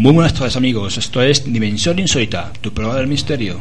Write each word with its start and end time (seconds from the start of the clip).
Muy 0.00 0.14
buenas 0.14 0.32
tardes 0.32 0.56
amigos, 0.56 0.96
esto 0.96 1.20
es 1.20 1.44
Dimensión 1.44 1.98
Insólita, 1.98 2.50
tu 2.62 2.72
prueba 2.72 2.96
del 2.96 3.06
misterio. 3.06 3.60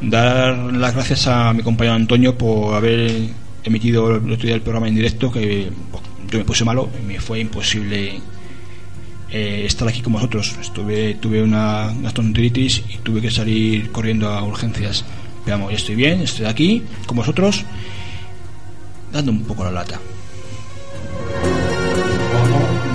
Dar 0.00 0.56
las 0.56 0.94
gracias 0.94 1.26
a 1.26 1.52
mi 1.52 1.64
compañero 1.64 1.96
Antonio 1.96 2.38
por 2.38 2.76
haber 2.76 3.28
emitido 3.64 4.18
el 4.18 4.32
otro 4.32 4.46
día 4.46 4.54
el 4.54 4.62
programa 4.62 4.86
en 4.86 4.94
directo, 4.94 5.32
que 5.32 5.68
pues, 5.90 6.04
yo 6.30 6.38
me 6.38 6.44
puse 6.44 6.64
malo 6.64 6.88
y 7.02 7.04
me 7.04 7.18
fue 7.18 7.40
imposible 7.40 8.20
eh, 9.32 9.64
estar 9.66 9.88
aquí 9.88 10.00
con 10.00 10.12
vosotros. 10.12 10.54
Estuve, 10.60 11.14
tuve 11.14 11.42
una 11.42 11.92
gastroenteritis 12.02 12.84
y 12.88 12.98
tuve 12.98 13.20
que 13.20 13.32
salir 13.32 13.90
corriendo 13.90 14.28
a 14.28 14.44
urgencias. 14.44 15.04
Veamos, 15.44 15.72
ya 15.72 15.76
estoy 15.76 15.96
bien, 15.96 16.20
estoy 16.20 16.46
aquí 16.46 16.84
con 17.04 17.16
vosotros, 17.16 17.64
dando 19.16 19.32
un 19.32 19.42
poco 19.44 19.64
la 19.64 19.70
lata. 19.72 19.98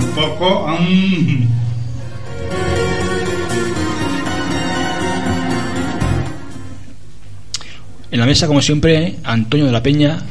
Un 0.00 0.10
poco. 0.14 0.68
En 8.10 8.18
la 8.18 8.26
mesa, 8.26 8.46
como 8.46 8.62
siempre, 8.62 9.16
Antonio 9.24 9.66
de 9.66 9.72
la 9.72 9.82
Peña, 9.82 10.22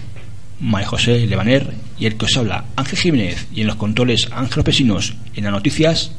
María 0.60 0.88
José 0.88 1.26
Levaner 1.26 1.74
y 1.98 2.06
el 2.06 2.16
que 2.16 2.26
os 2.26 2.38
habla, 2.38 2.66
Ángel 2.76 3.00
Jiménez, 3.00 3.48
y 3.54 3.62
en 3.62 3.68
los 3.68 3.76
controles, 3.76 4.30
Ángel 4.32 4.64
Pesinos, 4.64 5.16
en 5.36 5.44
las 5.44 5.54
noticias, 5.54 6.12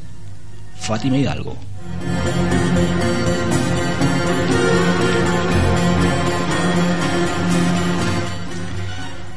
Fátima 0.78 1.16
Hidalgo. 1.16 1.56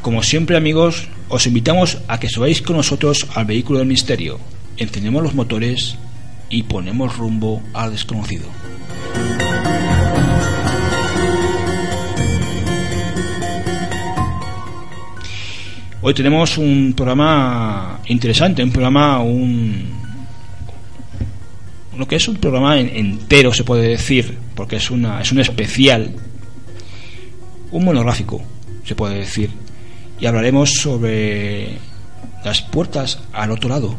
Como 0.05 0.21
siempre, 0.21 0.55
amigos, 0.55 1.07
os 1.35 1.47
invitamos 1.49 1.97
a 2.11 2.19
que 2.21 2.29
subáis 2.29 2.61
con 2.61 2.77
nosotros 2.77 3.25
al 3.33 3.45
vehículo 3.51 3.79
del 3.79 3.87
misterio, 3.95 4.33
encendemos 4.77 5.23
los 5.25 5.33
motores 5.33 5.97
y 6.47 6.61
ponemos 6.61 7.17
rumbo 7.17 7.63
al 7.73 7.89
desconocido. 7.89 8.45
Hoy 16.01 16.13
tenemos 16.13 16.57
un 16.57 16.93
programa 16.95 17.99
interesante, 18.07 18.63
un 18.63 18.71
programa, 18.71 19.19
un 19.21 19.95
lo 21.97 22.05
que 22.07 22.17
es 22.17 22.27
un 22.27 22.35
programa 22.35 22.77
en- 22.77 22.89
entero 22.95 23.53
se 23.53 23.63
puede 23.63 23.87
decir, 23.87 24.37
porque 24.53 24.75
es 24.75 24.91
una 24.91 25.21
es 25.21 25.31
un 25.31 25.39
especial, 25.39 26.13
un 27.71 27.85
monográfico 27.85 28.43
se 28.83 28.93
puede 28.95 29.15
decir, 29.15 29.49
y 30.19 30.25
hablaremos 30.25 30.73
sobre 30.73 31.77
las 32.43 32.61
puertas 32.61 33.19
al 33.33 33.51
otro 33.51 33.69
lado. 33.69 33.95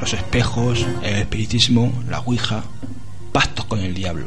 Los 0.00 0.14
espejos, 0.14 0.86
el 1.02 1.16
espiritismo, 1.16 1.92
la 2.08 2.20
ouija, 2.20 2.64
pactos 3.32 3.66
con 3.66 3.80
el 3.80 3.94
diablo. 3.94 4.26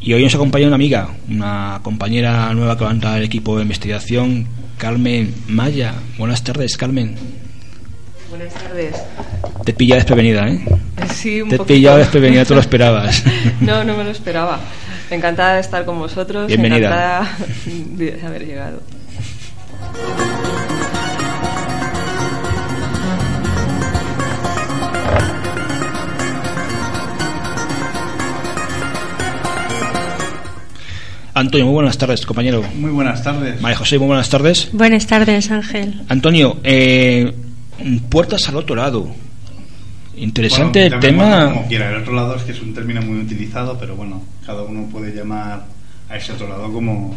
Y 0.00 0.12
hoy 0.12 0.22
nos 0.22 0.34
acompaña 0.36 0.68
una 0.68 0.76
amiga, 0.76 1.08
una 1.28 1.80
compañera 1.82 2.52
nueva 2.54 2.78
que 2.78 2.84
va 2.84 2.90
a 2.90 2.94
entrar 2.94 3.14
al 3.14 3.24
equipo 3.24 3.56
de 3.56 3.62
investigación, 3.62 4.46
Carmen 4.78 5.34
Maya. 5.48 5.94
Buenas 6.18 6.42
tardes, 6.44 6.76
Carmen. 6.76 7.14
Buenas 8.30 8.52
tardes. 8.54 8.94
Te 9.64 9.72
pilla 9.72 9.96
desprevenida, 9.96 10.46
¿eh? 10.48 10.64
Sí, 11.14 11.40
un 11.40 11.48
Te 11.48 11.56
poquito. 11.58 11.74
pillado 11.74 11.98
desprevenida, 11.98 12.44
tú 12.44 12.54
lo 12.54 12.60
esperabas. 12.60 13.22
No, 13.60 13.84
no 13.84 13.96
me 13.96 14.04
lo 14.04 14.10
esperaba. 14.10 14.60
Encantada 15.10 15.54
de 15.54 15.60
estar 15.60 15.84
con 15.84 15.98
vosotros. 15.98 16.46
Bienvenida. 16.46 16.88
Encantada 16.88 17.36
de 17.96 18.20
haber 18.26 18.46
llegado. 18.46 18.82
Antonio, 31.36 31.66
muy 31.66 31.74
buenas 31.74 31.98
tardes, 31.98 32.24
compañero. 32.24 32.62
Muy 32.76 32.90
buenas 32.90 33.22
tardes. 33.22 33.60
María 33.60 33.76
José, 33.76 33.98
muy 33.98 34.06
buenas 34.06 34.30
tardes. 34.30 34.70
Buenas 34.72 35.06
tardes, 35.06 35.50
Ángel. 35.50 36.00
Antonio, 36.08 36.56
eh, 36.64 37.30
puertas 38.08 38.48
al 38.48 38.56
otro 38.56 38.74
lado. 38.74 39.14
Interesante 40.16 40.88
Bueno, 40.88 40.94
el 40.94 41.00
tema. 41.02 41.50
Como 41.50 41.68
quiera, 41.68 41.90
el 41.90 41.96
otro 41.96 42.14
lado 42.14 42.36
es 42.36 42.42
que 42.44 42.52
es 42.52 42.62
un 42.62 42.72
término 42.72 43.02
muy 43.02 43.18
utilizado, 43.20 43.76
pero 43.78 43.96
bueno, 43.96 44.22
cada 44.46 44.62
uno 44.62 44.88
puede 44.90 45.14
llamar 45.14 45.66
a 46.08 46.16
ese 46.16 46.32
otro 46.32 46.48
lado 46.48 46.72
como, 46.72 47.14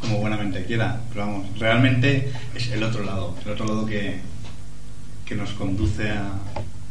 como 0.00 0.18
buenamente 0.18 0.64
quiera. 0.64 1.00
Pero 1.12 1.26
vamos, 1.26 1.46
realmente 1.58 2.30
es 2.54 2.70
el 2.70 2.84
otro 2.84 3.02
lado, 3.02 3.34
el 3.44 3.50
otro 3.50 3.66
lado 3.66 3.86
que, 3.86 4.20
que 5.24 5.34
nos 5.34 5.50
conduce 5.50 6.10
a, 6.10 6.30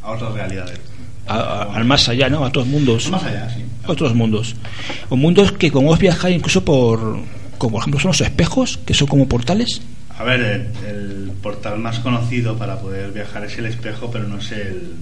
a 0.03 0.11
otras 0.11 0.33
realidades. 0.33 0.81
A- 1.27 1.63
al 1.75 1.85
más 1.85 2.07
allá, 2.09 2.29
¿no? 2.29 2.43
A 2.45 2.47
otros 2.49 2.67
mundos. 2.67 3.09
Más 3.09 3.23
allá, 3.23 3.49
sí. 3.49 3.63
Otros 3.87 4.13
mundos. 4.13 4.55
O 5.09 5.15
mundos 5.15 5.51
que 5.53 5.69
vos 5.71 5.99
viajar 5.99 6.31
incluso 6.31 6.63
por, 6.63 7.17
como 7.57 7.73
por 7.73 7.81
ejemplo 7.81 7.99
son 7.99 8.09
los 8.09 8.21
espejos, 8.21 8.77
que 8.85 8.93
son 8.93 9.07
como 9.07 9.27
portales. 9.27 9.81
A 10.17 10.23
ver, 10.23 10.41
el, 10.41 10.87
el 10.87 11.31
portal 11.41 11.79
más 11.79 11.99
conocido 11.99 12.57
para 12.57 12.79
poder 12.79 13.11
viajar 13.11 13.43
es 13.45 13.57
el 13.57 13.65
espejo, 13.65 14.09
pero 14.11 14.27
no 14.27 14.37
es 14.37 14.51
el, 14.53 14.93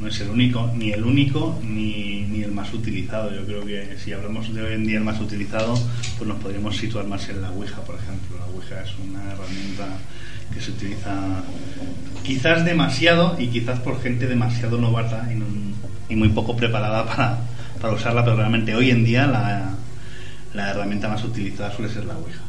no 0.00 0.08
es 0.08 0.18
el 0.20 0.30
único, 0.30 0.70
ni 0.74 0.90
el 0.92 1.04
único, 1.04 1.58
ni, 1.62 2.22
ni 2.22 2.42
el 2.42 2.52
más 2.52 2.72
utilizado. 2.72 3.34
Yo 3.34 3.44
creo 3.44 3.64
que 3.66 3.96
si 4.02 4.12
hablamos 4.12 4.52
de 4.54 4.62
hoy 4.62 4.74
en 4.74 4.86
día 4.86 4.98
el 4.98 5.04
más 5.04 5.20
utilizado, 5.20 5.74
pues 6.18 6.26
nos 6.28 6.38
podríamos 6.38 6.76
situar 6.76 7.06
más 7.06 7.28
en 7.28 7.42
la 7.42 7.50
Ouija, 7.50 7.80
por 7.82 7.96
ejemplo. 7.96 8.38
La 8.38 8.46
Ouija 8.46 8.82
es 8.82 8.90
una 9.08 9.22
herramienta 9.32 9.86
que 10.54 10.60
se 10.60 10.70
utiliza 10.70 11.42
quizás 12.26 12.64
demasiado 12.64 13.36
y 13.38 13.46
quizás 13.48 13.78
por 13.80 14.02
gente 14.02 14.26
demasiado 14.26 14.78
novata 14.78 15.28
y, 15.32 15.36
no- 15.36 15.46
y 16.08 16.16
muy 16.16 16.28
poco 16.30 16.56
preparada 16.56 17.06
para, 17.10 17.38
para 17.80 17.94
usarla, 17.94 18.24
pero 18.24 18.36
realmente 18.36 18.74
hoy 18.74 18.90
en 18.90 19.04
día 19.04 19.26
la, 19.26 19.74
la 20.54 20.70
herramienta 20.70 21.08
más 21.08 21.22
utilizada 21.24 21.74
suele 21.74 21.92
ser 21.92 22.04
la 22.04 22.16
Ouija, 22.16 22.40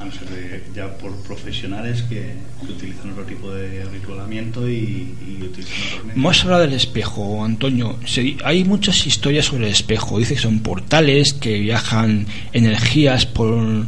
a 0.00 0.04
no 0.04 0.12
ser 0.12 0.28
de- 0.28 0.62
ya 0.74 0.88
por 0.98 1.14
profesionales 1.22 2.02
que, 2.02 2.34
utilizan 2.68 3.10
otro 3.12 3.24
tipo 3.24 3.52
de 3.52 3.84
ritualamiento 3.86 4.68
y, 4.68 5.14
y 5.26 5.42
utilizan 5.42 5.74
otros. 6.00 6.16
Hemos 6.16 6.42
hablado 6.44 6.62
del 6.62 6.72
espejo, 6.72 7.44
Antonio. 7.44 7.98
Hay 8.44 8.64
muchas 8.64 9.06
historias 9.06 9.44
sobre 9.46 9.66
el 9.66 9.72
espejo. 9.72 10.18
Dice 10.18 10.34
que 10.34 10.40
son 10.40 10.60
portales 10.60 11.34
que 11.34 11.58
viajan 11.58 12.26
energías 12.54 13.26
por, 13.26 13.86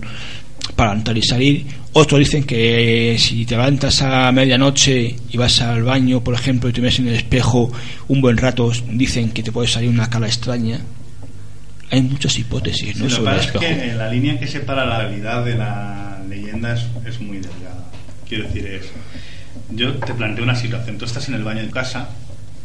para 0.76 0.92
entrar 0.92 1.16
y 1.16 1.22
salir. 1.22 1.66
Otros 1.98 2.18
dicen 2.18 2.44
que 2.44 3.16
si 3.18 3.46
te 3.46 3.56
levantas 3.56 4.02
a 4.02 4.30
medianoche 4.30 5.16
y 5.30 5.38
vas 5.38 5.62
al 5.62 5.82
baño, 5.82 6.22
por 6.22 6.34
ejemplo, 6.34 6.68
y 6.68 6.72
te 6.74 6.82
ves 6.82 6.98
en 6.98 7.08
el 7.08 7.14
espejo 7.14 7.72
un 8.08 8.20
buen 8.20 8.36
rato, 8.36 8.70
dicen 8.90 9.30
que 9.30 9.42
te 9.42 9.50
puede 9.50 9.66
salir 9.66 9.88
una 9.88 10.10
cara 10.10 10.26
extraña. 10.26 10.78
Hay 11.90 12.02
muchas 12.02 12.38
hipótesis 12.38 12.98
Sí, 12.98 13.02
¿no? 13.02 13.08
lo 13.08 13.16
que 13.16 13.22
pasa 13.22 13.40
es 13.40 13.50
que 13.52 13.94
la 13.94 14.10
línea 14.10 14.38
que 14.38 14.46
separa 14.46 14.84
la 14.84 14.98
realidad 14.98 15.42
de 15.42 15.54
la 15.54 16.22
leyenda 16.28 16.74
es, 16.74 16.84
es 17.06 17.18
muy 17.18 17.38
delgada. 17.38 17.90
Quiero 18.28 18.44
decir, 18.44 18.66
es. 18.66 18.92
Yo 19.70 19.94
te 19.94 20.12
planteo 20.12 20.44
una 20.44 20.54
situación. 20.54 20.98
Tú 20.98 21.06
estás 21.06 21.26
en 21.28 21.36
el 21.36 21.44
baño 21.44 21.62
de 21.62 21.68
tu 21.68 21.72
casa 21.72 22.10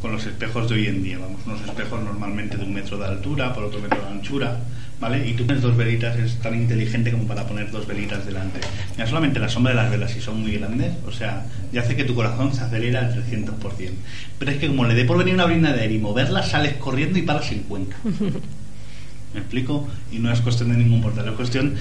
con 0.01 0.11
los 0.11 0.25
espejos 0.25 0.67
de 0.67 0.75
hoy 0.75 0.87
en 0.87 1.03
día. 1.03 1.19
Vamos, 1.19 1.39
unos 1.45 1.61
espejos 1.61 2.03
normalmente 2.03 2.57
de 2.57 2.65
un 2.65 2.73
metro 2.73 2.97
de 2.97 3.05
altura, 3.05 3.53
por 3.53 3.63
otro 3.63 3.79
metro 3.79 4.01
de 4.01 4.07
anchura, 4.09 4.59
¿vale? 5.01 5.27
Y 5.27 5.33
tú 5.33 5.45
tienes 5.45 5.63
dos 5.63 5.75
velitas, 5.75 6.15
es 6.17 6.35
tan 6.37 6.53
inteligente 6.55 7.11
como 7.11 7.25
para 7.25 7.45
poner 7.47 7.71
dos 7.71 7.87
velitas 7.87 8.23
delante. 8.25 8.61
Ya 8.97 9.07
solamente 9.07 9.39
la 9.39 9.49
sombra 9.49 9.71
de 9.71 9.77
las 9.77 9.91
velas, 9.91 10.11
si 10.11 10.21
son 10.21 10.41
muy 10.41 10.53
grandes, 10.53 10.93
o 11.05 11.11
sea, 11.11 11.45
ya 11.73 11.81
hace 11.81 11.95
que 11.95 12.03
tu 12.03 12.13
corazón 12.13 12.53
se 12.53 12.61
acelera 12.61 12.99
al 12.99 13.13
300%. 13.13 13.89
Pero 14.37 14.51
es 14.51 14.57
que 14.57 14.67
como 14.67 14.85
le 14.85 14.93
dé 14.93 15.03
por 15.03 15.17
venir 15.17 15.33
una 15.33 15.45
brina 15.45 15.73
de 15.73 15.81
aire 15.81 15.95
y 15.95 15.99
moverla, 15.99 16.43
sales 16.43 16.75
corriendo 16.75 17.17
y 17.17 17.23
paras 17.23 17.51
en 17.51 17.63
Cuenca. 17.63 17.97
¿Me 19.33 19.39
explico? 19.39 19.87
Y 20.11 20.19
no 20.19 20.31
es 20.31 20.39
cuestión 20.41 20.69
de 20.69 20.77
ningún 20.77 21.01
portal, 21.01 21.27
es 21.27 21.35
cuestión 21.35 21.75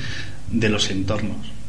de 0.51 0.69
los 0.71 0.91
entornos. 0.91 1.60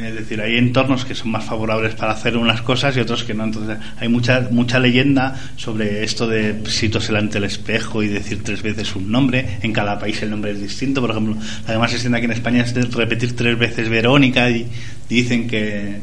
Es 0.00 0.14
decir, 0.14 0.40
hay 0.40 0.56
entornos 0.56 1.04
que 1.04 1.14
son 1.14 1.30
más 1.30 1.44
favorables 1.44 1.94
para 1.94 2.12
hacer 2.12 2.36
unas 2.36 2.62
cosas 2.62 2.96
y 2.96 3.00
otros 3.00 3.24
que 3.24 3.34
no. 3.34 3.44
Entonces, 3.44 3.78
hay 3.98 4.08
mucha 4.08 4.48
mucha 4.50 4.78
leyenda 4.78 5.38
sobre 5.56 6.04
esto 6.04 6.26
de 6.26 6.62
situarse 6.66 7.08
delante 7.08 7.34
del 7.34 7.44
espejo 7.44 8.02
y 8.02 8.08
decir 8.08 8.42
tres 8.42 8.62
veces 8.62 8.94
un 8.96 9.10
nombre. 9.10 9.58
En 9.62 9.72
cada 9.72 9.98
país 9.98 10.22
el 10.22 10.30
nombre 10.30 10.52
es 10.52 10.60
distinto. 10.60 11.00
Por 11.00 11.10
ejemplo, 11.10 11.36
la 11.66 11.74
que 11.74 11.78
más 11.78 11.90
se 11.90 11.96
extiende 11.96 12.18
aquí 12.18 12.26
en 12.26 12.32
España 12.32 12.62
es 12.62 12.74
de 12.74 12.82
repetir 12.82 13.36
tres 13.36 13.58
veces 13.58 13.88
Verónica 13.88 14.50
y, 14.50 14.66
y 15.08 15.14
dicen 15.14 15.48
que, 15.48 16.00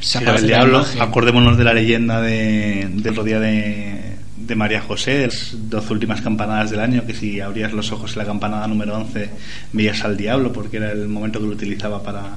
Se 0.00 0.18
aparece 0.18 0.44
el 0.44 0.48
diablo. 0.48 0.84
Acordémonos 1.00 1.56
de 1.58 1.64
la 1.64 1.74
leyenda 1.74 2.20
de, 2.20 2.88
del 2.90 3.24
día 3.24 3.40
de, 3.40 4.12
de 4.46 4.54
María 4.54 4.80
José, 4.80 5.26
las 5.26 5.54
doce 5.68 5.92
últimas 5.92 6.20
campanadas 6.20 6.70
del 6.70 6.80
año, 6.80 7.04
que 7.06 7.14
si 7.14 7.40
abrías 7.40 7.72
los 7.72 7.92
ojos 7.92 8.12
en 8.12 8.18
la 8.18 8.24
campanada 8.24 8.66
número 8.66 8.96
11 8.96 9.30
veías 9.72 10.04
al 10.04 10.16
diablo, 10.16 10.52
porque 10.52 10.78
era 10.78 10.92
el 10.92 11.08
momento 11.08 11.40
que 11.40 11.46
lo 11.46 11.52
utilizaba 11.52 12.02
para, 12.02 12.36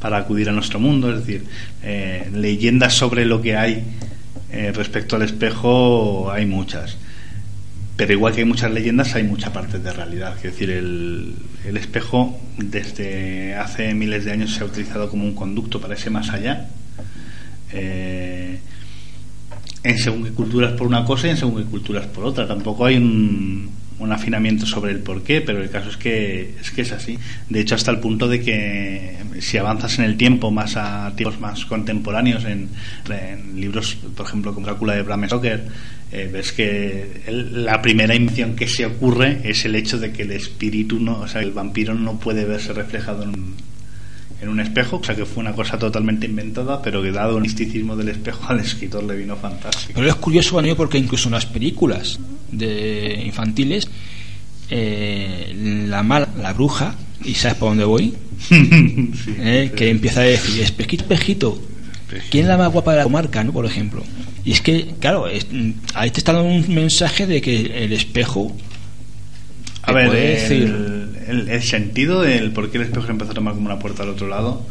para 0.00 0.18
acudir 0.18 0.48
a 0.48 0.52
nuestro 0.52 0.78
mundo, 0.78 1.10
es 1.10 1.26
decir, 1.26 1.44
eh, 1.82 2.30
leyendas 2.32 2.94
sobre 2.94 3.24
lo 3.24 3.40
que 3.40 3.56
hay 3.56 3.84
eh, 4.52 4.72
respecto 4.74 5.16
al 5.16 5.22
espejo 5.22 6.30
hay 6.30 6.46
muchas. 6.46 6.96
Pero 7.96 8.12
igual 8.12 8.34
que 8.34 8.40
hay 8.40 8.46
muchas 8.46 8.70
leyendas, 8.70 9.14
hay 9.14 9.22
mucha 9.22 9.52
parte 9.52 9.78
de 9.78 9.92
realidad. 9.92 10.36
Es 10.36 10.42
decir, 10.42 10.70
el, 10.70 11.34
el 11.66 11.76
espejo 11.76 12.38
desde 12.58 13.54
hace 13.54 13.94
miles 13.94 14.24
de 14.24 14.32
años 14.32 14.54
se 14.54 14.62
ha 14.62 14.66
utilizado 14.66 15.08
como 15.08 15.24
un 15.24 15.34
conducto 15.34 15.80
para 15.80 15.94
ese 15.94 16.10
más 16.10 16.30
allá. 16.30 16.68
Eh, 17.72 18.58
en 19.82 19.98
según 19.98 20.24
qué 20.24 20.30
culturas 20.30 20.72
por 20.72 20.86
una 20.86 21.04
cosa 21.04 21.26
y 21.26 21.30
en 21.30 21.36
según 21.36 21.62
qué 21.62 21.70
culturas 21.70 22.06
por 22.06 22.24
otra. 22.24 22.46
Tampoco 22.46 22.84
hay 22.84 22.96
un, 22.96 23.70
un 23.98 24.12
afinamiento 24.12 24.66
sobre 24.66 24.92
el 24.92 25.00
por 25.00 25.22
qué, 25.22 25.40
pero 25.40 25.62
el 25.62 25.70
caso 25.70 25.90
es 25.90 25.96
que, 25.96 26.54
es 26.60 26.70
que 26.70 26.82
es 26.82 26.92
así. 26.92 27.18
De 27.48 27.60
hecho, 27.60 27.74
hasta 27.74 27.90
el 27.90 27.98
punto 27.98 28.28
de 28.28 28.40
que 28.40 29.16
si 29.40 29.58
avanzas 29.58 29.98
en 29.98 30.04
el 30.04 30.16
tiempo, 30.16 30.50
más 30.50 30.76
a 30.76 31.12
tiempos 31.16 31.40
más 31.40 31.64
contemporáneos, 31.64 32.44
en, 32.44 32.68
libros, 33.54 33.96
por 34.16 34.26
ejemplo, 34.26 34.54
como 34.54 34.66
Drácula 34.66 34.94
de 34.94 35.02
Bram 35.02 35.26
Stoker, 35.26 35.64
eh, 36.12 36.30
ves 36.32 36.52
que 36.52 37.22
la 37.26 37.80
primera 37.82 38.14
invención 38.14 38.54
que 38.54 38.68
se 38.68 38.86
ocurre 38.86 39.40
es 39.44 39.64
el 39.64 39.74
hecho 39.74 39.98
de 39.98 40.12
que 40.12 40.22
el 40.22 40.32
espíritu, 40.32 41.00
no, 41.00 41.20
o 41.20 41.28
sea, 41.28 41.40
el 41.40 41.52
vampiro 41.52 41.94
no 41.94 42.18
puede 42.18 42.44
verse 42.44 42.72
reflejado 42.72 43.24
en 43.24 43.54
en 44.46 44.52
un 44.52 44.60
espejo, 44.60 44.96
o 44.96 45.04
sea 45.04 45.14
que 45.14 45.26
fue 45.26 45.42
una 45.42 45.52
cosa 45.52 45.78
totalmente 45.78 46.26
inventada, 46.26 46.80
pero 46.82 47.02
que 47.02 47.12
dado 47.12 47.36
el 47.36 47.42
misticismo 47.42 47.96
del 47.96 48.08
espejo 48.08 48.44
al 48.48 48.60
escritor 48.60 49.04
le 49.04 49.16
vino 49.16 49.36
fantástico. 49.36 49.92
Pero 49.94 50.08
es 50.08 50.14
curioso, 50.16 50.56
Vanillo, 50.56 50.76
porque 50.76 50.98
incluso 50.98 51.28
en 51.28 51.32
las 51.34 51.46
películas 51.46 52.18
de 52.50 53.22
infantiles, 53.26 53.88
eh, 54.70 55.84
la 55.88 56.02
mala, 56.02 56.28
la 56.40 56.52
bruja, 56.52 56.94
y 57.24 57.34
sabes 57.34 57.56
por 57.58 57.70
dónde 57.70 57.84
voy, 57.84 58.14
Sí, 58.38 58.54
Eh, 59.38 59.68
sí. 59.70 59.76
que 59.76 59.90
empieza 59.90 60.20
a 60.20 60.24
decir, 60.24 60.62
espejito, 60.62 61.04
espejito, 61.04 61.58
¿quién 62.30 62.44
es 62.44 62.48
la 62.48 62.58
más 62.58 62.70
guapa 62.72 62.92
de 62.92 62.98
la 62.98 63.04
comarca, 63.04 63.42
no? 63.42 63.52
Por 63.52 63.64
ejemplo. 63.66 64.02
Y 64.44 64.52
es 64.52 64.60
que, 64.60 64.94
claro, 65.00 65.26
es- 65.26 65.46
ahí 65.94 66.10
te 66.10 66.18
está 66.20 66.32
dando 66.32 66.48
un 66.48 66.74
mensaje 66.74 67.26
de 67.26 67.40
que 67.40 67.84
el 67.84 67.92
espejo 67.92 68.54
A 69.86 69.92
ver, 69.92 70.08
el, 70.64 71.16
el- 71.28 71.48
el 71.48 71.62
sentido 71.62 72.22
del 72.22 72.52
por 72.52 72.70
qué 72.70 72.78
el 72.78 72.84
espejo 72.84 73.06
se 73.06 73.12
empezó 73.12 73.30
a 73.32 73.34
tomar 73.34 73.54
como 73.54 73.66
una 73.66 73.78
puerta 73.78 74.02
al 74.02 74.10
otro 74.10 74.28
lado 74.28 74.66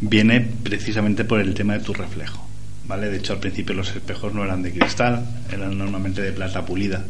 viene 0.00 0.40
precisamente 0.62 1.24
por 1.24 1.40
el 1.40 1.54
tema 1.54 1.74
de 1.74 1.80
tu 1.80 1.92
reflejo. 1.94 2.46
¿Vale? 2.86 3.08
De 3.08 3.16
hecho, 3.18 3.32
al 3.32 3.40
principio 3.40 3.74
los 3.74 3.88
espejos 3.94 4.34
no 4.34 4.44
eran 4.44 4.62
de 4.62 4.72
cristal, 4.72 5.24
eran 5.52 5.78
normalmente 5.78 6.20
de 6.20 6.32
plata 6.32 6.66
pulida. 6.66 7.02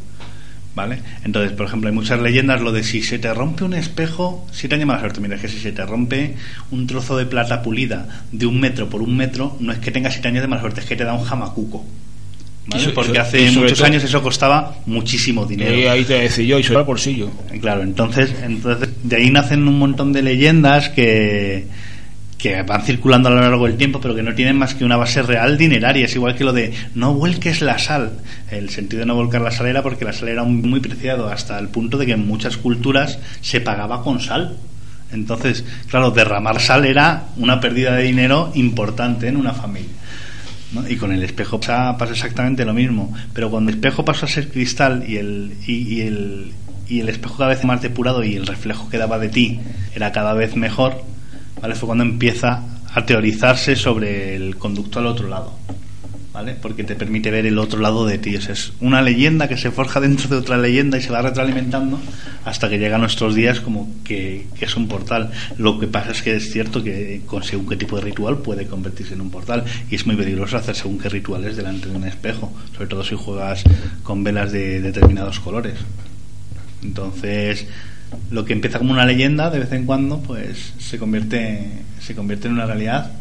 ¿Vale? 0.77 0.99
Entonces, 1.25 1.53
por 1.53 1.67
ejemplo, 1.67 1.89
hay 1.89 1.95
muchas 1.95 2.21
leyendas 2.21 2.61
lo 2.61 2.73
de 2.73 2.83
si 2.83 3.03
se 3.03 3.19
te 3.21 3.33
rompe 3.33 3.63
un 3.65 3.75
espejo, 3.75 4.47
si 4.53 4.67
te 4.69 4.85
mala 4.85 4.99
suerte, 5.01 5.21
mira, 5.21 5.37
es 5.37 5.43
que 5.43 5.49
si 5.49 5.59
se 5.61 5.71
te 5.73 5.85
rompe 5.87 6.35
un 6.73 6.87
trozo 6.89 7.17
de 7.17 7.27
plata 7.27 7.63
pulida 7.63 8.25
de 8.33 8.47
un 8.47 8.59
metro 8.61 8.89
por 8.89 9.01
un 9.03 9.17
metro, 9.17 9.57
no 9.61 9.73
es 9.73 9.79
que 9.79 9.93
tengas 9.93 10.15
siete 10.15 10.29
años 10.29 10.43
de 10.43 10.49
mala 10.49 10.63
suerte, 10.63 10.81
es 10.81 10.87
que 10.87 10.97
te 10.97 11.05
da 11.05 11.15
un 11.15 11.25
jamacuco. 11.25 11.85
Y 12.67 12.89
Porque 12.93 13.19
hace 13.19 13.43
y 13.43 13.51
muchos 13.57 13.77
todo- 13.79 13.87
años 13.87 14.03
eso 14.05 14.23
costaba 14.23 14.77
muchísimo 14.87 15.45
dinero. 15.45 15.75
Eh, 15.75 15.89
ahí 15.91 16.05
te 16.05 16.15
decía 16.15 16.45
yo, 16.45 16.59
y 16.59 16.63
sobre 16.63 16.81
el 16.81 16.87
bolsillo. 16.87 17.31
Claro, 17.61 17.83
entonces, 17.83 18.35
entonces 18.43 18.89
de 19.03 19.17
ahí 19.17 19.31
nacen 19.31 19.69
un 19.69 19.79
montón 19.79 20.13
de 20.15 20.23
leyendas 20.23 20.89
que, 20.89 21.67
que 22.39 22.63
van 22.63 22.83
circulando 22.83 23.29
a 23.29 23.33
lo 23.33 23.41
largo 23.43 23.67
del 23.67 23.77
tiempo, 23.77 24.01
pero 24.01 24.15
que 24.15 24.23
no 24.23 24.35
tienen 24.35 24.57
más 24.57 24.75
que 24.75 24.85
una 24.85 24.97
base 24.97 25.21
real 25.23 25.59
dineraria. 25.59 26.07
Es 26.07 26.15
igual 26.15 26.37
que 26.37 26.45
lo 26.45 26.55
de 26.55 26.73
no 26.95 27.13
vuelques 27.13 27.61
la 27.61 27.79
sal. 27.79 28.13
El 28.51 28.71
sentido 28.71 29.01
de 29.01 29.07
no 29.07 29.15
volcar 29.15 29.43
la 29.43 29.51
sal 29.51 29.67
era 29.67 29.83
porque 29.83 30.07
la 30.07 30.15
sal 30.15 30.29
era 30.29 30.43
muy 30.45 30.81
preciado, 30.81 31.29
hasta 31.29 31.59
el 31.59 31.69
punto 31.69 31.99
de 31.99 32.07
que 32.07 32.13
en 32.13 32.27
muchas 32.27 32.57
culturas 32.57 33.19
se 33.43 33.61
pagaba 33.61 34.03
con 34.03 34.21
sal. 34.21 34.57
Entonces, 35.13 35.65
claro, 35.91 36.11
derramar 36.11 36.61
sal 36.61 36.87
era 36.87 37.25
una 37.37 37.61
pérdida 37.61 37.95
de 37.95 38.05
dinero 38.05 38.51
importante 38.55 39.29
en 39.29 39.37
una 39.37 39.53
familia. 39.53 39.91
Y 40.89 40.97
con 40.97 41.13
el 41.13 41.23
espejo 41.23 41.61
pasa, 41.61 41.97
exactamente 42.11 42.65
lo 42.65 42.75
mismo. 42.75 43.15
Pero 43.33 43.51
cuando 43.51 43.71
el 43.71 43.77
espejo 43.77 44.05
pasó 44.05 44.27
a 44.27 44.29
ser 44.29 44.51
cristal 44.51 45.05
y 45.07 45.17
el, 45.17 45.57
y 45.67 46.01
el, 46.01 46.53
y 46.89 47.01
el 47.01 47.09
espejo 47.09 47.37
cada 47.39 47.51
vez 47.51 47.65
más 47.65 47.83
depurado 47.83 48.25
y 48.25 48.37
el 48.37 48.47
reflejo 48.47 48.89
que 48.89 48.99
daba 48.99 49.19
de 49.19 49.29
ti 49.29 49.61
era 49.95 50.13
cada 50.13 50.35
vez 50.35 50.57
mejor, 50.57 51.03
¿vale? 51.61 51.75
fue 51.75 51.87
cuando 51.87 52.05
empieza 52.05 52.63
a 52.93 53.07
teorizarse 53.07 53.77
sobre 53.77 54.37
el 54.37 54.57
conducto 54.57 54.99
al 54.99 55.07
otro 55.07 55.29
lado. 55.29 55.53
¿Vale? 56.35 56.57
Porque 56.61 56.83
te 56.83 56.97
permite 56.97 57.31
ver 57.31 57.47
el 57.47 57.61
otro 57.61 57.79
lado 57.79 58.07
de 58.07 58.19
ti. 58.19 58.35
O 58.35 58.39
es 58.41 58.73
una 58.81 59.03
leyenda 59.03 59.49
que 59.49 59.57
se 59.57 59.71
forja 59.71 60.01
dentro 60.01 60.29
de 60.29 60.37
otra 60.37 60.59
leyenda 60.59 60.99
y 60.99 61.03
se 61.03 61.13
va 61.13 61.23
retroalimentando 61.23 62.01
hasta 62.45 62.69
que 62.69 62.79
llega 62.79 62.97
a 62.97 62.99
nuestros 62.99 63.37
días 63.37 63.61
como 63.61 63.89
que, 64.03 64.49
que 64.59 64.65
es 64.65 64.77
un 64.77 64.89
portal. 64.89 65.31
Lo 65.59 65.79
que 65.79 65.87
pasa 65.87 66.11
es 66.11 66.23
que 66.23 66.35
es 66.35 66.51
cierto 66.51 66.83
que 66.83 67.23
con 67.25 67.45
según 67.45 67.69
qué 67.69 67.77
tipo 67.77 67.95
de 67.97 68.03
ritual 68.03 68.39
puede 68.39 68.67
convertirse 68.67 69.15
en 69.15 69.21
un 69.21 69.31
portal 69.31 69.63
y 69.89 69.95
es 69.95 70.07
muy 70.07 70.17
peligroso 70.17 70.57
hacer 70.57 70.75
según 70.75 70.99
qué 70.99 71.09
rituales 71.09 71.57
delante 71.57 71.89
de 71.89 71.95
un 71.95 72.05
espejo, 72.05 72.53
sobre 72.73 72.89
todo 72.89 73.05
si 73.05 73.15
juegas 73.15 73.63
con 74.03 74.25
velas 74.25 74.51
de 74.51 74.81
determinados 74.81 75.39
colores. 75.39 75.75
Entonces, 76.83 77.69
lo 78.31 78.45
que 78.45 78.53
empieza 78.55 78.79
como 78.79 78.93
una 78.93 79.07
leyenda 79.07 79.51
de 79.51 79.61
vez 79.61 79.73
en 79.73 79.87
cuando, 79.87 80.21
pues 80.21 80.75
se 80.79 80.99
convierte, 80.99 81.71
se 82.01 82.15
convierte 82.15 82.49
en 82.49 82.55
una 82.55 82.67
realidad. 82.67 83.13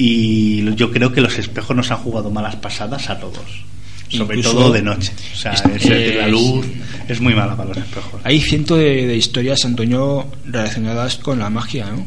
Y 0.00 0.74
yo 0.76 0.92
creo 0.92 1.12
que 1.12 1.20
los 1.20 1.36
espejos 1.38 1.76
nos 1.76 1.90
han 1.90 1.98
jugado 1.98 2.30
malas 2.30 2.54
pasadas 2.56 3.10
a 3.10 3.18
todos. 3.18 3.64
Sobre 4.08 4.40
todo 4.40 4.72
de 4.72 4.80
noche. 4.80 5.12
O 5.32 5.36
sea, 5.36 5.52
es- 5.52 5.64
es 5.64 5.72
decir, 5.90 6.14
la 6.16 6.28
luz 6.28 6.64
es 7.08 7.20
muy 7.20 7.34
mala 7.34 7.56
para 7.56 7.70
los 7.70 7.78
espejos. 7.78 8.20
Hay 8.24 8.40
cientos 8.40 8.78
de, 8.78 9.06
de 9.08 9.16
historias, 9.16 9.64
Antonio, 9.64 10.28
relacionadas 10.46 11.16
con 11.18 11.40
la 11.40 11.50
magia, 11.50 11.86
¿no? 11.90 12.06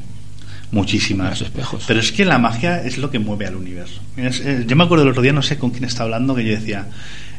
Muchísimas. 0.71 1.31
Los 1.31 1.41
espejos. 1.49 1.83
Pero 1.85 1.99
es 1.99 2.13
que 2.13 2.23
la 2.23 2.37
magia 2.39 2.81
es 2.81 2.97
lo 2.97 3.11
que 3.11 3.19
mueve 3.19 3.45
al 3.45 3.55
universo. 3.57 3.99
Es- 4.15 4.39
es- 4.39 4.65
yo 4.65 4.75
me 4.77 4.85
acuerdo 4.85 5.03
el 5.03 5.09
otro 5.11 5.21
día, 5.21 5.33
no 5.33 5.41
sé 5.41 5.57
con 5.57 5.71
quién 5.71 5.83
estaba 5.83 6.05
hablando, 6.05 6.33
que 6.33 6.45
yo 6.45 6.51
decía, 6.51 6.87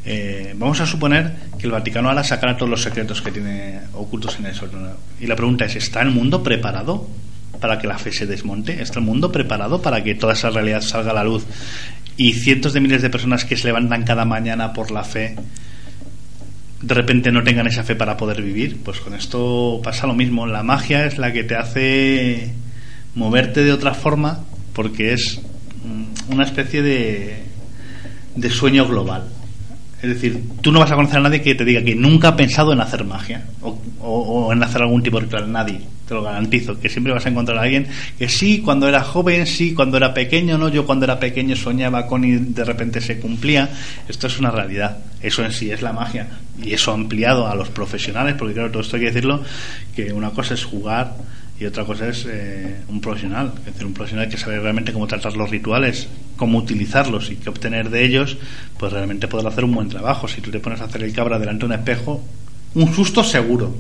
eh, 0.05 0.55
vamos 0.59 0.81
a 0.81 0.87
suponer 0.87 1.33
que 1.59 1.65
el 1.67 1.73
Vaticano 1.73 2.11
ahora 2.11 2.23
sacará 2.23 2.57
todos 2.59 2.69
los 2.69 2.83
secretos 2.83 3.23
que 3.23 3.33
tiene 3.33 3.81
ocultos 3.95 4.37
en 4.39 4.47
eso. 4.47 4.67
¿no? 4.71 4.91
Y 5.19 5.27
la 5.27 5.35
pregunta 5.35 5.65
es, 5.65 5.77
¿está 5.77 6.03
el 6.03 6.11
mundo 6.11 6.43
preparado 6.43 7.09
para 7.63 7.79
que 7.79 7.87
la 7.87 7.99
fe 7.99 8.13
se 8.13 8.27
desmonte? 8.27 8.83
¿Está 8.83 8.99
el 8.99 9.07
mundo 9.07 9.33
preparado 9.33 9.81
para 9.81 10.05
que 10.05 10.15
toda 10.15 10.35
esa 10.35 10.51
realidad 10.51 10.83
salga 10.83 11.13
a 11.13 11.15
la 11.15 11.25
luz? 11.25 11.47
Y 12.19 12.35
cientos 12.35 12.75
de 12.75 12.81
miles 12.81 13.01
de 13.01 13.09
personas 13.09 13.47
que 13.47 13.57
se 13.57 13.69
levantan 13.69 14.05
cada 14.05 14.27
mañana 14.27 14.75
por 14.75 14.91
la 14.91 15.05
fe 15.05 15.37
de 16.83 16.95
repente 16.95 17.31
no 17.31 17.45
tengan 17.45 17.69
esa 17.69 17.85
fe 17.85 17.95
para 17.95 18.17
poder 18.17 18.43
vivir, 18.43 18.81
pues 18.85 18.99
con 18.99 19.15
esto 19.15 19.81
pasa 19.83 20.07
lo 20.09 20.15
mismo. 20.15 20.47
La 20.47 20.65
magia 20.65 21.07
es 21.07 21.17
la 21.17 21.33
que 21.33 21.45
te 21.45 21.55
hace 21.55 22.53
moverte 23.15 23.63
de 23.63 23.73
otra 23.73 23.95
forma 23.95 24.41
porque 24.73 25.13
es 25.13 25.41
mm, 25.85 26.33
una 26.33 26.45
especie 26.45 26.83
de, 26.83 27.37
de 28.35 28.51
sueño 28.51 28.87
global. 28.87 29.29
Es 30.03 30.09
decir, 30.09 30.43
tú 30.61 30.73
no 30.73 30.81
vas 30.81 30.91
a 30.91 30.97
conocer 30.97 31.19
a 31.19 31.23
nadie 31.23 31.43
que 31.43 31.55
te 31.55 31.65
diga 31.65 31.85
que 31.85 31.95
nunca 31.95 32.29
ha 32.29 32.37
pensado 32.37 32.73
en 32.73 32.81
hacer 32.81 33.05
magia 33.05 33.45
o, 33.61 34.53
en 34.53 34.61
hacer 34.61 34.83
algún 34.83 35.03
tipo 35.05 35.19
de 35.19 35.27
ritual. 35.27 35.53
Nadie, 35.53 35.81
te 36.13 36.17
lo 36.17 36.23
garantizo. 36.23 36.79
Que 36.79 36.89
siempre 36.89 37.13
vas 37.13 37.25
a 37.25 37.31
encontrar 37.31 37.59
a 37.59 37.63
alguien 37.63 37.87
que 38.19 38.29
sí, 38.29 38.61
cuando 38.61 38.87
era 38.87 39.03
joven, 39.03 39.47
sí, 39.47 39.73
cuando 39.73 39.97
era 39.97 40.13
pequeño, 40.13 40.59
no. 40.59 40.69
Yo 40.69 40.85
cuando 40.85 41.07
era 41.07 41.19
pequeño 41.19 41.57
soñaba 41.57 42.07
con 42.07 42.25
y 42.25 42.37
de 42.37 42.65
repente 42.65 43.01
se 43.01 43.19
cumplía. 43.19 43.71
Esto 44.07 44.27
es 44.27 44.39
una 44.39 44.51
realidad. 44.51 44.99
Eso 45.23 45.43
en 45.45 45.53
sí 45.53 45.71
es 45.71 45.81
la 45.81 45.93
magia. 45.93 46.29
Y 46.63 46.75
eso 46.75 46.93
ampliado 46.93 47.49
a 47.49 47.55
los 47.55 47.71
profesionales, 47.71 48.35
porque 48.39 48.55
claro, 48.55 48.71
todo 48.71 48.83
esto 48.83 48.97
hay 48.97 49.03
que 49.03 49.09
decirlo, 49.09 49.43
que 49.97 50.13
una 50.13 50.31
cosa 50.31 50.55
es 50.55 50.65
jugar 50.65 51.15
y 51.59 51.65
otra 51.65 51.85
cosa 51.85 52.09
es 52.09 52.27
eh, 52.29 52.77
un 52.89 53.01
profesional. 53.01 53.53
Es 53.61 53.73
decir, 53.73 53.87
un 53.87 53.95
profesional 53.95 54.29
que 54.29 54.37
sabe 54.37 54.61
realmente 54.61 54.93
cómo 54.93 55.07
tratar 55.07 55.35
los 55.35 55.49
rituales, 55.49 56.09
cómo 56.37 56.59
utilizarlos 56.59 57.31
y 57.31 57.37
qué 57.37 57.49
obtener 57.49 57.89
de 57.89 58.05
ellos, 58.05 58.37
pues 58.79 58.93
realmente 58.93 59.29
podrá 59.29 59.49
hacer 59.49 59.65
un 59.65 59.75
buen 59.75 59.89
trabajo. 59.89 60.29
Si 60.29 60.43
tú 60.43 60.51
te 60.51 60.61
pones 60.61 60.81
a 60.83 60.85
hacer 60.85 61.03
el 61.03 61.13
cabra 61.15 61.39
delante 61.39 61.61
de 61.61 61.67
un 61.67 61.79
espejo, 61.79 62.23
un 62.75 62.95
susto 62.95 63.25
seguro. 63.25 63.75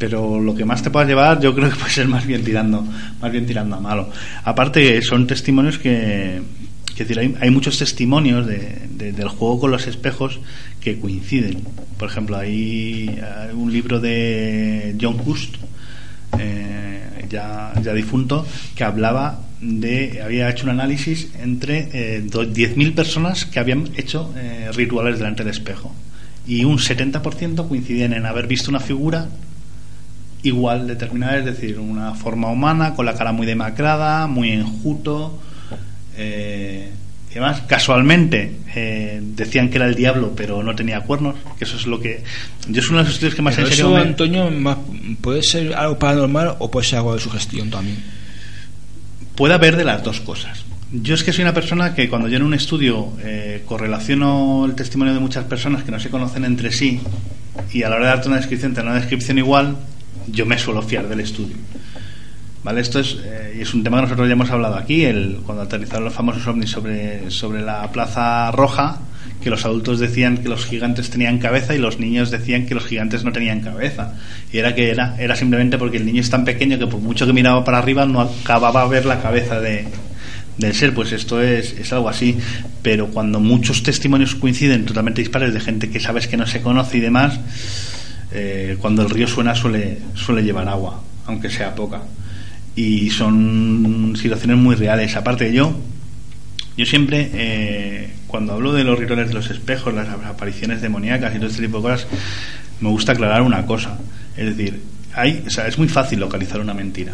Pero 0.00 0.40
lo 0.40 0.54
que 0.54 0.64
más 0.64 0.82
te 0.82 0.88
puedas 0.90 1.06
llevar, 1.06 1.40
yo 1.42 1.54
creo 1.54 1.68
que 1.68 1.76
puede 1.76 1.90
ser 1.92 2.08
más 2.08 2.24
bien 2.26 2.42
tirando, 2.42 2.82
más 3.20 3.30
bien 3.30 3.44
tirando 3.44 3.76
a 3.76 3.80
malo. 3.80 4.08
Aparte, 4.44 5.00
son 5.02 5.26
testimonios 5.26 5.78
que, 5.78 6.40
hay, 7.40 7.50
muchos 7.50 7.78
testimonios 7.78 8.46
de- 8.46 8.78
de- 8.96 9.12
del 9.12 9.28
juego 9.28 9.60
con 9.60 9.70
los 9.70 9.86
espejos 9.86 10.40
que 10.80 10.98
coinciden. 10.98 11.58
Por 11.98 12.08
ejemplo, 12.08 12.38
hay, 12.38 13.14
un 13.52 13.70
libro 13.70 14.00
de 14.00 14.96
John 14.98 15.16
Hust, 15.24 15.56
eh, 16.38 17.26
ya, 17.28 17.72
ya 17.82 17.92
difunto, 17.92 18.46
que 18.74 18.84
hablaba 18.84 19.40
de, 19.60 20.22
había 20.24 20.48
hecho 20.48 20.64
un 20.64 20.70
análisis 20.70 21.28
entre 21.42 21.88
eh, 21.92 22.22
do- 22.24 22.46
10.000 22.46 22.94
personas 22.94 23.44
que 23.44 23.58
habían 23.60 23.90
hecho 23.96 24.32
eh, 24.38 24.70
rituales 24.74 25.18
delante 25.18 25.44
del 25.44 25.52
espejo. 25.52 25.94
Y 26.46 26.64
un 26.64 26.78
70% 26.78 27.68
coincidían 27.68 28.14
en 28.14 28.24
haber 28.24 28.46
visto 28.46 28.70
una 28.70 28.80
figura 28.80 29.28
igual 30.42 30.86
determinada, 30.86 31.38
es 31.38 31.44
decir, 31.44 31.78
una 31.78 32.14
forma 32.14 32.48
humana, 32.48 32.94
con 32.94 33.06
la 33.06 33.14
cara 33.14 33.32
muy 33.32 33.46
demacrada, 33.46 34.26
muy 34.26 34.50
enjuto. 34.50 35.38
Eh, 36.16 36.90
y 37.28 37.38
además, 37.38 37.62
casualmente 37.66 38.56
eh, 38.74 39.20
decían 39.22 39.68
que 39.70 39.76
era 39.76 39.86
el 39.86 39.94
diablo, 39.94 40.32
pero 40.36 40.62
no 40.62 40.74
tenía 40.74 41.00
cuernos, 41.02 41.36
que 41.58 41.64
eso 41.64 41.76
es 41.76 41.86
lo 41.86 42.00
que. 42.00 42.24
Yo 42.68 42.80
es 42.80 42.88
uno 42.88 42.98
de 42.98 43.04
los 43.04 43.12
estudios 43.14 43.34
que 43.36 43.42
más 43.42 43.54
Pero 43.54 43.68
en 43.68 43.72
serio 43.72 43.86
eso, 43.88 43.94
me- 43.96 44.00
Antonio, 44.10 44.50
más- 44.50 44.78
puede 45.20 45.42
ser 45.42 45.74
algo 45.74 45.98
paranormal 45.98 46.56
o 46.58 46.70
puede 46.70 46.86
ser 46.86 46.98
algo 46.98 47.14
de 47.14 47.20
sugestión 47.20 47.70
también. 47.70 47.98
puede 49.36 49.54
haber 49.54 49.76
de 49.76 49.84
las 49.84 50.02
dos 50.02 50.20
cosas. 50.20 50.64
Yo 50.92 51.14
es 51.14 51.22
que 51.22 51.32
soy 51.32 51.42
una 51.42 51.54
persona 51.54 51.94
que 51.94 52.08
cuando 52.10 52.26
yo 52.28 52.36
en 52.36 52.42
un 52.42 52.52
estudio 52.52 53.12
eh, 53.22 53.62
correlaciono 53.64 54.64
el 54.66 54.74
testimonio 54.74 55.14
de 55.14 55.20
muchas 55.20 55.44
personas 55.44 55.82
que 55.84 55.92
no 55.92 56.00
se 56.00 56.10
conocen 56.10 56.44
entre 56.44 56.72
sí 56.72 57.00
y 57.72 57.84
a 57.84 57.88
la 57.88 57.96
hora 57.96 58.06
de 58.06 58.10
darte 58.10 58.28
una 58.28 58.36
descripción, 58.38 58.74
tener 58.74 58.90
una 58.90 58.98
descripción 59.00 59.38
igual, 59.38 59.76
yo 60.32 60.46
me 60.46 60.58
suelo 60.58 60.82
fiar 60.82 61.08
del 61.08 61.20
estudio. 61.20 61.56
¿Vale? 62.62 62.82
Esto 62.82 63.00
es, 63.00 63.16
eh, 63.24 63.58
es 63.60 63.72
un 63.72 63.82
tema 63.82 63.98
que 63.98 64.02
nosotros 64.02 64.28
ya 64.28 64.34
hemos 64.34 64.50
hablado 64.50 64.76
aquí, 64.76 65.04
el, 65.04 65.40
cuando 65.46 65.62
aterrizaron 65.62 66.04
los 66.04 66.12
famosos 66.12 66.46
ovnis 66.46 66.70
sobre, 66.70 67.30
sobre 67.30 67.62
la 67.62 67.90
Plaza 67.90 68.50
Roja, 68.50 68.98
que 69.42 69.48
los 69.48 69.64
adultos 69.64 69.98
decían 69.98 70.38
que 70.38 70.48
los 70.48 70.66
gigantes 70.66 71.08
tenían 71.08 71.38
cabeza 71.38 71.74
y 71.74 71.78
los 71.78 71.98
niños 71.98 72.30
decían 72.30 72.66
que 72.66 72.74
los 72.74 72.84
gigantes 72.84 73.24
no 73.24 73.32
tenían 73.32 73.60
cabeza. 73.60 74.14
Y 74.52 74.58
era 74.58 74.74
que 74.74 74.90
era, 74.90 75.16
era 75.18 75.36
simplemente 75.36 75.78
porque 75.78 75.96
el 75.96 76.04
niño 76.04 76.20
es 76.20 76.28
tan 76.28 76.44
pequeño 76.44 76.78
que 76.78 76.86
por 76.86 77.00
mucho 77.00 77.26
que 77.26 77.32
miraba 77.32 77.64
para 77.64 77.78
arriba 77.78 78.04
no 78.04 78.20
acababa 78.20 78.82
a 78.82 78.86
ver 78.86 79.06
la 79.06 79.20
cabeza 79.22 79.58
de, 79.60 79.86
del 80.58 80.74
ser, 80.74 80.92
pues 80.92 81.12
esto 81.12 81.40
es, 81.42 81.72
es 81.72 81.92
algo 81.94 82.10
así. 82.10 82.36
Pero 82.82 83.08
cuando 83.08 83.40
muchos 83.40 83.82
testimonios 83.82 84.34
coinciden 84.34 84.84
totalmente 84.84 85.22
dispares 85.22 85.54
de 85.54 85.60
gente 85.60 85.90
que 85.90 86.00
sabes 86.00 86.28
que 86.28 86.36
no 86.36 86.46
se 86.46 86.60
conoce 86.60 86.98
y 86.98 87.00
demás, 87.00 87.40
eh, 88.32 88.76
cuando 88.80 89.02
el 89.02 89.10
río 89.10 89.26
suena 89.26 89.54
suele, 89.54 89.98
suele 90.14 90.42
llevar 90.42 90.68
agua, 90.68 91.02
aunque 91.26 91.50
sea 91.50 91.74
poca 91.74 92.02
y 92.74 93.10
son 93.10 94.14
situaciones 94.16 94.56
muy 94.56 94.74
reales. 94.74 95.16
Aparte 95.16 95.46
de 95.46 95.52
yo, 95.52 95.76
yo 96.76 96.86
siempre, 96.86 97.30
eh, 97.34 98.10
cuando 98.26 98.54
hablo 98.54 98.72
de 98.72 98.84
los 98.84 98.98
rituales 98.98 99.28
de 99.28 99.34
los 99.34 99.50
espejos, 99.50 99.92
las 99.92 100.08
apariciones 100.08 100.80
demoníacas 100.80 101.34
y 101.34 101.38
todo 101.38 101.48
este 101.48 101.62
tipo 101.62 101.78
de 101.78 101.82
cosas, 101.82 102.06
me 102.80 102.88
gusta 102.88 103.12
aclarar 103.12 103.42
una 103.42 103.66
cosa. 103.66 103.98
Es 104.36 104.56
decir, 104.56 104.80
hay, 105.14 105.44
o 105.46 105.50
sea, 105.50 105.66
es 105.66 105.78
muy 105.78 105.88
fácil 105.88 106.20
localizar 106.20 106.60
una 106.60 106.74
mentira 106.74 107.12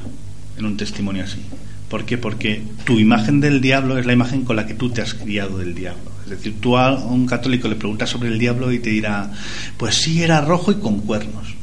en 0.59 0.65
un 0.65 0.77
testimonio 0.77 1.25
así. 1.25 1.41
¿Por 1.89 2.05
qué? 2.05 2.19
Porque 2.19 2.63
tu 2.85 2.99
imagen 2.99 3.41
del 3.41 3.61
diablo 3.61 3.99
es 3.99 4.07
la 4.07 4.13
imagen 4.13 4.45
con 4.45 4.57
la 4.57 4.67
que 4.67 4.75
tú 4.75 4.91
te 4.91 5.03
has 5.03 5.15
criado 5.15 5.59
del 5.59 5.75
diablo. 5.75 6.16
Es 6.27 6.31
decir, 6.31 6.57
tú 6.61 6.77
a 6.77 6.93
un 6.93 7.25
católico 7.25 7.69
le 7.69 7.77
preguntas 7.77 8.11
sobre 8.11 8.29
el 8.29 8.39
diablo 8.39 8.73
y 8.73 8.81
te 8.81 8.91
dirá, 8.91 9.31
pues 9.77 9.95
sí, 9.95 10.23
era 10.23 10.41
rojo 10.41 10.73
y 10.73 10.77
con 10.77 11.01
cuernos. 11.01 11.55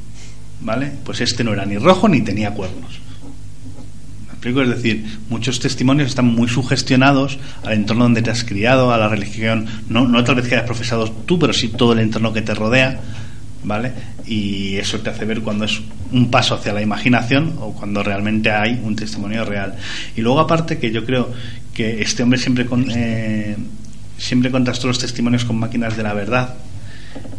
¿Vale? 0.61 0.89
Pues 1.03 1.19
este 1.19 1.43
no 1.43 1.51
era 1.51 1.65
ni 1.65 1.77
rojo 1.77 2.07
ni 2.07 2.21
tenía 2.21 2.51
cuernos. 2.51 3.03
Es 4.45 4.69
decir, 4.69 5.05
muchos 5.29 5.59
testimonios 5.59 6.09
están 6.09 6.25
muy 6.25 6.49
sugestionados 6.49 7.39
al 7.63 7.73
entorno 7.73 8.03
donde 8.03 8.21
te 8.21 8.29
has 8.29 8.43
criado, 8.43 8.91
a 8.91 8.97
la 8.97 9.07
religión, 9.07 9.67
no, 9.87 10.05
no 10.05 10.21
tal 10.25 10.35
vez 10.35 10.47
que 10.47 10.55
hayas 10.55 10.65
profesado 10.65 11.09
tú, 11.09 11.39
pero 11.39 11.53
sí 11.53 11.69
todo 11.69 11.93
el 11.93 11.99
entorno 11.99 12.33
que 12.33 12.41
te 12.41 12.53
rodea, 12.53 12.99
¿vale? 13.63 13.93
Y 14.25 14.75
eso 14.75 14.99
te 14.99 15.11
hace 15.11 15.23
ver 15.23 15.41
cuando 15.41 15.63
es 15.63 15.81
un 16.11 16.29
paso 16.29 16.55
hacia 16.55 16.73
la 16.73 16.81
imaginación 16.81 17.55
o 17.59 17.73
cuando 17.73 18.03
realmente 18.03 18.51
hay 18.51 18.81
un 18.83 18.97
testimonio 18.97 19.45
real. 19.45 19.75
Y 20.17 20.21
luego 20.21 20.41
aparte 20.41 20.77
que 20.77 20.91
yo 20.91 21.05
creo 21.05 21.31
que 21.73 22.01
este 22.01 22.23
hombre 22.23 22.37
siempre 22.37 22.65
con, 22.65 22.85
eh, 22.91 23.55
siempre 24.23 24.51
contrastó 24.51 24.87
los 24.87 24.99
testimonios 24.99 25.45
con 25.45 25.59
máquinas 25.59 25.97
de 25.97 26.03
la 26.03 26.13
verdad 26.13 26.55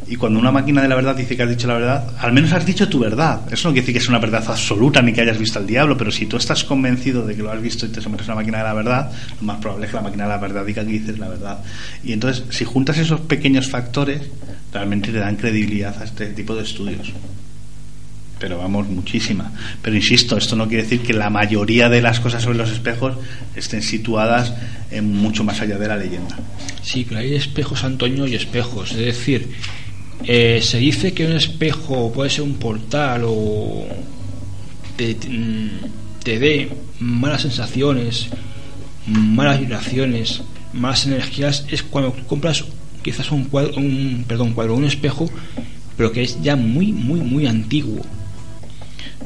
y 0.06 0.16
cuando 0.16 0.38
una 0.38 0.52
máquina 0.52 0.82
de 0.82 0.88
la 0.88 0.96
verdad 0.96 1.16
dice 1.16 1.34
que 1.36 1.42
has 1.42 1.48
dicho 1.48 1.66
la 1.66 1.74
verdad, 1.74 2.06
al 2.18 2.32
menos 2.32 2.52
has 2.52 2.66
dicho 2.66 2.88
tu 2.88 2.98
verdad. 2.98 3.40
Eso 3.50 3.68
no 3.68 3.72
quiere 3.72 3.86
decir 3.86 3.94
que 3.94 3.98
es 4.00 4.08
una 4.08 4.18
verdad 4.18 4.44
absoluta 4.46 5.00
ni 5.00 5.12
que 5.12 5.22
hayas 5.22 5.38
visto 5.38 5.58
al 5.58 5.66
diablo, 5.66 5.96
pero 5.96 6.10
si 6.10 6.26
tú 6.26 6.36
estás 6.36 6.62
convencido 6.64 7.26
de 7.26 7.34
que 7.34 7.42
lo 7.42 7.50
has 7.50 7.60
visto 7.60 7.86
y 7.86 7.88
te 7.88 8.02
sometes 8.02 8.28
a 8.28 8.32
una 8.32 8.42
máquina 8.42 8.58
de 8.58 8.64
la 8.64 8.74
verdad, 8.74 9.10
lo 9.40 9.46
más 9.46 9.58
probable 9.58 9.86
es 9.86 9.90
que 9.90 9.96
la 9.96 10.02
máquina 10.02 10.24
de 10.24 10.28
la 10.28 10.38
verdad 10.38 10.66
diga 10.66 10.84
que 10.84 10.90
dices 10.90 11.18
la 11.18 11.28
verdad. 11.28 11.58
Y 12.02 12.12
entonces, 12.12 12.44
si 12.50 12.64
juntas 12.64 12.98
esos 12.98 13.20
pequeños 13.20 13.70
factores, 13.70 14.22
realmente 14.72 15.10
te 15.10 15.18
dan 15.18 15.36
credibilidad 15.36 15.96
a 16.00 16.04
este 16.04 16.26
tipo 16.26 16.54
de 16.54 16.64
estudios. 16.64 17.12
Pero 18.38 18.58
vamos, 18.58 18.88
muchísima. 18.88 19.52
Pero 19.80 19.96
insisto, 19.96 20.36
esto 20.36 20.54
no 20.54 20.68
quiere 20.68 20.82
decir 20.82 21.00
que 21.00 21.14
la 21.14 21.30
mayoría 21.30 21.88
de 21.88 22.02
las 22.02 22.20
cosas 22.20 22.42
sobre 22.42 22.58
los 22.58 22.70
espejos 22.70 23.16
estén 23.56 23.80
situadas 23.80 24.52
en 24.90 25.14
mucho 25.14 25.44
más 25.44 25.60
allá 25.62 25.78
de 25.78 25.88
la 25.88 25.96
leyenda. 25.96 26.36
Sí, 26.84 27.06
pero 27.08 27.20
hay 27.20 27.34
espejos, 27.34 27.82
Antonio, 27.82 28.26
y 28.26 28.34
espejos. 28.34 28.92
Es 28.92 28.98
decir, 28.98 29.48
eh, 30.24 30.60
se 30.62 30.78
dice 30.78 31.14
que 31.14 31.26
un 31.26 31.32
espejo 31.32 32.12
puede 32.12 32.28
ser 32.28 32.42
un 32.42 32.56
portal 32.56 33.22
o 33.24 33.86
te, 34.96 35.16
te 36.22 36.38
dé 36.38 36.70
malas 37.00 37.42
sensaciones, 37.42 38.28
malas 39.06 39.60
vibraciones, 39.60 40.42
malas 40.74 41.06
energías, 41.06 41.66
es 41.70 41.82
cuando 41.82 42.14
compras 42.26 42.64
quizás 43.02 43.32
un 43.32 43.44
cuadro, 43.44 43.76
un, 43.76 44.26
perdón, 44.28 44.52
cuadro, 44.52 44.74
un 44.74 44.84
espejo, 44.84 45.30
pero 45.96 46.12
que 46.12 46.22
es 46.22 46.42
ya 46.42 46.54
muy, 46.54 46.92
muy, 46.92 47.20
muy 47.20 47.46
antiguo. 47.46 48.02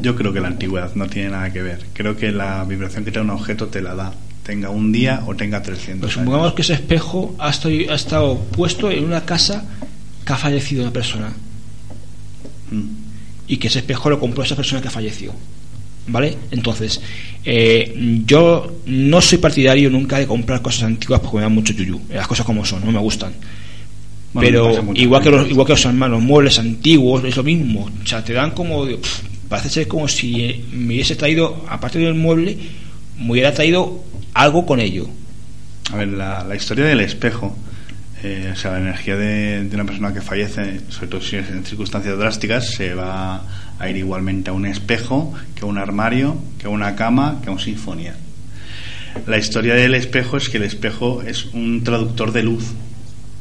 Yo 0.00 0.14
creo 0.14 0.32
que 0.32 0.40
la 0.40 0.48
antigüedad 0.48 0.94
no 0.94 1.08
tiene 1.08 1.30
nada 1.30 1.52
que 1.52 1.60
ver. 1.60 1.86
Creo 1.92 2.16
que 2.16 2.30
la 2.30 2.62
vibración 2.64 3.04
que 3.04 3.10
da 3.10 3.22
un 3.22 3.30
objeto 3.30 3.66
te 3.66 3.82
la 3.82 3.96
da 3.96 4.12
tenga 4.48 4.70
un 4.70 4.90
día 4.90 5.24
o 5.26 5.36
tenga 5.36 5.62
300 5.62 6.00
pues 6.00 6.14
supongamos 6.14 6.54
que 6.54 6.62
ese 6.62 6.72
espejo 6.72 7.36
ha 7.38 7.50
estado, 7.50 7.74
ha 7.90 7.94
estado 7.94 8.38
puesto 8.56 8.90
en 8.90 9.04
una 9.04 9.26
casa 9.26 9.62
que 10.24 10.32
ha 10.32 10.36
fallecido 10.36 10.84
una 10.84 10.92
persona. 10.92 11.30
Mm. 12.70 12.86
y 13.46 13.58
que 13.58 13.68
ese 13.68 13.80
espejo 13.80 14.08
lo 14.08 14.18
compró 14.18 14.42
esa 14.42 14.56
persona 14.56 14.80
que 14.80 14.88
falleció 14.88 15.34
¿vale? 16.06 16.36
entonces 16.50 16.98
eh, 17.44 18.22
yo 18.26 18.80
no 18.86 19.20
soy 19.20 19.36
partidario 19.36 19.90
nunca 19.90 20.18
de 20.18 20.26
comprar 20.26 20.62
cosas 20.62 20.84
antiguas 20.84 21.20
porque 21.20 21.36
me 21.36 21.42
dan 21.42 21.52
mucho 21.52 21.74
yuyu. 21.74 22.00
Las 22.10 22.26
cosas 22.26 22.44
como 22.44 22.64
son, 22.64 22.84
no 22.84 22.92
me 22.92 22.98
gustan. 22.98 23.32
Pero 24.38 24.92
igual 24.94 25.22
que, 25.22 25.30
los, 25.30 25.50
igual 25.50 25.66
que 25.66 25.72
los, 25.72 25.84
los 25.84 26.22
muebles 26.22 26.58
antiguos 26.58 27.24
es 27.24 27.36
lo 27.36 27.42
mismo. 27.42 27.88
O 28.02 28.06
sea, 28.06 28.22
te 28.22 28.34
dan 28.34 28.50
como 28.50 28.86
parece 29.48 29.70
ser 29.70 29.88
como 29.88 30.08
si 30.08 30.66
me 30.72 30.94
hubiese 30.94 31.16
traído 31.16 31.64
aparte 31.68 31.98
del 31.98 32.14
mueble 32.14 32.58
me 33.18 33.32
hubiera 33.32 33.52
traído 33.52 34.04
algo 34.38 34.64
con 34.64 34.78
ello 34.80 35.08
a 35.92 35.96
ver, 35.96 36.08
la, 36.08 36.54
historia 36.54 36.84
del 36.84 37.00
espejo 37.00 37.56
eh, 38.22 38.50
o 38.52 38.56
sea, 38.56 38.72
la 38.72 38.78
energía 38.78 39.16
de, 39.16 39.68
una 39.72 39.84
persona 39.84 40.12
que 40.12 40.20
fallece, 40.20 40.80
sobre 40.88 41.06
todo 41.06 41.20
si 41.20 41.36
es 41.36 41.48
en 41.50 41.64
circunstancias 41.64 42.18
drásticas, 42.18 42.72
se 42.72 42.94
va 42.94 43.42
a 43.78 43.88
ir 43.88 43.96
igualmente 43.96 44.50
a 44.50 44.52
un 44.52 44.66
espejo, 44.66 45.32
que 45.54 45.62
a 45.62 45.66
un 45.66 45.78
armario, 45.78 46.36
que 46.58 46.66
a 46.66 46.68
una 46.68 46.96
cama, 46.96 47.40
que 47.42 47.48
a 47.48 47.52
un 47.52 47.60
sinfonía. 47.60 48.16
La 49.26 49.38
historia 49.38 49.74
del 49.74 49.94
espejo 49.94 50.36
es 50.36 50.48
que 50.48 50.56
el 50.56 50.64
espejo 50.64 51.22
es 51.22 51.44
un 51.46 51.84
traductor 51.84 52.32
de 52.32 52.42
luz, 52.42 52.64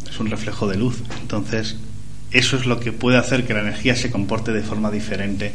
es 0.08 0.20
un 0.20 0.30
reflejo 0.30 0.68
de 0.68 0.78
luz. 0.78 1.02
Entonces, 1.22 1.76
eso 2.32 2.58
es 2.58 2.66
lo 2.66 2.80
que 2.80 2.92
puede 2.92 3.18
hacer 3.18 3.46
que 3.46 3.54
la 3.54 3.62
energía 3.62 3.96
se 3.96 4.12
comporte 4.12 4.52
de 4.52 4.62
forma 4.62 4.92
diferente 4.92 5.54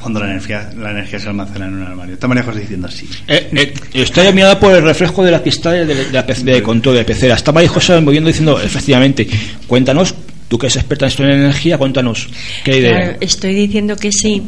cuando 0.00 0.20
la 0.20 0.26
energía, 0.26 0.70
la 0.76 0.90
energía 0.90 1.18
se 1.18 1.28
almacena 1.28 1.66
en 1.66 1.74
un 1.74 1.82
armario. 1.82 2.14
Está 2.14 2.28
María 2.28 2.42
José 2.42 2.60
diciendo 2.60 2.88
así. 2.88 3.08
Eh, 3.28 3.48
eh, 3.52 3.74
estoy 3.94 4.26
admirada 4.26 4.58
por 4.58 4.74
el 4.74 4.82
reflejo 4.82 5.22
de 5.24 5.30
la 5.30 5.42
cristal 5.42 5.86
de, 5.86 5.94
de, 5.94 6.12
la 6.12 6.22
de, 6.22 6.62
control 6.62 6.96
de 6.96 7.04
pecera. 7.04 7.34
Está 7.34 7.52
María 7.52 7.68
José 7.68 8.00
moviendo 8.00 8.28
diciendo, 8.28 8.60
efectivamente, 8.60 9.26
cuéntanos, 9.66 10.14
tú 10.48 10.58
que 10.58 10.66
eres 10.66 10.76
experta 10.76 11.04
en 11.04 11.08
esto 11.08 11.24
en 11.24 11.30
energía, 11.30 11.78
cuéntanos, 11.78 12.28
¿qué 12.64 12.78
idea? 12.78 13.16
estoy 13.20 13.54
diciendo 13.54 13.96
que 13.96 14.12
sí, 14.12 14.42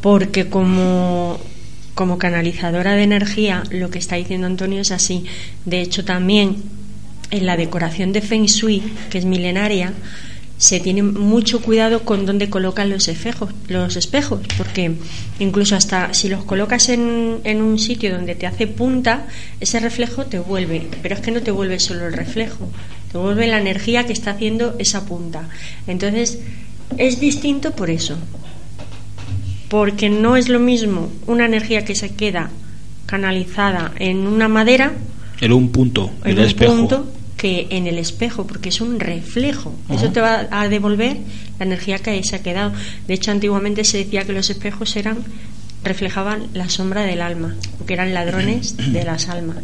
porque 0.00 0.48
como 0.48 1.40
como 1.94 2.16
canalizadora 2.16 2.94
de 2.94 3.02
energía, 3.02 3.62
lo 3.70 3.90
que 3.90 3.98
está 3.98 4.16
diciendo 4.16 4.46
Antonio 4.46 4.80
es 4.80 4.90
así. 4.90 5.24
De 5.66 5.82
hecho, 5.82 6.02
también 6.02 6.56
en 7.30 7.44
la 7.44 7.58
decoración 7.58 8.12
de 8.12 8.22
Feng 8.22 8.46
Shui, 8.46 8.82
que 9.10 9.18
es 9.18 9.26
milenaria, 9.26 9.92
se 10.60 10.78
tiene 10.78 11.02
mucho 11.02 11.62
cuidado 11.62 12.04
con 12.04 12.26
dónde 12.26 12.50
colocan 12.50 12.90
los 12.90 13.08
espejos, 13.08 13.48
los 13.68 13.96
espejos, 13.96 14.40
porque 14.58 14.92
incluso 15.38 15.74
hasta 15.74 16.12
si 16.12 16.28
los 16.28 16.44
colocas 16.44 16.90
en, 16.90 17.38
en, 17.44 17.62
un 17.62 17.78
sitio 17.78 18.14
donde 18.14 18.34
te 18.34 18.46
hace 18.46 18.66
punta, 18.66 19.26
ese 19.58 19.80
reflejo 19.80 20.26
te 20.26 20.38
vuelve, 20.38 20.86
pero 21.00 21.14
es 21.14 21.22
que 21.22 21.30
no 21.30 21.40
te 21.40 21.50
vuelve 21.50 21.80
solo 21.80 22.06
el 22.06 22.12
reflejo, 22.12 22.70
te 23.10 23.16
vuelve 23.16 23.46
la 23.46 23.58
energía 23.58 24.04
que 24.04 24.12
está 24.12 24.32
haciendo 24.32 24.76
esa 24.78 25.06
punta. 25.06 25.48
Entonces, 25.86 26.38
es 26.98 27.20
distinto 27.20 27.70
por 27.70 27.88
eso, 27.88 28.18
porque 29.70 30.10
no 30.10 30.36
es 30.36 30.50
lo 30.50 30.60
mismo 30.60 31.10
una 31.26 31.46
energía 31.46 31.86
que 31.86 31.94
se 31.94 32.14
queda 32.14 32.50
canalizada 33.06 33.92
en 33.98 34.26
una 34.26 34.48
madera, 34.48 34.92
en 35.40 35.52
un 35.52 35.72
punto, 35.72 36.10
en 36.22 36.32
el 36.32 36.44
espejo. 36.44 36.76
punto, 36.76 37.06
que 37.40 37.68
en 37.70 37.86
el 37.86 37.96
espejo, 37.96 38.46
porque 38.46 38.68
es 38.68 38.82
un 38.82 39.00
reflejo. 39.00 39.74
Eso 39.88 40.12
te 40.12 40.20
va 40.20 40.46
a 40.50 40.68
devolver 40.68 41.16
la 41.58 41.64
energía 41.64 41.98
que 41.98 42.10
ahí 42.10 42.22
se 42.22 42.36
ha 42.36 42.42
quedado. 42.42 42.70
De 43.08 43.14
hecho, 43.14 43.30
antiguamente 43.30 43.82
se 43.84 43.96
decía 43.96 44.24
que 44.24 44.34
los 44.34 44.50
espejos 44.50 44.94
eran 44.96 45.24
reflejaban 45.82 46.48
la 46.52 46.68
sombra 46.68 47.00
del 47.04 47.22
alma, 47.22 47.56
porque 47.78 47.94
eran 47.94 48.12
ladrones 48.12 48.76
de 48.92 49.04
las 49.04 49.30
almas. 49.30 49.56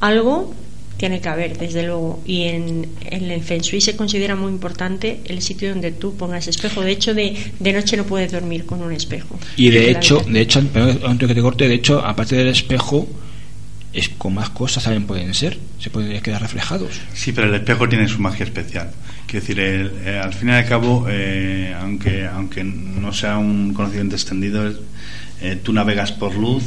Algo 0.00 0.54
tiene 0.98 1.22
que 1.22 1.30
haber, 1.30 1.56
desde 1.56 1.84
luego. 1.84 2.22
Y 2.26 2.42
en, 2.42 2.86
en, 3.06 3.30
el 3.30 3.40
Feng 3.40 3.62
Shui 3.62 3.80
se 3.80 3.96
considera 3.96 4.36
muy 4.36 4.52
importante 4.52 5.20
el 5.24 5.40
sitio 5.40 5.70
donde 5.70 5.92
tú 5.92 6.14
pongas 6.16 6.48
espejo. 6.48 6.82
De 6.82 6.92
hecho, 6.92 7.14
de, 7.14 7.34
de 7.58 7.72
noche 7.72 7.96
no 7.96 8.04
puedes 8.04 8.30
dormir 8.30 8.66
con 8.66 8.82
un 8.82 8.92
espejo. 8.92 9.38
Y 9.56 9.70
de 9.70 9.90
hecho, 9.90 10.22
de 10.28 10.42
hecho, 10.42 10.62
antes 11.06 11.26
que 11.26 11.34
te 11.34 11.40
corte, 11.40 11.66
de 11.66 11.76
hecho, 11.76 12.04
aparte 12.04 12.36
del 12.36 12.48
espejo, 12.48 13.08
es 13.92 14.08
con 14.10 14.34
más 14.34 14.50
cosas 14.50 14.84
también 14.84 15.06
pueden 15.06 15.34
ser, 15.34 15.58
se 15.78 15.90
pueden 15.90 16.20
quedar 16.22 16.40
reflejados. 16.42 17.00
Sí, 17.12 17.32
pero 17.32 17.48
el 17.48 17.54
espejo 17.54 17.88
tiene 17.88 18.08
su 18.08 18.20
magia 18.20 18.44
especial. 18.44 18.90
Quiero 19.26 19.46
decir, 19.46 19.60
eh, 19.60 20.20
al 20.22 20.32
fin 20.32 20.48
y 20.50 20.52
al 20.52 20.66
cabo, 20.66 21.06
eh, 21.08 21.74
aunque, 21.80 22.26
aunque 22.26 22.62
no 22.64 23.12
sea 23.12 23.38
un 23.38 23.74
conocimiento 23.74 24.14
extendido, 24.14 24.72
eh, 25.40 25.58
tú 25.62 25.72
navegas 25.72 26.12
por 26.12 26.34
luz 26.34 26.64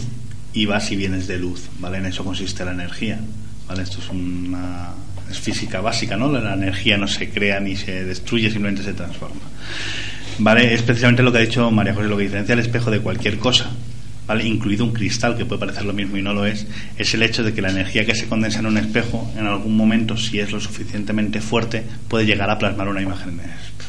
y 0.54 0.66
vas 0.66 0.92
y 0.92 0.96
vienes 0.96 1.28
de 1.28 1.38
luz, 1.38 1.70
¿vale? 1.80 1.98
En 1.98 2.06
eso 2.06 2.24
consiste 2.24 2.66
la 2.66 2.72
energía, 2.72 3.20
¿vale? 3.68 3.84
Esto 3.84 4.00
es 4.00 4.10
una 4.10 4.92
física 5.32 5.82
básica, 5.82 6.18
¿no? 6.18 6.32
La 6.32 6.54
energía 6.54 6.98
no 6.98 7.08
se 7.08 7.30
crea 7.30 7.60
ni 7.60 7.76
se 7.76 8.04
destruye, 8.04 8.50
simplemente 8.50 8.84
se 8.84 8.94
transforma. 8.94 9.42
¿Vale? 10.40 10.74
Es 10.74 10.82
precisamente 10.82 11.24
lo 11.24 11.32
que 11.32 11.38
ha 11.40 11.42
dicho 11.42 11.70
María 11.70 11.94
José, 11.94 12.08
lo 12.08 12.18
que 12.18 12.24
diferencia 12.24 12.54
el 12.54 12.60
espejo 12.60 12.90
de 12.90 13.00
cualquier 13.00 13.38
cosa, 13.38 13.70
¿vale? 14.28 14.46
Incluido 14.46 14.86
un 14.86 14.94
cristal, 14.94 15.38
que 15.38 15.46
puede 15.46 15.60
parecer 15.60 15.86
lo 15.86 15.94
mismo 15.94 16.18
y 16.18 16.22
no 16.22 16.34
lo 16.34 16.46
es, 16.46 16.68
es 16.98 17.14
el 17.14 17.24
hecho 17.24 17.44
de 17.44 17.54
que 17.54 17.62
la 17.62 17.72
energía 17.72 18.06
que 18.06 18.16
se 18.16 18.28
condensa 18.28 18.60
en 18.60 18.68
un 18.68 18.78
espejo, 18.78 19.32
en 19.38 19.48
algún 19.48 19.76
momento, 19.76 20.18
si 20.18 20.40
es 20.40 20.52
lo 20.52 20.60
suficientemente 20.60 21.42
fuerte, 21.42 21.84
puede 22.08 22.26
llegar 22.26 22.50
a 22.50 22.58
plasmar 22.58 22.88
una 22.88 23.02
imagen 23.02 23.30
en 23.30 23.40
el 23.40 23.46
espejo. 23.46 23.84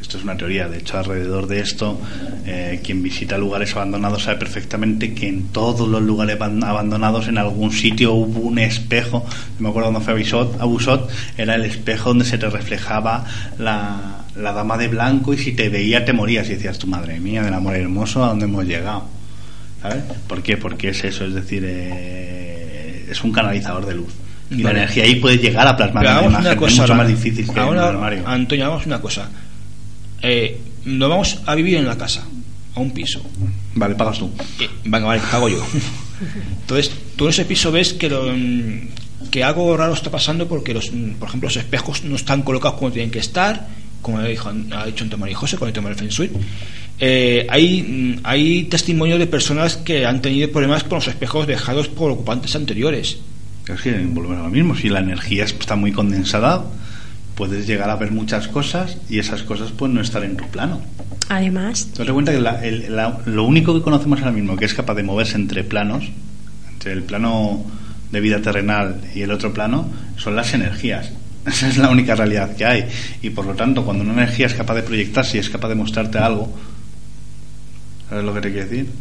Esto 0.00 0.16
es 0.16 0.24
una 0.24 0.38
teoría, 0.38 0.68
de 0.68 0.78
hecho, 0.78 0.96
alrededor 0.96 1.48
de 1.48 1.60
esto, 1.60 2.00
eh, 2.46 2.80
quien 2.82 3.02
visita 3.02 3.36
lugares 3.36 3.74
abandonados 3.74 4.22
sabe 4.22 4.38
perfectamente 4.38 5.12
que 5.12 5.28
en 5.28 5.48
todos 5.48 5.86
los 5.86 6.00
lugares 6.00 6.40
abandonados, 6.40 7.28
en 7.28 7.36
algún 7.36 7.72
sitio 7.72 8.14
hubo 8.14 8.40
un 8.40 8.58
espejo. 8.58 9.26
Me 9.58 9.68
acuerdo 9.68 9.90
cuando 9.90 10.00
fue 10.00 10.14
a 10.58 10.64
Busot, 10.64 11.10
era 11.36 11.56
el 11.56 11.64
espejo 11.66 12.10
donde 12.10 12.24
se 12.24 12.38
te 12.38 12.48
reflejaba 12.48 13.26
la, 13.58 14.24
la 14.34 14.52
dama 14.52 14.78
de 14.78 14.88
blanco 14.88 15.34
y 15.34 15.38
si 15.38 15.52
te 15.52 15.68
veía 15.68 16.06
te 16.06 16.14
morías 16.14 16.48
y 16.48 16.54
decías, 16.54 16.78
tu 16.78 16.86
madre 16.86 17.20
mía, 17.20 17.42
del 17.42 17.52
amor 17.52 17.74
hermoso, 17.74 18.24
¿a 18.24 18.28
dónde 18.28 18.46
hemos 18.46 18.64
llegado? 18.64 19.17
¿Sabes? 19.82 20.02
¿Por 20.26 20.42
qué? 20.42 20.56
Porque 20.56 20.88
es 20.88 21.04
eso, 21.04 21.24
es 21.24 21.34
decir, 21.34 21.62
eh, 21.66 23.06
es 23.10 23.22
un 23.22 23.32
canalizador 23.32 23.86
de 23.86 23.94
luz. 23.94 24.12
Y 24.50 24.62
la 24.62 24.70
energía 24.70 25.04
ahí 25.04 25.16
puede 25.16 25.38
llegar 25.38 25.66
a 25.66 25.76
plasmar 25.76 26.06
una 26.06 26.40
imagen, 26.40 26.56
cosa, 26.56 26.72
es 26.72 26.80
mucho 26.80 26.94
más 26.94 27.08
difícil 27.08 27.52
que 27.52 27.60
ahora, 27.60 27.88
armario. 27.88 28.26
Antonio, 28.26 28.64
hagamos 28.64 28.86
una 28.86 29.00
cosa. 29.00 29.28
Eh, 30.22 30.58
nos 30.84 31.08
vamos 31.08 31.40
a 31.44 31.54
vivir 31.54 31.76
en 31.76 31.86
la 31.86 31.98
casa, 31.98 32.24
a 32.74 32.80
un 32.80 32.92
piso. 32.92 33.22
Vale, 33.74 33.94
pagas 33.94 34.18
tú. 34.18 34.30
Eh, 34.58 34.68
venga, 34.84 35.06
vale, 35.06 35.20
pago 35.30 35.48
yo. 35.48 35.64
Entonces, 36.60 36.90
tú 37.14 37.24
en 37.24 37.30
ese 37.30 37.44
piso 37.44 37.70
ves 37.70 37.92
que 37.92 38.08
lo, 38.08 38.24
que 39.30 39.44
algo 39.44 39.76
raro 39.76 39.92
está 39.92 40.10
pasando 40.10 40.48
porque, 40.48 40.72
los, 40.72 40.90
por 41.18 41.28
ejemplo, 41.28 41.48
los 41.48 41.56
espejos 41.56 42.04
no 42.04 42.16
están 42.16 42.42
colocados 42.42 42.78
como 42.78 42.90
tienen 42.90 43.10
que 43.10 43.18
estar 43.18 43.68
como 44.02 44.18
ha 44.18 44.24
dicho, 44.24 44.48
ha 44.48 44.86
dicho 44.86 45.04
Antonio 45.04 45.18
María 45.18 45.36
José 45.36 45.56
con 45.56 45.68
el 45.68 45.74
tema 45.74 45.88
del 45.88 45.98
Feng 45.98 46.08
Shui, 46.08 46.30
eh, 47.00 47.46
hay, 47.48 48.20
hay 48.24 48.64
testimonios 48.64 49.18
de 49.18 49.26
personas 49.26 49.76
que 49.76 50.06
han 50.06 50.20
tenido 50.20 50.50
problemas 50.50 50.84
con 50.84 50.96
los 50.96 51.08
espejos 51.08 51.46
dejados 51.46 51.88
por 51.88 52.10
ocupantes 52.10 52.56
anteriores. 52.56 53.18
Es 53.68 53.80
que 53.82 53.92
volvemos 53.92 54.38
a 54.38 54.44
lo 54.44 54.50
mismo, 54.50 54.74
si 54.74 54.88
la 54.88 55.00
energía 55.00 55.44
está 55.44 55.76
muy 55.76 55.92
condensada, 55.92 56.64
puedes 57.34 57.66
llegar 57.66 57.90
a 57.90 57.96
ver 57.96 58.10
muchas 58.10 58.48
cosas 58.48 58.96
y 59.08 59.18
esas 59.18 59.42
cosas 59.42 59.70
pueden 59.70 59.94
no 59.94 60.00
estar 60.00 60.24
en 60.24 60.36
tu 60.36 60.46
plano. 60.48 60.80
Además, 61.28 61.88
te 61.94 62.02
das 62.02 62.12
cuenta 62.12 62.32
que 62.32 62.40
la, 62.40 62.64
el, 62.64 62.96
la, 62.96 63.20
lo 63.26 63.44
único 63.44 63.74
que 63.74 63.82
conocemos 63.82 64.20
ahora 64.20 64.32
mismo 64.32 64.56
que 64.56 64.64
es 64.64 64.74
capaz 64.74 64.94
de 64.94 65.02
moverse 65.02 65.36
entre 65.36 65.62
planos, 65.62 66.04
entre 66.72 66.92
el 66.92 67.02
plano 67.02 67.64
de 68.10 68.20
vida 68.20 68.40
terrenal 68.40 69.02
y 69.14 69.20
el 69.20 69.30
otro 69.30 69.52
plano, 69.52 69.88
son 70.16 70.34
las 70.34 70.54
energías. 70.54 71.12
Esa 71.46 71.68
es 71.68 71.76
la 71.76 71.90
única 71.90 72.14
realidad 72.14 72.56
que 72.56 72.64
hay. 72.64 72.86
Y 73.22 73.30
por 73.30 73.44
lo 73.44 73.54
tanto, 73.54 73.84
cuando 73.84 74.02
una 74.02 74.14
energía 74.14 74.46
es 74.46 74.54
capaz 74.54 74.74
de 74.74 74.82
proyectarse 74.82 75.36
y 75.36 75.40
es 75.40 75.50
capaz 75.50 75.68
de 75.68 75.74
mostrarte 75.74 76.18
algo, 76.18 76.52
¿sabes 78.08 78.24
lo 78.24 78.34
que 78.34 78.40
te 78.40 78.52
quiere 78.52 78.68
decir? 78.68 78.92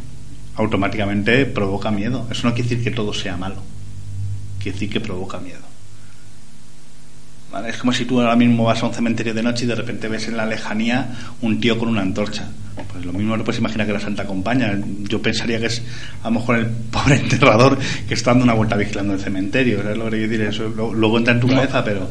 Automáticamente 0.55 1.45
provoca 1.45 1.91
miedo. 1.91 2.27
Eso 2.31 2.47
no 2.47 2.53
quiere 2.53 2.69
decir 2.69 2.83
que 2.83 2.91
todo 2.91 3.13
sea 3.13 3.37
malo. 3.37 3.61
Quiere 4.59 4.73
decir 4.73 4.89
que 4.89 4.99
provoca 4.99 5.39
miedo. 5.39 5.67
Es 7.67 7.77
como 7.77 7.93
si 7.93 8.05
tú 8.05 8.19
ahora 8.19 8.35
mismo 8.35 8.65
vas 8.65 8.83
a 8.83 8.87
un 8.87 8.93
cementerio 8.93 9.33
de 9.33 9.41
noche 9.41 9.65
y 9.65 9.67
de 9.67 9.75
repente 9.75 10.07
ves 10.07 10.27
en 10.27 10.37
la 10.37 10.45
lejanía 10.45 11.07
un 11.41 11.59
tío 11.59 11.77
con 11.79 11.89
una 11.89 12.01
antorcha. 12.01 12.47
Pues 12.91 13.05
lo 13.05 13.13
mismo 13.13 13.35
no 13.35 13.43
puedes 13.43 13.59
imaginar 13.59 13.87
que 13.87 13.93
la 13.93 13.99
Santa 13.99 14.23
acompaña. 14.23 14.77
Yo 15.03 15.21
pensaría 15.21 15.59
que 15.59 15.67
es 15.67 15.81
a 16.23 16.29
lo 16.29 16.39
mejor 16.39 16.57
el 16.57 16.67
pobre 16.67 17.15
enterrador 17.21 17.77
que 18.07 18.13
está 18.13 18.31
dando 18.31 18.43
una 18.43 18.53
vuelta 18.53 18.75
vigilando 18.75 19.13
el 19.13 19.19
cementerio. 19.19 19.81
¿Sabes 19.81 19.97
lo 19.97 20.05
que 20.05 20.17
quiero 20.17 20.29
decir? 20.29 20.41
Eso 20.47 20.93
luego 20.93 21.17
entra 21.17 21.33
en 21.33 21.39
tu 21.39 21.47
cabeza, 21.47 21.83
pero. 21.83 22.07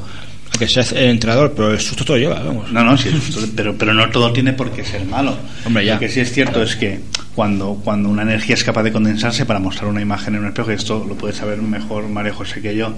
Que 0.59 0.69
sea 0.69 0.83
el 0.99 1.11
entrenador, 1.11 1.53
pero 1.55 1.73
el 1.73 1.81
susto 1.81 2.05
todo 2.05 2.16
lleva, 2.16 2.40
vamos. 2.40 2.71
No, 2.73 2.83
no, 2.85 2.97
sí, 2.97 3.11
pero, 3.55 3.77
pero 3.77 3.92
no 3.92 4.09
todo 4.11 4.33
tiene 4.33 4.53
por 4.53 4.71
qué 4.71 4.85
ser 4.85 5.05
malo. 5.05 5.37
Hombre, 5.64 5.85
ya. 5.85 5.95
Lo 5.95 6.01
que 6.01 6.09
sí 6.09 6.21
es 6.21 6.33
cierto 6.33 6.62
es 6.62 6.77
que 6.77 7.01
cuando, 7.35 7.81
cuando 7.85 8.09
una 8.09 8.23
energía 8.23 8.55
es 8.55 8.64
capaz 8.64 8.83
de 8.83 8.92
condensarse 8.92 9.45
para 9.45 9.59
mostrar 9.59 9.90
una 9.90 10.01
imagen 10.01 10.35
en 10.35 10.40
un 10.40 10.47
espejo, 10.49 10.71
y 10.71 10.75
esto 10.75 11.05
lo 11.07 11.14
puede 11.14 11.35
saber 11.35 11.61
mejor 11.61 12.09
María 12.09 12.33
José 12.33 12.62
que 12.62 12.75
yo, 12.75 12.95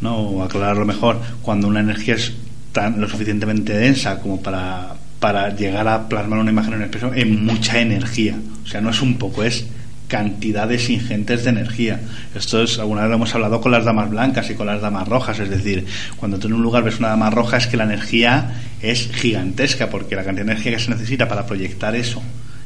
¿no? 0.00 0.16
o 0.16 0.42
aclararlo 0.42 0.84
mejor, 0.84 1.20
cuando 1.40 1.68
una 1.68 1.80
energía 1.80 2.14
es 2.14 2.32
tan 2.72 3.00
lo 3.00 3.08
suficientemente 3.08 3.72
densa 3.72 4.18
como 4.20 4.42
para, 4.42 4.94
para 5.20 5.54
llegar 5.54 5.88
a 5.88 6.08
plasmar 6.08 6.38
una 6.38 6.50
imagen 6.50 6.74
en 6.74 6.78
un 6.80 6.84
espejo, 6.84 7.12
es 7.14 7.26
mucha 7.26 7.80
energía. 7.80 8.36
O 8.64 8.66
sea, 8.66 8.80
no 8.80 8.90
es 8.90 9.00
un 9.00 9.16
poco, 9.16 9.44
es 9.44 9.66
cantidades 10.12 10.90
ingentes 10.90 11.44
de 11.44 11.48
energía. 11.48 11.98
Esto 12.34 12.62
es, 12.62 12.78
alguna 12.78 13.00
vez 13.00 13.08
lo 13.08 13.16
hemos 13.16 13.34
hablado 13.34 13.62
con 13.62 13.72
las 13.72 13.86
damas 13.86 14.10
blancas 14.10 14.50
y 14.50 14.54
con 14.54 14.66
las 14.66 14.82
damas 14.82 15.08
rojas, 15.08 15.38
es 15.38 15.48
decir, 15.48 15.86
cuando 16.18 16.38
tú 16.38 16.48
en 16.48 16.52
un 16.52 16.62
lugar 16.62 16.82
ves 16.82 16.98
una 16.98 17.08
dama 17.08 17.30
roja 17.30 17.56
es 17.56 17.66
que 17.66 17.78
la 17.78 17.84
energía 17.84 18.60
es 18.82 19.08
gigantesca, 19.10 19.88
porque 19.88 20.14
la 20.14 20.22
cantidad 20.22 20.44
de 20.44 20.52
energía 20.52 20.72
que 20.72 20.80
se 20.80 20.90
necesita 20.90 21.26
para 21.26 21.46
proyectar 21.46 21.96
eso 21.96 22.22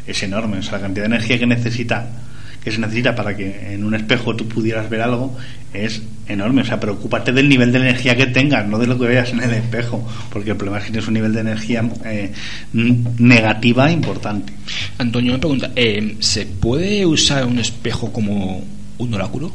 es 0.08 0.20
enorme. 0.24 0.58
O 0.58 0.62
sea, 0.64 0.72
la 0.72 0.80
cantidad 0.80 1.04
de 1.04 1.14
energía 1.14 1.38
que 1.38 1.46
necesita 1.46 2.08
que 2.66 2.72
se 2.72 2.80
necesita 2.80 3.14
para 3.14 3.36
que 3.36 3.74
en 3.74 3.84
un 3.84 3.94
espejo 3.94 4.34
tú 4.34 4.48
pudieras 4.48 4.90
ver 4.90 5.00
algo 5.00 5.36
es 5.72 6.02
enorme. 6.26 6.62
O 6.62 6.64
sea, 6.64 6.80
preocúpate 6.80 7.30
del 7.30 7.48
nivel 7.48 7.70
de 7.70 7.78
energía 7.78 8.16
que 8.16 8.26
tengas, 8.26 8.66
no 8.66 8.76
de 8.76 8.88
lo 8.88 8.98
que 8.98 9.06
veas 9.06 9.30
en 9.30 9.40
el 9.40 9.52
espejo, 9.52 10.04
porque 10.32 10.50
el 10.50 10.56
problema 10.56 10.78
es 10.78 10.86
que 10.86 10.90
tienes 10.90 11.06
un 11.06 11.14
nivel 11.14 11.32
de 11.32 11.42
energía 11.42 11.88
eh, 12.04 12.32
negativa 12.72 13.88
importante. 13.88 14.52
Antonio 14.98 15.34
me 15.34 15.38
pregunta, 15.38 15.70
eh, 15.76 16.16
¿se 16.18 16.44
puede 16.44 17.06
usar 17.06 17.46
un 17.46 17.60
espejo 17.60 18.12
como 18.12 18.64
un 18.98 19.14
oráculo? 19.14 19.52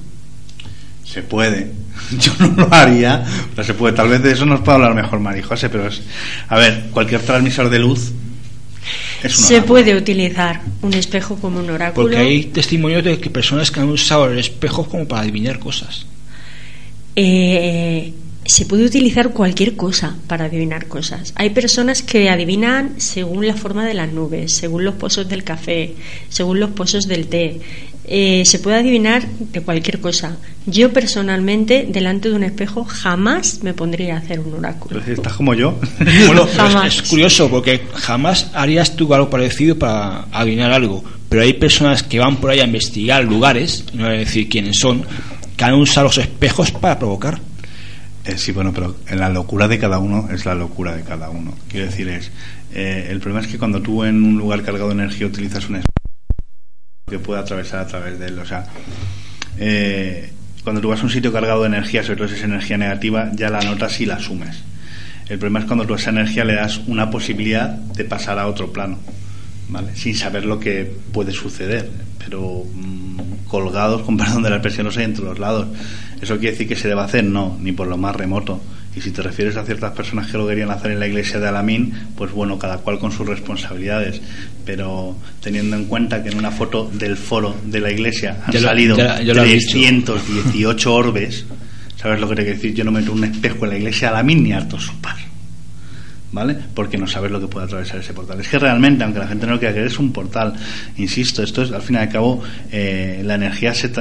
Se 1.04 1.22
puede. 1.22 1.70
Yo 2.18 2.32
no 2.40 2.64
lo 2.64 2.74
haría, 2.74 3.26
pero 3.54 3.66
se 3.66 3.74
puede. 3.74 3.94
Tal 3.94 4.08
vez 4.08 4.24
de 4.24 4.32
eso 4.32 4.46
nos 4.46 4.62
puede 4.62 4.76
hablar 4.76 4.96
mejor 4.96 5.20
Mari 5.20 5.42
José, 5.42 5.68
pero 5.68 5.86
es. 5.86 6.02
A 6.48 6.56
ver, 6.58 6.86
cualquier 6.94 7.20
transmisor 7.24 7.70
de 7.70 7.80
luz 7.80 8.14
se 9.30 9.62
puede 9.62 9.96
utilizar 9.96 10.62
un 10.82 10.94
espejo 10.94 11.36
como 11.36 11.60
un 11.60 11.70
oráculo. 11.70 12.08
Porque 12.08 12.18
hay 12.18 12.44
testimonios 12.46 13.04
de 13.04 13.20
que 13.20 13.30
personas 13.30 13.72
que 13.72 13.80
han 13.80 13.90
usado 13.90 14.30
el 14.30 14.40
espejo 14.40 14.88
como 14.88 15.08
para 15.08 15.22
adivinar 15.22 15.60
cosas. 15.60 16.06
Eh, 17.16 18.14
se 18.46 18.66
puede 18.66 18.86
utilizar 18.86 19.32
cualquier 19.32 19.76
cosa 19.76 20.16
para 20.28 20.46
adivinar 20.46 20.88
cosas. 20.88 21.34
Hay 21.36 21.52
personas 21.52 22.02
que 22.02 22.30
adivinan 22.30 23.00
según 23.00 23.46
la 23.46 23.56
forma 23.56 23.86
de 23.86 23.94
las 23.94 24.12
nubes, 24.12 24.54
según 24.54 24.84
los 24.84 24.96
pozos 24.96 25.30
del 25.30 25.44
café, 25.44 25.94
según 26.30 26.60
los 26.60 26.72
pozos 26.72 27.08
del 27.08 27.28
té. 27.28 27.62
Eh, 28.06 28.44
se 28.46 28.60
puede 28.60 28.78
adivinar 28.78 29.28
de 29.28 29.62
cualquier 29.62 30.00
cosa. 30.00 30.38
Yo 30.66 30.92
personalmente, 30.92 31.88
delante 31.88 32.30
de 32.30 32.36
un 32.36 32.44
espejo, 32.44 32.84
jamás 32.84 33.60
me 33.64 33.74
pondría 33.74 34.16
a 34.16 34.18
hacer 34.18 34.40
un 34.40 34.54
oráculo. 34.54 35.00
Estás 35.00 35.34
como 35.34 35.54
yo. 35.54 35.80
bueno, 36.28 36.48
es, 36.86 37.02
curioso 37.04 37.50
porque 37.50 37.82
jamás 37.94 38.50
harías 38.54 38.96
tú 38.96 39.14
algo 39.14 39.30
parecido 39.30 39.78
para 39.78 40.26
adivinar 40.32 40.72
algo. 40.72 41.04
Pero 41.30 41.44
hay 41.44 41.54
personas 41.54 42.04
que 42.04 42.20
van 42.20 42.38
por 42.38 42.50
ahí 42.50 42.60
a 42.60 42.66
investigar 42.66 43.24
lugares, 43.24 43.86
no 43.94 44.06
voy 44.06 44.16
a 44.16 44.20
decir 44.20 44.50
quiénes 44.50 44.80
son, 44.80 45.06
que 45.56 45.64
han 45.64 45.76
usado 45.76 46.08
los 46.08 46.18
espejos 46.18 46.72
para 46.72 47.00
provocar. 47.00 47.40
Eh, 48.26 48.38
sí, 48.38 48.52
bueno, 48.52 48.72
pero 48.74 48.98
en 49.08 49.20
la 49.20 49.30
locura 49.30 49.68
de 49.68 49.80
cada 49.80 50.00
uno 50.00 50.28
es 50.32 50.46
la 50.46 50.54
locura 50.54 50.96
de 50.96 51.04
cada 51.04 51.30
uno. 51.30 51.54
Quiero 51.70 51.86
decir, 51.86 52.10
es 52.10 52.32
eh, 52.74 53.08
el 53.10 53.20
problema 53.20 53.46
es 53.46 53.52
que 53.52 53.58
cuando 53.58 53.82
tú 53.82 54.04
en 54.04 54.24
un 54.24 54.38
lugar 54.38 54.64
cargado 54.64 54.88
de 54.88 54.96
energía 54.96 55.28
utilizas 55.28 55.70
un 55.70 55.78
espejo 55.78 56.01
que 57.12 57.20
puede 57.20 57.42
atravesar 57.42 57.82
a 57.82 57.88
través 57.88 58.18
de 58.18 58.28
él. 58.28 58.40
O 58.40 58.46
sea, 58.46 58.66
eh, 59.60 60.32
cuando 60.64 60.82
tú 60.82 60.90
vas 60.90 61.02
a 61.02 61.04
un 61.04 61.10
sitio 61.10 61.32
cargado 61.32 61.62
de 61.62 61.68
energía, 61.68 62.02
sobre 62.02 62.18
todo 62.18 62.28
si 62.30 62.36
es 62.36 62.44
energía 62.44 62.78
negativa, 62.78 63.30
ya 63.36 63.50
la 63.50 63.62
notas 63.62 64.00
y 64.02 64.06
la 64.08 64.16
asumes. 64.16 64.64
El 65.30 65.38
problema 65.38 65.60
es 65.60 65.66
cuando 65.66 65.86
tú 65.86 65.94
a 65.94 65.98
esa 65.98 66.10
energía 66.10 66.44
le 66.44 66.56
das 66.56 66.82
una 66.88 67.10
posibilidad 67.10 67.70
de 67.70 68.04
pasar 68.06 68.40
a 68.40 68.48
otro 68.48 68.72
plano, 68.74 68.98
¿vale? 69.70 69.96
Sin 69.96 70.16
saber 70.16 70.46
lo 70.46 70.60
que 70.60 70.92
puede 71.12 71.32
suceder, 71.32 71.90
pero 72.18 72.64
mm, 72.74 73.46
colgados, 73.48 74.02
con 74.02 74.18
perdón 74.18 74.44
de 74.44 74.50
la 74.50 74.58
expresión, 74.58 74.88
no 74.88 74.92
sé, 74.92 75.04
entre 75.04 75.24
los 75.24 75.40
lados. 75.40 75.68
¿Eso 76.22 76.38
quiere 76.38 76.52
decir 76.52 76.68
que 76.68 76.76
se 76.76 76.88
debe 76.88 77.02
hacer? 77.02 77.24
No, 77.24 77.58
ni 77.60 77.72
por 77.72 77.88
lo 77.88 77.98
más 77.98 78.16
remoto. 78.16 78.62
Y 78.96 79.00
si 79.00 79.12
te 79.12 79.22
refieres 79.22 79.56
a 79.56 79.64
ciertas 79.64 79.94
personas 79.94 80.30
que 80.30 80.38
lo 80.38 80.46
querían 80.46 80.70
hacer 80.70 80.92
en 80.92 81.00
la 81.00 81.08
iglesia 81.08 81.40
de 81.40 81.48
Alamín, 81.48 81.94
pues 82.18 82.32
bueno, 82.32 82.60
cada 82.60 82.80
cual 82.80 83.00
con 83.00 83.12
sus 83.12 83.26
responsabilidades. 83.26 84.22
Pero 84.66 85.16
teniendo 85.42 85.78
en 85.78 85.86
cuenta 85.86 86.22
que 86.22 86.30
en 86.30 86.38
una 86.38 86.52
foto 86.52 86.90
del 86.94 87.16
foro 87.16 87.56
de 87.66 87.80
la 87.80 87.90
iglesia 87.90 88.44
han 88.46 88.54
salido 88.54 88.98
318 88.98 90.94
orbes, 90.94 91.46
¿sabes 91.96 92.20
lo 92.20 92.28
que 92.28 92.36
te 92.36 92.42
quiero 92.44 92.58
decir? 92.58 92.74
Yo 92.74 92.84
no 92.84 92.92
meto 92.92 93.14
un 93.14 93.24
espejo 93.24 93.64
en 93.64 93.70
la 93.70 93.78
iglesia 93.78 94.10
de 94.10 94.16
Alamín 94.16 94.44
ni 94.44 94.52
harto 94.52 94.78
su 94.78 94.94
par. 95.00 95.16
¿Vale? 96.34 96.58
Porque 96.74 96.98
no 96.98 97.08
sabes 97.08 97.30
lo 97.32 97.42
que 97.42 97.48
puede 97.48 97.66
atravesar 97.66 98.00
ese 98.00 98.14
portal. 98.14 98.40
Es 98.40 98.48
que 98.48 98.58
realmente, 98.58 99.04
aunque 99.04 99.20
la 99.20 99.28
gente 99.28 99.46
no 99.46 99.54
lo 99.54 99.60
quiera 99.60 99.74
creer, 99.74 99.88
es 99.88 100.00
un 100.00 100.14
portal. 100.14 100.54
Insisto, 100.98 101.44
esto 101.44 101.62
es, 101.62 101.72
al 101.72 101.82
fin 101.82 101.98
y 101.98 102.00
al 102.00 102.10
cabo, 102.10 102.42
eh, 102.72 103.22
la 103.26 103.36
energía 103.36 103.74
se, 103.74 103.92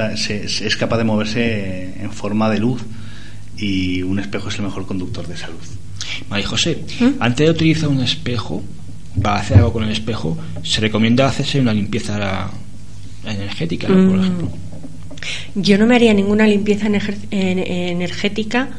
es 0.45 0.77
capaz 0.77 0.97
de 0.97 1.03
moverse 1.03 1.93
en 2.01 2.11
forma 2.11 2.49
de 2.49 2.59
luz 2.59 2.81
y 3.61 4.01
un 4.01 4.19
espejo 4.19 4.49
es 4.49 4.55
el 4.55 4.63
mejor 4.63 4.85
conductor 4.85 5.25
de 5.27 5.37
salud. 5.37 5.59
María 6.29 6.47
José, 6.47 6.83
¿Mm? 6.99 7.09
antes 7.21 7.45
de 7.45 7.51
utilizar 7.51 7.87
un 7.89 8.01
espejo, 8.01 8.61
para 9.21 9.37
hacer 9.39 9.57
algo 9.57 9.71
con 9.73 9.83
el 9.83 9.91
espejo, 9.91 10.37
se 10.63 10.81
recomienda 10.81 11.27
hacerse 11.27 11.59
una 11.61 11.73
limpieza 11.73 12.49
energética, 13.25 13.87
por 13.87 13.95
Mm. 13.97 14.19
ejemplo. 14.19 14.51
Yo 15.55 15.77
no 15.77 15.85
me 15.85 15.95
haría 15.95 16.13
ninguna 16.13 16.47
limpieza 16.47 16.87
ener- 16.87 17.17
en- 17.29 17.59
energética 17.59 18.69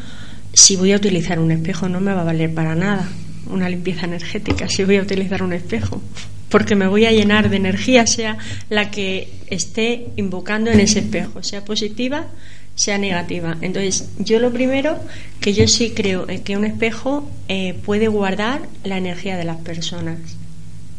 si 0.52 0.76
voy 0.76 0.92
a 0.92 0.96
utilizar 0.96 1.38
un 1.38 1.50
espejo. 1.52 1.88
No 1.88 2.00
me 2.00 2.12
va 2.12 2.22
a 2.22 2.24
valer 2.24 2.52
para 2.52 2.74
nada 2.74 3.08
una 3.46 3.68
limpieza 3.68 4.06
energética 4.06 4.68
si 4.68 4.84
voy 4.84 4.96
a 4.96 5.02
utilizar 5.02 5.42
un 5.42 5.52
espejo. 5.52 6.02
Porque 6.48 6.74
me 6.74 6.86
voy 6.86 7.06
a 7.06 7.12
llenar 7.12 7.48
de 7.48 7.56
energía, 7.56 8.06
sea 8.06 8.36
la 8.68 8.90
que 8.90 9.28
esté 9.46 10.08
invocando 10.16 10.70
en 10.70 10.80
ese 10.80 10.98
espejo, 10.98 11.42
sea 11.42 11.64
positiva, 11.64 12.26
sea 12.74 12.98
negativa. 12.98 13.56
Entonces, 13.60 14.08
yo 14.18 14.38
lo 14.38 14.52
primero 14.52 14.98
que 15.40 15.52
yo 15.52 15.68
sí 15.68 15.92
creo 15.94 16.26
es 16.28 16.40
que 16.40 16.56
un 16.56 16.64
espejo 16.64 17.28
eh, 17.48 17.74
puede 17.84 18.08
guardar 18.08 18.62
la 18.84 18.96
energía 18.98 19.36
de 19.36 19.44
las 19.44 19.58
personas. 19.58 20.18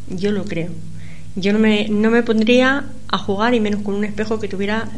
Yo 0.08 0.30
lo 0.32 0.44
creo. 0.44 0.70
Yo 1.36 1.52
no 1.52 1.58
me, 1.58 1.88
no 1.88 2.10
me 2.10 2.22
pondría 2.22 2.84
a 3.08 3.18
jugar 3.18 3.54
y 3.54 3.60
menos 3.60 3.82
con 3.82 3.94
un 3.94 4.04
espejo 4.04 4.38
que 4.38 4.46
tuviera 4.48 4.88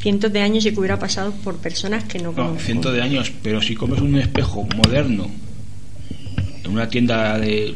cientos 0.00 0.32
de 0.32 0.40
años 0.40 0.64
y 0.66 0.72
que 0.72 0.78
hubiera 0.80 0.98
pasado 0.98 1.32
por 1.32 1.56
personas 1.56 2.04
que 2.04 2.18
no 2.18 2.30
No, 2.30 2.36
conozco. 2.36 2.60
cientos 2.60 2.92
de 2.94 3.02
años, 3.02 3.32
pero 3.42 3.60
si 3.62 3.74
compras 3.74 4.00
un 4.02 4.16
espejo 4.18 4.66
moderno 4.76 5.30
en 6.64 6.70
una 6.70 6.88
tienda 6.88 7.38
de, 7.38 7.74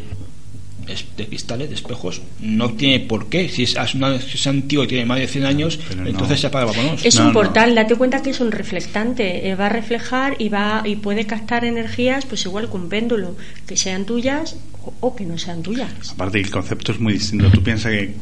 de 1.16 1.26
cristales, 1.26 1.68
de 1.70 1.74
espejos, 1.76 2.20
no 2.40 2.72
tiene 2.74 3.00
por 3.00 3.28
qué. 3.28 3.48
Si 3.48 3.62
es, 3.62 3.74
una- 3.94 4.20
si 4.20 4.36
es 4.36 4.46
antiguo 4.46 4.84
y 4.84 4.88
tiene 4.88 5.06
más 5.06 5.18
de 5.18 5.26
100 5.28 5.44
años, 5.46 5.78
Pero 5.88 6.02
no. 6.02 6.08
entonces 6.10 6.40
se 6.40 6.46
apaga, 6.48 6.66
vámonos. 6.66 7.04
Es 7.04 7.14
No, 7.16 7.22
un 7.22 7.26
no. 7.28 7.32
portal, 7.32 7.74
date 7.74 7.94
cuenta 7.96 8.22
que 8.22 8.30
es 8.30 8.40
un 8.40 8.52
reflectante, 8.52 9.48
eh, 9.48 9.54
va 9.54 9.66
a 9.66 9.68
reflejar 9.70 10.36
y 10.38 10.48
va 10.50 10.82
y 10.84 10.96
puede 10.96 11.26
captar 11.26 11.64
energías, 11.64 12.26
pues 12.26 12.44
igual 12.44 12.68
que 12.70 12.76
un 12.76 12.88
péndulo, 12.88 13.36
que 13.66 13.76
sean 13.76 14.04
tuyas 14.04 14.56
o, 14.82 14.92
o 15.00 15.16
que 15.16 15.24
no 15.24 15.38
sean 15.38 15.62
tuyas. 15.62 15.90
Aparte, 16.10 16.38
el 16.38 16.50
concepto 16.50 16.92
es 16.92 17.00
muy 17.00 17.14
distinto. 17.14 17.50
Tú 17.50 17.62
piensas 17.62 17.90
que 17.92 18.14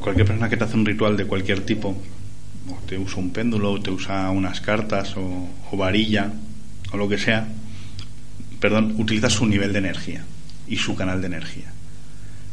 cualquier 0.00 0.26
persona 0.26 0.48
que 0.48 0.56
te 0.56 0.64
hace 0.64 0.76
un 0.76 0.86
ritual 0.86 1.16
de 1.16 1.24
cualquier 1.26 1.60
tipo, 1.66 1.88
o 2.70 2.74
te 2.86 2.96
usa 2.98 3.18
un 3.18 3.30
péndulo, 3.30 3.72
o 3.72 3.80
te 3.80 3.90
usa 3.90 4.30
unas 4.30 4.60
cartas, 4.60 5.16
o, 5.16 5.48
o 5.72 5.76
varilla, 5.76 6.30
o 6.92 6.96
lo 6.96 7.08
que 7.08 7.18
sea, 7.18 7.48
perdón, 8.60 8.94
utiliza 8.98 9.28
su 9.30 9.46
nivel 9.46 9.72
de 9.72 9.78
energía 9.80 10.24
y 10.68 10.76
su 10.76 10.94
canal 10.94 11.20
de 11.20 11.26
energía. 11.28 11.66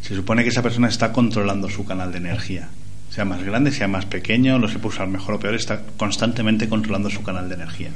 Se 0.02 0.16
supone 0.16 0.44
que 0.44 0.50
esa 0.50 0.62
persona 0.62 0.88
está 0.88 1.12
controlando 1.12 1.70
su 1.70 1.86
canal 1.86 2.12
de 2.12 2.18
energía. 2.20 2.68
Sea 3.10 3.24
más 3.26 3.44
grande, 3.44 3.72
sea 3.72 3.88
más 3.88 4.06
pequeño, 4.06 4.60
lo 4.60 4.68
sepa 4.68 4.90
usar 4.90 5.08
mejor 5.08 5.36
o 5.36 5.40
peor, 5.40 5.56
está 5.56 5.82
constantemente 5.98 6.68
controlando 6.68 7.10
su 7.10 7.24
canal 7.24 7.48
de 7.48 7.56
energía. 7.56 7.90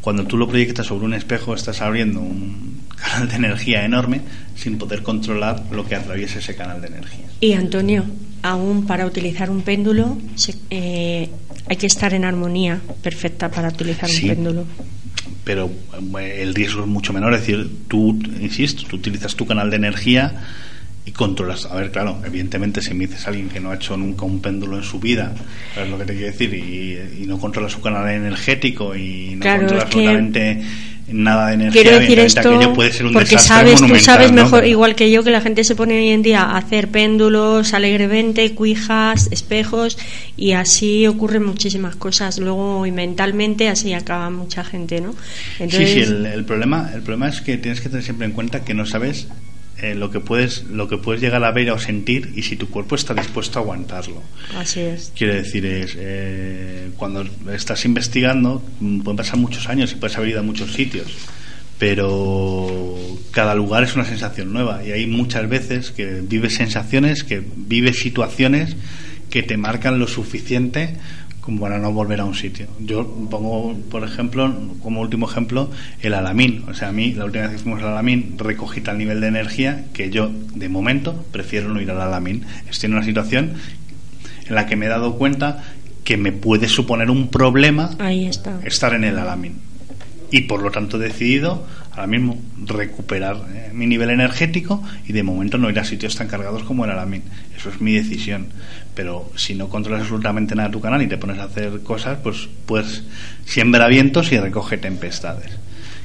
Cuando 0.00 0.24
tú 0.26 0.36
lo 0.36 0.46
proyectas 0.48 0.86
sobre 0.86 1.06
un 1.06 1.14
espejo, 1.14 1.54
estás 1.54 1.80
abriendo 1.82 2.20
un 2.20 2.82
canal 2.96 3.28
de 3.28 3.34
energía 3.36 3.84
enorme 3.84 4.20
sin 4.54 4.78
poder 4.78 5.02
controlar 5.02 5.64
lo 5.72 5.84
que 5.86 5.96
atraviesa 5.96 6.38
ese 6.38 6.54
canal 6.54 6.80
de 6.80 6.86
energía. 6.88 7.24
Y 7.40 7.54
Antonio, 7.54 8.04
aún 8.42 8.86
para 8.86 9.06
utilizar 9.06 9.50
un 9.50 9.62
péndulo 9.62 10.16
eh, 10.70 11.28
hay 11.68 11.76
que 11.76 11.86
estar 11.86 12.14
en 12.14 12.24
armonía 12.24 12.80
perfecta 13.02 13.50
para 13.50 13.68
utilizar 13.68 14.08
Sí. 14.08 14.28
un 14.28 14.34
péndulo. 14.36 14.64
Pero 15.50 15.68
eh, 16.20 16.42
el 16.42 16.54
riesgo 16.54 16.82
es 16.82 16.86
mucho 16.86 17.12
menor, 17.12 17.34
es 17.34 17.40
decir, 17.40 17.68
tú, 17.88 18.16
insisto, 18.40 18.84
tú 18.88 18.94
utilizas 18.94 19.34
tu 19.34 19.46
canal 19.46 19.68
de 19.68 19.76
energía 19.76 20.32
y 21.04 21.10
controlas. 21.10 21.66
A 21.66 21.74
ver, 21.74 21.90
claro, 21.90 22.22
evidentemente, 22.24 22.80
si 22.80 22.94
me 22.94 23.08
dices 23.08 23.26
a 23.26 23.30
alguien 23.30 23.48
que 23.48 23.58
no 23.58 23.72
ha 23.72 23.74
hecho 23.74 23.96
nunca 23.96 24.24
un 24.26 24.40
péndulo 24.40 24.76
en 24.76 24.84
su 24.84 25.00
vida, 25.00 25.34
¿sabes 25.74 25.90
lo 25.90 25.98
que 25.98 26.04
te 26.04 26.12
quiero 26.12 26.28
decir? 26.28 26.54
Y, 26.54 27.22
y 27.24 27.26
no 27.26 27.36
controla 27.40 27.68
su 27.68 27.80
canal 27.80 28.08
energético 28.10 28.94
y 28.94 29.34
no 29.34 29.40
Claro, 29.40 29.58
controla 29.62 29.82
es 29.82 29.88
que- 29.90 29.98
absolutamente 29.98 30.62
nada 31.12 31.48
de 31.48 31.54
energía, 31.54 31.82
Quiero 31.82 31.98
decir 31.98 32.18
esto 32.18 32.40
aquello 32.40 32.72
puede 32.72 32.92
ser 32.92 33.06
un 33.06 33.12
porque 33.12 33.38
sabes, 33.38 33.80
tú 33.80 33.94
sabes 33.96 34.32
mejor, 34.32 34.66
igual 34.66 34.94
que 34.94 35.10
yo, 35.10 35.22
que 35.22 35.30
la 35.30 35.40
gente 35.40 35.64
se 35.64 35.74
pone 35.74 35.98
hoy 35.98 36.08
en 36.08 36.22
día 36.22 36.42
a 36.42 36.58
hacer 36.58 36.88
péndulos 36.88 37.74
alegremente, 37.74 38.54
cuijas, 38.54 39.28
espejos 39.30 39.98
y 40.36 40.52
así 40.52 41.06
ocurren 41.06 41.44
muchísimas 41.44 41.96
cosas. 41.96 42.38
Luego 42.38 42.86
y 42.86 42.92
mentalmente 42.92 43.68
así 43.68 43.92
acaba 43.92 44.30
mucha 44.30 44.64
gente, 44.64 45.00
¿no? 45.00 45.14
Entonces, 45.58 45.90
Sí, 45.90 46.04
sí, 46.04 46.10
el, 46.10 46.26
el 46.26 46.44
problema, 46.44 46.90
el 46.94 47.02
problema 47.02 47.28
es 47.28 47.40
que 47.40 47.58
tienes 47.58 47.80
que 47.80 47.88
tener 47.88 48.04
siempre 48.04 48.26
en 48.26 48.32
cuenta 48.32 48.64
que 48.64 48.74
no 48.74 48.86
sabes 48.86 49.28
eh, 49.82 49.94
lo 49.94 50.10
que 50.10 50.20
puedes 50.20 50.64
lo 50.64 50.88
que 50.88 50.98
puedes 50.98 51.20
llegar 51.20 51.42
a 51.44 51.50
ver 51.52 51.70
o 51.70 51.78
sentir 51.78 52.32
y 52.36 52.42
si 52.42 52.56
tu 52.56 52.68
cuerpo 52.68 52.94
está 52.94 53.14
dispuesto 53.14 53.58
a 53.58 53.62
aguantarlo. 53.62 54.22
así 54.56 54.80
es. 54.80 55.12
Quiere 55.16 55.36
decir, 55.36 55.64
es 55.66 55.96
eh, 55.96 56.90
cuando 56.96 57.24
estás 57.52 57.84
investigando, 57.84 58.62
mm, 58.80 59.00
pueden 59.00 59.16
pasar 59.16 59.38
muchos 59.38 59.68
años 59.68 59.92
y 59.92 59.96
puedes 59.96 60.16
haber 60.16 60.30
ido 60.30 60.40
a 60.40 60.42
muchos 60.42 60.72
sitios, 60.72 61.06
pero 61.78 62.96
cada 63.30 63.54
lugar 63.54 63.84
es 63.84 63.94
una 63.94 64.04
sensación 64.04 64.52
nueva 64.52 64.84
y 64.84 64.92
hay 64.92 65.06
muchas 65.06 65.48
veces 65.48 65.90
que 65.90 66.20
vives 66.22 66.54
sensaciones, 66.54 67.24
que 67.24 67.42
vives 67.56 67.98
situaciones 68.00 68.76
que 69.30 69.42
te 69.42 69.56
marcan 69.56 69.98
lo 69.98 70.08
suficiente 70.08 70.96
como 71.50 71.62
para 71.62 71.78
no 71.78 71.92
volver 71.92 72.20
a 72.20 72.24
un 72.24 72.36
sitio. 72.36 72.68
Yo 72.78 73.04
pongo, 73.28 73.76
por 73.90 74.04
ejemplo, 74.04 74.54
como 74.84 75.00
último 75.00 75.28
ejemplo, 75.28 75.68
el 76.00 76.14
Alamín. 76.14 76.64
O 76.68 76.74
sea, 76.74 76.90
a 76.90 76.92
mí, 76.92 77.12
la 77.12 77.24
última 77.24 77.42
vez 77.48 77.52
que 77.56 77.58
fuimos 77.58 77.82
al 77.82 77.88
Alamín, 77.88 78.36
recogí 78.38 78.80
tal 78.80 78.98
nivel 78.98 79.20
de 79.20 79.26
energía 79.26 79.86
que 79.92 80.10
yo, 80.10 80.30
de 80.54 80.68
momento, 80.68 81.24
prefiero 81.32 81.68
no 81.68 81.80
ir 81.80 81.90
al 81.90 82.00
Alamín. 82.00 82.44
Estoy 82.70 82.86
en 82.86 82.94
una 82.94 83.04
situación 83.04 83.54
en 84.46 84.54
la 84.54 84.66
que 84.66 84.76
me 84.76 84.86
he 84.86 84.88
dado 84.88 85.16
cuenta 85.16 85.64
que 86.04 86.16
me 86.16 86.30
puede 86.30 86.68
suponer 86.68 87.10
un 87.10 87.28
problema 87.30 87.90
Ahí 87.98 88.26
está. 88.26 88.60
estar 88.64 88.94
en 88.94 89.02
el 89.02 89.18
Alamín. 89.18 89.54
Y 90.30 90.42
por 90.42 90.62
lo 90.62 90.70
tanto 90.70 90.98
he 90.98 91.00
decidido 91.00 91.66
ahora 91.90 92.06
mismo 92.06 92.38
recuperar 92.64 93.36
eh, 93.52 93.70
mi 93.74 93.88
nivel 93.88 94.10
energético 94.10 94.80
y 95.08 95.12
de 95.12 95.24
momento 95.24 95.58
no 95.58 95.68
ir 95.68 95.80
a 95.80 95.84
sitios 95.84 96.14
tan 96.14 96.28
cargados 96.28 96.62
como 96.62 96.84
el 96.84 96.92
Alamín. 96.92 97.24
Eso 97.56 97.70
es 97.70 97.80
mi 97.80 97.92
decisión. 97.94 98.46
Pero 98.94 99.30
si 99.36 99.54
no 99.54 99.68
controlas 99.68 100.02
absolutamente 100.02 100.54
nada 100.54 100.68
de 100.68 100.72
tu 100.72 100.80
canal 100.80 101.00
y 101.02 101.06
te 101.06 101.16
pones 101.18 101.38
a 101.38 101.44
hacer 101.44 101.80
cosas, 101.82 102.18
pues 102.22 102.48
pues 102.66 103.04
siembra 103.44 103.86
vientos 103.88 104.32
y 104.32 104.38
recoge 104.38 104.78
tempestades. 104.78 105.50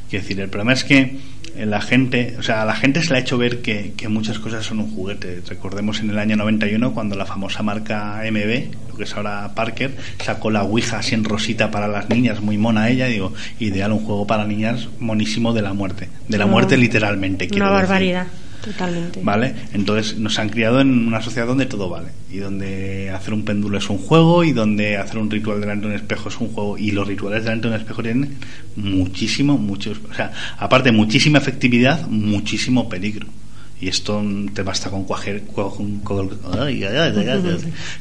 Quiero 0.10 0.24
decir, 0.24 0.40
el 0.40 0.50
problema 0.50 0.74
es 0.74 0.84
que 0.84 1.18
la 1.58 1.82
gente, 1.82 2.36
o 2.38 2.44
sea, 2.44 2.62
a 2.62 2.66
la 2.66 2.76
gente 2.76 3.02
se 3.02 3.12
le 3.12 3.18
ha 3.18 3.22
hecho 3.22 3.38
ver 3.38 3.62
que, 3.62 3.94
que 3.98 4.08
muchas 4.10 4.40
cosas 4.40 4.66
son 4.66 4.80
un 4.80 4.92
juguete. 4.94 5.42
Recordemos 5.48 6.00
en 6.02 6.10
el 6.10 6.20
año 6.20 6.36
91 6.36 6.94
cuando 6.94 7.16
la 7.16 7.26
famosa 7.26 7.64
marca 7.64 8.22
MB, 8.30 8.90
lo 8.92 8.96
que 8.98 9.04
es 9.06 9.14
ahora 9.16 9.52
Parker, 9.56 9.96
sacó 10.24 10.52
la 10.52 10.64
Ouija 10.64 11.00
así 11.00 11.16
en 11.16 11.24
rosita 11.24 11.72
para 11.72 11.88
las 11.88 12.10
niñas, 12.10 12.42
muy 12.42 12.58
mona 12.58 12.90
ella, 12.90 13.08
digo, 13.08 13.34
ideal, 13.60 13.94
un 13.94 14.00
juego 14.06 14.28
para 14.28 14.46
niñas 14.46 14.90
monísimo 15.00 15.54
de 15.54 15.62
la 15.64 15.74
muerte. 15.74 16.10
De 16.28 16.38
la 16.38 16.46
No, 16.46 16.52
muerte 16.52 16.78
literalmente. 16.78 17.48
quiero 17.48 17.66
Una 17.66 17.74
decir. 17.74 17.88
barbaridad, 17.90 18.28
totalmente. 18.66 19.22
¿Vale? 19.24 19.54
Entonces 19.74 20.18
nos 20.18 20.38
han 20.40 20.50
criado 20.50 20.82
en 20.82 21.08
una 21.08 21.22
sociedad 21.22 21.48
donde 21.48 21.68
todo 21.68 21.90
vale. 21.90 22.10
Y 22.32 22.38
donde 22.38 23.12
hacer 23.12 23.34
un 23.34 23.46
péndulo 23.46 23.78
es 23.78 23.90
un 23.90 24.00
juego 24.00 24.44
y 24.44 24.52
donde 24.52 24.98
hacer 24.98 25.20
un 25.20 25.30
ritual 25.30 25.62
delante 25.62 25.88
de 25.88 25.94
un 25.94 26.00
espejo 26.00 26.30
es 26.30 26.40
un 26.40 26.50
juego. 26.50 26.78
Y 26.78 26.92
los 26.92 27.08
rituales 27.08 27.44
delante 27.44 27.68
de 27.68 27.76
un 27.76 27.80
espejo 27.80 28.02
tienen 28.04 28.38
muchísimo, 28.76 29.58
muchos. 29.58 30.00
O 30.10 30.14
sea, 30.14 30.32
aparte, 30.58 30.92
muchísima 30.92 31.38
efectividad, 31.38 32.08
muchísimo 32.08 32.90
peligro. 32.90 33.28
Y 33.82 33.90
esto 33.90 34.24
te 34.54 34.64
basta 34.64 34.90
con 34.90 35.04
coger, 35.04 35.44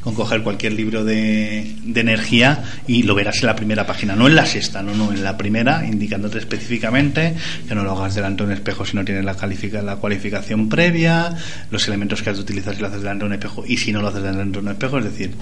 con, 0.00 0.14
coger 0.14 0.42
cualquier 0.42 0.72
libro 0.74 1.04
de, 1.04 1.74
de 1.84 2.00
energía 2.00 2.62
y 2.86 3.02
lo 3.02 3.14
verás 3.16 3.40
en 3.40 3.46
la 3.46 3.56
primera 3.56 3.84
página, 3.86 4.14
no 4.14 4.28
en 4.28 4.36
la 4.36 4.46
sexta, 4.46 4.82
no, 4.82 4.94
no, 4.94 5.12
en 5.12 5.24
la 5.24 5.36
primera, 5.36 5.84
indicándote 5.84 6.38
específicamente 6.38 7.34
que 7.68 7.74
no 7.74 7.82
lo 7.82 7.92
hagas 7.92 8.14
delante 8.14 8.44
de 8.44 8.50
un 8.50 8.52
espejo 8.54 8.84
si 8.86 8.96
no 8.96 9.04
tienes 9.04 9.24
la, 9.24 9.34
califica, 9.36 9.82
la 9.82 9.96
cualificación 9.96 10.68
previa, 10.68 11.34
los 11.70 11.86
elementos 11.88 12.22
que 12.22 12.30
has 12.30 12.36
de 12.36 12.42
utilizar 12.42 12.74
si 12.76 12.80
lo 12.80 12.86
haces 12.86 13.00
delante 13.00 13.24
de 13.24 13.26
un 13.26 13.32
espejo 13.34 13.64
y 13.66 13.76
si 13.76 13.92
no 13.92 14.00
lo 14.00 14.08
haces 14.08 14.22
delante 14.22 14.58
de 14.60 14.64
un 14.64 14.68
espejo, 14.70 14.98
es 14.98 15.04
decir, 15.04 15.32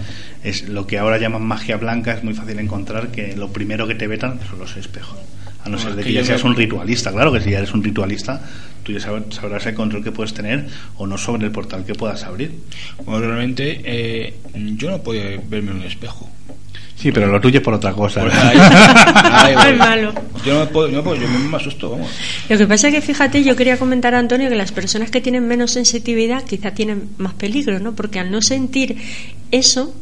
es 0.42 0.68
lo 0.68 0.86
que 0.86 0.98
ahora 0.98 1.18
llaman 1.18 1.42
magia 1.42 1.76
blanca, 1.76 2.14
es 2.14 2.24
muy 2.24 2.32
fácil 2.34 2.58
encontrar 2.58 3.08
que 3.08 3.36
lo 3.36 3.52
primero 3.52 3.86
que 3.86 3.94
te 3.94 4.06
vetan 4.06 4.40
son 4.48 4.58
los 4.60 4.76
espejos. 4.78 5.18
A 5.64 5.68
no 5.68 5.78
ser 5.78 5.94
de 5.94 6.02
que 6.02 6.12
ya 6.12 6.24
seas 6.24 6.42
me- 6.42 6.50
un 6.50 6.56
ritualista, 6.56 7.12
claro 7.12 7.32
que 7.32 7.40
si 7.40 7.50
ya 7.50 7.58
eres 7.58 7.72
un 7.72 7.84
ritualista, 7.84 8.40
tú 8.82 8.92
ya 8.92 8.98
sab- 9.00 9.30
sabrás 9.32 9.66
el 9.66 9.74
control 9.74 10.02
que 10.04 10.12
puedes 10.12 10.34
tener 10.34 10.66
o 10.96 11.06
no 11.06 11.16
sobre 11.18 11.46
el 11.46 11.52
portal 11.52 11.84
que 11.84 11.94
puedas 11.94 12.22
abrir. 12.24 12.52
Bueno, 13.04 13.26
realmente 13.26 13.80
eh, 13.84 14.34
yo 14.76 14.90
no 14.90 15.02
puedo 15.02 15.20
verme 15.48 15.70
en 15.70 15.76
un 15.78 15.82
espejo. 15.84 16.28
Sí, 16.96 17.10
pero 17.10 17.26
lo 17.26 17.40
tuyo 17.40 17.58
es 17.58 17.64
por 17.64 17.74
otra 17.74 17.92
cosa. 17.92 18.22
Ahí- 18.22 18.58
ahí. 19.32 19.54
Ay, 19.56 19.76
malo. 19.76 20.12
Yo 20.46 20.56
no 20.58 20.68
puedo, 20.70 20.88
no 20.88 21.02
puedo, 21.02 21.20
yo 21.20 21.26
me 21.28 21.56
asusto, 21.56 21.90
vamos. 21.90 22.08
Lo 22.48 22.56
que 22.58 22.66
pasa 22.66 22.88
es 22.88 22.94
que 22.94 23.00
fíjate, 23.00 23.42
yo 23.42 23.56
quería 23.56 23.76
comentar 23.76 24.14
a 24.14 24.20
Antonio 24.20 24.48
que 24.48 24.54
las 24.54 24.70
personas 24.70 25.10
que 25.10 25.20
tienen 25.20 25.46
menos 25.48 25.72
sensitividad 25.72 26.44
quizá 26.44 26.72
tienen 26.72 27.08
más 27.18 27.34
peligro, 27.34 27.80
¿no? 27.80 27.94
Porque 27.94 28.20
al 28.20 28.30
no 28.30 28.40
sentir 28.40 28.96
eso, 29.50 29.94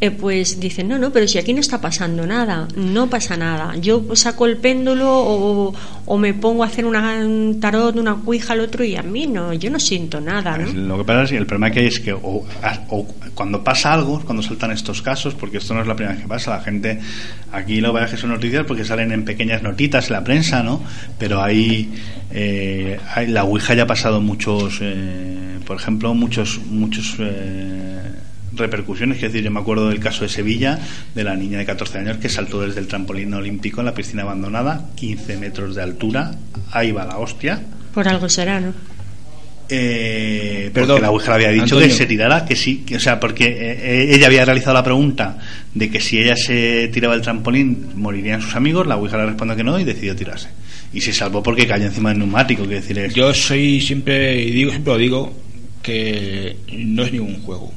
eh, 0.00 0.10
pues 0.10 0.60
dicen, 0.60 0.88
no, 0.88 0.98
no, 0.98 1.10
pero 1.10 1.26
si 1.26 1.38
aquí 1.38 1.54
no 1.54 1.60
está 1.60 1.80
pasando 1.80 2.26
nada, 2.26 2.68
no 2.76 3.08
pasa 3.08 3.36
nada. 3.36 3.74
Yo 3.76 4.04
saco 4.14 4.44
el 4.46 4.58
péndulo 4.58 5.08
o, 5.10 5.74
o 6.04 6.18
me 6.18 6.34
pongo 6.34 6.64
a 6.64 6.66
hacer 6.66 6.84
una, 6.84 7.24
un 7.24 7.58
tarot, 7.60 7.96
una 7.96 8.16
cuija 8.16 8.52
al 8.52 8.60
otro 8.60 8.84
y 8.84 8.96
a 8.96 9.02
mí 9.02 9.26
no, 9.26 9.54
yo 9.54 9.70
no 9.70 9.80
siento 9.80 10.20
nada, 10.20 10.58
¿no? 10.58 10.70
Lo 10.72 10.98
que 10.98 11.04
pasa 11.04 11.22
es 11.22 11.30
que 11.30 11.36
el 11.38 11.46
problema 11.46 11.70
que 11.70 11.80
hay 11.80 11.86
es 11.86 12.00
que 12.00 12.12
o, 12.12 12.44
o 12.90 13.06
cuando 13.34 13.64
pasa 13.64 13.94
algo, 13.94 14.20
cuando 14.24 14.42
saltan 14.42 14.72
estos 14.72 15.00
casos, 15.00 15.34
porque 15.34 15.58
esto 15.58 15.72
no 15.74 15.80
es 15.80 15.86
la 15.86 15.96
primera 15.96 16.14
vez 16.14 16.22
que 16.22 16.28
pasa, 16.28 16.50
la 16.50 16.60
gente 16.60 17.00
aquí 17.52 17.80
lo 17.80 17.92
ve 17.92 18.06
que 18.10 18.16
son 18.16 18.30
noticias 18.30 18.64
porque 18.66 18.84
salen 18.84 19.12
en 19.12 19.24
pequeñas 19.24 19.62
notitas 19.62 20.08
en 20.08 20.12
la 20.12 20.24
prensa, 20.24 20.62
¿no? 20.62 20.82
Pero 21.18 21.42
hay, 21.42 21.92
eh, 22.30 22.98
la 23.28 23.44
Ouija 23.44 23.74
ya 23.74 23.84
ha 23.84 23.86
pasado 23.86 24.20
muchos, 24.20 24.78
eh, 24.82 25.58
por 25.66 25.76
ejemplo, 25.78 26.14
muchos 26.14 26.60
muchos 26.66 27.16
eh, 27.18 28.00
repercusiones. 28.56 29.16
Es 29.18 29.22
decir, 29.24 29.42
yo 29.42 29.50
me 29.50 29.60
acuerdo 29.60 29.88
del 29.88 30.00
caso 30.00 30.22
de 30.24 30.28
Sevilla, 30.28 30.78
de 31.14 31.24
la 31.24 31.36
niña 31.36 31.58
de 31.58 31.64
14 31.66 31.98
años 31.98 32.16
que 32.18 32.28
saltó 32.28 32.60
desde 32.60 32.80
el 32.80 32.86
trampolín 32.88 33.32
olímpico 33.34 33.80
en 33.80 33.86
la 33.86 33.94
piscina 33.94 34.22
abandonada, 34.22 34.86
15 34.96 35.36
metros 35.36 35.74
de 35.74 35.82
altura, 35.82 36.32
ahí 36.72 36.92
va 36.92 37.04
la 37.04 37.18
hostia. 37.18 37.62
Por 37.94 38.08
algo 38.08 38.28
será, 38.28 38.60
¿no? 38.60 38.72
Eh, 39.68 40.70
Perdón, 40.72 40.88
porque 40.90 41.02
la 41.02 41.10
Ouija 41.10 41.28
le 41.30 41.34
había 41.34 41.48
dicho 41.50 41.64
Antonio. 41.74 41.88
que 41.88 41.92
se 41.94 42.06
tirara, 42.06 42.44
que 42.44 42.54
sí, 42.54 42.84
que, 42.86 42.96
o 42.96 43.00
sea, 43.00 43.18
porque 43.18 43.46
eh, 43.46 43.78
eh, 43.82 44.14
ella 44.14 44.26
había 44.28 44.44
realizado 44.44 44.74
la 44.74 44.84
pregunta 44.84 45.38
de 45.74 45.90
que 45.90 46.00
si 46.00 46.20
ella 46.20 46.36
se 46.36 46.88
tiraba 46.92 47.14
del 47.14 47.22
trampolín 47.22 47.88
morirían 47.96 48.40
sus 48.40 48.54
amigos, 48.54 48.86
la 48.86 48.96
Ouija 48.96 49.16
le 49.16 49.26
respondió 49.26 49.56
que 49.56 49.64
no 49.64 49.78
y 49.80 49.84
decidió 49.84 50.14
tirarse. 50.14 50.48
Y 50.92 51.00
se 51.00 51.12
salvó 51.12 51.42
porque 51.42 51.66
cayó 51.66 51.86
encima 51.86 52.10
del 52.10 52.20
neumático, 52.20 52.62
quiero 52.62 52.80
decir, 52.80 52.96
es- 52.98 53.14
Yo 53.14 53.34
soy 53.34 53.80
siempre, 53.80 54.40
y 54.40 54.52
digo, 54.52 54.70
siempre 54.70 54.92
lo 54.92 54.98
digo, 55.00 55.36
que 55.82 56.56
no 56.72 57.02
es 57.02 57.12
ningún 57.12 57.42
juego. 57.42 57.72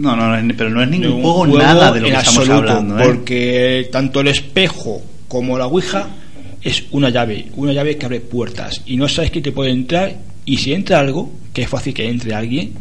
No, 0.00 0.16
no, 0.16 0.40
no 0.40 0.54
pero 0.56 0.70
no 0.70 0.82
es 0.82 0.88
ningún 0.88 1.08
Ningún 1.16 1.32
juego, 1.32 1.58
nada 1.58 1.92
de 1.92 2.00
lo 2.00 2.06
que 2.06 2.12
estamos 2.14 2.38
absoluto, 2.38 2.70
hablando, 2.72 2.98
¿eh? 2.98 3.02
Porque 3.04 3.88
tanto 3.92 4.20
el 4.20 4.28
espejo 4.28 5.02
como 5.28 5.58
la 5.58 5.66
Ouija 5.66 6.08
es 6.62 6.84
una 6.90 7.10
llave, 7.10 7.46
una 7.56 7.72
llave 7.72 7.96
que 7.96 8.06
abre 8.06 8.20
puertas 8.20 8.82
y 8.86 8.96
no 8.96 9.08
sabes 9.08 9.30
que 9.30 9.40
te 9.40 9.52
puede 9.52 9.70
entrar 9.70 10.16
y 10.44 10.56
si 10.56 10.72
entra 10.72 10.98
algo, 11.00 11.32
que 11.52 11.62
es 11.62 11.68
fácil 11.68 11.92
que 11.94 12.08
entre 12.08 12.34
alguien, 12.34 12.72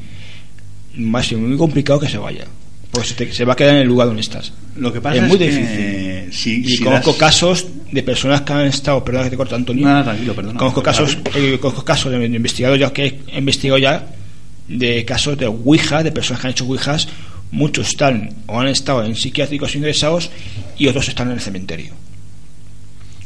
va 1.14 1.20
a 1.20 1.24
ser 1.24 1.38
muy 1.38 1.58
complicado 1.58 2.00
que 2.00 2.08
se 2.08 2.18
vaya. 2.18 2.46
Pues 2.92 3.10
se, 3.10 3.14
te- 3.14 3.32
se 3.32 3.46
va 3.46 3.54
a 3.54 3.56
quedar 3.56 3.76
en 3.76 3.82
el 3.82 3.88
lugar 3.88 4.08
donde 4.08 4.22
estás. 4.22 4.52
Lo 4.76 4.92
que 4.92 5.00
pasa 5.00 5.18
es 5.18 5.22
es 5.24 5.28
muy 5.30 5.38
que 5.38 5.48
difícil. 5.50 6.34
si- 6.34 6.62
y 6.62 6.78
si 6.78 6.84
conozco 6.84 7.12
das- 7.12 7.20
casos 7.20 7.68
de 7.92 8.02
personas 8.04 8.42
que 8.42 8.54
han 8.54 8.66
estado, 8.66 9.04
perdón 9.06 9.26
que 9.26 9.30
te 9.32 9.38
corto 9.38 9.56
Antonio, 9.56 9.86
Nada, 9.86 10.06
tranquilo, 10.06 10.34
perdona. 10.34 10.58
conozco 10.58 10.82
casos, 10.82 11.18
eh, 11.36 11.58
conozco 11.62 11.84
casos 11.86 12.12
de 12.12 12.26
investigadores 12.26 12.82
ya 12.82 12.92
que 12.94 13.20
he 13.32 13.38
investigado 13.40 13.78
ya 13.78 14.08
de 14.70 15.04
casos 15.04 15.38
de 15.38 15.48
Ouija, 15.48 16.04
de 16.04 16.12
personas 16.12 16.42
que 16.42 16.48
han 16.48 16.52
hecho 16.52 16.66
Ouijas, 16.66 17.08
muchos 17.52 17.90
están 17.90 18.30
o 18.48 18.60
han 18.60 18.68
estado 18.68 19.04
en 19.04 19.16
psiquiátricos 19.16 19.76
ingresados 19.76 20.30
y 20.78 20.88
otros 20.88 21.10
están 21.10 21.28
en 21.28 21.34
el 21.34 21.42
cementerio. 21.42 21.94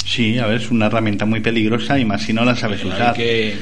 Sí, 0.06 0.38
a 0.40 0.48
ver, 0.48 0.62
es 0.62 0.70
una 0.72 0.88
herramienta 0.88 1.26
muy 1.26 1.40
peligrosa 1.40 1.98
y 1.98 2.06
más 2.06 2.24
si 2.24 2.34
no 2.34 2.44
la 2.46 2.56
sabes 2.56 2.84
usar. 2.84 3.14
que- 3.14 3.56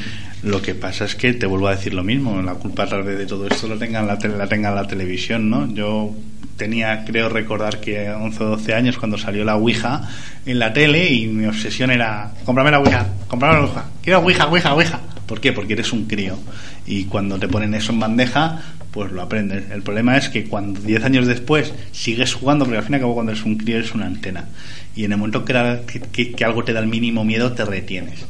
Lo 0.44 0.60
que 0.60 0.74
pasa 0.74 1.06
es 1.06 1.14
que 1.16 1.34
te 1.34 1.46
vuelvo 1.46 1.68
a 1.68 1.76
decir 1.76 1.94
lo 1.94 2.04
mismo, 2.04 2.42
la 2.42 2.54
culpa 2.56 2.88
tarde 2.88 3.16
de 3.16 3.28
todo 3.28 3.48
esto 3.48 3.68
la 3.68 3.76
tenga 3.78 4.00
en 4.00 4.08
la, 4.08 4.16
la 4.16 4.48
tenga 4.48 4.70
en 4.70 4.76
la 4.76 4.88
televisión, 4.88 5.52
¿no? 5.52 5.72
Yo 5.72 6.16
tenía, 6.58 7.06
creo 7.06 7.30
recordar 7.30 7.80
que 7.80 8.10
11 8.10 8.44
o 8.44 8.48
12 8.58 8.74
años 8.74 8.98
cuando 8.98 9.20
salió 9.20 9.44
la 9.46 9.56
Ouija 9.56 10.02
en 10.48 10.58
la 10.58 10.74
tele 10.74 11.12
y 11.12 11.28
mi 11.28 11.46
obsesión 11.46 11.92
era, 11.92 12.32
cómprame 12.44 12.72
la 12.72 12.80
Ouija, 12.80 13.06
cómprame 13.28 13.54
la 13.56 13.62
Ouija, 13.66 13.86
quiero 14.02 14.20
Ouija, 14.22 14.48
Ouija, 14.48 14.74
Ouija. 14.74 15.00
¿Por 15.32 15.40
qué? 15.40 15.54
Porque 15.54 15.72
eres 15.72 15.94
un 15.94 16.08
crío 16.08 16.38
y 16.86 17.06
cuando 17.06 17.40
te 17.40 17.48
ponen 17.48 17.74
eso 17.74 17.94
en 17.94 18.02
bandeja, 18.02 18.64
pues 18.92 19.14
lo 19.14 19.22
aprendes. 19.22 19.72
El 19.72 19.82
problema 19.82 20.18
es 20.18 20.28
que 20.28 20.44
cuando 20.44 20.82
10 20.82 21.06
años 21.06 21.26
después 21.26 21.74
sigues 21.94 22.34
jugando, 22.34 22.66
porque 22.66 22.80
al 22.80 22.84
fin 22.84 22.92
y 22.92 22.96
al 22.96 23.02
cabo 23.04 23.14
cuando 23.14 23.32
eres 23.32 23.46
un 23.46 23.56
crío 23.56 23.78
eres 23.78 23.96
una 23.96 24.08
antena 24.08 24.50
y 24.94 25.06
en 25.06 25.14
el 25.14 25.18
momento 25.18 25.46
que, 25.46 26.34
que 26.36 26.44
algo 26.44 26.66
te 26.66 26.74
da 26.74 26.82
el 26.82 26.88
mínimo 26.88 27.24
miedo 27.24 27.54
te 27.54 27.64
retienes. 27.64 28.26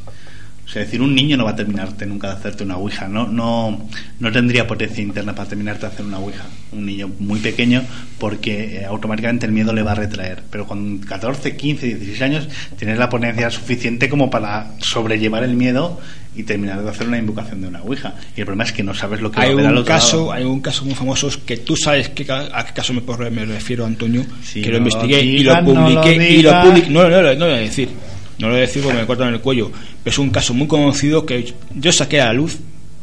Es 0.80 0.86
decir, 0.86 1.02
un 1.02 1.14
niño 1.14 1.36
no 1.36 1.44
va 1.44 1.50
a 1.50 1.56
terminarte 1.56 2.06
nunca 2.06 2.28
de 2.28 2.34
hacerte 2.34 2.64
una 2.64 2.76
ouija, 2.76 3.06
no, 3.06 3.26
no, 3.28 3.86
no 4.20 4.32
tendría 4.32 4.66
potencia 4.66 5.02
interna 5.02 5.34
para 5.34 5.48
terminarte 5.48 5.86
de 5.86 5.92
hacer 5.92 6.06
una 6.06 6.18
ouija. 6.18 6.44
Un 6.72 6.86
niño 6.86 7.10
muy 7.18 7.40
pequeño 7.40 7.82
porque 8.18 8.78
eh, 8.78 8.84
automáticamente 8.86 9.44
el 9.46 9.52
miedo 9.52 9.72
le 9.74 9.82
va 9.82 9.92
a 9.92 9.96
retraer. 9.96 10.42
Pero 10.50 10.66
con 10.66 10.98
14, 10.98 11.56
15, 11.56 11.86
16 11.86 12.22
años 12.22 12.48
tienes 12.78 12.98
la 12.98 13.08
potencia 13.10 13.50
suficiente 13.50 14.08
como 14.08 14.30
para 14.30 14.70
sobrellevar 14.78 15.44
el 15.44 15.54
miedo 15.56 16.00
y 16.34 16.44
terminar 16.44 16.82
de 16.82 16.88
hacer 16.88 17.06
una 17.06 17.18
invocación 17.18 17.60
de 17.60 17.68
una 17.68 17.82
ouija. 17.82 18.14
Y 18.34 18.40
el 18.40 18.46
problema 18.46 18.64
es 18.64 18.72
que 18.72 18.82
no 18.82 18.94
sabes 18.94 19.20
lo 19.20 19.30
que 19.30 19.36
va 19.36 19.42
Hay 19.42 19.50
a 19.50 19.52
haber 19.52 19.66
al 19.66 19.72
un 19.72 19.78
otro 19.80 19.92
caso, 19.94 20.16
lado. 20.16 20.32
hay 20.32 20.44
un 20.44 20.60
caso 20.62 20.84
muy 20.86 20.94
famoso 20.94 21.28
que 21.44 21.58
tú 21.58 21.76
sabes 21.76 22.08
que, 22.08 22.24
a 22.32 22.64
qué 22.64 22.72
caso 22.72 22.94
me, 22.94 23.02
me 23.30 23.44
refiero, 23.44 23.84
Antonio, 23.84 24.24
Sí, 24.42 24.62
que 24.62 24.70
lo 24.70 24.78
no 24.80 24.88
investigué 24.88 25.20
y 25.22 25.42
lo 25.42 25.52
digas, 25.52 25.62
no 25.64 25.74
lo 25.74 26.02
publiqué 26.02 26.30
y 26.30 26.42
lo 26.42 26.62
publiqué. 26.62 26.88
No, 26.90 27.02
no, 27.08 27.22
no, 27.22 27.22
no 27.22 27.34
lo 27.34 27.46
voy 27.46 27.54
a 27.54 27.58
decir. 27.58 27.88
No 28.38 28.48
lo 28.48 28.54
voy 28.54 28.62
a 28.62 28.66
decir 28.66 28.82
porque 28.82 28.98
me 28.98 29.06
cortan 29.06 29.32
el 29.32 29.40
cuello. 29.40 29.70
Pero 30.02 30.12
es 30.12 30.18
un 30.18 30.30
caso 30.30 30.54
muy 30.54 30.66
conocido 30.66 31.26
que 31.26 31.54
yo 31.74 31.92
saqué 31.92 32.20
a 32.20 32.26
la 32.26 32.32
luz, 32.32 32.58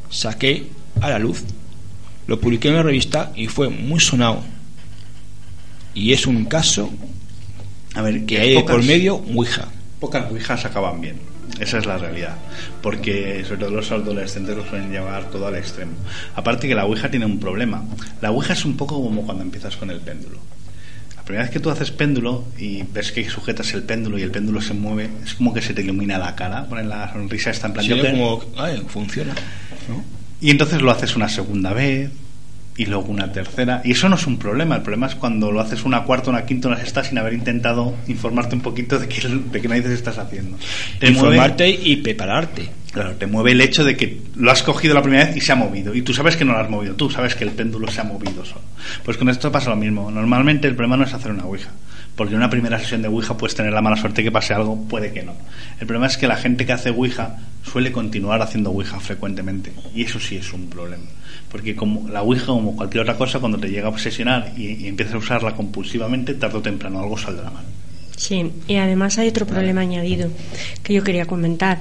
saqué 0.09 0.67
a 1.01 1.09
la 1.09 1.19
luz, 1.19 1.43
lo 2.27 2.39
publiqué 2.39 2.67
en 2.67 2.75
una 2.75 2.83
revista 2.83 3.31
y 3.35 3.47
fue 3.47 3.69
muy 3.69 3.99
sonado. 3.99 4.43
Y 5.93 6.13
es 6.13 6.27
un 6.27 6.45
caso 6.45 6.91
A 7.95 8.01
ver, 8.01 8.25
que 8.25 8.39
hay 8.39 8.63
por 8.63 8.83
medio 8.83 9.15
Ouija. 9.15 9.67
Pocas 9.99 10.31
ouijas 10.31 10.63
acaban 10.63 11.01
bien. 11.01 11.17
Esa 11.59 11.79
es 11.79 11.85
la 11.85 11.97
realidad. 11.97 12.37
Porque 12.81 13.43
sobre 13.43 13.61
todo 13.61 13.71
los 13.71 13.91
adolescentes 13.91 14.55
lo 14.55 14.65
suelen 14.65 14.91
llevar 14.91 15.29
todo 15.29 15.47
al 15.47 15.55
extremo. 15.55 15.91
Aparte 16.35 16.67
que 16.67 16.75
la 16.75 16.85
ouija 16.85 17.09
tiene 17.09 17.25
un 17.25 17.39
problema. 17.39 17.83
La 18.21 18.31
ouija 18.31 18.53
es 18.53 18.63
un 18.63 18.77
poco 18.77 19.01
como 19.01 19.23
cuando 19.23 19.43
empiezas 19.43 19.75
con 19.75 19.89
el 19.89 19.99
péndulo. 19.99 20.39
La 21.29 21.33
primera 21.33 21.45
vez 21.45 21.53
que 21.53 21.59
tú 21.59 21.69
haces 21.69 21.91
péndulo 21.91 22.43
y 22.57 22.81
ves 22.91 23.11
que 23.11 23.29
sujetas 23.29 23.71
el 23.75 23.83
péndulo 23.83 24.17
y 24.17 24.23
el 24.23 24.31
péndulo 24.31 24.61
se 24.61 24.73
mueve, 24.73 25.11
es 25.23 25.35
como 25.35 25.53
que 25.53 25.61
se 25.61 25.75
te 25.75 25.83
ilumina 25.83 26.17
la 26.17 26.35
cara, 26.35 26.65
pones 26.65 26.87
la 26.87 27.13
sonrisa 27.13 27.51
está 27.51 27.67
en 27.67 27.73
plan 27.73 27.85
Sí, 27.85 27.93
como, 28.01 28.43
ay, 28.57 28.83
funciona. 28.87 29.35
¿no? 29.87 30.03
Y 30.41 30.49
entonces 30.49 30.81
lo 30.81 30.89
haces 30.89 31.15
una 31.15 31.29
segunda 31.29 31.71
vez 31.71 32.09
y 32.79 32.85
luego 32.85 33.05
una 33.09 33.31
tercera. 33.31 33.81
Y 33.83 33.91
eso 33.91 34.07
no 34.09 34.15
es 34.15 34.25
un 34.25 34.37
problema. 34.39 34.75
El 34.77 34.81
problema 34.81 35.07
es 35.07 35.15
cuando 35.15 35.51
lo 35.51 35.59
haces 35.59 35.83
una 35.83 36.03
cuarta, 36.03 36.29
una 36.29 36.45
quinta, 36.45 36.69
una 36.69 36.77
sexta 36.77 37.03
sin 37.03 37.17
haber 37.17 37.33
intentado 37.33 37.93
informarte 38.07 38.55
un 38.55 38.61
poquito 38.61 38.97
de 38.97 39.07
qué, 39.07 39.27
de 39.27 39.61
qué 39.61 39.67
narices 39.67 39.91
estás 39.91 40.17
haciendo. 40.17 40.57
Te 40.99 41.07
mueve- 41.11 41.13
Informarte 41.35 41.69
y 41.69 41.97
prepararte. 41.97 42.69
Claro, 42.91 43.15
te 43.17 43.27
mueve 43.27 43.51
el 43.51 43.61
hecho 43.61 43.83
de 43.83 43.95
que 43.95 44.21
lo 44.35 44.49
has 44.49 44.63
cogido 44.63 44.95
la 44.95 45.01
primera 45.03 45.25
vez 45.25 45.35
y 45.37 45.41
se 45.41 45.51
ha 45.51 45.55
movido. 45.55 45.93
Y 45.93 46.01
tú 46.01 46.13
sabes 46.13 46.35
que 46.37 46.45
no 46.45 46.53
lo 46.53 46.59
has 46.59 46.69
movido, 46.69 46.95
tú 46.95 47.09
sabes 47.09 47.35
que 47.35 47.43
el 47.43 47.51
péndulo 47.51 47.87
se 47.89 48.01
ha 48.01 48.03
movido 48.05 48.43
solo. 48.45 48.61
Pues 49.03 49.17
con 49.17 49.29
esto 49.29 49.51
pasa 49.51 49.69
lo 49.69 49.75
mismo. 49.75 50.09
Normalmente 50.09 50.67
el 50.67 50.73
problema 50.75 50.97
no 50.97 51.03
es 51.03 51.13
hacer 51.13 51.31
una 51.31 51.43
Ouija. 51.45 51.69
Porque 52.15 52.33
en 52.33 52.37
una 52.39 52.49
primera 52.49 52.79
sesión 52.79 53.01
de 53.01 53.07
Ouija 53.07 53.37
puedes 53.37 53.55
tener 53.55 53.71
la 53.71 53.81
mala 53.81 53.95
suerte 53.95 54.23
que 54.23 54.31
pase 54.31 54.53
algo, 54.53 54.81
puede 54.87 55.11
que 55.13 55.21
no. 55.23 55.33
El 55.79 55.85
problema 55.87 56.07
es 56.07 56.17
que 56.17 56.27
la 56.27 56.35
gente 56.37 56.65
que 56.65 56.71
hace 56.73 56.89
Ouija 56.89 57.37
suele 57.63 57.91
continuar 57.91 58.41
haciendo 58.41 58.71
Ouija 58.71 58.99
frecuentemente. 58.99 59.71
Y 59.93 60.03
eso 60.03 60.19
sí 60.19 60.37
es 60.37 60.51
un 60.53 60.67
problema. 60.69 61.03
Porque 61.51 61.75
como 61.75 62.07
la 62.09 62.21
Ouija, 62.21 62.45
como 62.45 62.75
cualquier 62.75 63.03
otra 63.03 63.17
cosa, 63.17 63.39
cuando 63.39 63.57
te 63.57 63.69
llega 63.69 63.87
a 63.87 63.89
obsesionar 63.89 64.53
y, 64.55 64.83
y 64.83 64.87
empiezas 64.87 65.15
a 65.15 65.17
usarla 65.17 65.55
compulsivamente, 65.55 66.33
tarde 66.35 66.59
o 66.59 66.61
temprano 66.61 66.99
algo 66.99 67.17
saldrá 67.17 67.49
mal. 67.49 67.65
Sí, 68.15 68.51
y 68.67 68.75
además 68.75 69.17
hay 69.17 69.29
otro 69.29 69.47
problema 69.47 69.81
añadido 69.81 70.29
que 70.83 70.93
yo 70.93 71.03
quería 71.03 71.25
comentar. 71.25 71.79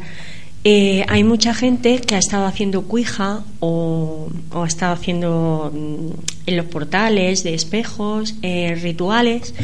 Eh, 0.64 1.04
hay 1.08 1.24
mucha 1.24 1.54
gente 1.54 2.00
que 2.00 2.14
ha 2.14 2.18
estado 2.18 2.46
haciendo 2.46 2.82
cuija 2.82 3.42
o, 3.60 4.28
o 4.52 4.62
ha 4.62 4.66
estado 4.66 4.92
haciendo 4.92 5.72
mm, 5.72 6.10
en 6.46 6.56
los 6.56 6.66
portales 6.66 7.42
de 7.42 7.54
espejos 7.54 8.34
eh, 8.42 8.76
rituales. 8.80 9.54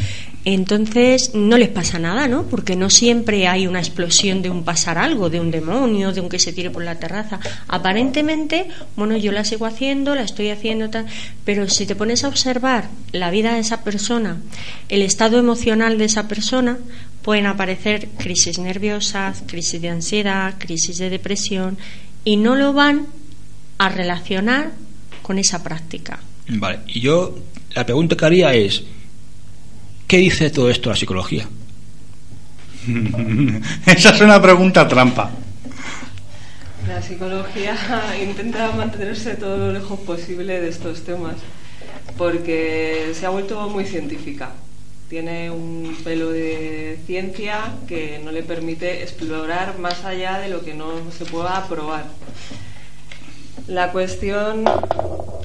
Entonces 0.45 1.33
no 1.33 1.57
les 1.57 1.69
pasa 1.69 1.97
nada, 1.97 2.27
¿no? 2.27 2.43
Porque 2.43 2.75
no 2.75 2.91
siempre 2.91 3.47
hay 3.47 3.65
una 3.65 3.79
explosión 3.79 4.43
de 4.43 4.51
un 4.51 4.63
pasar 4.63 4.99
algo, 4.99 5.31
de 5.31 5.39
un 5.39 5.49
demonio, 5.49 6.13
de 6.13 6.21
un 6.21 6.29
que 6.29 6.37
se 6.37 6.53
tire 6.53 6.69
por 6.69 6.83
la 6.83 6.99
terraza. 6.99 7.39
Aparentemente, 7.67 8.67
bueno, 8.95 9.17
yo 9.17 9.31
la 9.31 9.43
sigo 9.43 9.65
haciendo, 9.65 10.13
la 10.13 10.21
estoy 10.21 10.49
haciendo, 10.49 10.91
tal, 10.91 11.07
pero 11.43 11.67
si 11.67 11.87
te 11.87 11.95
pones 11.95 12.23
a 12.23 12.27
observar 12.27 12.89
la 13.11 13.31
vida 13.31 13.55
de 13.55 13.61
esa 13.61 13.83
persona, 13.83 14.37
el 14.87 15.01
estado 15.01 15.39
emocional 15.39 15.97
de 15.97 16.05
esa 16.05 16.27
persona, 16.27 16.77
pueden 17.23 17.47
aparecer 17.47 18.09
crisis 18.19 18.59
nerviosas, 18.59 19.41
crisis 19.47 19.81
de 19.81 19.89
ansiedad, 19.89 20.53
crisis 20.59 20.99
de 20.99 21.09
depresión, 21.09 21.75
y 22.23 22.37
no 22.37 22.55
lo 22.55 22.71
van 22.71 23.07
a 23.79 23.89
relacionar 23.89 24.73
con 25.23 25.39
esa 25.39 25.63
práctica. 25.63 26.19
Vale, 26.47 26.81
y 26.85 26.99
yo 26.99 27.35
la 27.73 27.83
pregunta 27.83 28.15
que 28.15 28.25
haría 28.25 28.53
es, 28.53 28.83
¿qué 30.07 30.17
dice 30.17 30.49
todo 30.49 30.69
esto 30.69 30.89
la 30.89 30.95
psicología? 30.95 31.47
Esa 33.85 34.09
es 34.09 34.21
una 34.21 34.41
pregunta 34.41 34.87
trampa. 34.87 35.31
La 36.87 37.01
psicología 37.01 37.75
intenta 38.23 38.71
mantenerse 38.71 39.35
todo 39.35 39.57
lo 39.57 39.73
lejos 39.73 39.99
posible 40.01 40.61
de 40.61 40.69
estos 40.69 41.03
temas 41.03 41.35
porque 42.17 43.11
se 43.13 43.25
ha 43.25 43.29
vuelto 43.29 43.67
muy 43.69 43.85
científica. 43.85 44.51
Tiene 45.09 45.51
un 45.51 45.95
pelo 46.03 46.31
de 46.31 46.99
ciencia 47.05 47.75
que 47.87 48.19
no 48.23 48.31
le 48.31 48.43
permite 48.43 49.03
explorar 49.03 49.77
más 49.77 50.03
allá 50.03 50.39
de 50.39 50.49
lo 50.49 50.63
que 50.63 50.73
no 50.73 51.11
se 51.15 51.25
pueda 51.25 51.67
probar. 51.67 52.05
La 53.67 53.91
cuestión, 53.91 54.63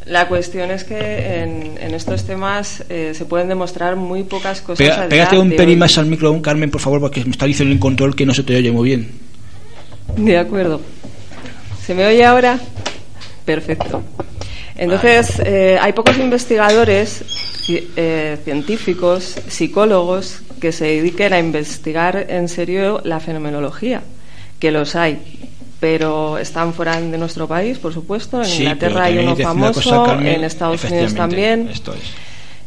la 0.05 0.29
cuestión 0.29 0.71
es 0.71 0.85
que 0.85 0.97
en, 1.43 1.79
en 1.81 1.95
estos 1.95 2.25
temas 2.25 2.85
eh, 2.91 3.13
se 3.15 3.25
pueden 3.25 3.49
demostrar 3.49 3.97
muy 3.97 4.25
pocas 4.25 4.61
cosas. 4.61 4.87
Pega- 4.87 5.09
pégate 5.09 5.39
un 5.39 5.51
de 5.51 5.57
pelín 5.57 5.79
más 5.79 5.97
al 5.97 6.07
micro, 6.07 6.41
Carmen, 6.43 6.71
por 6.71 6.81
favor, 6.81 7.01
porque 7.01 7.25
me 7.25 7.31
está 7.31 7.47
diciendo 7.47 7.73
el 7.73 7.81
control 7.81 8.15
que 8.15 8.27
no 8.27 8.35
se 8.35 8.43
te 8.43 8.55
oye 8.57 8.71
muy 8.71 8.89
bien. 8.91 9.11
De 10.17 10.37
acuerdo. 10.37 10.81
¿Se 11.87 11.95
me 11.95 12.05
oye 12.07 12.25
ahora? 12.25 12.59
Perfecto. 13.45 14.03
Entonces, 14.77 15.41
eh, 15.45 15.79
hay 15.81 15.93
pocos 15.93 16.19
investigadores, 16.19 17.23
eh, 17.69 18.37
científicos, 18.45 19.37
psicólogos, 19.49 20.41
que 20.61 20.73
se 20.73 20.85
dediquen 20.85 21.33
a 21.33 21.39
investigar 21.39 22.27
en 22.29 22.49
serio 22.49 23.01
la 23.05 23.19
fenomenología, 23.21 24.03
que 24.59 24.71
los 24.71 24.95
hay. 24.95 25.40
Pero 25.81 26.37
están 26.37 26.75
fuera 26.75 27.01
de 27.01 27.17
nuestro 27.17 27.49
país, 27.49 27.79
por 27.79 27.93
supuesto. 27.93 28.39
En 28.39 28.45
Sí, 28.45 28.63
Inglaterra 28.63 29.05
hay 29.05 29.19
uno 29.19 29.35
famoso, 29.35 29.81
cosa, 29.83 30.03
Carmen, 30.05 30.35
en 30.35 30.45
Estados 30.45 30.85
Unidos 30.85 31.15
también. 31.15 31.69
Esto 31.69 31.95
es. 31.95 32.01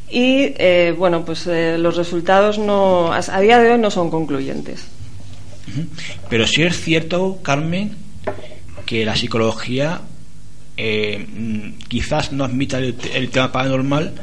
Y 0.09 0.53
eh, 0.57 0.93
bueno, 0.97 1.23
pues 1.23 1.47
eh, 1.47 1.77
los 1.77 1.95
resultados 1.95 2.57
no, 2.57 3.13
a, 3.13 3.39
día 3.39 3.59
de 3.59 3.71
hoy 3.71 3.79
no 3.79 3.91
son 3.91 4.09
concluyentes. 4.09 4.85
Pero 6.29 6.45
sí 6.47 6.63
es 6.63 6.81
cierto, 6.81 7.39
Carmen, 7.41 7.95
que 8.85 9.05
la 9.05 9.15
psicología 9.15 10.01
eh, 10.75 11.25
mm, 11.27 11.87
quizás 11.87 12.31
no 12.31 12.43
admita 12.43 12.79
el, 12.79 12.95
el 13.13 13.29
tema 13.29 13.51
paranormal, 13.51 14.13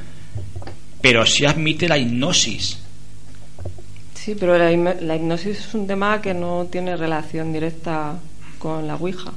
pero 1.01 1.25
sí 1.25 1.47
admite 1.47 1.89
la 1.89 1.97
hipnosis. 1.97 2.79
Sí, 4.15 4.37
pero 4.39 4.59
la 4.59 5.17
hipnosis 5.17 5.59
es 5.59 5.75
un 5.75 5.87
tema 5.87 6.21
que 6.21 6.35
no 6.35 6.67
tiene 6.71 6.97
relación 6.97 7.53
directa 7.53 8.19
con 8.61 8.87
la 8.87 8.95
Ouija. 8.95 9.33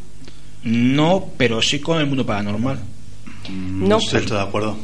No, 0.63 1.29
pero 1.37 1.61
sí 1.63 1.79
con 1.79 1.97
el 1.99 2.05
mundo 2.05 2.25
paranormal. 2.25 2.79
Mm, 3.49 3.87
No. 3.87 3.97
estoy 3.97 4.21
de 4.25 4.39
acuerdo. 4.41 4.77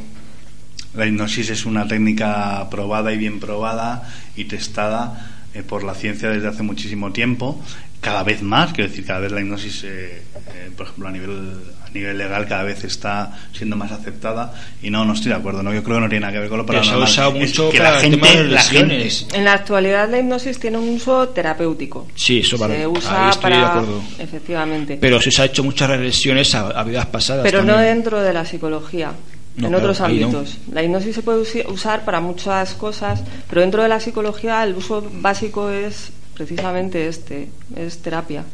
La 0.94 1.06
hipnosis 1.06 1.50
es 1.50 1.66
una 1.66 1.86
técnica 1.86 2.68
probada 2.68 3.12
y 3.12 3.16
bien 3.18 3.38
probada 3.38 4.10
y 4.36 4.46
testada 4.46 5.44
eh, 5.54 5.62
por 5.62 5.84
la 5.84 5.94
ciencia 5.94 6.30
desde 6.30 6.48
hace 6.48 6.64
muchísimo 6.64 7.12
tiempo. 7.12 7.62
Cada 8.00 8.22
vez 8.22 8.40
más, 8.42 8.72
quiero 8.72 8.88
decir, 8.88 9.04
cada 9.04 9.20
vez 9.20 9.30
la 9.32 9.40
hipnosis, 9.40 9.84
eh, 9.84 10.22
eh, 10.54 10.70
por 10.74 10.86
ejemplo, 10.86 11.08
a 11.08 11.10
nivel, 11.10 11.52
a 11.86 11.90
nivel 11.90 12.16
legal, 12.16 12.46
cada 12.48 12.62
vez 12.62 12.82
está 12.84 13.38
siendo 13.52 13.76
más 13.76 13.92
aceptada. 13.92 14.54
Y 14.82 14.88
no, 14.88 15.04
no 15.04 15.12
estoy 15.12 15.28
de 15.32 15.36
acuerdo. 15.36 15.62
No, 15.62 15.74
yo 15.74 15.82
creo 15.84 15.96
que 15.96 16.02
no 16.04 16.08
tiene 16.08 16.20
nada 16.20 16.32
que 16.32 16.38
ver 16.38 16.48
con 16.48 16.58
lo 16.58 16.64
se 16.64 16.68
paranormal. 16.68 17.02
usado 17.02 17.30
Es 17.36 17.36
mucho 17.50 17.68
que 17.70 17.76
para 17.78 17.90
la 17.90 18.00
el 18.02 18.10
tema 18.12 18.26
gente, 18.26 18.42
de 18.44 18.48
la 18.50 18.62
gente, 18.62 18.94
lesiones. 18.98 19.34
En 19.34 19.44
la 19.44 19.52
actualidad 19.52 20.08
la 20.10 20.18
hipnosis 20.18 20.58
tiene 20.58 20.78
un 20.78 20.88
uso 20.88 21.28
terapéutico. 21.28 22.08
Sí, 22.14 22.38
eso 22.40 22.56
vale. 22.56 22.76
Se 22.76 22.80
Ahí 22.80 22.86
usa 22.86 23.28
estoy 23.30 23.42
para... 23.42 23.56
de 23.58 23.64
acuerdo. 23.66 24.02
Efectivamente. 24.18 24.98
Pero 24.98 25.20
sí 25.20 25.30
se 25.30 25.42
ha 25.42 25.44
hecho 25.44 25.62
muchas 25.62 25.90
regresiones 25.90 26.54
a, 26.54 26.68
a 26.68 26.82
vidas 26.84 27.04
pasadas. 27.06 27.42
Pero 27.44 27.62
no 27.62 27.76
dentro 27.76 28.22
de 28.22 28.32
la 28.32 28.46
psicología, 28.46 29.08
No, 29.56 29.66
en 29.66 29.72
claro, 29.72 29.76
otros 29.78 30.00
no. 30.00 30.06
ámbitos. 30.06 30.56
La 30.72 30.82
hipnosis 30.82 31.14
se 31.16 31.22
puede 31.22 31.40
usar 31.68 32.06
para 32.06 32.20
muchas 32.20 32.72
cosas, 32.72 33.22
pero 33.50 33.60
dentro 33.60 33.82
de 33.82 33.90
la 33.90 34.00
psicología 34.00 34.64
el 34.64 34.74
uso 34.74 35.06
básico 35.16 35.68
es 35.68 36.12
precisamente 36.40 37.06
este, 37.06 37.50
es 37.76 37.98
terapia. 37.98 38.44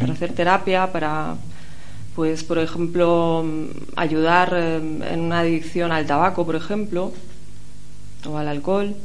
Para 0.00 0.14
hacer 0.14 0.32
terapia, 0.32 0.90
para, 0.90 1.36
pues, 2.14 2.42
por 2.44 2.58
ejemplo, 2.58 3.44
ayudar 3.94 4.54
eh, 4.56 4.76
en 4.76 5.20
una 5.20 5.40
adicción 5.40 5.92
al 5.92 6.06
tabaco, 6.06 6.46
por 6.46 6.56
ejemplo, 6.56 7.12
o 8.24 8.38
al 8.38 8.48
alcohol. 8.48 8.96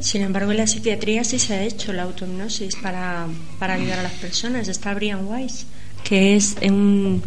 Sin 0.00 0.22
embargo, 0.22 0.50
en 0.52 0.56
la 0.56 0.66
psiquiatría 0.66 1.22
sí 1.24 1.38
se 1.38 1.52
ha 1.52 1.62
hecho 1.62 1.92
la 1.92 2.04
autohipnosis 2.04 2.76
para, 2.76 3.26
para 3.58 3.74
ayudar 3.74 3.98
a 3.98 4.02
las 4.04 4.12
personas. 4.14 4.68
Está 4.68 4.94
Brian 4.94 5.26
Weiss, 5.26 5.66
que 6.02 6.36
es 6.36 6.56
un, 6.62 7.22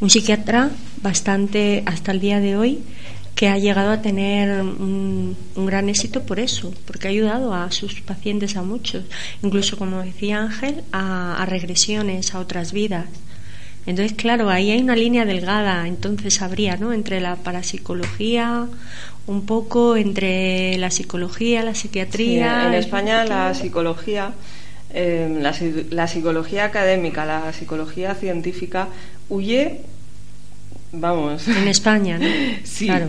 un 0.00 0.10
psiquiatra 0.10 0.70
bastante, 1.02 1.84
hasta 1.86 2.10
el 2.10 2.18
día 2.18 2.40
de 2.40 2.56
hoy, 2.56 2.82
que 3.36 3.48
ha 3.48 3.58
llegado 3.58 3.90
a 3.92 4.02
tener 4.02 4.62
un, 4.62 5.36
un 5.54 5.66
gran 5.66 5.88
éxito 5.90 6.22
por 6.24 6.40
eso, 6.40 6.72
porque 6.86 7.06
ha 7.08 7.10
ayudado 7.10 7.54
a 7.54 7.70
sus 7.70 8.00
pacientes, 8.00 8.56
a 8.56 8.62
muchos, 8.62 9.04
incluso 9.42 9.76
como 9.78 10.02
decía 10.02 10.40
Ángel, 10.42 10.82
a, 10.92 11.40
a 11.42 11.46
regresiones, 11.46 12.34
a 12.34 12.40
otras 12.40 12.72
vidas. 12.72 13.06
Entonces, 13.86 14.16
claro, 14.16 14.50
ahí 14.50 14.70
hay 14.72 14.80
una 14.80 14.96
línea 14.96 15.24
delgada, 15.24 15.86
entonces 15.86 16.42
habría, 16.42 16.76
¿no? 16.76 16.92
Entre 16.92 17.20
la 17.20 17.36
parapsicología, 17.36 18.66
un 19.28 19.46
poco 19.46 19.96
entre 19.96 20.76
la 20.78 20.90
psicología, 20.90 21.62
la 21.62 21.74
Sí, 21.74 21.82
psiquiatría. 21.82 22.66
en 22.68 22.74
España 22.74 23.24
la 23.24 23.54
psicología, 23.54 24.32
eh, 24.92 25.38
la, 25.40 25.54
la 25.90 26.08
psicología 26.08 26.64
académica, 26.64 27.24
la 27.26 27.52
psicología 27.52 28.14
científica 28.14 28.88
huye, 29.28 29.82
vamos, 31.00 31.46
En 31.48 31.68
España, 31.68 32.18
¿no? 32.18 32.26
sí, 32.64 32.86
Claro. 32.86 33.06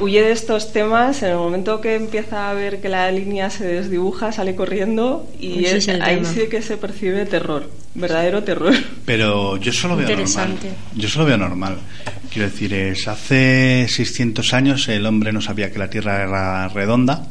huye 0.00 0.22
de 0.22 0.32
estos 0.32 0.72
temas. 0.72 1.22
En 1.22 1.30
el 1.30 1.36
momento 1.36 1.80
que 1.80 1.94
empieza 1.94 2.50
a 2.50 2.54
ver 2.54 2.80
que 2.80 2.88
la 2.88 3.10
línea 3.10 3.50
se 3.50 3.64
desdibuja, 3.66 4.32
sale 4.32 4.54
corriendo 4.54 5.28
y 5.40 5.64
Ese 5.64 5.76
es- 5.78 5.88
es 5.88 6.00
ahí 6.00 6.24
sí 6.24 6.42
que 6.50 6.62
se 6.62 6.76
percibe 6.76 7.26
terror, 7.26 7.70
verdadero 7.94 8.42
terror. 8.42 8.74
Pero 9.04 9.56
yo 9.58 9.72
solo 9.72 9.96
veo 9.96 10.08
normal. 10.08 10.20
Interesante. 10.28 10.68
Yo 10.96 11.08
solo 11.08 11.26
veo 11.26 11.36
normal. 11.38 11.78
Quiero 12.32 12.48
decir, 12.50 12.74
es 12.74 13.06
hace 13.06 13.86
600 13.88 14.52
años 14.54 14.88
el 14.88 15.06
hombre 15.06 15.32
no 15.32 15.40
sabía 15.40 15.70
que 15.70 15.78
la 15.78 15.88
Tierra 15.90 16.22
era 16.24 16.68
redonda. 16.68 17.28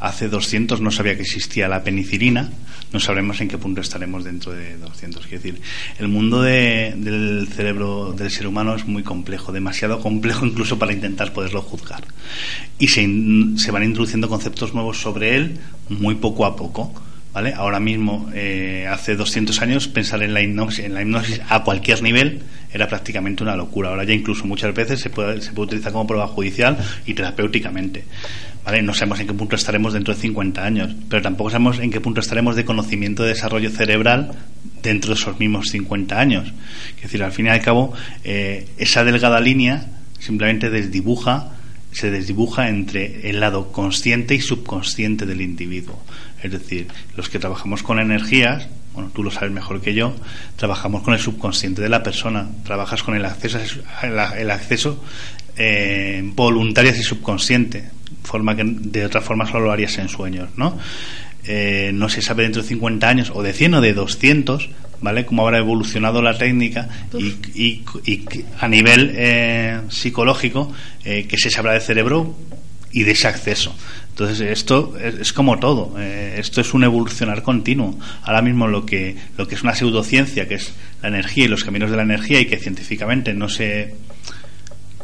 Hace 0.00 0.28
200 0.28 0.80
no 0.80 0.90
sabía 0.90 1.16
que 1.16 1.22
existía 1.22 1.68
la 1.68 1.82
penicilina. 1.82 2.50
No 2.92 3.00
sabremos 3.00 3.40
en 3.40 3.48
qué 3.48 3.58
punto 3.58 3.80
estaremos 3.80 4.24
dentro 4.24 4.52
de 4.52 4.76
200. 4.78 5.26
Quiero 5.26 5.42
decir, 5.42 5.60
el 5.98 6.08
mundo 6.08 6.40
de- 6.42 6.94
del 6.96 7.48
cerebro 7.54 8.12
del 8.12 8.30
ser 8.30 8.46
humano 8.46 8.74
es 8.76 8.86
muy 8.86 9.02
complejo, 9.02 9.52
demasiado 9.52 10.00
complejo 10.00 10.46
incluso 10.46 10.78
para 10.78 10.92
intentar 10.92 11.32
poderlo 11.32 11.62
juzgar. 11.62 12.04
Y 12.78 12.88
se, 12.88 13.06
se 13.56 13.70
van 13.70 13.82
introduciendo 13.82 14.28
conceptos 14.28 14.72
nuevos 14.72 14.98
sobre 15.00 15.36
él 15.36 15.58
muy 15.88 16.14
poco 16.16 16.46
a 16.46 16.56
poco. 16.56 16.94
¿Vale? 17.34 17.52
Ahora 17.52 17.78
mismo, 17.80 18.30
eh, 18.32 18.86
hace 18.90 19.14
200 19.14 19.60
años, 19.60 19.88
pensar 19.88 20.22
en 20.22 20.32
la, 20.32 20.40
hipnosis, 20.40 20.86
en 20.86 20.94
la 20.94 21.02
hipnosis 21.02 21.42
a 21.50 21.64
cualquier 21.64 22.00
nivel 22.02 22.40
era 22.72 22.88
prácticamente 22.88 23.42
una 23.42 23.54
locura. 23.56 23.90
Ahora 23.90 24.04
ya 24.04 24.14
incluso 24.14 24.46
muchas 24.46 24.74
veces 24.74 25.00
se 25.00 25.10
puede, 25.10 25.42
se 25.42 25.52
puede 25.52 25.66
utilizar 25.66 25.92
como 25.92 26.06
prueba 26.06 26.26
judicial 26.28 26.78
y 27.04 27.12
terapéuticamente. 27.12 28.04
No 28.82 28.94
sabemos 28.94 29.20
en 29.20 29.28
qué 29.28 29.32
punto 29.32 29.54
estaremos 29.54 29.92
dentro 29.92 30.12
de 30.12 30.20
50 30.20 30.64
años, 30.64 30.94
pero 31.08 31.22
tampoco 31.22 31.50
sabemos 31.50 31.78
en 31.78 31.90
qué 31.90 32.00
punto 32.00 32.20
estaremos 32.20 32.56
de 32.56 32.64
conocimiento 32.64 33.22
de 33.22 33.30
desarrollo 33.30 33.70
cerebral 33.70 34.32
dentro 34.82 35.14
de 35.14 35.20
esos 35.20 35.38
mismos 35.38 35.68
50 35.70 36.18
años. 36.18 36.52
Es 36.96 37.02
decir, 37.02 37.22
al 37.22 37.30
fin 37.30 37.46
y 37.46 37.50
al 37.50 37.62
cabo, 37.62 37.92
eh, 38.24 38.68
esa 38.76 39.04
delgada 39.04 39.40
línea 39.40 39.86
simplemente 40.18 40.68
desdibuja 40.68 41.52
se 41.96 42.10
desdibuja 42.10 42.68
entre 42.68 43.30
el 43.30 43.40
lado 43.40 43.72
consciente 43.72 44.34
y 44.34 44.40
subconsciente 44.42 45.24
del 45.24 45.40
individuo. 45.40 45.98
Es 46.42 46.52
decir, 46.52 46.88
los 47.16 47.30
que 47.30 47.38
trabajamos 47.38 47.82
con 47.82 47.98
energías, 47.98 48.68
bueno, 48.92 49.10
tú 49.14 49.22
lo 49.22 49.30
sabes 49.30 49.50
mejor 49.50 49.80
que 49.80 49.94
yo, 49.94 50.14
trabajamos 50.56 51.02
con 51.02 51.14
el 51.14 51.20
subconsciente 51.20 51.80
de 51.80 51.88
la 51.88 52.02
persona, 52.02 52.48
trabajas 52.64 53.02
con 53.02 53.16
el 53.16 53.24
acceso, 53.24 53.58
el 54.02 54.50
acceso 54.50 55.02
eh, 55.56 56.20
voluntario 56.34 56.90
y 56.90 57.02
subconsciente, 57.02 57.95
forma 58.26 58.54
que 58.54 58.64
de 58.64 59.06
otra 59.06 59.20
forma 59.22 59.46
solo 59.46 59.66
lo 59.66 59.72
harías 59.72 59.96
en 59.98 60.08
sueños, 60.08 60.50
¿no? 60.56 60.78
Eh, 61.44 61.92
no 61.94 62.08
se 62.08 62.22
sabe 62.22 62.42
dentro 62.42 62.62
de 62.62 62.68
50 62.68 63.08
años 63.08 63.32
o 63.32 63.42
de 63.42 63.52
100 63.52 63.74
o 63.74 63.80
de 63.80 63.94
200 63.94 64.68
¿vale? 65.00 65.26
Cómo 65.26 65.42
habrá 65.42 65.58
evolucionado 65.58 66.22
la 66.22 66.36
técnica 66.36 66.88
y, 67.18 67.34
y, 67.54 67.84
y 68.04 68.24
a 68.58 68.68
nivel 68.68 69.12
eh, 69.14 69.80
psicológico 69.88 70.72
eh, 71.04 71.26
que 71.26 71.36
se 71.38 71.50
sabrá 71.50 71.72
del 71.72 71.82
cerebro 71.82 72.36
y 72.92 73.02
de 73.02 73.12
ese 73.12 73.28
acceso. 73.28 73.74
Entonces 74.10 74.40
esto 74.40 74.96
es, 74.98 75.16
es 75.16 75.32
como 75.32 75.58
todo, 75.58 75.94
eh, 75.98 76.36
esto 76.38 76.60
es 76.60 76.72
un 76.72 76.84
evolucionar 76.84 77.42
continuo. 77.42 77.98
Ahora 78.22 78.42
mismo 78.42 78.66
lo 78.66 78.86
que 78.86 79.16
lo 79.36 79.46
que 79.46 79.54
es 79.54 79.62
una 79.62 79.74
pseudociencia, 79.74 80.48
que 80.48 80.54
es 80.54 80.72
la 81.02 81.08
energía 81.08 81.44
y 81.44 81.48
los 81.48 81.64
caminos 81.64 81.90
de 81.90 81.96
la 81.96 82.02
energía 82.02 82.40
y 82.40 82.46
que 82.46 82.56
científicamente 82.56 83.34
no 83.34 83.48
se 83.48 83.94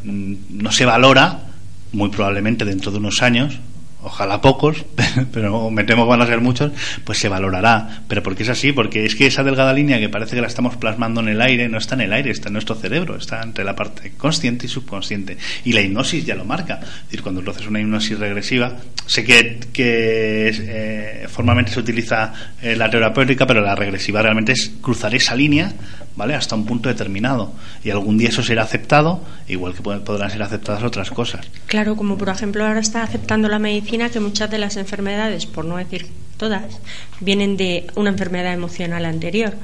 mm, 0.04 0.34
no 0.50 0.72
se 0.72 0.86
valora, 0.86 1.51
muy 1.92 2.10
probablemente 2.10 2.64
dentro 2.64 2.90
de 2.90 2.98
unos 2.98 3.22
años, 3.22 3.58
ojalá 4.02 4.40
pocos, 4.40 4.84
pero 5.32 5.70
me 5.70 5.84
temo 5.84 6.04
que 6.04 6.10
van 6.10 6.22
a 6.22 6.26
ser 6.26 6.40
muchos, 6.40 6.72
pues 7.04 7.18
se 7.18 7.28
valorará. 7.28 8.02
Pero 8.08 8.22
porque 8.22 8.42
es 8.42 8.48
así, 8.48 8.72
porque 8.72 9.04
es 9.04 9.14
que 9.14 9.26
esa 9.26 9.44
delgada 9.44 9.72
línea 9.72 9.98
que 9.98 10.08
parece 10.08 10.34
que 10.34 10.42
la 10.42 10.48
estamos 10.48 10.76
plasmando 10.76 11.20
en 11.20 11.28
el 11.28 11.40
aire, 11.40 11.68
no 11.68 11.78
está 11.78 11.94
en 11.94 12.02
el 12.02 12.12
aire, 12.12 12.30
está 12.30 12.48
en 12.48 12.54
nuestro 12.54 12.74
cerebro, 12.74 13.16
está 13.16 13.42
entre 13.42 13.64
la 13.64 13.76
parte 13.76 14.12
consciente 14.16 14.66
y 14.66 14.68
subconsciente. 14.68 15.36
Y 15.64 15.72
la 15.72 15.80
hipnosis 15.80 16.24
ya 16.24 16.34
lo 16.34 16.44
marca. 16.44 16.80
Es 16.82 17.04
decir, 17.04 17.22
cuando 17.22 17.42
tú 17.42 17.50
haces 17.50 17.66
una 17.66 17.80
hipnosis 17.80 18.18
regresiva, 18.18 18.76
sé 19.06 19.24
que, 19.24 19.60
que 19.72 20.52
eh, 20.52 21.26
formalmente 21.28 21.72
se 21.72 21.80
utiliza 21.80 22.32
eh, 22.60 22.76
la 22.76 22.90
terapéutica, 22.90 23.46
pero 23.46 23.60
la 23.60 23.74
regresiva 23.74 24.22
realmente 24.22 24.52
es 24.52 24.72
cruzar 24.80 25.14
esa 25.14 25.34
línea, 25.34 25.72
¿vale? 26.16 26.34
Hasta 26.34 26.54
un 26.54 26.66
punto 26.66 26.88
determinado. 26.88 27.52
Y 27.84 27.90
algún 27.90 28.18
día 28.18 28.28
eso 28.28 28.42
será 28.42 28.62
aceptado, 28.62 29.20
igual 29.48 29.74
que 29.74 29.82
podrán 29.82 30.30
ser 30.30 30.42
aceptadas 30.42 30.82
otras 30.82 31.10
cosas. 31.10 31.46
Claro, 31.66 31.96
como 31.96 32.18
por 32.18 32.28
ejemplo 32.28 32.66
ahora 32.66 32.80
está 32.80 33.02
aceptando 33.02 33.48
la 33.48 33.58
medicina 33.58 34.10
que 34.10 34.20
muchas 34.20 34.50
de 34.50 34.58
las 34.58 34.76
enfermedades, 34.76 35.46
por 35.46 35.64
no 35.64 35.76
decir 35.76 36.08
todas, 36.36 36.80
vienen 37.20 37.56
de 37.56 37.86
una 37.94 38.10
enfermedad 38.10 38.52
emocional 38.52 39.04
anterior. 39.04 39.54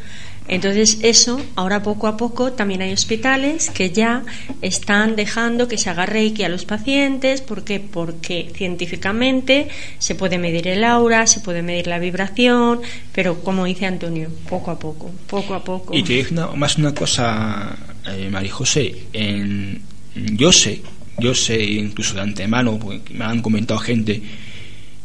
Entonces 0.48 0.98
eso, 1.02 1.40
ahora 1.54 1.82
poco 1.82 2.06
a 2.06 2.16
poco, 2.16 2.52
también 2.52 2.82
hay 2.82 2.92
hospitales 2.92 3.70
que 3.70 3.90
ya 3.90 4.24
están 4.62 5.14
dejando 5.14 5.68
que 5.68 5.78
se 5.78 5.90
haga 5.90 6.06
reiki 6.06 6.42
a 6.42 6.48
los 6.48 6.64
pacientes. 6.64 7.40
¿Por 7.42 7.64
qué? 7.64 7.80
Porque 7.80 8.50
científicamente 8.54 9.68
se 9.98 10.14
puede 10.14 10.38
medir 10.38 10.66
el 10.68 10.84
aura, 10.84 11.26
se 11.26 11.40
puede 11.40 11.62
medir 11.62 11.86
la 11.86 11.98
vibración, 11.98 12.80
pero 13.12 13.40
como 13.42 13.66
dice 13.66 13.86
Antonio, 13.86 14.28
poco 14.48 14.70
a 14.70 14.78
poco, 14.78 15.10
poco 15.26 15.54
a 15.54 15.62
poco. 15.62 15.94
Y 15.94 16.02
te 16.02 16.14
digo 16.14 16.56
más 16.56 16.78
una 16.78 16.94
cosa, 16.94 17.76
eh, 18.06 18.28
María 18.30 18.52
José, 18.52 18.94
en, 19.12 19.82
yo 20.14 20.50
sé 20.50 20.82
yo 21.18 21.34
sé 21.34 21.62
incluso 21.62 22.14
de 22.14 22.22
antemano, 22.22 22.78
porque 22.78 23.12
me 23.14 23.24
han 23.24 23.42
comentado 23.42 23.80
gente 23.80 24.22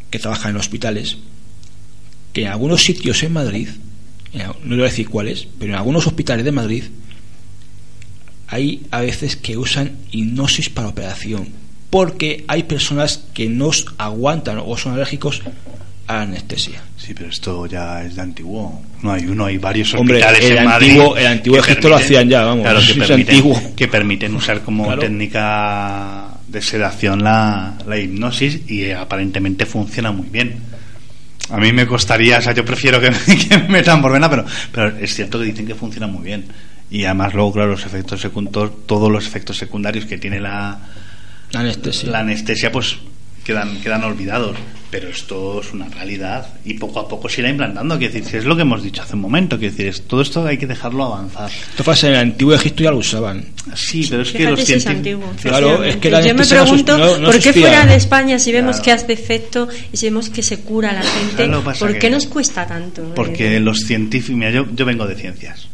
que 0.10 0.20
trabaja 0.20 0.50
en 0.50 0.58
hospitales, 0.58 1.18
que 2.32 2.44
en 2.44 2.48
algunos 2.50 2.84
sitios 2.84 3.24
en 3.24 3.34
Madrid 3.34 3.68
no 4.34 4.76
voy 4.76 4.82
a 4.82 4.84
decir 4.86 5.10
cuáles, 5.10 5.48
pero 5.60 5.74
en 5.74 5.78
algunos 5.78 6.08
hospitales 6.08 6.44
de 6.46 6.52
Madrid 6.52 6.84
hay 8.48 8.84
a 8.92 9.02
veces 9.02 9.36
que 9.36 9.58
usan 9.58 9.98
hipnosis 10.12 10.70
para 10.70 10.88
operación, 10.90 11.48
porque 11.90 12.44
hay 12.48 12.64
personas 12.64 13.24
que 13.34 13.48
no 13.50 13.72
aguantan 13.98 14.62
o 14.64 14.78
son 14.78 14.94
alérgicos 14.94 15.42
a 16.08 16.14
la 16.16 16.22
anestesia. 16.24 16.82
Sí, 16.98 17.14
pero 17.14 17.30
esto 17.30 17.66
ya 17.66 18.04
es 18.04 18.16
de 18.16 18.22
antiguo. 18.22 18.82
No 19.02 19.12
hay 19.12 19.26
uno, 19.26 19.46
hay 19.46 19.58
varios 19.58 19.94
Hombre, 19.94 20.16
hospitales 20.18 20.46
el 20.52 20.58
en 20.58 20.66
Madrid 20.66 20.90
antiguo, 20.92 21.18
el 21.18 21.28
antiguo 21.28 21.62
que 21.62 21.72
Egipto 21.72 21.90
lo 21.90 21.96
permiten- 21.98 22.04
hacían 22.06 22.30
ya, 22.30 22.44
vamos. 22.46 22.64
claro, 22.64 22.80
que, 22.80 22.94
permiten, 22.94 23.36
antiguo. 23.36 23.62
que 23.76 23.88
permiten 23.88 24.36
usar 24.36 24.62
como 24.62 24.86
Claro. 24.86 25.02
técnica 25.02 26.30
de 26.48 26.62
sedación 26.62 27.24
la, 27.24 27.78
la 27.88 27.98
hipnosis 27.98 28.70
y 28.70 28.92
aparentemente 28.92 29.66
funciona 29.66 30.12
muy 30.12 30.28
bien. 30.30 30.56
A 31.50 31.58
mí 31.58 31.74
me 31.74 31.86
costaría, 31.86 32.38
o 32.38 32.42
sea, 32.42 32.54
yo 32.54 32.64
prefiero 32.64 33.00
que, 33.02 33.12
que 33.50 33.58
me 33.58 33.68
metan 33.70 34.02
por 34.02 34.12
vena, 34.12 34.30
pero, 34.30 34.46
pero 34.72 34.98
es 34.98 35.14
cierto 35.14 35.40
que 35.40 35.46
dicen 35.46 35.68
que 35.68 35.76
funciona 35.76 36.08
muy 36.08 36.24
bien. 36.24 36.46
Y 36.90 37.06
además 37.06 37.34
luego, 37.34 37.54
claro, 37.54 37.72
los 37.72 37.86
efectos 37.86 38.22
secundarios, 38.22 38.86
todos 38.86 39.12
los 39.12 39.26
efectos 39.26 39.58
secundarios 39.58 40.06
que 40.06 40.18
tiene 40.18 40.40
la, 40.40 40.80
La 41.52 41.62
anestesia. 41.62 42.10
la 42.10 42.20
anestesia 42.20 42.72
pues 42.72 42.98
quedan, 43.44 43.82
quedan 43.82 44.04
olvidados. 44.04 44.56
Pero 44.94 45.10
esto 45.10 45.60
es 45.60 45.74
una 45.74 45.90
realidad 45.90 46.46
y 46.64 46.76
poco 46.76 47.00
a 47.00 47.08
poco 47.08 47.28
se 47.28 47.42
irá 47.42 47.50
implantando. 47.50 47.98
Quiero 47.98 48.14
decir, 48.14 48.30
si 48.30 48.38
es 48.38 48.46
lo 48.46 48.56
que 48.56 48.62
hemos 48.62 48.84
dicho 48.84 49.02
hace 49.02 49.16
un 49.16 49.22
momento, 49.22 49.58
quiero 49.58 49.72
decir, 49.72 49.88
es- 49.88 50.04
todo 50.04 50.22
esto 50.22 50.46
hay 50.46 50.60
que 50.60 50.68
dejarlo 50.68 51.04
avanzar. 51.06 51.50
Esto 51.50 51.84
pasa 51.84 52.10
en 52.10 52.14
el 52.14 52.20
antiguo 52.20 52.54
Egipto 52.54 52.84
ya 52.84 52.92
lo 52.92 52.98
usaban. 52.98 53.44
Sí, 53.76 54.06
pero 54.08 54.22
es 54.22 54.32
que 54.32 54.44
los 54.44 54.60
si 54.64 54.74
es 54.74 54.84
científicos. 54.84 55.24
antiguo. 55.30 55.34
Claro, 55.42 55.84
es 55.84 55.96
que 55.98 56.12
la 56.12 56.22
Yo 56.22 56.36
me 56.36 56.46
pregunto 56.46 56.92
sus- 56.94 57.00
no- 57.00 57.18
no 57.18 57.32
por 57.32 57.40
qué 57.40 57.54
fuera 57.54 57.88
de 57.88 57.96
España, 57.96 58.38
si 58.38 58.52
vemos 58.52 58.76
Claro. 58.76 58.84
que 58.86 58.92
hace 58.92 59.14
efecto 59.14 59.68
y 59.92 59.98
si 59.98 60.06
vemos 60.06 60.30
que 60.30 60.44
se 60.44 60.60
cura 60.60 60.92
a 60.92 60.94
la 60.94 61.02
gente. 61.02 61.50
¿por 61.80 61.98
qué 61.98 62.12
nos 62.12 62.28
cuesta 62.28 62.68
tanto? 62.68 63.14
Porque 63.16 63.56
Eh, 63.58 63.60
los 63.60 63.80
científicos, 63.80 64.38
mira, 64.38 64.52
yo, 64.52 64.68
yo 64.76 64.86
vengo 64.86 65.08
de 65.08 65.16
ciencias. 65.16 65.70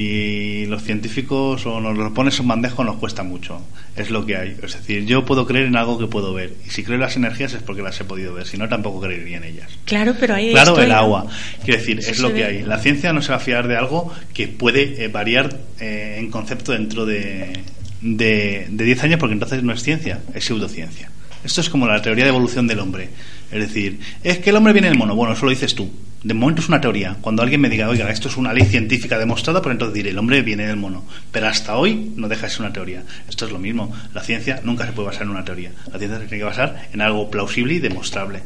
Y 0.00 0.66
los 0.66 0.84
científicos 0.84 1.66
o 1.66 1.80
nos 1.80 1.98
lo 1.98 2.14
pones 2.14 2.38
en 2.38 2.46
bandejo 2.46 2.84
nos 2.84 2.98
cuesta 2.98 3.24
mucho. 3.24 3.60
Es 3.96 4.10
lo 4.10 4.24
que 4.24 4.36
hay. 4.36 4.56
Es 4.62 4.74
decir, 4.74 5.04
yo 5.06 5.24
puedo 5.24 5.44
creer 5.44 5.66
en 5.66 5.74
algo 5.76 5.98
que 5.98 6.06
puedo 6.06 6.32
ver. 6.32 6.54
Y 6.64 6.70
si 6.70 6.84
creo 6.84 6.94
en 6.94 7.00
las 7.00 7.16
energías 7.16 7.52
es 7.54 7.62
porque 7.64 7.82
las 7.82 8.00
he 8.00 8.04
podido 8.04 8.32
ver. 8.32 8.46
Si 8.46 8.56
no, 8.56 8.68
tampoco 8.68 9.00
creería 9.00 9.38
en 9.38 9.44
ellas. 9.44 9.68
Claro, 9.86 10.14
pero 10.20 10.36
ahí 10.36 10.52
Claro, 10.52 10.70
estoy, 10.70 10.84
el 10.84 10.92
agua. 10.92 11.26
Quiero 11.64 11.80
decir, 11.80 11.98
Eso 11.98 12.12
es 12.12 12.20
lo 12.20 12.28
que 12.28 12.34
ve. 12.34 12.44
hay. 12.44 12.62
La 12.62 12.78
ciencia 12.78 13.12
no 13.12 13.22
se 13.22 13.30
va 13.30 13.38
a 13.38 13.40
fiar 13.40 13.66
de 13.66 13.76
algo 13.76 14.12
que 14.32 14.46
puede 14.46 15.02
eh, 15.02 15.08
variar 15.08 15.58
eh, 15.80 16.14
en 16.20 16.30
concepto 16.30 16.70
dentro 16.70 17.04
de, 17.04 17.54
de, 18.00 18.68
de 18.70 18.84
10 18.84 19.02
años, 19.02 19.18
porque 19.18 19.32
entonces 19.32 19.64
no 19.64 19.72
es 19.72 19.82
ciencia, 19.82 20.20
es 20.32 20.44
pseudociencia. 20.44 21.10
Esto 21.42 21.60
es 21.60 21.68
como 21.70 21.88
la 21.88 22.00
teoría 22.00 22.22
de 22.22 22.30
evolución 22.30 22.68
del 22.68 22.78
hombre. 22.78 23.08
Es 23.50 23.60
decir, 23.60 23.98
es 24.22 24.38
que 24.38 24.50
el 24.50 24.56
hombre 24.56 24.72
viene 24.72 24.90
del 24.90 24.98
mono. 24.98 25.16
Bueno, 25.16 25.32
eso 25.34 25.44
lo 25.44 25.50
dices 25.50 25.74
tú. 25.74 25.90
De 26.22 26.34
momento 26.34 26.60
es 26.62 26.68
una 26.68 26.80
teoría. 26.80 27.16
Cuando 27.20 27.42
alguien 27.42 27.60
me 27.60 27.68
diga, 27.68 27.88
oiga, 27.88 28.10
esto 28.10 28.28
es 28.28 28.36
una 28.36 28.52
ley 28.52 28.64
científica 28.64 29.18
demostrada, 29.18 29.62
pues 29.62 29.72
entonces 29.72 29.94
diré, 29.94 30.10
el 30.10 30.18
hombre 30.18 30.42
viene 30.42 30.66
del 30.66 30.76
mono. 30.76 31.04
Pero 31.30 31.46
hasta 31.46 31.76
hoy 31.76 32.10
no 32.16 32.26
deja 32.28 32.46
de 32.46 32.50
ser 32.50 32.60
una 32.62 32.72
teoría. 32.72 33.04
Esto 33.28 33.46
es 33.46 33.52
lo 33.52 33.58
mismo. 33.60 33.92
La 34.14 34.22
ciencia 34.22 34.60
nunca 34.64 34.84
se 34.84 34.92
puede 34.92 35.06
basar 35.08 35.22
en 35.22 35.30
una 35.30 35.44
teoría. 35.44 35.70
La 35.92 35.98
ciencia 35.98 36.18
se 36.18 36.26
tiene 36.26 36.38
que 36.40 36.44
basar 36.44 36.88
en 36.92 37.00
algo 37.02 37.30
plausible 37.30 37.74
y 37.74 37.78
demostrable. 37.78 38.40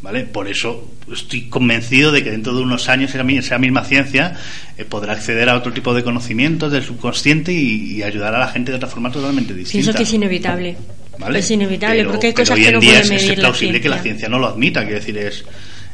¿Vale? 0.00 0.24
Por 0.24 0.48
eso 0.48 0.90
estoy 1.10 1.48
convencido 1.48 2.12
de 2.12 2.22
que 2.22 2.30
dentro 2.30 2.54
de 2.54 2.60
unos 2.62 2.90
años 2.90 3.14
esa, 3.14 3.24
mi- 3.24 3.38
esa 3.38 3.56
misma 3.58 3.84
ciencia 3.84 4.34
eh, 4.76 4.84
podrá 4.84 5.14
acceder 5.14 5.48
a 5.48 5.56
otro 5.56 5.72
tipo 5.72 5.94
de 5.94 6.02
conocimientos 6.04 6.70
del 6.72 6.82
subconsciente 6.82 7.52
y, 7.54 7.92
y 7.96 8.02
ayudar 8.02 8.34
a 8.34 8.38
la 8.38 8.48
gente 8.48 8.70
de 8.70 8.76
otra 8.76 8.88
forma 8.88 9.10
totalmente 9.10 9.54
distinta. 9.54 9.84
Pienso 9.84 9.96
que 9.96 10.02
es 10.02 10.12
inevitable. 10.12 10.76
¿vale? 11.18 11.38
Es 11.38 11.50
inevitable, 11.50 11.98
Pero- 12.00 12.10
porque 12.10 12.26
hay 12.26 12.32
pero 12.34 12.42
cosas 12.44 12.56
hoy 12.58 12.62
que 12.64 12.68
en 12.68 12.74
no 12.74 12.80
día 12.80 13.00
puede 13.00 13.14
es, 13.16 13.22
es 13.22 13.28
la 13.28 13.34
plausible 13.36 13.80
que 13.80 13.88
la 13.88 13.94
ciencia. 13.96 14.10
ciencia 14.12 14.28
no 14.28 14.38
lo 14.38 14.46
admita. 14.48 14.82
Quiero 14.82 14.98
decir, 14.98 15.16
es 15.16 15.44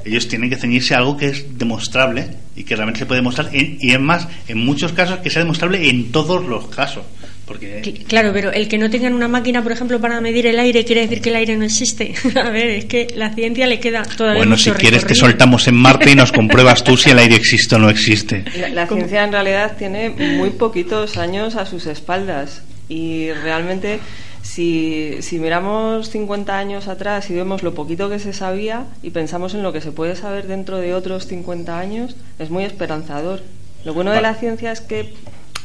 ellos 0.04 0.28
tienen 0.28 0.50
que 0.50 0.56
ceñirse 0.56 0.94
a 0.94 0.98
algo 0.98 1.16
que 1.16 1.26
es 1.26 1.58
demostrable 1.58 2.28
y 2.56 2.64
que 2.64 2.76
realmente 2.76 3.00
se 3.00 3.06
puede 3.06 3.20
demostrar 3.20 3.48
en- 3.52 3.78
y 3.80 3.92
es 3.92 4.00
más, 4.00 4.26
en 4.48 4.58
muchos 4.58 4.92
casos 4.92 5.18
que 5.20 5.30
sea 5.30 5.42
demostrable 5.42 5.88
en 5.88 6.10
todos 6.12 6.44
los 6.46 6.66
casos. 6.68 7.04
Porque 7.46 7.82
Cl- 7.82 8.04
Claro, 8.06 8.30
pero 8.32 8.52
el 8.52 8.68
que 8.68 8.78
no 8.78 8.88
tengan 8.90 9.12
una 9.12 9.26
máquina, 9.26 9.60
por 9.62 9.72
ejemplo, 9.72 10.00
para 10.00 10.20
medir 10.20 10.46
el 10.46 10.58
aire, 10.60 10.84
quiere 10.84 11.00
decir 11.02 11.20
que 11.20 11.30
el 11.30 11.36
aire 11.36 11.56
no 11.56 11.64
existe. 11.64 12.14
A 12.36 12.50
ver, 12.50 12.68
es 12.70 12.84
que 12.84 13.08
la 13.16 13.34
ciencia 13.34 13.66
le 13.66 13.80
queda 13.80 14.02
todavía 14.02 14.38
bueno, 14.40 14.52
mucho 14.52 14.72
si 14.74 14.78
quieres 14.80 15.04
te 15.04 15.14
soltamos 15.16 15.66
en 15.66 15.74
Marte 15.74 16.10
y 16.12 16.14
nos 16.14 16.30
compruebas 16.30 16.84
tú 16.84 16.96
si 16.96 17.10
el 17.10 17.18
aire 17.18 17.34
existe 17.34 17.74
o 17.74 17.78
no 17.78 17.90
existe. 17.90 18.44
La, 18.56 18.68
la 18.68 18.86
ciencia 18.86 19.24
en 19.24 19.32
realidad 19.32 19.76
tiene 19.76 20.10
muy 20.10 20.50
poquitos 20.50 21.16
años 21.16 21.56
a 21.56 21.66
sus 21.66 21.86
espaldas 21.86 22.62
y 22.88 23.30
realmente 23.32 23.98
si, 24.42 25.18
si 25.20 25.38
miramos 25.38 26.10
50 26.10 26.56
años 26.56 26.88
atrás 26.88 27.30
y 27.30 27.34
vemos 27.34 27.62
lo 27.62 27.74
poquito 27.74 28.08
que 28.08 28.18
se 28.18 28.32
sabía 28.32 28.86
y 29.02 29.10
pensamos 29.10 29.54
en 29.54 29.62
lo 29.62 29.72
que 29.72 29.80
se 29.80 29.92
puede 29.92 30.16
saber 30.16 30.46
dentro 30.46 30.78
de 30.78 30.94
otros 30.94 31.26
50 31.26 31.78
años, 31.78 32.16
es 32.38 32.50
muy 32.50 32.64
esperanzador. 32.64 33.42
Lo 33.84 33.94
bueno 33.94 34.12
de 34.12 34.20
la 34.20 34.34
ciencia 34.34 34.72
es 34.72 34.80
que 34.80 35.14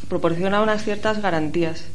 proporciona 0.07 0.61
unas 0.61 0.83
ciertas 0.83 1.21
garantías. 1.21 1.85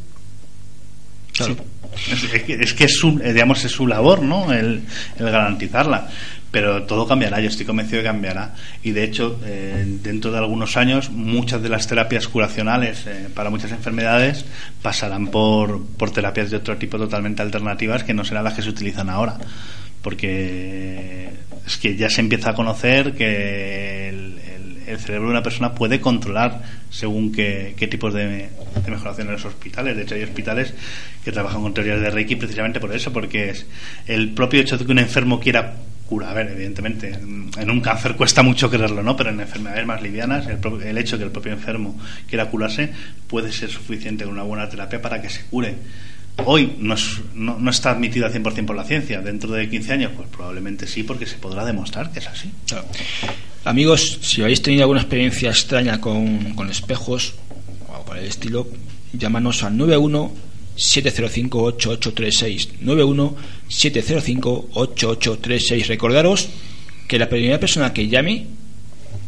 Claro. 1.33 1.53
Es, 1.53 1.80
es 1.95 2.43
que, 2.43 2.55
es 2.55 2.75
que 2.75 2.85
es 2.85 2.97
su, 2.97 3.21
eh, 3.23 3.33
digamos, 3.33 3.65
es 3.65 3.73
su 3.73 3.87
labor, 3.87 4.23
¿no? 4.23 4.53
El, 4.53 4.83
el 5.19 5.31
garantizarla. 5.31 6.09
Pero 6.51 6.83
todo 6.83 7.07
cambiará, 7.07 7.39
yo 7.41 7.49
estoy 7.49 7.65
convencido 7.65 7.99
de 7.99 8.03
que 8.03 8.09
cambiará. 8.09 8.55
Y 8.83 8.91
de 8.91 9.05
hecho, 9.05 9.39
eh, 9.45 9.85
dentro 10.03 10.33
de 10.33 10.39
algunos 10.39 10.77
años, 10.77 11.09
muchas 11.11 11.63
de 11.63 11.69
las 11.69 11.87
terapias 11.87 12.27
curacionales 12.27 13.07
eh, 13.07 13.29
para 13.33 13.51
muchas 13.51 13.71
enfermedades 13.71 14.45
pasarán 14.83 15.29
por, 15.29 15.87
por 15.97 16.11
terapias 16.11 16.51
de 16.51 16.57
otro 16.57 16.77
tipo 16.77 16.99
totalmente 16.99 17.41
alternativas 17.43 18.03
que 18.03 18.15
no 18.15 18.25
serán 18.25 18.43
las 18.43 18.55
que 18.55 18.63
se 18.63 18.69
utilizan 18.71 19.09
ahora. 19.09 19.39
Porque 20.03 21.31
es 21.67 21.77
que 21.77 21.95
ya 21.97 22.11
se 22.11 22.21
empieza 22.21 22.51
a 22.51 22.55
conocer 22.55 23.15
que 23.15 24.09
el, 24.09 24.17
el- 24.39 24.60
el 24.91 24.99
cerebro 24.99 25.27
de 25.29 25.33
una 25.33 25.43
persona 25.43 25.75
puede 25.75 26.01
controlar 26.01 26.63
según 26.91 27.33
qué, 27.33 27.75
tipos 27.91 28.13
de, 28.15 28.27
de 28.85 28.91
mejoración 28.91 29.29
en 29.29 29.35
los 29.35 29.45
hospitales. 29.45 29.97
De 29.97 30.03
hecho, 30.03 30.15
hay 30.15 30.23
hospitales 30.23 30.75
que 31.25 31.33
trabajan 31.33 31.63
con 31.63 31.73
teorías 31.75 32.01
de 32.01 32.11
Reiki 32.11 32.37
precisamente 32.37 32.81
por 32.81 32.95
eso, 32.95 33.13
porque 33.13 33.51
es 33.51 33.67
el 34.07 34.31
propio 34.31 34.61
hecho 34.61 34.77
de 34.79 34.85
que 34.85 34.93
un 34.93 34.99
enfermo 34.99 35.41
quiera 35.41 35.75
curar. 36.07 36.31
A 36.31 36.35
ver, 36.35 36.49
evidentemente, 36.51 37.09
en 37.13 37.71
un 37.71 37.81
cáncer 37.81 38.17
cuesta 38.17 38.43
mucho 38.43 38.69
creerlo, 38.69 39.03
¿no? 39.03 39.17
Pero 39.17 39.31
en 39.31 39.41
enfermedades 39.41 39.87
más 39.87 40.03
livianas, 40.03 40.47
el, 40.49 40.59
el 40.83 40.99
hecho 40.99 41.17
de 41.17 41.21
que 41.21 41.27
el 41.27 41.33
propio 41.33 41.53
enfermo 41.53 41.99
quiera 42.29 42.47
curarse 42.51 42.91
puede 43.29 43.53
ser 43.53 43.71
suficiente 43.71 44.25
con 44.25 44.33
una 44.35 44.43
buena 44.43 44.69
terapia 44.69 45.01
para 45.01 45.23
que 45.23 45.29
se 45.31 45.43
cure. 45.45 45.77
Hoy 46.47 46.75
no, 46.79 46.95
es- 46.95 47.21
no, 47.35 47.59
no 47.59 47.71
está 47.71 47.91
admitido 47.91 48.25
al 48.27 48.33
100% 48.33 48.65
por 48.67 48.75
la 48.77 48.85
ciencia. 48.85 49.21
Dentro 49.21 49.51
de 49.53 49.69
15 49.69 49.93
años, 49.93 50.13
pues 50.17 50.27
probablemente 50.29 50.87
sí, 50.87 51.03
porque 51.03 51.27
se 51.27 51.37
podrá 51.37 51.65
demostrar 51.65 52.11
que 52.13 52.19
es 52.21 52.27
así. 52.29 52.51
Claro. 52.67 52.87
Amigos, 53.65 54.19
si 54.23 54.41
habéis 54.41 54.63
tenido 54.63 54.85
alguna 54.85 55.03
experiencia 55.03 55.51
extraña 55.51 56.01
con, 56.01 56.55
con 56.55 56.71
espejos 56.71 57.35
o 57.89 58.03
por 58.07 58.17
el 58.17 58.25
estilo, 58.25 58.67
llámanos 59.13 59.63
al 59.63 59.77
91 59.77 60.33
705 60.77 61.63
8836 61.65 62.69
91 62.81 63.37
705 63.69 64.71
8836 64.73 65.89
Recordaros 65.89 66.49
que 67.07 67.19
la 67.19 67.29
primera 67.29 67.61
persona 67.61 67.93
que 67.93 68.09
llame 68.09 68.47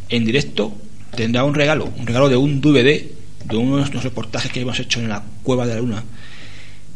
en 0.09 0.25
directo 0.25 0.73
tendrá 1.15 1.43
un 1.43 1.53
regalo, 1.53 1.93
un 1.95 2.07
regalo 2.07 2.27
de 2.27 2.35
un 2.35 2.59
DVD 2.59 3.05
de 3.45 3.55
uno 3.55 3.85
de 3.85 3.93
los 3.93 4.03
reportajes 4.03 4.51
que 4.51 4.61
hemos 4.61 4.79
hecho 4.79 4.99
en 4.99 5.09
la 5.09 5.23
Cueva 5.43 5.67
de 5.67 5.75
la 5.75 5.81
Luna. 5.81 6.03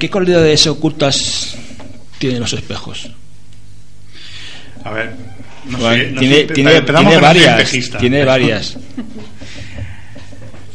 ¿qué 0.00 0.10
cualidades 0.10 0.66
ocultas 0.66 1.54
tienen 2.18 2.40
los 2.40 2.52
espejos? 2.52 3.08
A 4.82 4.90
ver, 4.90 5.12
no 5.66 5.78
Bueno, 5.78 6.02
sé, 6.04 6.10
no 6.10 6.20
tiene, 6.20 6.34
sé, 6.36 6.44
tiene- 6.46 6.80
tiene 6.80 7.16
varias. 7.18 7.70
Tiene 8.00 8.24
varias. 8.24 8.76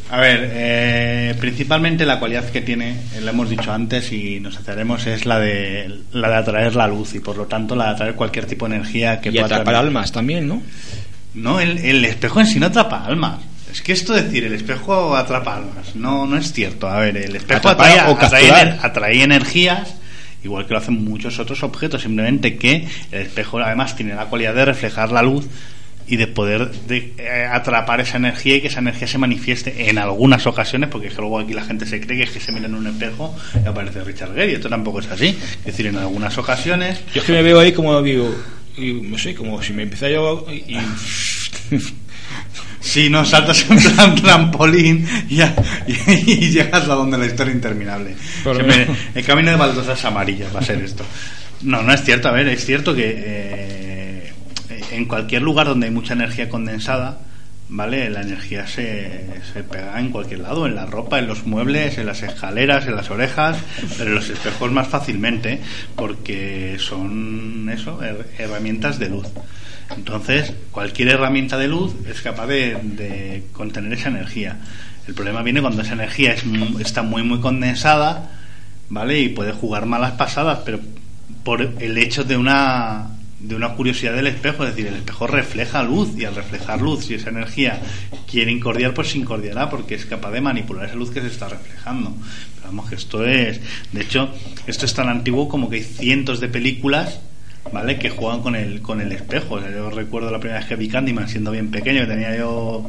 A 0.08 0.20
ver, 0.20 0.50
eh, 0.52 1.34
principalmente 1.40 2.06
la 2.06 2.20
cualidad 2.20 2.48
que 2.50 2.60
tiene, 2.60 2.90
eh, 2.92 3.20
lo 3.20 3.30
hemos 3.30 3.50
dicho 3.50 3.72
antes 3.72 4.12
y 4.12 4.38
nos 4.38 4.56
aceraremos, 4.56 5.04
es 5.08 5.26
la 5.26 5.40
de, 5.40 5.92
la 6.12 6.28
de 6.28 6.34
atraer 6.36 6.76
la 6.76 6.86
luz 6.86 7.16
y 7.16 7.20
por 7.20 7.36
lo 7.36 7.46
tanto 7.46 7.74
la 7.74 7.86
de 7.86 7.90
atraer 7.90 8.14
cualquier 8.14 8.46
tipo 8.46 8.68
de 8.68 8.76
energía 8.76 9.20
que 9.20 9.30
y 9.30 9.32
pueda 9.32 9.46
atrapar 9.46 9.74
almas 9.74 10.12
también, 10.12 10.46
¿no? 10.46 10.62
No, 11.34 11.58
el, 11.60 11.78
el 11.78 12.04
espejo 12.04 12.38
en 12.40 12.46
sí 12.46 12.60
no 12.60 12.66
atrapa 12.66 13.04
almas. 13.04 13.40
Es 13.76 13.82
que 13.82 13.92
esto 13.92 14.14
de 14.14 14.22
decir 14.22 14.42
el 14.42 14.54
espejo 14.54 15.14
atrapa 15.14 15.54
almas, 15.54 15.94
no, 15.94 16.24
no 16.24 16.38
es 16.38 16.50
cierto. 16.50 16.88
A 16.88 16.98
ver, 16.98 17.14
el 17.18 17.36
espejo 17.36 17.68
atrae, 17.68 18.00
o 18.10 18.12
atrae 18.12 18.78
atrae 18.80 19.22
energías, 19.22 19.96
igual 20.42 20.66
que 20.66 20.72
lo 20.72 20.78
hacen 20.78 21.04
muchos 21.04 21.38
otros 21.38 21.62
objetos, 21.62 22.00
simplemente 22.00 22.56
que 22.56 22.88
el 23.12 23.20
espejo 23.20 23.58
además 23.58 23.94
tiene 23.94 24.14
la 24.14 24.24
cualidad 24.30 24.54
de 24.54 24.64
reflejar 24.64 25.12
la 25.12 25.20
luz 25.20 25.46
y 26.06 26.16
de 26.16 26.26
poder 26.26 26.70
de, 26.70 27.12
eh, 27.18 27.46
atrapar 27.52 28.00
esa 28.00 28.16
energía 28.16 28.56
y 28.56 28.60
que 28.62 28.68
esa 28.68 28.78
energía 28.78 29.08
se 29.08 29.18
manifieste 29.18 29.90
en 29.90 29.98
algunas 29.98 30.46
ocasiones, 30.46 30.88
porque 30.88 31.08
es 31.08 31.14
que 31.14 31.20
luego 31.20 31.38
aquí 31.38 31.52
la 31.52 31.64
gente 31.64 31.84
se 31.84 32.00
cree 32.00 32.16
que 32.16 32.24
es 32.24 32.30
que 32.30 32.40
se 32.40 32.52
mira 32.52 32.64
en 32.64 32.76
un 32.76 32.86
espejo 32.86 33.36
y 33.62 33.68
aparece 33.68 34.02
Richard 34.04 34.32
Gere, 34.32 34.52
y 34.52 34.54
esto 34.54 34.70
tampoco 34.70 35.00
es 35.00 35.10
así. 35.10 35.36
Es 35.58 35.66
decir, 35.66 35.88
en 35.88 35.96
algunas 35.96 36.38
ocasiones 36.38 36.98
Yo 37.12 37.20
es 37.20 37.26
que 37.26 37.32
me 37.32 37.42
veo 37.42 37.60
ahí 37.60 37.72
como 37.72 38.00
digo, 38.00 38.34
y, 38.78 38.94
no 38.94 39.18
sé, 39.18 39.34
como 39.34 39.62
si 39.62 39.74
me 39.74 39.82
empieza 39.82 40.08
yo 40.08 40.46
y, 40.50 40.78
Si 42.86 43.10
no 43.10 43.24
saltas 43.24 43.68
en 43.68 43.78
plan 43.78 44.14
trampolín 44.22 45.06
y, 45.28 45.40
a- 45.40 45.54
y- 45.88 46.30
y 46.30 46.50
llegas 46.50 46.84
a 46.84 46.94
donde 46.94 47.18
la 47.18 47.26
historia 47.26 47.52
interminable. 47.52 48.14
El 49.14 49.24
camino 49.24 49.50
de 49.50 49.56
baldosas 49.56 50.04
amarillas 50.04 50.54
va 50.54 50.60
a 50.60 50.62
ser 50.62 50.80
esto. 50.82 51.04
No, 51.62 51.82
no 51.82 51.92
es 51.92 52.02
cierto. 52.04 52.28
A 52.28 52.32
ver, 52.32 52.46
es 52.48 52.64
cierto 52.64 52.94
que 52.94 53.14
eh, 53.16 54.32
en 54.92 55.04
cualquier 55.06 55.42
lugar 55.42 55.66
donde 55.66 55.86
hay 55.86 55.92
mucha 55.92 56.12
energía 56.14 56.48
condensada, 56.48 57.18
¿vale? 57.68 58.08
La 58.08 58.20
energía 58.22 58.66
se, 58.68 59.20
se 59.52 59.64
pega 59.64 59.98
en 59.98 60.10
cualquier 60.10 60.40
lado, 60.40 60.66
en 60.66 60.76
la 60.76 60.86
ropa, 60.86 61.18
en 61.18 61.26
los 61.26 61.44
muebles, 61.46 61.98
en 61.98 62.06
las 62.06 62.22
escaleras, 62.22 62.86
en 62.86 62.94
las 62.94 63.10
orejas, 63.10 63.56
pero 63.98 64.10
en 64.10 64.14
los 64.14 64.28
espejos 64.28 64.70
más 64.70 64.86
fácilmente, 64.86 65.60
porque 65.96 66.76
son 66.78 67.68
eso, 67.74 68.00
her- 68.00 68.26
herramientas 68.38 68.98
de 69.00 69.08
luz. 69.08 69.26
Entonces, 69.94 70.52
cualquier 70.70 71.08
herramienta 71.08 71.56
de 71.58 71.68
luz 71.68 71.94
es 72.08 72.20
capaz 72.20 72.46
de, 72.46 72.76
de 72.82 73.44
contener 73.52 73.92
esa 73.92 74.08
energía. 74.08 74.58
El 75.06 75.14
problema 75.14 75.42
viene 75.42 75.60
cuando 75.60 75.82
esa 75.82 75.92
energía 75.92 76.32
es 76.32 76.42
está 76.80 77.02
muy, 77.02 77.22
muy 77.22 77.40
condensada, 77.40 78.30
¿vale? 78.88 79.20
Y 79.20 79.28
puede 79.28 79.52
jugar 79.52 79.86
malas 79.86 80.12
pasadas, 80.12 80.60
pero 80.64 80.80
por 81.44 81.62
el 81.62 81.98
hecho 81.98 82.24
de 82.24 82.36
una 82.36 83.10
de 83.38 83.54
una 83.54 83.74
curiosidad 83.74 84.14
del 84.14 84.26
espejo, 84.26 84.64
es 84.64 84.70
decir, 84.70 84.86
el 84.86 84.96
espejo 84.96 85.26
refleja 85.26 85.82
luz 85.82 86.16
y 86.16 86.24
al 86.24 86.34
reflejar 86.34 86.80
luz, 86.80 87.04
si 87.04 87.14
esa 87.14 87.28
energía 87.28 87.80
quiere 88.28 88.50
incordiar, 88.50 88.94
pues 88.94 89.10
se 89.10 89.18
incordiará 89.18 89.68
porque 89.68 89.94
es 89.94 90.06
capaz 90.06 90.32
de 90.32 90.40
manipular 90.40 90.86
esa 90.86 90.96
luz 90.96 91.10
que 91.10 91.20
se 91.20 91.28
está 91.28 91.48
reflejando. 91.48 92.14
Pero 92.56 92.66
vamos, 92.68 92.88
que 92.88 92.96
esto 92.96 93.24
es, 93.24 93.60
de 93.92 94.00
hecho, 94.00 94.30
esto 94.66 94.86
es 94.86 94.94
tan 94.94 95.08
antiguo 95.08 95.48
como 95.48 95.68
que 95.68 95.76
hay 95.76 95.82
cientos 95.84 96.40
de 96.40 96.48
películas 96.48 97.20
¿vale? 97.72 97.98
Que 97.98 98.10
juegan 98.10 98.40
con 98.40 98.54
el, 98.54 98.80
con 98.80 99.00
el 99.00 99.12
espejo. 99.12 99.54
O 99.54 99.60
sea, 99.60 99.70
yo 99.70 99.90
recuerdo 99.90 100.30
la 100.30 100.38
primera 100.38 100.60
vez 100.60 100.68
que 100.68 100.76
vi 100.76 100.88
Candyman 100.88 101.28
siendo 101.28 101.50
bien 101.50 101.70
pequeño, 101.70 102.02
que 102.02 102.06
tenía 102.06 102.36
yo 102.36 102.88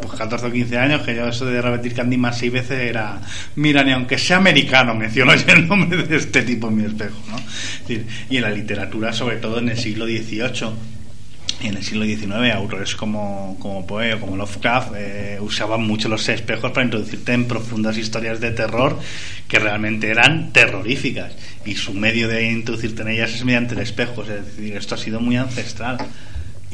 pues 0.00 0.12
14 0.14 0.46
o 0.46 0.52
15 0.52 0.78
años, 0.78 1.02
que 1.02 1.14
yo 1.14 1.28
eso 1.28 1.46
de 1.46 1.62
repetir 1.62 1.94
Candyman 1.94 2.34
seis 2.34 2.52
veces 2.52 2.80
era, 2.80 3.20
mira, 3.56 3.84
ni 3.84 3.92
aunque 3.92 4.18
sea 4.18 4.38
americano, 4.38 4.94
menciono 4.94 5.34
yo 5.34 5.52
el 5.52 5.68
nombre 5.68 6.02
de 6.02 6.16
este 6.16 6.42
tipo 6.42 6.68
en 6.68 6.76
mi 6.76 6.84
espejo, 6.84 7.16
¿no? 7.30 7.36
Es 7.36 7.80
decir, 7.80 8.06
y 8.28 8.36
en 8.36 8.42
la 8.42 8.50
literatura, 8.50 9.12
sobre 9.12 9.36
todo 9.36 9.58
en 9.58 9.68
el 9.68 9.78
siglo 9.78 10.06
XVIII, 10.06 10.93
en 11.62 11.76
el 11.76 11.84
siglo 11.84 12.04
XIX 12.04 12.54
autores 12.54 12.94
como, 12.94 13.56
como 13.60 13.86
Poe 13.86 14.14
o 14.14 14.20
como 14.20 14.36
Lovecraft 14.36 14.92
eh, 14.96 15.38
usaban 15.40 15.86
mucho 15.86 16.08
los 16.08 16.28
espejos 16.28 16.72
para 16.72 16.84
introducirte 16.84 17.32
en 17.32 17.46
profundas 17.46 17.96
historias 17.96 18.40
de 18.40 18.50
terror 18.50 18.98
que 19.48 19.58
realmente 19.58 20.10
eran 20.10 20.52
terroríficas 20.52 21.32
y 21.64 21.74
su 21.74 21.94
medio 21.94 22.28
de 22.28 22.50
introducirte 22.50 23.02
en 23.02 23.08
ellas 23.08 23.34
es 23.34 23.44
mediante 23.44 23.74
el 23.74 23.80
espejo 23.80 24.22
es 24.22 24.28
decir, 24.28 24.76
esto 24.76 24.94
ha 24.94 24.98
sido 24.98 25.20
muy 25.20 25.36
ancestral 25.36 25.98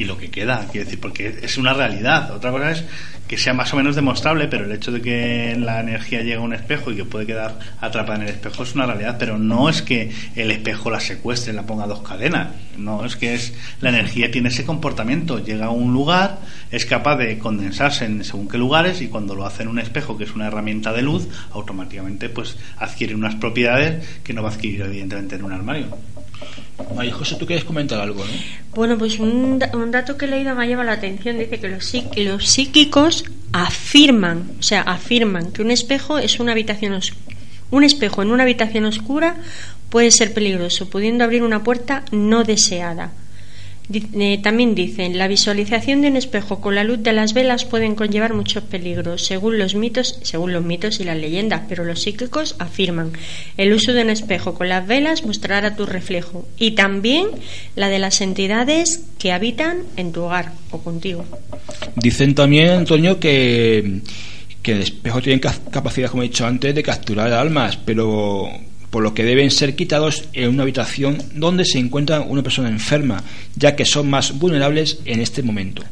y 0.00 0.04
lo 0.06 0.16
que 0.16 0.30
queda, 0.30 0.66
quiero 0.72 0.86
decir, 0.86 0.98
porque 0.98 1.40
es 1.42 1.58
una 1.58 1.74
realidad. 1.74 2.34
Otra 2.34 2.50
cosa 2.50 2.70
es 2.70 2.84
que 3.28 3.36
sea 3.36 3.52
más 3.52 3.72
o 3.74 3.76
menos 3.76 3.94
demostrable, 3.94 4.48
pero 4.48 4.64
el 4.64 4.72
hecho 4.72 4.90
de 4.90 5.02
que 5.02 5.54
la 5.58 5.80
energía 5.80 6.20
llegue 6.20 6.36
a 6.36 6.40
un 6.40 6.54
espejo 6.54 6.90
y 6.90 6.96
que 6.96 7.04
puede 7.04 7.26
quedar 7.26 7.58
atrapada 7.82 8.16
en 8.16 8.22
el 8.22 8.28
espejo 8.30 8.62
es 8.62 8.74
una 8.74 8.86
realidad, 8.86 9.16
pero 9.18 9.38
no 9.38 9.68
es 9.68 9.82
que 9.82 10.10
el 10.34 10.50
espejo 10.50 10.90
la 10.90 11.00
secuestre, 11.00 11.52
la 11.52 11.66
ponga 11.66 11.86
dos 11.86 12.00
cadenas. 12.00 12.48
No, 12.78 13.04
es 13.04 13.16
que 13.16 13.34
es 13.34 13.52
la 13.82 13.90
energía 13.90 14.30
tiene 14.30 14.48
ese 14.48 14.64
comportamiento, 14.64 15.44
llega 15.44 15.66
a 15.66 15.70
un 15.70 15.92
lugar, 15.92 16.40
es 16.70 16.86
capaz 16.86 17.16
de 17.16 17.38
condensarse 17.38 18.06
en 18.06 18.24
según 18.24 18.48
qué 18.48 18.56
lugares 18.56 19.02
y 19.02 19.08
cuando 19.08 19.34
lo 19.34 19.44
hace 19.44 19.64
en 19.64 19.68
un 19.68 19.80
espejo, 19.80 20.16
que 20.16 20.24
es 20.24 20.34
una 20.34 20.46
herramienta 20.46 20.94
de 20.94 21.02
luz, 21.02 21.28
automáticamente 21.52 22.30
pues 22.30 22.56
adquiere 22.78 23.14
unas 23.14 23.34
propiedades 23.34 24.22
que 24.24 24.32
no 24.32 24.42
va 24.42 24.48
a 24.48 24.52
adquirir 24.54 24.80
evidentemente 24.80 25.36
en 25.36 25.44
un 25.44 25.52
armario. 25.52 25.98
María 26.96 27.12
José, 27.12 27.36
tú 27.36 27.46
quieres 27.46 27.64
comentar 27.64 28.00
algo, 28.00 28.24
¿no? 28.24 28.30
Bueno, 28.74 28.96
pues 28.98 29.18
un, 29.18 29.58
da- 29.58 29.70
un 29.74 29.90
dato 29.90 30.16
que 30.16 30.24
he 30.24 30.28
leído 30.28 30.54
me 30.54 30.62
ha 30.72 30.84
la 30.84 30.92
atención. 30.92 31.38
Dice 31.38 31.60
que 31.60 31.68
los, 31.68 31.84
psí- 31.94 32.24
los 32.24 32.48
psíquicos 32.48 33.24
afirman, 33.52 34.50
o 34.58 34.62
sea, 34.62 34.82
afirman 34.82 35.52
que 35.52 35.62
un 35.62 35.70
espejo 35.70 36.18
es 36.18 36.40
una 36.40 36.52
habitación 36.52 36.94
os- 36.94 37.12
un 37.70 37.84
espejo 37.84 38.22
en 38.22 38.30
una 38.30 38.42
habitación 38.42 38.84
oscura 38.84 39.36
puede 39.90 40.10
ser 40.10 40.32
peligroso, 40.34 40.88
pudiendo 40.90 41.22
abrir 41.24 41.42
una 41.42 41.62
puerta 41.62 42.04
no 42.10 42.42
deseada. 42.44 43.12
Eh, 43.92 44.38
también 44.40 44.76
dicen, 44.76 45.18
la 45.18 45.26
visualización 45.26 46.00
de 46.00 46.08
un 46.08 46.16
espejo 46.16 46.60
con 46.60 46.76
la 46.76 46.84
luz 46.84 47.02
de 47.02 47.12
las 47.12 47.34
velas 47.34 47.64
pueden 47.64 47.96
conllevar 47.96 48.34
muchos 48.34 48.62
peligros, 48.62 49.24
según 49.26 49.58
los 49.58 49.74
mitos, 49.74 50.20
según 50.22 50.52
los 50.52 50.62
mitos 50.64 51.00
y 51.00 51.04
las 51.04 51.16
leyendas, 51.16 51.62
pero 51.68 51.82
los 51.84 52.00
psíquicos 52.02 52.54
afirman, 52.60 53.10
el 53.56 53.72
uso 53.72 53.92
de 53.92 54.02
un 54.02 54.10
espejo 54.10 54.54
con 54.54 54.68
las 54.68 54.86
velas 54.86 55.24
mostrará 55.24 55.74
tu 55.74 55.86
reflejo 55.86 56.46
y 56.56 56.72
también 56.72 57.26
la 57.74 57.88
de 57.88 57.98
las 57.98 58.20
entidades 58.20 59.02
que 59.18 59.32
habitan 59.32 59.78
en 59.96 60.12
tu 60.12 60.22
hogar 60.22 60.52
o 60.70 60.78
contigo. 60.78 61.24
Dicen 61.96 62.36
también, 62.36 62.68
Antonio, 62.68 63.18
que, 63.18 64.02
que 64.62 64.72
el 64.72 64.82
espejo 64.82 65.20
tiene 65.20 65.40
ca- 65.40 65.58
capacidad, 65.72 66.10
como 66.10 66.22
he 66.22 66.26
dicho 66.28 66.46
antes, 66.46 66.72
de 66.76 66.82
capturar 66.84 67.32
almas, 67.32 67.76
pero 67.76 68.48
por 68.90 69.02
lo 69.02 69.14
que 69.14 69.22
deben 69.24 69.50
ser 69.50 69.76
quitados 69.76 70.24
en 70.32 70.48
una 70.50 70.62
habitación 70.64 71.22
donde 71.34 71.64
se 71.64 71.78
encuentra 71.78 72.20
una 72.20 72.42
persona 72.42 72.68
enferma, 72.68 73.22
ya 73.56 73.76
que 73.76 73.84
son 73.84 74.10
más 74.10 74.38
vulnerables 74.38 74.98
en 75.04 75.20
este 75.20 75.42
momento. 75.42 75.82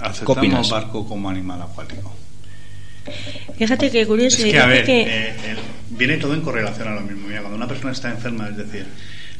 Aceptamos 0.00 0.70
barco 0.70 1.06
como 1.06 1.28
animal 1.28 1.60
acuático. 1.62 2.14
Fíjate 3.58 3.90
que 3.90 4.06
curioso, 4.06 4.36
Es 4.36 4.42
que, 4.42 4.44
dice 4.44 4.58
a 4.58 4.66
ver, 4.66 4.84
que- 4.84 5.02
eh, 5.02 5.34
viene 5.90 6.16
todo 6.16 6.34
en 6.34 6.40
correlación 6.40 6.88
a 6.88 6.94
lo 6.94 7.00
mismo. 7.02 7.28
Mira, 7.28 7.40
cuando 7.40 7.56
una 7.56 7.68
persona 7.68 7.92
está 7.92 8.10
enferma, 8.10 8.48
es 8.48 8.56
decir, 8.56 8.86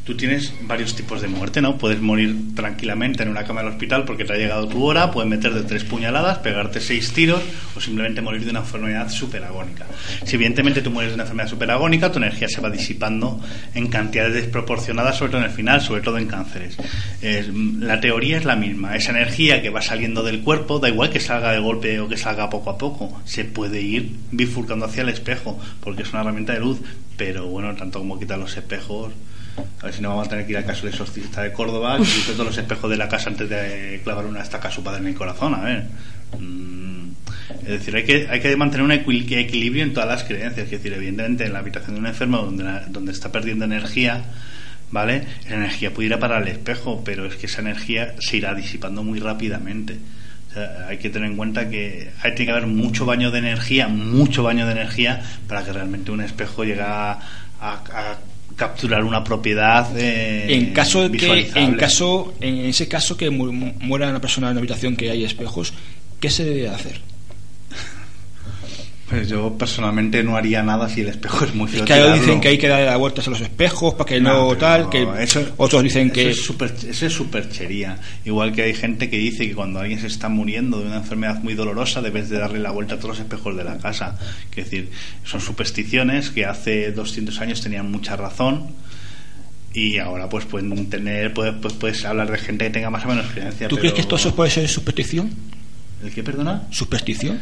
tú 0.05 0.17
tienes 0.17 0.53
varios 0.63 0.95
tipos 0.97 1.21
de 1.23 1.29
muerte, 1.29 1.61
¿no? 1.61 1.77
Puedes 1.79 2.01
morir 2.01 2.55
tranquilamente 2.55 3.23
en 3.23 3.29
una 3.29 3.45
cama 3.45 3.63
del 3.63 3.71
hospital 3.73 4.05
porque 4.05 4.25
te 4.25 4.33
ha 4.33 4.37
llegado 4.37 4.67
tu 4.67 4.83
hora, 4.85 5.11
puedes 5.11 5.29
meterte 5.31 5.63
tres 5.63 5.85
puñaladas, 5.85 6.39
pegarte 6.39 6.81
seis 6.81 7.13
tiros 7.13 7.41
o 7.77 7.81
simplemente 7.81 8.21
morir 8.21 8.45
de 8.45 8.51
una 8.51 8.61
enfermedad 8.61 9.09
superagónica. 9.11 9.87
Si 10.25 10.37
evidentemente 10.37 10.83
tú 10.83 10.91
mueres 10.91 11.13
de 11.13 11.15
una 11.15 11.25
enfermedad 11.25 11.49
superagónica, 11.49 12.11
tu 12.11 12.19
energía 12.19 12.49
se 12.49 12.61
va 12.61 12.71
disipando 12.71 13.41
en 13.75 13.89
cantidades 13.89 14.35
desproporcionadas, 14.35 15.17
sobre 15.17 15.33
todo 15.33 15.43
en 15.43 15.49
el 15.49 15.55
final, 15.55 15.81
sobre 15.81 16.03
todo 16.03 16.19
en 16.19 16.27
cánceres. 16.27 16.77
Es- 17.23 17.49
la 17.55 18.01
teoría 18.01 18.39
es 18.39 18.45
la 18.45 18.57
misma. 18.57 18.97
Esa 18.97 19.11
energía 19.13 19.63
que 19.63 19.71
va 19.71 19.83
saliendo 19.83 20.23
del 20.23 20.41
cuerpo, 20.41 20.79
da 20.79 20.89
igual 20.89 21.11
que 21.11 21.21
salga 21.21 21.53
de 21.53 21.59
golpe 21.61 22.01
o 22.01 22.09
que 22.09 22.17
salga 22.17 22.51
poco 22.51 22.71
a 22.71 22.79
poco, 22.79 23.21
se 23.25 23.45
puede 23.45 23.81
ir 23.81 24.11
bifurcando 24.33 24.87
hacia 24.87 25.03
el 25.03 25.09
espejo, 25.11 25.59
porque 25.81 26.03
es 26.03 26.11
una 26.13 26.23
herramienta 26.23 26.53
de 26.55 26.61
luz. 26.61 26.79
Pero 27.17 27.47
bueno, 27.47 27.75
tanto 27.77 27.99
como 27.99 28.19
quitar 28.19 28.39
los 28.39 28.57
espejos, 28.57 29.13
a 29.81 29.85
ver 29.85 29.95
si 29.95 30.01
no 30.03 30.11
vamos 30.11 30.27
a 30.27 30.31
tener 30.31 30.45
que 30.47 30.53
ir 30.53 30.59
al 30.59 30.65
caso 30.65 30.83
del 30.83 30.91
exorcista 30.93 31.43
de 31.43 31.53
Córdoba, 31.53 31.97
que 31.99 32.05
quite 32.05 32.33
todos 32.33 32.47
los 32.47 32.59
espejos 32.59 32.91
de 32.91 32.97
la 32.97 33.09
casa 33.09 33.31
antes 33.31 33.49
de 33.49 34.01
clavar 34.05 34.27
una 34.27 34.43
estaca 34.43 34.69
a 34.69 34.71
su 34.71 34.83
padre 34.83 35.01
en 35.01 35.07
el 35.09 35.15
corazón. 35.15 35.55
A 35.55 35.61
ver. 35.63 35.85
Mm, 36.39 37.11
Es 37.63 37.69
decir, 37.69 37.95
hay 37.97 38.05
que, 38.05 38.29
hay 38.31 38.41
que 38.41 38.57
mantener 38.57 38.85
un 38.85 38.93
equil- 38.93 39.31
equilibrio 39.33 39.83
en 39.83 39.93
todas 39.93 40.09
las 40.09 40.25
creencias. 40.25 40.65
Es 40.67 40.71
decir, 40.71 40.93
evidentemente, 40.93 41.45
en 41.45 41.53
la 41.53 41.59
habitación 41.59 41.95
de 41.95 42.01
un 42.01 42.07
enfermo 42.07 42.39
donde, 42.39 42.65
la- 42.65 42.85
donde 42.89 43.13
está 43.13 43.33
perdiendo 43.33 43.65
energía, 43.65 44.23
¿vale? 44.91 45.25
Esa 45.45 45.57
energía 45.57 45.93
puede 45.93 46.07
ir 46.07 46.15
a 46.15 46.19
parar 46.21 46.43
al 46.43 46.49
espejo, 46.49 47.03
pero 47.05 47.27
es 47.27 47.35
que 47.37 47.47
esa 47.47 47.61
energía 47.61 48.15
se 48.21 48.37
irá 48.37 48.55
disipando 48.55 49.03
muy 49.03 49.19
rápidamente. 49.21 49.99
O 50.51 50.55
sea, 50.55 50.87
hay 50.89 50.99
que 50.99 51.11
tener 51.11 51.31
en 51.31 51.37
cuenta 51.37 51.69
que 51.71 52.11
hay, 52.23 52.35
tiene 52.35 52.47
que 52.47 52.53
haber 52.53 52.67
mucho 52.67 53.05
baño 53.07 53.31
de 53.31 53.39
energía, 53.39 53.89
mucho 53.89 54.43
baño 54.43 54.67
de 54.67 54.73
energía 54.73 55.23
para 55.49 55.65
que 55.65 55.73
realmente 55.73 56.11
un 56.13 56.21
espejo 56.23 56.65
llegue 56.65 56.83
a, 56.83 57.13
a- 57.13 57.19
a 57.61 58.19
capturar 58.61 59.03
una 59.05 59.25
propiedad 59.25 59.89
eh, 59.99 60.53
en 60.55 60.73
caso 60.75 61.09
de 61.09 61.17
que, 61.17 61.27
en 61.57 61.71
caso, 61.79 62.35
en 62.43 62.59
ese 62.67 62.87
caso 62.89 63.17
que 63.17 63.31
mu- 63.31 63.73
muera 63.81 64.11
una 64.11 64.21
persona 64.21 64.49
en 64.49 64.53
una 64.53 64.61
habitación 64.61 64.97
que 64.97 65.11
hay 65.11 65.25
espejos, 65.25 65.73
¿qué 66.21 66.29
se 66.29 66.45
debe 66.45 66.69
hacer? 66.69 67.01
Pues 69.11 69.29
yo 69.29 69.59
personalmente 69.59 70.23
no 70.23 70.37
haría 70.37 70.63
nada 70.63 70.89
si 70.89 71.01
el 71.01 71.09
espejo 71.09 71.45
es 71.45 71.53
muy 71.53 71.67
feo. 71.67 71.81
Es 71.81 71.87
que 71.87 71.95
ellos 71.95 72.05
tirarlo. 72.07 72.23
dicen 72.25 72.41
que 72.41 72.47
hay 72.49 72.59
que 72.59 72.69
darle 72.69 72.95
vueltas 72.97 73.27
a 73.27 73.31
los 73.31 73.41
espejos 73.41 73.95
para 73.95 74.05
que 74.09 74.21
no, 74.21 74.57
tal, 74.57 74.89
que 74.89 75.05
eso- 75.21 75.45
otros 75.57 75.83
dicen 75.83 76.07
eso 76.07 76.15
que 76.15 76.31
es 76.31 76.41
super- 76.45 76.73
eso 76.89 77.07
es 77.07 77.13
superchería. 77.13 77.99
Igual 78.25 78.53
que 78.53 78.63
hay 78.63 78.73
gente 78.75 79.11
que 79.11 79.17
dice 79.19 79.49
que 79.49 79.55
cuando 79.57 79.81
alguien 79.81 79.99
se 80.01 80.07
está 80.07 80.29
muriendo 80.29 80.79
de 80.79 80.87
una 80.87 80.99
enfermedad 80.99 81.43
muy 81.43 81.55
dolorosa 81.55 82.01
debes 82.01 82.31
de 82.31 82.39
darle 82.39 82.61
la 82.61 82.71
vuelta 82.71 82.95
a 82.95 82.99
todos 82.99 83.17
los 83.17 83.19
espejos 83.19 83.57
de 83.57 83.65
la 83.65 83.79
casa. 83.79 84.17
Es 84.53 84.57
decir, 84.65 84.91
son 85.25 85.41
supersticiones 85.41 86.31
que 86.31 86.45
hace 86.47 86.93
200 86.93 87.41
años 87.41 87.61
tenían 87.61 87.91
mucha 87.91 88.15
razón 88.15 88.69
y 89.75 89.99
ahora 89.99 90.29
pues 90.29 90.45
pueden 90.47 90.89
tener 90.89 91.35
pues, 91.35 91.53
pues 91.61 91.75
puedes 91.75 92.05
hablar 92.05 92.31
de 92.31 92.39
gente 92.39 92.65
que 92.67 92.71
tenga 92.71 92.91
más 92.91 93.05
o 93.05 93.09
menos 93.09 93.27
creencia. 93.33 93.67
¿Tú 93.67 93.75
pero- 93.75 93.81
crees 93.81 93.95
que 93.95 94.01
esto 94.03 94.15
eso 94.15 94.35
puede 94.37 94.51
ser 94.51 94.69
superstición? 94.69 95.31
¿El 96.05 96.13
qué, 96.13 96.23
perdona? 96.23 96.63
¿Superstición? 96.71 97.39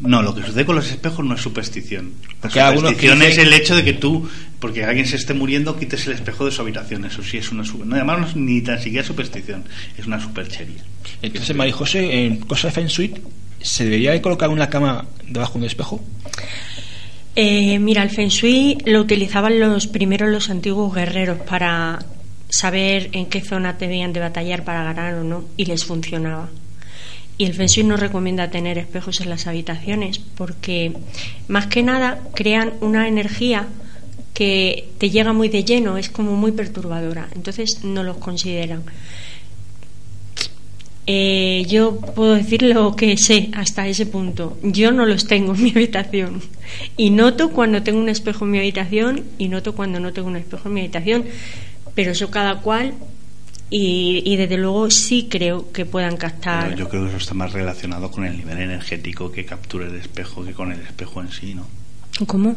No, 0.00 0.20
lo 0.22 0.34
que 0.34 0.42
sucede 0.42 0.66
con 0.66 0.76
los 0.76 0.90
espejos 0.90 1.24
no 1.24 1.34
es 1.34 1.40
superstición. 1.40 2.12
La 2.26 2.40
Porque 2.40 2.76
superstición 2.76 3.22
es 3.22 3.38
el 3.38 3.52
hecho 3.54 3.74
de 3.76 3.82
que 3.84 3.94
tú, 3.94 4.28
porque 4.60 4.84
alguien 4.84 5.06
se 5.06 5.16
esté 5.16 5.32
muriendo, 5.32 5.78
quites 5.78 6.06
el 6.06 6.12
espejo 6.12 6.44
de 6.44 6.52
su 6.52 6.60
habitación. 6.60 7.04
Eso 7.06 7.22
sí 7.22 7.38
es 7.38 7.50
una 7.50 7.64
su- 7.64 7.84
no, 7.84 7.96
es 8.26 8.36
ni 8.36 8.60
tan 8.60 8.80
siquiera 8.82 9.06
superstición, 9.06 9.64
es 9.96 10.06
una 10.06 10.20
superchería. 10.20 10.82
Entonces, 11.22 11.56
María 11.56 11.72
José, 11.72 12.26
en 12.26 12.36
cosas 12.40 12.74
de 12.74 12.80
Feng 12.82 12.88
Shui, 12.88 13.14
¿se 13.62 13.84
debería 13.84 14.12
de 14.12 14.20
colocar 14.20 14.50
una 14.50 14.68
cama 14.68 15.06
debajo 15.26 15.54
de 15.54 15.58
un 15.60 15.64
espejo? 15.64 16.04
Eh, 17.34 17.78
mira, 17.78 18.02
el 18.02 18.10
Feng 18.10 18.28
Shui 18.28 18.78
lo 18.86 19.00
utilizaban 19.00 19.58
los 19.60 19.86
primeros 19.86 20.30
los 20.30 20.48
antiguos 20.50 20.94
guerreros 20.94 21.38
para 21.40 21.98
saber 22.48 23.10
en 23.12 23.26
qué 23.26 23.40
zona 23.42 23.74
debían 23.74 24.12
de 24.12 24.20
batallar 24.20 24.64
para 24.64 24.84
ganar 24.84 25.14
o 25.14 25.24
no, 25.24 25.44
y 25.56 25.64
les 25.66 25.84
funcionaba. 25.84 26.48
Y 27.38 27.44
el 27.44 27.54
Feng 27.54 27.66
Shui 27.66 27.84
no 27.84 27.96
recomienda 27.96 28.50
tener 28.50 28.78
espejos 28.78 29.20
en 29.20 29.28
las 29.28 29.46
habitaciones 29.46 30.18
porque, 30.18 30.92
más 31.48 31.66
que 31.66 31.82
nada, 31.82 32.20
crean 32.34 32.72
una 32.80 33.08
energía 33.08 33.68
que 34.32 34.88
te 34.98 35.10
llega 35.10 35.32
muy 35.32 35.48
de 35.48 35.64
lleno, 35.64 35.96
es 35.96 36.10
como 36.10 36.36
muy 36.36 36.52
perturbadora. 36.52 37.28
Entonces 37.34 37.84
no 37.84 38.02
los 38.02 38.18
consideran. 38.18 38.84
Eh, 41.08 41.64
yo 41.68 42.00
puedo 42.00 42.34
decir 42.34 42.62
lo 42.62 42.96
que 42.96 43.16
sé 43.16 43.50
hasta 43.54 43.86
ese 43.86 44.06
punto. 44.06 44.58
Yo 44.62 44.90
no 44.90 45.06
los 45.06 45.26
tengo 45.26 45.54
en 45.54 45.62
mi 45.62 45.70
habitación. 45.70 46.42
Y 46.96 47.10
noto 47.10 47.50
cuando 47.50 47.82
tengo 47.82 48.00
un 48.00 48.08
espejo 48.08 48.44
en 48.44 48.50
mi 48.50 48.58
habitación 48.58 49.24
y 49.38 49.48
noto 49.48 49.74
cuando 49.74 50.00
no 50.00 50.12
tengo 50.12 50.28
un 50.28 50.36
espejo 50.36 50.68
en 50.68 50.74
mi 50.74 50.80
habitación. 50.80 51.24
Pero 51.94 52.12
eso 52.12 52.30
cada 52.30 52.60
cual. 52.60 52.94
Y, 53.68 54.22
y 54.24 54.36
desde 54.36 54.56
luego 54.58 54.90
sí 54.90 55.26
creo 55.30 55.72
que 55.72 55.84
puedan 55.84 56.16
captar. 56.16 56.66
Pero 56.66 56.76
yo 56.76 56.88
creo 56.88 57.02
que 57.02 57.08
eso 57.08 57.16
está 57.18 57.34
más 57.34 57.52
relacionado 57.52 58.10
con 58.10 58.24
el 58.24 58.36
nivel 58.36 58.58
energético 58.58 59.32
que 59.32 59.44
captura 59.44 59.86
el 59.86 59.96
espejo 59.96 60.44
que 60.44 60.52
con 60.52 60.70
el 60.72 60.80
espejo 60.80 61.20
en 61.20 61.32
sí, 61.32 61.54
¿no? 61.54 61.66
¿Cómo? 62.26 62.56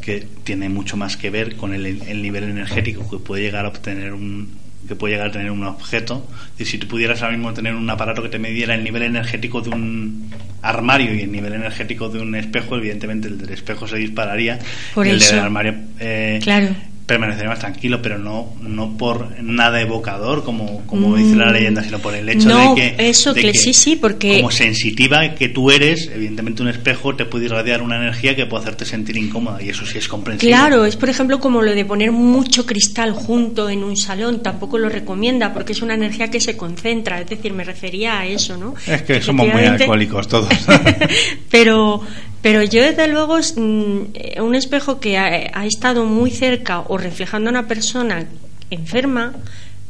que 0.00 0.26
tiene 0.42 0.68
mucho 0.68 0.96
más 0.96 1.16
que 1.16 1.30
ver 1.30 1.56
con 1.56 1.72
el, 1.72 1.86
el 1.86 2.20
nivel 2.20 2.44
energético 2.44 3.08
que 3.08 3.18
puede 3.18 3.42
llegar 3.42 3.64
a 3.64 3.68
obtener 3.68 4.12
un 4.12 4.58
que 4.86 4.96
puede 4.96 5.14
llegar 5.14 5.28
a 5.28 5.32
tener 5.32 5.50
un 5.50 5.64
objeto 5.64 6.26
y 6.58 6.64
si 6.66 6.76
tú 6.78 6.86
pudieras 6.88 7.22
ahora 7.22 7.36
mismo 7.36 7.54
tener 7.54 7.74
un 7.74 7.88
aparato 7.88 8.22
que 8.22 8.28
te 8.28 8.38
midiera 8.38 8.74
el 8.74 8.84
nivel 8.84 9.02
energético 9.04 9.62
de 9.62 9.70
un 9.70 10.30
armario 10.60 11.14
y 11.14 11.20
el 11.22 11.32
nivel 11.32 11.54
energético 11.54 12.08
de 12.10 12.20
un 12.20 12.34
espejo 12.34 12.76
evidentemente 12.76 13.28
el 13.28 13.38
del 13.38 13.50
espejo 13.50 13.86
se 13.86 13.96
dispararía 13.96 14.58
Por 14.94 15.06
y 15.06 15.10
el 15.10 15.16
eso. 15.16 15.36
del 15.36 15.44
armario 15.44 15.74
eh, 16.00 16.40
Claro. 16.42 16.74
Permanecería 17.06 17.50
más 17.50 17.58
tranquilo 17.58 18.00
pero 18.00 18.18
no 18.18 18.54
no 18.62 18.96
por 18.96 19.40
nada 19.42 19.80
evocador 19.80 20.42
como 20.42 20.86
como 20.86 21.08
Mm, 21.10 21.16
dice 21.16 21.36
la 21.36 21.50
leyenda 21.52 21.82
sino 21.84 21.98
por 21.98 22.14
el 22.14 22.26
hecho 22.28 22.48
no, 22.48 22.74
de 22.74 22.94
que 22.96 23.08
eso 23.08 23.34
de 23.34 23.42
que 23.42 23.54
sí, 23.54 23.74
sí, 23.74 23.96
porque- 23.96 24.36
como 24.38 24.50
sensitiva 24.50 25.34
que 25.34 25.48
tú 25.50 25.70
eres 25.70 26.10
evidentemente 26.14 26.62
un 26.62 26.68
espejo 26.68 27.14
te 27.14 27.26
puede 27.26 27.44
irradiar 27.44 27.82
una 27.82 27.96
energía 27.96 28.34
que 28.34 28.46
puede 28.46 28.62
hacerte 28.62 28.86
sentir 28.86 29.16
incómoda 29.18 29.62
y 29.62 29.68
eso 29.68 29.84
sí 29.84 29.98
es 29.98 30.08
comprensible 30.08 30.54
Claro, 30.56 30.84
es 30.86 30.96
por 30.96 31.10
ejemplo 31.10 31.40
como 31.40 31.60
lo 31.60 31.74
de 31.74 31.84
poner 31.84 32.10
mucho 32.10 32.64
cristal 32.64 33.12
junto 33.12 33.68
en 33.68 33.84
un 33.84 33.96
salón, 33.98 34.42
tampoco 34.42 34.78
lo 34.78 34.88
recomienda 34.88 35.52
porque 35.52 35.72
es 35.72 35.82
una 35.82 35.94
energía 35.94 36.30
que 36.30 36.40
se 36.40 36.56
concentra, 36.56 37.20
es 37.20 37.28
decir, 37.28 37.52
me 37.52 37.64
refería 37.64 38.18
a 38.20 38.26
eso, 38.26 38.56
¿no? 38.56 38.74
Es 38.86 39.02
que 39.02 39.20
somos 39.20 39.46
muy 39.48 39.62
alcohólicos 39.64 40.26
todos. 40.28 40.48
pero, 41.50 42.00
pero 42.44 42.62
yo 42.62 42.82
desde 42.82 43.08
luego 43.08 43.38
mm, 43.38 44.00
eh, 44.12 44.42
un 44.42 44.54
espejo 44.54 45.00
que 45.00 45.16
ha, 45.16 45.50
ha 45.58 45.64
estado 45.64 46.04
muy 46.04 46.30
cerca 46.30 46.80
o 46.80 46.98
reflejando 46.98 47.48
a 47.48 47.52
una 47.52 47.66
persona 47.66 48.26
enferma, 48.68 49.32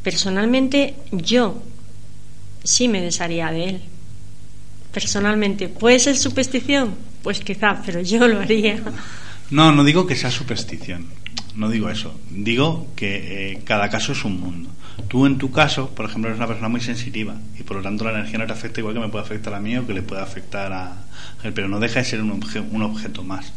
personalmente 0.04 0.94
yo 1.10 1.60
sí 2.62 2.86
me 2.86 3.00
desharía 3.00 3.50
de 3.50 3.64
él. 3.70 3.80
Personalmente, 4.92 5.68
¿puede 5.68 5.98
ser 5.98 6.16
superstición? 6.16 6.94
Pues 7.24 7.40
quizá, 7.40 7.82
pero 7.84 8.00
yo 8.02 8.28
lo 8.28 8.38
haría. 8.38 8.80
No, 9.50 9.72
no 9.72 9.82
digo 9.82 10.06
que 10.06 10.14
sea 10.14 10.30
superstición. 10.30 11.08
No 11.56 11.68
digo 11.68 11.90
eso. 11.90 12.20
Digo 12.30 12.86
que 12.94 13.50
eh, 13.50 13.62
cada 13.64 13.90
caso 13.90 14.12
es 14.12 14.24
un 14.24 14.38
mundo. 14.38 14.70
Tú 15.08 15.26
en 15.26 15.38
tu 15.38 15.50
caso, 15.50 15.90
por 15.90 16.06
ejemplo, 16.06 16.28
eres 16.30 16.38
una 16.38 16.46
persona 16.46 16.68
muy 16.68 16.80
sensitiva 16.80 17.34
y 17.58 17.62
por 17.62 17.76
lo 17.78 17.82
tanto 17.82 18.04
la 18.04 18.10
energía 18.12 18.38
no 18.38 18.46
te 18.46 18.52
afecta 18.52 18.80
igual 18.80 18.94
que 18.94 19.00
me 19.00 19.08
puede 19.08 19.24
afectar 19.24 19.52
a 19.54 19.60
mí 19.60 19.76
o 19.76 19.86
que 19.86 19.92
le 19.94 20.02
puede 20.02 20.22
afectar 20.22 20.72
a 20.72 20.92
él, 21.42 21.52
pero 21.52 21.68
no 21.68 21.80
deja 21.80 22.00
de 22.00 22.04
ser 22.04 22.20
un, 22.22 22.40
obje- 22.40 22.64
un 22.70 22.82
objeto 22.82 23.22
más. 23.24 23.52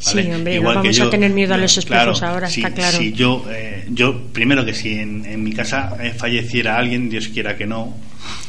Sí, 0.00 0.18
hombre, 0.18 0.38
no 0.38 0.50
Igual 0.60 0.74
que 0.82 0.88
vamos 0.88 1.00
a 1.00 1.10
tener 1.10 1.30
miedo 1.32 1.52
a 1.54 1.58
los 1.58 1.76
espejos 1.76 2.18
claro, 2.20 2.32
ahora, 2.34 2.48
si, 2.48 2.60
está 2.62 2.72
claro. 2.72 2.96
Si 2.98 3.12
yo, 3.12 3.44
eh, 3.50 3.86
yo, 3.90 4.28
primero 4.32 4.64
que 4.64 4.72
si 4.72 4.94
en, 4.98 5.26
en 5.26 5.42
mi 5.42 5.52
casa 5.52 5.94
eh, 6.00 6.14
falleciera 6.16 6.78
alguien, 6.78 7.10
Dios 7.10 7.28
quiera 7.28 7.56
que 7.56 7.66
no, 7.66 7.94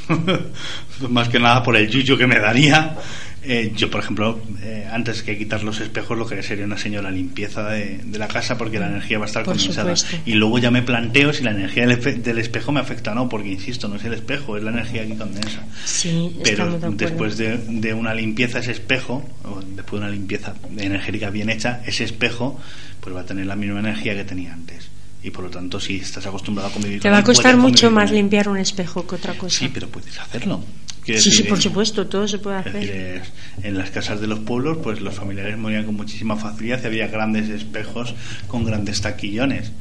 más 1.09 1.28
que 1.30 1.39
nada 1.39 1.61
por 1.63 1.76
el 1.76 1.89
yuyo 1.89 2.17
que 2.17 2.28
me 2.28 2.39
daría, 2.39 2.95
eh, 3.43 3.73
yo, 3.75 3.89
por 3.89 4.01
ejemplo, 4.01 4.39
eh, 4.61 4.87
antes 4.91 5.23
que 5.23 5.37
quitar 5.37 5.63
los 5.63 5.79
espejos, 5.79 6.17
lo 6.17 6.27
que 6.27 6.43
sería 6.43 6.65
una 6.65 6.77
señora 6.77 7.09
limpieza 7.09 7.69
de, 7.69 7.97
de 7.97 8.19
la 8.19 8.27
casa 8.27 8.57
porque 8.57 8.79
la 8.79 8.87
energía 8.87 9.17
va 9.17 9.25
a 9.25 9.27
estar 9.27 9.43
Por 9.43 9.55
condensada. 9.55 9.95
supuesto. 9.95 10.29
Y 10.29 10.33
luego 10.33 10.59
ya 10.59 10.69
me 10.69 10.83
planteo 10.83 11.33
si 11.33 11.43
la 11.43 11.51
energía 11.51 11.87
del, 11.87 12.37
espejo 12.37 12.71
me 12.71 12.79
afecta 12.79 13.13
o 13.13 13.15
no, 13.15 13.29
porque 13.29 13.49
insisto, 13.49 13.87
no 13.87 13.95
es 13.95 14.03
el 14.03 14.13
espejo, 14.13 14.57
es 14.57 14.63
la 14.63 14.71
energía 14.71 15.07
que 15.07 15.15
condensa. 15.15 15.63
Sí, 15.85 16.35
Pero 16.43 16.77
de 16.77 16.89
después 16.91 17.37
de, 17.37 17.57
de 17.57 17.93
una 17.93 18.13
limpieza 18.13 18.59
ese 18.59 18.71
espejo, 18.71 19.27
o 19.43 19.61
después 19.61 19.99
de 19.99 20.07
una 20.07 20.09
limpieza 20.09 20.53
energética 20.77 21.29
bien 21.29 21.49
hecha, 21.49 21.81
ese 21.85 22.03
espejo 22.03 22.59
pues 22.99 23.15
va 23.15 23.21
a 23.21 23.25
tener 23.25 23.47
la 23.47 23.55
misma 23.55 23.79
energía 23.79 24.15
que 24.15 24.23
tenía 24.23 24.53
antes. 24.53 24.89
Y 25.23 25.29
por 25.29 25.43
lo 25.43 25.49
tanto, 25.49 25.79
si 25.79 25.97
estás 25.97 26.25
acostumbrado 26.25 26.69
a 26.69 26.73
convivir 26.73 26.99
Te 26.99 27.09
con 27.09 27.13
va 27.13 27.19
a 27.19 27.23
costar 27.23 27.57
mucho 27.57 27.91
más 27.91 28.11
limpiar 28.11 28.49
un 28.49 28.57
espejo 28.57 29.05
que 29.05 29.15
otra 29.15 29.33
cosa. 29.35 29.59
Sí, 29.59 29.69
pero 29.71 29.87
puedes 29.87 30.19
hacerlo. 30.19 30.63
Sí, 31.05 31.31
sí, 31.31 31.43
por 31.43 31.59
supuesto, 31.61 32.07
todo 32.07 32.27
se 32.27 32.37
puede 32.37 32.61
decir, 32.63 32.91
hacer. 32.91 33.21
en 33.63 33.77
las 33.77 33.89
casas 33.91 34.21
de 34.21 34.27
los 34.27 34.39
pueblos, 34.39 34.77
pues 34.83 35.01
los 35.01 35.15
familiares 35.15 35.57
morían 35.57 35.85
con 35.85 35.95
muchísima 35.95 36.35
facilidad 36.37 36.81
y 36.83 36.87
había 36.87 37.07
grandes 37.07 37.49
espejos 37.49 38.13
con 38.47 38.63
grandes 38.65 39.01
taquillones. 39.01 39.71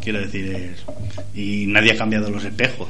Quiero 0.00 0.20
decir, 0.20 0.46
es, 0.54 0.84
y 1.34 1.66
nadie 1.66 1.92
ha 1.92 1.96
cambiado 1.96 2.30
los 2.30 2.44
espejos. 2.44 2.88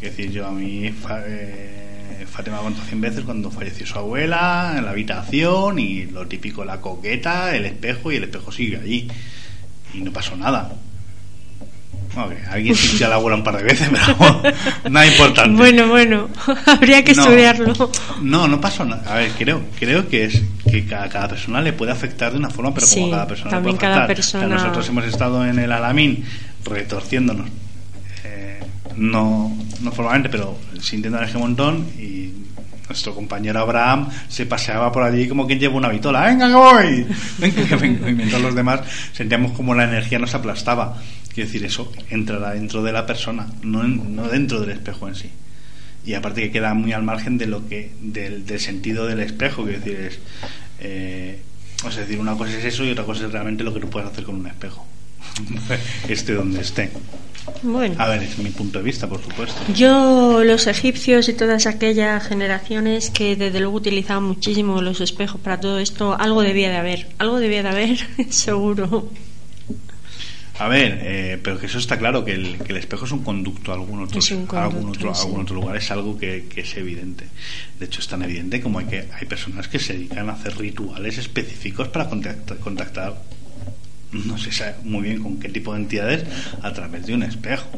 Quiero 0.00 0.16
decir, 0.16 0.30
yo 0.32 0.46
a 0.46 0.52
mí, 0.52 0.90
fa- 0.92 1.22
eh, 1.26 2.24
Fátima 2.30 2.58
contó 2.58 2.80
cien 2.82 3.00
veces 3.00 3.24
cuando 3.24 3.50
falleció 3.50 3.84
su 3.86 3.98
abuela, 3.98 4.74
en 4.78 4.84
la 4.84 4.92
habitación, 4.92 5.78
y 5.78 6.04
lo 6.06 6.26
típico, 6.28 6.64
la 6.64 6.80
coqueta, 6.80 7.54
el 7.56 7.64
espejo, 7.66 8.12
y 8.12 8.16
el 8.16 8.24
espejo 8.24 8.52
sigue 8.52 8.76
allí. 8.76 9.08
Y 9.92 10.00
no 10.02 10.12
pasó 10.12 10.36
nada. 10.36 10.72
Que 12.08 12.46
alguien 12.50 12.74
sintió 12.74 13.06
a 13.06 13.10
la 13.10 13.14
abuela 13.16 13.36
un 13.36 13.44
par 13.44 13.56
de 13.58 13.62
veces, 13.62 13.88
pero 14.18 14.42
nada 14.90 15.06
importante. 15.06 15.56
Bueno, 15.56 15.86
bueno, 15.88 16.28
habría 16.66 17.04
que 17.04 17.14
No. 17.14 17.22
estudiarlo. 17.22 17.90
No, 18.22 18.48
no 18.48 18.60
pasó 18.60 18.84
nada. 18.84 19.02
A 19.06 19.18
ver, 19.18 19.30
creo, 19.38 19.62
creo 19.78 20.08
que 20.08 20.24
es 20.24 20.42
que 20.68 20.84
cada, 20.86 21.08
cada 21.08 21.28
persona 21.28 21.60
le 21.60 21.72
puede 21.72 21.92
afectar 21.92 22.32
de 22.32 22.38
una 22.38 22.50
forma, 22.50 22.74
pero 22.74 22.86
como 22.88 23.04
Sí, 23.06 23.10
cada 23.10 23.26
persona 23.26 23.50
le 23.50 23.56
también 23.56 23.76
puede 23.76 23.92
cada 23.92 24.04
afectar. 24.04 24.18
O 24.18 24.22
sea, 24.28 24.40
persona- 24.40 24.54
nosotros 24.62 24.88
hemos 24.88 25.04
estado 25.04 25.46
en 25.46 25.58
el 25.58 25.70
Alamín 25.70 26.24
retorciéndonos, 26.64 27.46
eh, 28.24 28.58
no, 28.96 29.56
no 29.80 29.92
formalmente, 29.92 30.28
pero 30.28 30.58
sintiendo 30.80 31.18
un 31.34 31.40
montón 31.40 31.86
y 31.98 32.32
nuestro 32.88 33.14
compañero 33.14 33.60
Abraham 33.60 34.08
se 34.28 34.46
paseaba 34.46 34.90
por 34.90 35.02
allí 35.02 35.28
como 35.28 35.46
quien 35.46 35.58
lleva 35.60 35.74
una 35.76 35.88
vitola. 35.88 36.24
¡Venga, 36.24 36.48
que 36.48 36.54
voy! 36.54 37.06
Venga, 37.38 37.64
que 37.68 37.76
vengo. 37.76 38.08
Y 38.08 38.14
mientras 38.14 38.40
los 38.40 38.54
demás 38.54 38.80
sentíamos 39.12 39.52
como 39.52 39.74
la 39.74 39.84
energía 39.84 40.18
nos 40.18 40.34
aplastaba. 40.34 40.96
Quiero 41.38 41.52
decir, 41.52 41.64
eso 41.66 41.92
entrará 42.10 42.50
dentro 42.54 42.82
de 42.82 42.90
la 42.90 43.06
persona, 43.06 43.46
no, 43.62 43.84
en- 43.84 44.16
no 44.16 44.26
dentro 44.28 44.60
del 44.60 44.70
espejo 44.70 45.06
en 45.06 45.14
sí. 45.14 45.30
Y 46.04 46.14
aparte 46.14 46.40
que 46.42 46.50
queda 46.50 46.74
muy 46.74 46.92
al 46.92 47.04
margen 47.04 47.38
de 47.38 47.46
lo 47.46 47.68
que 47.68 47.92
del, 48.00 48.44
del 48.44 48.58
sentido 48.58 49.06
del 49.06 49.20
espejo 49.20 49.62
quiero 49.62 49.78
decir 49.78 50.00
es 50.00 50.18
eh, 50.80 51.38
o 51.84 51.90
sea, 51.92 52.02
es 52.02 52.08
decir 52.08 52.18
una 52.20 52.36
cosa 52.36 52.58
es 52.58 52.64
eso 52.64 52.84
y 52.84 52.90
otra 52.90 53.04
cosa 53.04 53.26
es 53.26 53.32
realmente 53.32 53.62
lo 53.62 53.72
que 53.72 53.78
tú 53.78 53.88
puedes 53.88 54.08
hacer 54.10 54.24
con 54.24 54.34
un 54.34 54.46
espejo 54.48 54.84
esté 56.08 56.32
donde 56.34 56.60
esté. 56.60 56.90
Bueno, 57.62 57.94
a 57.98 58.08
ver 58.08 58.22
es 58.24 58.36
mi 58.38 58.50
punto 58.50 58.78
de 58.78 58.84
vista 58.84 59.08
por 59.08 59.22
supuesto. 59.22 59.54
Yo, 59.74 60.42
los 60.44 60.66
egipcios 60.66 61.28
y 61.28 61.34
todas 61.34 61.66
aquellas 61.66 62.26
generaciones 62.26 63.10
que 63.10 63.36
desde 63.36 63.60
luego 63.60 63.76
utilizaban 63.76 64.24
muchísimo 64.24 64.82
los 64.82 65.00
espejos 65.00 65.40
para 65.40 65.60
todo 65.60 65.78
esto, 65.78 66.18
algo 66.18 66.42
debía 66.42 66.68
de 66.68 66.76
haber, 66.78 67.08
algo 67.18 67.38
debía 67.38 67.62
de 67.62 67.68
haber, 67.68 67.98
seguro. 68.30 69.08
A 70.58 70.68
ver, 70.68 70.98
eh, 71.02 71.38
pero 71.42 71.58
que 71.58 71.66
eso 71.66 71.78
está 71.78 71.98
claro, 71.98 72.24
que 72.24 72.32
el, 72.32 72.58
que 72.58 72.72
el 72.72 72.78
espejo 72.78 73.04
es 73.04 73.12
un 73.12 73.22
conducto 73.22 73.70
a 73.70 73.74
algún 73.74 74.02
otro, 74.02 74.20
a 74.56 74.64
algún 74.64 74.90
otro, 74.90 75.10
a 75.10 75.14
sí. 75.14 75.22
algún 75.26 75.42
otro 75.42 75.54
lugar, 75.54 75.76
es 75.76 75.90
algo 75.90 76.18
que, 76.18 76.46
que 76.52 76.62
es 76.62 76.76
evidente. 76.76 77.26
De 77.78 77.86
hecho, 77.86 78.00
es 78.00 78.08
tan 78.08 78.22
evidente 78.22 78.60
como 78.60 78.80
hay 78.80 78.86
que 78.86 79.08
hay 79.12 79.26
personas 79.26 79.68
que 79.68 79.78
se 79.78 79.92
dedican 79.92 80.28
a 80.28 80.32
hacer 80.32 80.58
rituales 80.58 81.16
específicos 81.18 81.88
para 81.88 82.08
contactar, 82.08 82.58
contactar 82.58 83.22
no 84.12 84.38
se 84.38 84.52
sabe 84.52 84.76
muy 84.84 85.02
bien 85.02 85.22
con 85.22 85.38
qué 85.38 85.48
tipo 85.48 85.72
de 85.74 85.80
entidades 85.80 86.24
a 86.62 86.72
través 86.72 87.06
de 87.06 87.14
un 87.14 87.22
espejo. 87.22 87.68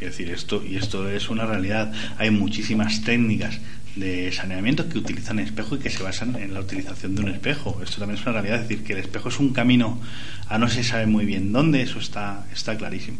Es 0.00 0.08
decir, 0.08 0.30
esto, 0.30 0.62
y 0.64 0.76
esto 0.76 1.08
es 1.08 1.28
una 1.30 1.46
realidad. 1.46 1.92
Hay 2.18 2.30
muchísimas 2.30 3.02
técnicas 3.02 3.58
de 3.96 4.32
saneamiento 4.32 4.88
que 4.88 4.98
utilizan 4.98 5.38
espejo 5.38 5.76
y 5.76 5.78
que 5.78 5.90
se 5.90 6.02
basan 6.02 6.36
en 6.36 6.54
la 6.54 6.60
utilización 6.60 7.14
de 7.14 7.22
un 7.22 7.28
espejo. 7.28 7.78
Esto 7.82 7.98
también 7.98 8.18
es 8.18 8.26
una 8.26 8.32
realidad, 8.32 8.62
es 8.62 8.68
decir, 8.68 8.84
que 8.84 8.94
el 8.94 9.00
espejo 9.00 9.28
es 9.28 9.38
un 9.38 9.52
camino 9.52 10.00
a 10.48 10.58
no 10.58 10.68
se 10.68 10.82
sabe 10.82 11.06
muy 11.06 11.24
bien 11.26 11.52
dónde, 11.52 11.82
eso 11.82 11.98
está, 11.98 12.46
está 12.52 12.76
clarísimo. 12.76 13.18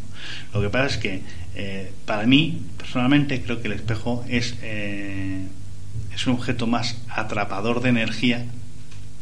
Lo 0.53 0.61
que 0.61 0.69
pasa 0.69 0.85
es 0.87 0.97
que, 0.97 1.21
eh, 1.55 1.91
para 2.05 2.25
mí, 2.25 2.61
personalmente, 2.77 3.41
creo 3.41 3.61
que 3.61 3.67
el 3.67 3.73
espejo 3.73 4.25
es, 4.27 4.55
eh, 4.61 5.45
es 6.13 6.27
un 6.27 6.33
objeto 6.33 6.67
más 6.67 6.97
atrapador 7.09 7.81
de 7.81 7.89
energía, 7.89 8.45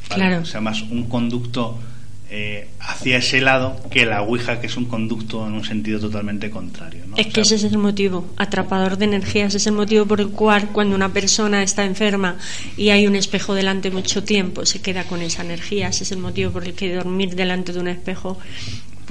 ¿vale? 0.10 0.26
Claro. 0.26 0.42
o 0.42 0.46
sea, 0.46 0.62
más 0.62 0.82
un 0.84 1.08
conducto 1.10 1.80
eh, 2.34 2.70
hacia 2.80 3.18
ese 3.18 3.42
lado 3.42 3.76
que 3.92 4.06
la 4.06 4.22
Ouija, 4.22 4.62
que 4.62 4.68
es 4.68 4.78
un 4.78 4.86
conducto 4.86 5.46
en 5.46 5.54
un 5.54 5.66
sentido 5.66 6.00
totalmente 6.00 6.50
contrario. 6.50 7.04
¿no? 7.06 7.18
Es 7.18 7.28
O 7.28 7.30
que 7.30 7.42
ese 7.42 7.56
es 7.56 7.64
el 7.66 7.78
motivo, 7.78 8.26
atrapador 8.38 8.98
de 8.98 9.04
energías, 9.04 9.54
es 9.54 9.68
el 9.68 9.74
motivo 9.74 10.06
por 10.06 10.22
el 10.22 10.30
cual 10.30 10.70
cuando 10.70 10.96
una 10.96 11.12
persona 11.12 11.62
está 11.62 11.84
enferma 11.84 12.38
y 12.78 12.90
hay 12.90 13.06
un 13.06 13.18
espejo 13.18 13.54
delante 13.54 13.92
mucho 13.92 14.24
tiempo, 14.24 14.66
se 14.66 14.82
queda 14.82 15.04
con 15.04 15.22
esa 15.22 15.44
energía, 15.44 15.90
ese 15.90 16.06
es 16.06 16.12
el 16.14 16.20
motivo 16.20 16.52
por 16.52 16.64
el 16.64 16.74
que 16.74 16.96
dormir 16.96 17.36
delante 17.36 17.74
de 17.74 17.80
un 17.82 17.90
espejo 17.90 18.38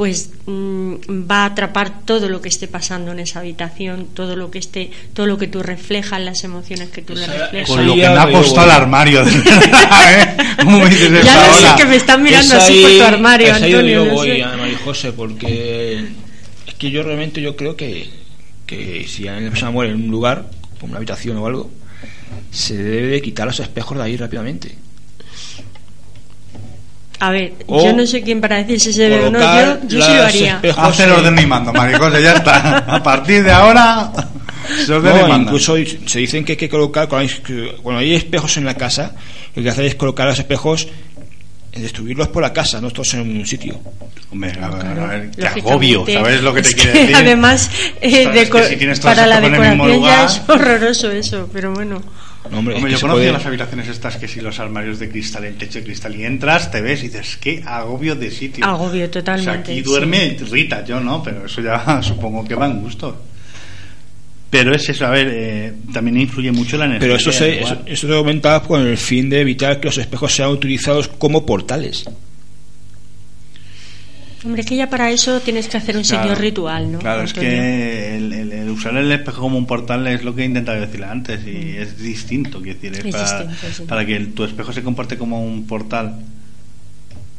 pues 0.00 0.30
mm, 0.46 0.94
va 1.30 1.42
a 1.42 1.44
atrapar 1.44 2.06
todo 2.06 2.30
lo 2.30 2.40
que 2.40 2.48
esté 2.48 2.68
pasando 2.68 3.12
en 3.12 3.18
esa 3.18 3.40
habitación, 3.40 4.06
todo 4.14 4.34
lo 4.34 4.50
que 4.50 4.58
esté, 4.58 4.90
todo 5.12 5.26
lo 5.26 5.36
que 5.36 5.46
tú 5.46 5.62
reflejas, 5.62 6.18
las 6.22 6.42
emociones 6.42 6.88
que 6.88 7.02
tú 7.02 7.14
le 7.14 7.26
reflejas. 7.26 7.68
Con 7.68 7.86
lo 7.86 7.94
que 7.94 8.00
me 8.00 8.06
ha 8.06 8.32
costado 8.32 8.64
el 8.64 8.70
armario, 8.70 9.22
de 9.26 9.30
verdad, 9.40 10.22
¿eh? 10.22 10.36
¿Cómo 10.64 10.78
me 10.78 10.88
dices 10.88 11.12
eso 11.12 11.22
Ya 11.22 11.46
lo 11.46 11.52
sé 11.52 11.66
que 11.76 11.84
me 11.84 11.96
están 11.96 12.22
mirando 12.22 12.54
Es 12.54 12.62
así 12.62 12.80
por 12.82 12.92
tu 12.92 13.02
armario, 13.02 13.48
es 13.48 13.52
ahí 13.62 13.72
donde 13.72 13.94
Antonio. 13.94 14.04
yo 14.04 14.10
no 14.10 14.16
voy, 14.16 14.28
sé. 14.28 14.42
a 14.42 14.56
María 14.56 14.78
José, 14.82 15.12
porque 15.12 16.04
es 16.66 16.74
que 16.76 16.90
yo 16.90 17.02
realmente 17.02 17.42
yo 17.42 17.54
creo 17.54 17.76
que, 17.76 18.08
que 18.64 19.06
si 19.06 19.28
una 19.28 19.50
persona 19.50 19.70
muere 19.70 19.92
en 19.92 20.02
un 20.04 20.10
lugar, 20.10 20.46
como 20.80 20.92
una 20.92 20.96
habitación 20.96 21.36
o 21.36 21.46
algo, 21.46 21.70
se 22.50 22.74
debe 22.74 23.08
de 23.08 23.20
quitar 23.20 23.46
los 23.46 23.60
espejos 23.60 23.98
de 23.98 24.04
ahí 24.04 24.16
rápidamente. 24.16 24.78
A 27.20 27.30
ver, 27.30 27.52
O 27.66 27.84
yo 27.84 27.92
no 27.92 28.06
sé 28.06 28.22
quién 28.22 28.40
para 28.40 28.56
decir 28.56 28.80
si 28.80 28.92
se 28.94 29.02
debe 29.02 29.26
o 29.26 29.30
no, 29.30 29.38
yo, 29.38 29.78
yo 29.88 30.02
sí 30.04 30.12
lo 30.14 30.22
haría. 30.24 30.60
el 30.62 31.10
en- 31.10 31.16
orden 31.18 31.38
y 31.38 31.46
mando, 31.46 31.72
Maricose, 31.72 32.22
ya 32.22 32.32
está. 32.32 32.78
A 32.78 33.02
partir 33.02 33.44
de 33.44 33.52
ahora, 33.52 34.10
se 34.86 34.92
ordena 34.92 35.20
y 35.20 35.30
No, 35.32 35.36
incluso 35.38 35.74
se 36.06 36.18
dicen 36.18 36.44
que 36.44 36.52
hay 36.52 36.56
que 36.58 36.68
colocar, 36.70 37.08
cuando 37.08 37.30
hay, 37.30 37.74
cuando 37.82 38.00
hay 38.00 38.14
espejos 38.14 38.56
en 38.56 38.64
la 38.64 38.74
casa, 38.74 39.12
lo 39.48 39.54
que 39.54 39.60
hay 39.60 39.64
que 39.64 39.70
hacer 39.70 39.84
es 39.84 39.94
colocar 39.96 40.26
los 40.28 40.38
espejos, 40.38 40.88
eh, 41.72 41.80
distribuirlos 41.80 42.28
por 42.28 42.42
la 42.42 42.52
casa, 42.54 42.80
no 42.80 42.90
todos 42.90 43.12
en 43.14 43.20
un 43.38 43.46
sitio. 43.46 43.78
Hombre, 44.32 44.52
a 44.52 44.68
ver, 44.70 44.80
Claro, 44.80 45.04
a 45.04 45.06
ver, 45.08 45.30
qué 45.30 45.42
lógicamente. 45.42 45.70
agobio, 45.70 46.04
¿sabes 46.10 46.42
lo 46.42 46.54
que 46.54 46.62
te 46.62 46.74
que 46.74 46.86
decir? 46.92 47.16
Además, 47.16 47.70
eh, 48.00 48.28
deco- 48.32 48.64
si 48.66 49.00
para 49.02 49.26
la 49.26 49.36
estos 49.36 49.48
en 49.48 49.54
el 49.56 49.60
mismo 49.70 49.86
decoración 49.86 49.88
ya 49.88 49.94
lugar- 49.96 50.24
es 50.26 50.42
horroroso 50.48 51.10
eso, 51.10 51.48
pero 51.52 51.72
bueno. 51.74 52.00
No, 52.50 52.58
hombre, 52.60 52.74
yo 52.74 52.80
conocía 53.00 53.06
puede- 53.08 53.32
las 53.32 53.44
habitaciones 53.44 53.88
estas 53.88 54.16
que 54.16 54.26
si 54.26 54.40
los 54.40 54.58
armarios 54.60 54.98
de 54.98 55.08
cristal, 55.10 55.44
el 55.44 55.56
techo 55.56 55.78
de 55.80 55.84
cristal, 55.84 56.16
y 56.16 56.24
entras, 56.24 56.70
te 56.70 56.80
ves 56.80 57.00
y 57.02 57.08
dices, 57.08 57.36
qué 57.40 57.62
agobio 57.66 58.14
de 58.14 58.30
sitio. 58.30 58.64
Agobio 58.64 59.04
O 59.04 59.08
sea, 59.08 59.10
totalmente. 59.10 59.72
aquí 59.72 59.74
sí. 59.76 59.82
duerme 59.82 60.36
Rita, 60.50 60.84
yo 60.84 61.00
no, 61.00 61.22
pero 61.22 61.44
eso 61.46 61.60
ya 61.60 62.00
supongo 62.02 62.44
que 62.46 62.54
va 62.54 62.66
en 62.66 62.80
gusto. 62.80 63.20
Pero 64.48 64.74
es 64.74 64.88
eso, 64.88 65.06
a 65.06 65.10
ver, 65.10 65.28
eh, 65.30 65.72
también 65.92 66.18
influye 66.18 66.50
mucho 66.50 66.76
la 66.76 66.86
energía. 66.86 67.00
Pero 67.06 67.14
eso 67.16 67.30
se, 67.30 67.60
eso, 67.62 67.76
eso 67.86 68.06
se 68.08 68.14
aumentaba 68.14 68.62
con 68.64 68.84
el 68.84 68.96
fin 68.96 69.30
de 69.30 69.40
evitar 69.42 69.78
que 69.78 69.86
los 69.86 69.98
espejos 69.98 70.34
sean 70.34 70.48
utilizados 70.50 71.06
como 71.06 71.46
portales. 71.46 72.04
Hombre, 74.44 74.62
es 74.62 74.66
que 74.66 74.76
ya 74.76 74.88
para 74.88 75.10
eso 75.10 75.40
tienes 75.40 75.68
que 75.68 75.76
hacer 75.76 75.96
un 75.96 76.02
Claro, 76.02 76.22
señor 76.24 76.40
ritual, 76.40 76.90
¿no? 76.92 76.98
Claro, 76.98 77.22
es 77.22 77.32
que 77.34 78.16
el, 78.16 78.32
el- 78.32 78.52
el 78.52 78.70
usar 78.70 78.96
el 78.96 79.12
espejo 79.12 79.42
como 79.42 79.58
un 79.58 79.66
portal 79.66 80.06
es 80.06 80.24
lo 80.24 80.34
que 80.34 80.42
he 80.42 80.44
intentado 80.46 80.80
decirle 80.80 81.06
antes 81.06 81.46
y 81.46 81.76
es 81.76 81.98
distinto, 81.98 82.62
quiero 82.62 82.78
decir, 82.80 82.92
es, 82.94 83.04
Es 83.04 83.14
para, 83.14 83.42
distinto, 83.42 83.76
sí. 83.76 83.82
para 83.86 84.06
que 84.06 84.16
el- 84.16 84.32
tu 84.32 84.44
espejo 84.44 84.72
se 84.72 84.82
comporte 84.82 85.18
como 85.18 85.44
un 85.44 85.66
portal, 85.66 86.20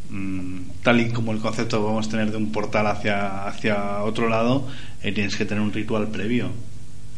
mm, 0.10 0.58
tal 0.84 1.00
y 1.02 1.10
como 1.10 1.32
el 1.32 1.40
concepto 1.40 1.80
que 1.80 1.86
vamos 1.86 2.08
a 2.08 2.12
tener 2.12 2.32
de 2.32 2.38
un 2.38 2.52
portal 2.52 2.88
hacia, 2.88 3.48
hacia 3.48 4.04
otro 4.04 4.30
lado, 4.30 4.68
eh, 5.04 5.12
tienes 5.12 5.36
que 5.36 5.46
tener 5.46 5.62
un 5.64 5.74
ritual 5.74 6.08
previo. 6.10 6.50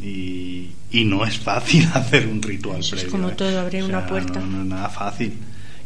Y, 0.02 0.72
y 0.92 1.06
no 1.06 1.26
es 1.26 1.38
fácil 1.38 1.88
hacer 1.94 2.28
un 2.28 2.42
ritual 2.42 2.80
Eso 2.80 2.96
es 2.96 3.04
previo. 3.04 3.12
como 3.18 3.30
¿eh? 3.30 3.36
todo, 3.38 3.60
abrir 3.60 3.84
una 3.84 4.06
puerta. 4.06 4.40
No, 4.40 4.46
no 4.48 4.62
es 4.64 4.68
nada 4.68 4.90
fácil. 4.90 5.34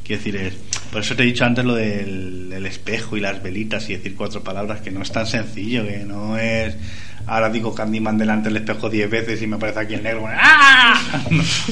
Quiero 0.08 0.24
decir, 0.24 0.36
es, 0.38 0.54
por 0.92 1.02
eso 1.02 1.16
te 1.16 1.24
he 1.24 1.26
dicho 1.26 1.44
antes 1.46 1.66
lo 1.66 1.76
del 1.76 2.52
el 2.54 2.66
espejo 2.66 3.18
y 3.18 3.20
las 3.20 3.44
velitas 3.44 3.88
y 3.90 3.96
decir 3.98 4.16
cuatro 4.16 4.42
palabras, 4.42 4.80
que 4.82 4.90
no 4.90 5.02
es 5.02 5.12
tan 5.12 5.28
sencillo, 5.28 5.86
que 5.86 5.98
no 6.00 6.38
es. 6.38 6.76
Ahora 7.28 7.50
digo 7.50 7.76
Candyman 7.76 8.18
delante 8.18 8.48
del 8.48 8.58
espejo 8.58 8.90
diez 8.90 9.10
veces 9.10 9.42
y 9.42 9.48
me 9.48 9.58
aparece 9.58 9.80
aquí 9.82 9.94
el 9.96 10.04
negro. 10.04 10.26
¡Ah! 10.30 10.98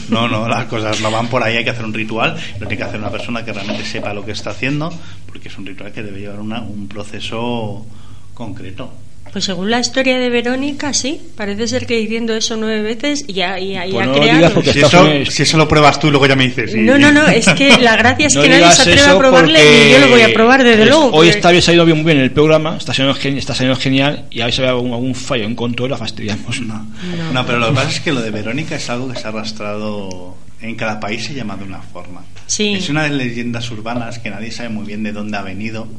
No, 0.09 0.27
no, 0.27 0.47
las 0.49 0.65
cosas 0.65 0.99
no 1.01 1.09
van 1.09 1.27
por 1.29 1.41
ahí, 1.43 1.55
hay 1.55 1.63
que 1.63 1.69
hacer 1.69 1.85
un 1.85 1.93
ritual, 1.93 2.35
lo 2.59 2.67
tiene 2.67 2.77
que 2.77 2.83
hacer 2.83 2.99
una 2.99 3.09
persona 3.09 3.43
que 3.45 3.53
realmente 3.53 3.85
sepa 3.85 4.13
lo 4.13 4.25
que 4.25 4.31
está 4.33 4.49
haciendo, 4.51 4.91
porque 5.25 5.47
es 5.47 5.57
un 5.57 5.65
ritual 5.65 5.91
que 5.93 6.03
debe 6.03 6.19
llevar 6.19 6.39
una- 6.41 6.61
un 6.61 6.87
proceso 6.89 7.85
concreto. 8.33 8.93
Pues 9.35 9.43
según 9.43 9.69
la 9.69 9.81
historia 9.81 10.17
de 10.17 10.29
Verónica, 10.29 10.93
sí. 10.93 11.19
Parece 11.35 11.67
ser 11.67 11.85
que 11.85 11.97
diciendo 11.97 12.33
eso 12.33 12.55
nueve 12.55 12.81
veces 12.81 13.27
ya, 13.27 13.59
ya, 13.59 13.85
ya 13.85 13.91
Pues 13.91 14.03
ha 14.03 14.05
no 14.39 14.49
porque- 14.53 14.71
Si 14.71 14.79
eso, 14.79 15.05
si 15.29 15.43
eso 15.43 15.57
lo 15.57 15.67
pruebas 15.67 15.99
tú 15.99 16.07
y 16.07 16.11
luego 16.11 16.25
ya 16.25 16.37
me 16.37 16.45
dices. 16.45 16.71
sí. 16.71 16.77
No, 16.79 16.97
no, 16.97 17.11
no, 17.11 17.27
es 17.27 17.45
que 17.49 17.77
la 17.79 17.97
gracia 17.97 18.27
es 18.27 18.35
No 18.35 18.43
que 18.43 18.47
nadie 18.47 18.71
se 18.71 18.81
atreve 18.83 19.01
a 19.01 19.17
probarle 19.17 19.59
ni 19.59 19.91
yo 19.91 19.99
lo 19.99 20.07
voy 20.07 20.21
a 20.21 20.33
probar, 20.33 20.63
desde 20.63 20.83
es- 20.83 20.87
luego. 20.87 21.09
Hoy 21.11 21.27
está, 21.27 21.49
habéis 21.49 21.65
salido 21.65 21.83
bien, 21.83 21.97
muy 21.97 22.05
bien 22.13 22.19
el 22.23 22.31
programa, 22.31 22.77
está 22.77 22.93
saliendo, 22.93 23.19
gen- 23.19 23.37
está 23.37 23.53
saliendo 23.53 23.77
genial 23.77 24.23
y 24.31 24.39
a 24.39 24.45
hay 24.45 24.53
algún, 24.59 24.93
algún 24.93 25.13
fallo 25.13 25.43
en 25.43 25.53
control, 25.55 25.89
la 25.89 25.97
fastidiamos. 25.97 26.61
No. 26.61 26.75
No. 26.75 27.33
No, 27.33 27.45
pero 27.45 27.59
lo 27.59 27.67
que 27.71 27.73
pasa 27.75 27.89
es 27.89 27.99
que 27.99 28.13
lo 28.13 28.21
de 28.21 28.31
Verónica 28.31 28.77
es 28.77 28.89
algo 28.89 29.11
que 29.11 29.19
se 29.19 29.25
ha 29.27 29.31
arrastrado 29.31 30.33
en 30.61 30.75
cada 30.75 30.97
país 31.01 31.25
se 31.25 31.33
llama 31.33 31.57
de 31.57 31.65
una 31.65 31.81
forma. 31.81 32.23
Sí. 32.47 32.73
Es 32.75 32.87
una 32.87 33.03
de 33.03 33.09
las 33.09 33.17
leyendas 33.17 33.69
urbanas 33.69 34.17
que 34.19 34.29
nadie 34.29 34.49
sabe 34.51 34.69
muy 34.69 34.85
bien 34.85 35.03
de 35.03 35.11
dónde 35.11 35.35
ha 35.37 35.41
venido 35.41 35.89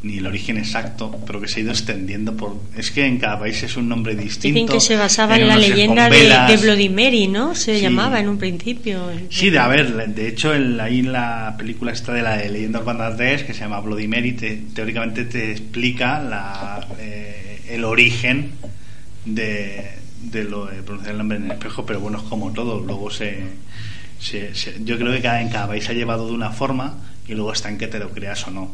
ni 0.00 0.18
el 0.18 0.26
origen 0.28 0.58
exacto, 0.58 1.10
pero 1.26 1.40
que 1.40 1.48
se 1.48 1.58
ha 1.58 1.62
ido 1.64 1.72
extendiendo 1.72 2.36
por 2.36 2.56
es 2.76 2.92
que 2.92 3.04
en 3.04 3.18
cada 3.18 3.38
país 3.40 3.60
es 3.64 3.76
un 3.76 3.88
nombre 3.88 4.14
distinto. 4.14 4.60
Dicen 4.60 4.68
que 4.68 4.80
se 4.80 4.96
basaba 4.96 5.36
en, 5.36 5.48
la 5.48 5.56
leyenda 5.56 6.08
de, 6.08 6.28
de 6.28 6.56
Bloody 6.56 6.88
Mary, 6.88 7.26
¿no? 7.26 7.56
Se 7.56 7.74
Sí. 7.76 7.80
llamaba 7.82 8.20
en 8.20 8.28
un 8.28 8.38
principio. 8.38 9.10
Sí, 9.28 9.50
de 9.50 9.58
a 9.58 9.66
ver, 9.66 10.14
de 10.14 10.28
hecho 10.28 10.54
el- 10.54 10.78
ahí 10.78 11.00
en 11.00 11.10
la 11.12 11.56
película 11.58 11.90
esta 11.90 12.12
de 12.12 12.22
la 12.22 12.36
de 12.36 12.48
Leyendas 12.48 12.82
Urbanas 12.82 13.16
3, 13.16 13.42
que 13.42 13.52
se 13.54 13.60
llama 13.60 13.80
Bloody 13.80 14.06
Mary, 14.06 14.32
te- 14.34 14.62
teóricamente 14.72 15.24
te 15.24 15.50
explica 15.50 16.20
la, 16.22 16.86
eh, 17.00 17.62
el 17.70 17.84
origen 17.84 18.52
de, 19.24 19.84
de 20.22 20.44
lo 20.44 20.66
de 20.66 20.82
pronunciar 20.82 21.12
el 21.12 21.18
nombre 21.18 21.38
en 21.38 21.44
el 21.46 21.50
espejo, 21.52 21.84
pero 21.84 22.00
bueno, 22.00 22.18
es 22.18 22.24
como 22.24 22.52
todo, 22.52 22.80
luego 22.80 23.10
se, 23.10 23.38
se- 24.20 24.54
se- 24.54 24.76
yo 24.84 24.96
creo 24.96 25.12
que 25.12 25.20
cada, 25.20 25.42
en 25.42 25.48
cada 25.48 25.66
país 25.68 25.84
se 25.84 25.90
ha 25.90 25.94
llevado 25.94 26.26
de 26.28 26.34
una 26.34 26.50
forma 26.50 26.98
y 27.26 27.34
luego 27.34 27.52
está 27.52 27.68
en 27.68 27.78
que 27.78 27.88
te 27.88 27.98
lo 27.98 28.10
creas 28.10 28.46
o 28.46 28.50
no. 28.50 28.70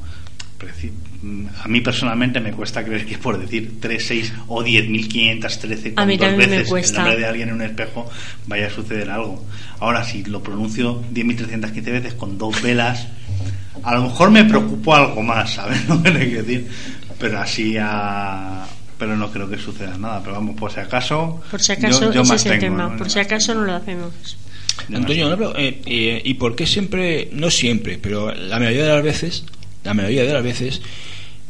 A 1.62 1.68
mí 1.68 1.80
personalmente 1.80 2.38
me 2.40 2.52
cuesta 2.52 2.84
creer 2.84 3.06
que 3.06 3.18
por 3.18 3.38
decir 3.38 3.78
3, 3.80 4.04
6 4.06 4.32
o 4.48 4.62
10.513 4.62 5.94
A 5.96 6.04
mí 6.06 6.16
con 6.18 6.26
dos 6.26 6.28
también 6.28 6.50
me 6.50 6.56
veces 6.58 6.68
cuesta. 6.68 6.98
el 6.98 7.04
nombre 7.04 7.20
de 7.20 7.26
alguien 7.26 7.48
en 7.48 7.54
un 7.54 7.62
espejo 7.62 8.10
vaya 8.46 8.66
a 8.66 8.70
suceder 8.70 9.10
algo. 9.10 9.44
Ahora, 9.80 10.04
si 10.04 10.22
lo 10.24 10.42
pronuncio 10.42 11.02
10.315 11.12 11.82
veces 11.84 12.14
con 12.14 12.38
dos 12.38 12.60
velas, 12.62 13.06
a 13.82 13.94
lo 13.94 14.02
mejor 14.04 14.30
me 14.30 14.44
preocupo 14.44 14.94
algo 14.94 15.22
más, 15.22 15.54
¿sabes 15.54 15.86
lo 15.88 16.02
que 16.02 16.10
quiero 16.12 16.42
decir? 16.42 16.68
Pero 17.18 17.38
así 17.40 17.76
a... 17.80 18.66
Pero 18.98 19.16
no 19.16 19.30
creo 19.30 19.48
que 19.50 19.58
suceda 19.58 19.96
nada. 19.98 20.20
Pero 20.20 20.34
vamos, 20.34 20.56
por 20.56 20.70
si 20.72 20.80
acaso... 20.80 21.42
Por 21.50 21.60
si 21.60 21.72
acaso, 21.72 22.00
yo- 22.06 22.12
yo 22.12 22.20
ese 22.22 22.30
me 22.30 22.36
es 22.36 22.46
el 22.46 22.52
abstengo, 22.52 22.76
tema. 22.76 22.90
¿no? 22.90 22.96
Por 22.96 23.10
si 23.10 23.16
me 23.16 23.22
acaso 23.22 23.54
no 23.54 23.62
lo 23.64 23.74
hacemos. 23.74 24.36
Me 24.88 24.96
Antonio, 24.98 25.56
eh, 25.56 25.82
eh, 25.86 26.22
¿y 26.24 26.34
por 26.34 26.54
qué 26.56 26.66
siempre, 26.66 27.28
no 27.32 27.50
siempre, 27.50 27.98
pero 27.98 28.32
la 28.34 28.58
mayoría 28.58 28.84
de 28.84 28.92
las 28.94 29.02
veces, 29.02 29.44
la 29.84 29.94
mayoría 29.94 30.24
de 30.24 30.32
las 30.32 30.42
veces, 30.42 30.82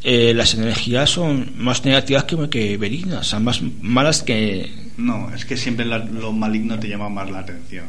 eh, 0.03 0.35
las 0.35 0.55
energías 0.55 1.09
son 1.11 1.53
más 1.57 1.85
negativas 1.85 2.25
que, 2.25 2.37
que 2.51 2.77
benignas, 2.77 3.27
son 3.29 3.45
más 3.45 3.63
malas 3.81 4.23
que... 4.23 4.71
No, 4.97 5.33
es 5.35 5.45
que 5.45 5.57
siempre 5.57 5.85
la- 5.87 5.99
lo 5.99 6.33
maligno 6.33 6.79
te 6.79 6.89
llama 6.89 7.09
más 7.09 7.31
la 7.31 7.39
atención. 7.41 7.87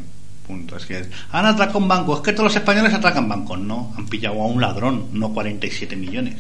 Punto. 0.48 0.78
Es 0.78 0.86
que 0.86 1.04
han 1.32 1.46
atracado 1.46 1.80
un 1.80 1.88
banco. 1.88 2.16
Es 2.16 2.22
que 2.22 2.32
todos 2.32 2.46
los 2.46 2.56
españoles 2.56 2.94
atracan 2.94 3.28
bancos. 3.28 3.60
No, 3.60 3.94
han 3.98 4.06
pillado 4.08 4.42
a 4.42 4.46
un 4.48 4.62
ladrón, 4.62 5.08
no 5.14 5.34
47 5.34 5.96
millones. 5.96 6.36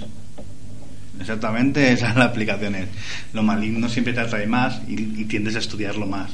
Exactamente, 1.20 1.92
esa 1.94 2.10
es 2.10 2.16
la 2.16 2.26
aplicación. 2.26 2.76
es, 2.76 2.88
Lo 3.34 3.42
maligno 3.44 3.88
siempre 3.90 4.14
te 4.14 4.20
atrae 4.20 4.48
más 4.48 4.82
y, 4.88 4.94
y 4.94 5.26
tiendes 5.26 5.56
a 5.56 5.60
estudiarlo 5.60 6.06
más. 6.06 6.32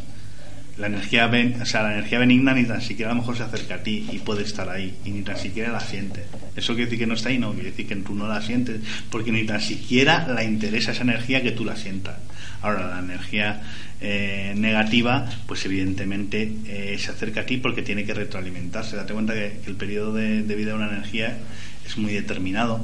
La 0.81 0.87
energía, 0.87 1.29
o 1.61 1.65
sea, 1.67 1.83
la 1.83 1.93
energía 1.93 2.17
benigna 2.17 2.55
ni 2.55 2.65
tan 2.65 2.81
siquiera 2.81 3.11
a 3.11 3.13
lo 3.13 3.21
mejor 3.21 3.37
se 3.37 3.43
acerca 3.43 3.75
a 3.75 3.83
ti 3.83 4.09
y 4.11 4.17
puede 4.17 4.41
estar 4.41 4.67
ahí 4.67 4.97
y 5.05 5.11
ni 5.11 5.21
tan 5.21 5.37
siquiera 5.37 5.71
la 5.71 5.79
siente. 5.79 6.23
Eso 6.55 6.73
quiere 6.73 6.85
decir 6.85 6.97
que 6.97 7.05
no 7.05 7.13
está 7.13 7.29
ahí, 7.29 7.37
no, 7.37 7.53
quiere 7.53 7.69
decir 7.69 7.87
que 7.87 7.95
tú 7.97 8.15
no 8.15 8.27
la 8.27 8.41
sientes 8.41 8.81
porque 9.11 9.31
ni 9.31 9.45
tan 9.45 9.61
siquiera 9.61 10.27
la 10.27 10.43
interesa 10.43 10.91
esa 10.91 11.03
energía 11.03 11.43
que 11.43 11.51
tú 11.51 11.65
la 11.65 11.75
sientas. 11.75 12.15
Ahora, 12.63 12.87
la 12.89 12.97
energía 12.97 13.61
eh, 14.01 14.55
negativa, 14.57 15.29
pues 15.45 15.63
evidentemente 15.65 16.51
eh, 16.65 16.97
se 16.97 17.11
acerca 17.11 17.41
a 17.41 17.45
ti 17.45 17.57
porque 17.57 17.83
tiene 17.83 18.03
que 18.03 18.15
retroalimentarse. 18.15 18.95
Date 18.95 19.13
cuenta 19.13 19.35
que, 19.35 19.61
el 19.67 19.75
periodo 19.75 20.13
de, 20.13 20.41
de, 20.41 20.55
vida 20.55 20.69
de 20.69 20.77
una 20.77 20.89
energía 20.89 21.37
es 21.85 21.95
muy 21.95 22.11
determinado 22.11 22.83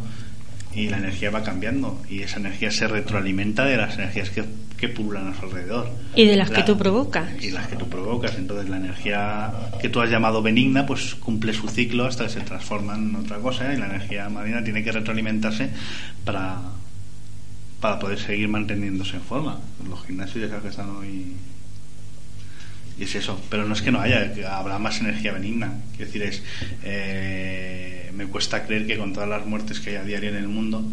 y 0.75 0.89
la 0.89 0.99
energía 0.99 1.31
va 1.31 1.41
cambiando 1.41 1.99
y 2.07 2.21
esa 2.21 2.37
energía 2.37 2.69
se 2.69 2.87
retroalimenta 2.87 3.65
de 3.65 3.77
las 3.77 3.95
energías 3.95 4.29
que, 4.29 4.43
que 4.77 4.89
pululan 4.89 5.27
a 5.27 5.35
su 5.35 5.45
alrededor. 5.45 5.89
Y 6.15 6.25
de 6.25 6.35
las 6.35 6.51
que 6.51 6.63
tú 6.63 6.77
provocas. 6.77 7.29
Y 7.41 7.51
las 7.51 7.67
que 7.67 7.75
tú 7.75 7.89
provocas. 7.89 8.35
Entonces 8.37 8.69
la 8.69 8.77
energía 8.77 9.51
que 9.81 9.89
tú 9.89 9.99
has 10.01 10.09
llamado 10.09 10.41
benigna 10.41 10.85
pues 10.85 11.15
cumple 11.15 11.53
su 11.53 11.67
ciclo 11.67 12.05
hasta 12.05 12.25
que 12.25 12.29
se 12.29 12.41
transforma 12.41 12.95
en 12.95 13.15
otra 13.15 13.37
cosa 13.37 13.73
y 13.73 13.77
la 13.77 13.87
energía 13.87 14.29
marina 14.29 14.63
tiene 14.63 14.83
que 14.83 14.91
retroalimentarse 14.91 15.71
para, 16.23 16.61
para 17.81 17.99
poder 17.99 18.19
seguir 18.19 18.47
manteniéndose 18.47 19.15
en 19.15 19.23
forma. 19.23 19.59
Los 19.89 20.05
gimnasios 20.05 20.49
ya 20.49 20.59
que 20.59 20.67
están 20.67 20.89
hoy 20.95 21.35
y 22.99 23.03
es 23.03 23.15
eso, 23.15 23.39
pero 23.49 23.65
no 23.65 23.73
es 23.73 23.81
que 23.81 23.91
no 23.91 24.01
haya, 24.01 24.33
habrá 24.51 24.79
más 24.79 24.99
energía 25.01 25.31
benigna. 25.31 25.71
Quiero 25.95 26.05
decir, 26.11 26.23
es, 26.23 26.43
eh, 26.83 28.11
me 28.15 28.25
cuesta 28.25 28.65
creer 28.65 28.87
que 28.87 28.97
con 28.97 29.13
todas 29.13 29.29
las 29.29 29.45
muertes 29.45 29.79
que 29.79 29.91
hay 29.91 29.95
a 29.97 30.03
diario 30.03 30.29
en 30.29 30.37
el 30.37 30.47
mundo, 30.47 30.83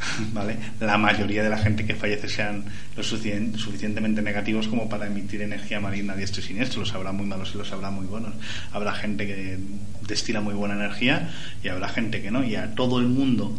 ¿vale? 0.32 0.56
la 0.80 0.98
mayoría 0.98 1.42
de 1.42 1.50
la 1.50 1.58
gente 1.58 1.86
que 1.86 1.94
fallece 1.94 2.28
sean 2.28 2.64
lo 2.96 3.02
suficientemente 3.02 4.22
negativos 4.22 4.68
como 4.68 4.88
para 4.88 5.06
emitir 5.06 5.42
energía 5.42 5.80
maligna 5.80 6.14
diestro 6.16 6.40
y 6.40 6.44
siniestro. 6.44 6.80
Los 6.80 6.94
habrá 6.94 7.12
muy 7.12 7.26
malos 7.26 7.52
y 7.54 7.58
los 7.58 7.72
habrá 7.72 7.90
muy 7.90 8.06
buenos. 8.06 8.34
Habrá 8.72 8.92
gente 8.94 9.26
que 9.26 9.58
destila 10.06 10.40
muy 10.40 10.54
buena 10.54 10.74
energía 10.74 11.30
y 11.62 11.68
habrá 11.68 11.88
gente 11.88 12.22
que 12.22 12.30
no. 12.30 12.44
Y 12.44 12.56
a 12.56 12.74
todo 12.74 12.98
el 12.98 13.06
mundo, 13.06 13.56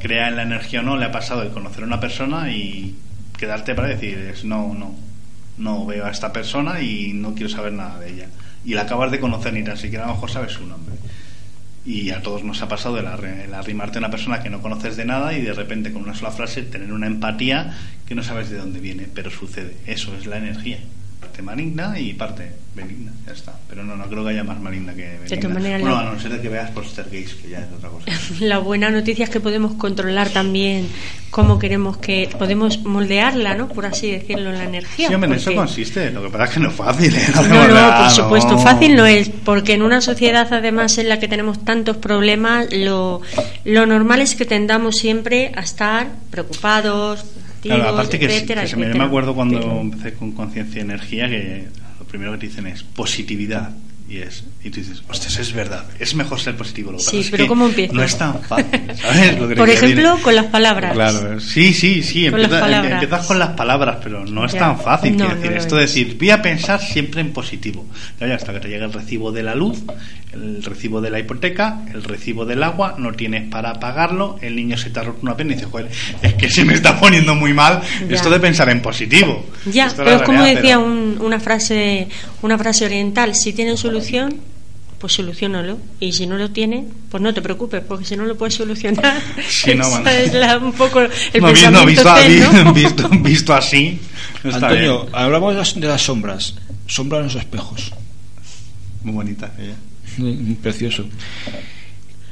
crea 0.00 0.28
en 0.28 0.36
la 0.36 0.42
energía 0.42 0.80
o 0.80 0.82
no, 0.82 0.96
le 0.96 1.06
ha 1.06 1.12
pasado 1.12 1.42
el 1.42 1.50
conocer 1.50 1.84
a 1.84 1.86
una 1.86 2.00
persona 2.00 2.50
y 2.52 2.96
quedarte 3.36 3.74
para 3.74 3.88
decir, 3.88 4.18
es 4.18 4.44
no, 4.44 4.74
no 4.74 5.08
no 5.58 5.84
veo 5.84 6.06
a 6.06 6.10
esta 6.10 6.32
persona 6.32 6.80
y 6.80 7.12
no 7.12 7.34
quiero 7.34 7.48
saber 7.48 7.72
nada 7.72 7.98
de 7.98 8.10
ella. 8.10 8.28
Y 8.64 8.74
la 8.74 8.82
acabas 8.82 9.10
de 9.10 9.20
conocer, 9.20 9.52
ni 9.52 9.62
tan 9.62 9.76
siquiera 9.76 10.04
a 10.04 10.08
lo 10.08 10.14
mejor 10.14 10.30
sabes 10.30 10.52
su 10.52 10.66
nombre. 10.66 10.87
Y 11.88 12.10
a 12.10 12.20
todos 12.20 12.44
nos 12.44 12.60
ha 12.60 12.68
pasado 12.68 12.98
el, 12.98 13.06
arrimarte 13.54 13.96
a 13.96 14.00
una 14.00 14.10
persona 14.10 14.42
que 14.42 14.50
no 14.50 14.60
conoces 14.60 14.98
de 14.98 15.06
nada 15.06 15.32
y 15.32 15.40
de 15.40 15.54
repente 15.54 15.90
con 15.90 16.02
una 16.02 16.14
sola 16.14 16.30
frase 16.30 16.62
tener 16.62 16.92
una 16.92 17.06
empatía 17.06 17.78
que 18.06 18.14
no 18.14 18.22
sabes 18.22 18.50
de 18.50 18.58
dónde 18.58 18.78
viene, 18.78 19.08
pero 19.14 19.30
sucede. 19.30 19.74
Eso 19.86 20.14
es 20.14 20.26
la 20.26 20.36
energía 20.36 20.80
parte 21.38 21.42
maligna 21.42 21.98
y 21.98 22.14
parte 22.14 22.52
benigna, 22.74 23.12
ya 23.26 23.32
está. 23.32 23.54
Pero 23.68 23.84
no, 23.84 23.96
no 23.96 24.06
creo 24.06 24.24
que 24.24 24.30
haya 24.30 24.44
más 24.44 24.60
maligna 24.60 24.94
que 24.94 25.18
benigna. 25.28 25.78
bueno, 25.78 25.96
a 25.96 26.04
no 26.04 26.20
ser 26.20 26.32
de 26.32 26.40
que 26.40 26.48
veas 26.48 26.74
Gaze, 26.74 27.36
que 27.42 27.50
ya 27.50 27.58
es 27.58 27.66
otra 27.76 27.90
cosa. 27.90 28.10
la 28.40 28.58
buena 28.58 28.90
noticia 28.90 29.24
es 29.24 29.30
que 29.30 29.40
podemos 29.40 29.74
controlar 29.74 30.30
también 30.30 30.88
cómo 31.30 31.58
queremos 31.58 31.98
que... 31.98 32.28
Podemos 32.38 32.80
moldearla, 32.84 33.54
¿no? 33.54 33.68
Por 33.68 33.86
así 33.86 34.10
decirlo, 34.10 34.52
la 34.52 34.64
energía. 34.64 35.08
Sí, 35.08 35.14
en 35.14 35.32
eso 35.32 35.54
consiste. 35.54 36.10
Lo 36.10 36.22
que 36.22 36.30
pasa 36.30 36.44
es 36.44 36.50
que 36.50 36.60
no 36.60 36.68
es 36.70 36.74
fácil. 36.74 37.14
¿eh? 37.14 37.26
No, 37.34 37.68
no, 37.68 38.02
por 38.02 38.10
supuesto. 38.10 38.58
Fácil 38.58 38.96
no 38.96 39.06
es, 39.06 39.28
porque 39.28 39.74
en 39.74 39.82
una 39.82 40.00
sociedad, 40.00 40.48
además, 40.52 40.98
en 40.98 41.08
la 41.08 41.18
que 41.18 41.28
tenemos 41.28 41.64
tantos 41.64 41.96
problemas, 41.98 42.66
lo, 42.72 43.20
lo 43.64 43.86
normal 43.86 44.20
es 44.20 44.34
que 44.34 44.44
tendamos 44.44 44.96
siempre 44.96 45.52
a 45.54 45.60
estar 45.60 46.08
preocupados, 46.30 47.24
Claro, 47.60 47.88
aparte 47.88 48.18
que, 48.18 48.26
que 48.26 48.76
me 48.76 49.04
acuerdo 49.04 49.34
cuando 49.34 49.80
empecé 49.80 50.14
con 50.14 50.32
conciencia 50.32 50.78
y 50.78 50.82
energía 50.82 51.28
que 51.28 51.66
lo 51.98 52.06
primero 52.06 52.32
que 52.32 52.38
te 52.38 52.46
dicen 52.46 52.66
es 52.66 52.82
positividad 52.82 53.72
y 54.08 54.18
es 54.18 54.44
y 54.64 54.70
tú 54.70 54.80
dices, 54.80 55.02
ostras, 55.08 55.38
es 55.38 55.52
verdad, 55.52 55.84
es 55.98 56.14
mejor 56.14 56.40
ser 56.40 56.56
positivo. 56.56 56.90
Lo 56.90 56.98
sí, 56.98 57.26
pero 57.30 57.46
¿cómo 57.46 57.66
empieza? 57.66 57.92
No 57.92 58.02
es 58.02 58.16
tan 58.18 58.40
fácil, 58.42 58.68
¿sabes? 58.96 59.36
Por 59.56 59.70
ejemplo, 59.70 60.18
con 60.22 60.34
las 60.34 60.46
palabras. 60.46 60.92
Claro, 60.94 61.38
sí, 61.40 61.72
sí, 61.72 62.02
sí, 62.02 62.26
empiezas 62.26 63.26
con 63.26 63.38
las 63.38 63.50
palabras, 63.50 63.98
pero 64.02 64.24
no 64.24 64.44
es 64.44 64.54
tan 64.54 64.78
fácil. 64.80 65.16
No, 65.16 65.28
decir, 65.28 65.52
esto 65.52 65.76
de 65.76 65.82
decir, 65.82 66.16
voy 66.18 66.30
a 66.30 66.42
pensar 66.42 66.80
siempre 66.80 67.20
en 67.20 67.32
positivo. 67.32 67.86
Ya, 68.18 68.34
hasta 68.34 68.52
que 68.52 68.60
te 68.60 68.68
llega 68.68 68.86
el 68.86 68.92
recibo 68.92 69.30
de 69.30 69.42
la 69.42 69.54
luz, 69.54 69.82
el 70.32 70.62
recibo 70.62 71.00
de 71.00 71.10
la 71.10 71.20
hipoteca, 71.20 71.82
el 71.92 72.02
recibo 72.02 72.44
del 72.44 72.62
agua, 72.62 72.96
no 72.98 73.12
tienes 73.12 73.48
para 73.48 73.74
pagarlo, 73.74 74.38
el 74.42 74.56
niño 74.56 74.76
se 74.76 74.90
te 74.90 75.00
ha 75.00 75.04
roto 75.04 75.20
una 75.22 75.36
pena 75.36 75.52
y 75.52 75.54
dices, 75.54 75.70
joder, 75.70 75.88
es 76.22 76.34
que 76.34 76.50
se 76.50 76.64
me 76.64 76.74
está 76.74 76.98
poniendo 76.98 77.34
muy 77.34 77.54
mal 77.54 77.80
esto 78.08 78.28
de 78.28 78.40
pensar 78.40 78.68
en 78.70 78.82
positivo. 78.82 79.46
Ya, 79.66 79.92
pero 79.96 80.16
es 80.16 80.22
como 80.22 80.42
decía 80.42 80.78
una 80.78 81.40
frase 81.40 82.08
una 82.42 82.56
frase 82.56 82.84
oriental, 82.84 83.34
si 83.34 83.52
tienen 83.52 83.76
solución, 84.00 84.40
pues 84.98 85.12
solucionalo. 85.12 85.78
Y 86.00 86.12
si 86.12 86.26
no 86.26 86.36
lo 86.36 86.50
tiene, 86.50 86.84
pues 87.10 87.22
no 87.22 87.32
te 87.32 87.42
preocupes, 87.42 87.82
porque 87.86 88.04
si 88.04 88.16
no 88.16 88.24
lo 88.24 88.36
puedes 88.36 88.54
solucionar. 88.54 89.22
Sí, 89.48 89.74
no, 89.74 89.86
es 90.08 90.62
un 90.62 90.72
poco 90.72 91.00
el 91.00 91.10
no, 91.40 91.86
visto, 91.86 92.12
visto, 92.74 93.08
visto, 93.08 93.54
así. 93.54 93.98
Antonio, 94.44 95.08
hablamos 95.12 95.74
de 95.74 95.88
las, 95.88 96.02
sombras. 96.02 96.54
Sombras 96.86 97.20
en 97.20 97.26
los 97.26 97.36
espejos. 97.36 97.92
Muy 99.02 99.14
bonita 99.14 99.52
ella. 99.58 99.76
Precioso. 100.62 101.04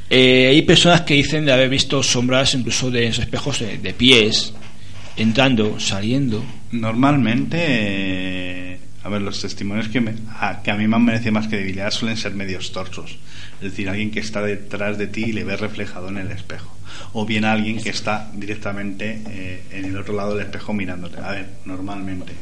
Eh, 0.09 0.49
hay 0.51 0.62
personas 0.62 1.01
que 1.03 1.14
dicen 1.14 1.45
de 1.45 1.53
haber 1.53 1.69
visto 1.69 2.01
sombras 2.03 2.55
incluso 2.55 2.91
de 2.91 3.09
esos 3.09 3.25
espejos 3.25 3.61
de, 3.61 3.95
pies, 3.95 4.55
entrando, 5.17 5.79
saliendo. 5.81 6.45
Normalmente, 6.73 8.79
a 9.07 9.09
ver, 9.09 9.23
los 9.23 9.41
testimonios 9.41 9.89
que, 9.89 10.03
a, 10.41 10.63
que 10.63 10.71
a 10.73 10.75
mí 10.75 10.89
me 10.89 10.97
han 10.97 11.05
merecido 11.05 11.33
más 11.33 11.47
que 11.47 11.57
debilidad 11.57 11.93
suelen 11.93 12.17
ser 12.17 12.35
medios 12.35 12.73
torsos. 12.73 13.19
Es 13.61 13.71
decir, 13.71 13.89
alguien 13.89 14.11
que 14.11 14.19
está 14.19 14.43
detrás 14.43 14.99
de 14.99 15.07
ti 15.07 15.27
y 15.27 15.33
le 15.33 15.45
ve 15.45 15.57
reflejado 15.57 16.09
en 16.09 16.19
el 16.19 16.33
espejo. 16.33 16.77
O 17.13 17.25
bien 17.25 17.45
alguien 17.45 17.81
que 17.81 17.91
está 17.91 18.31
directamente 18.35 19.23
eh, 19.29 19.63
en 19.71 19.85
el 19.85 19.97
otro 19.97 20.15
lado 20.15 20.35
del 20.35 20.47
espejo 20.47 20.75
mirándote. 20.75 21.21
A 21.21 21.31
ver, 21.31 21.49
normalmente. 21.65 22.33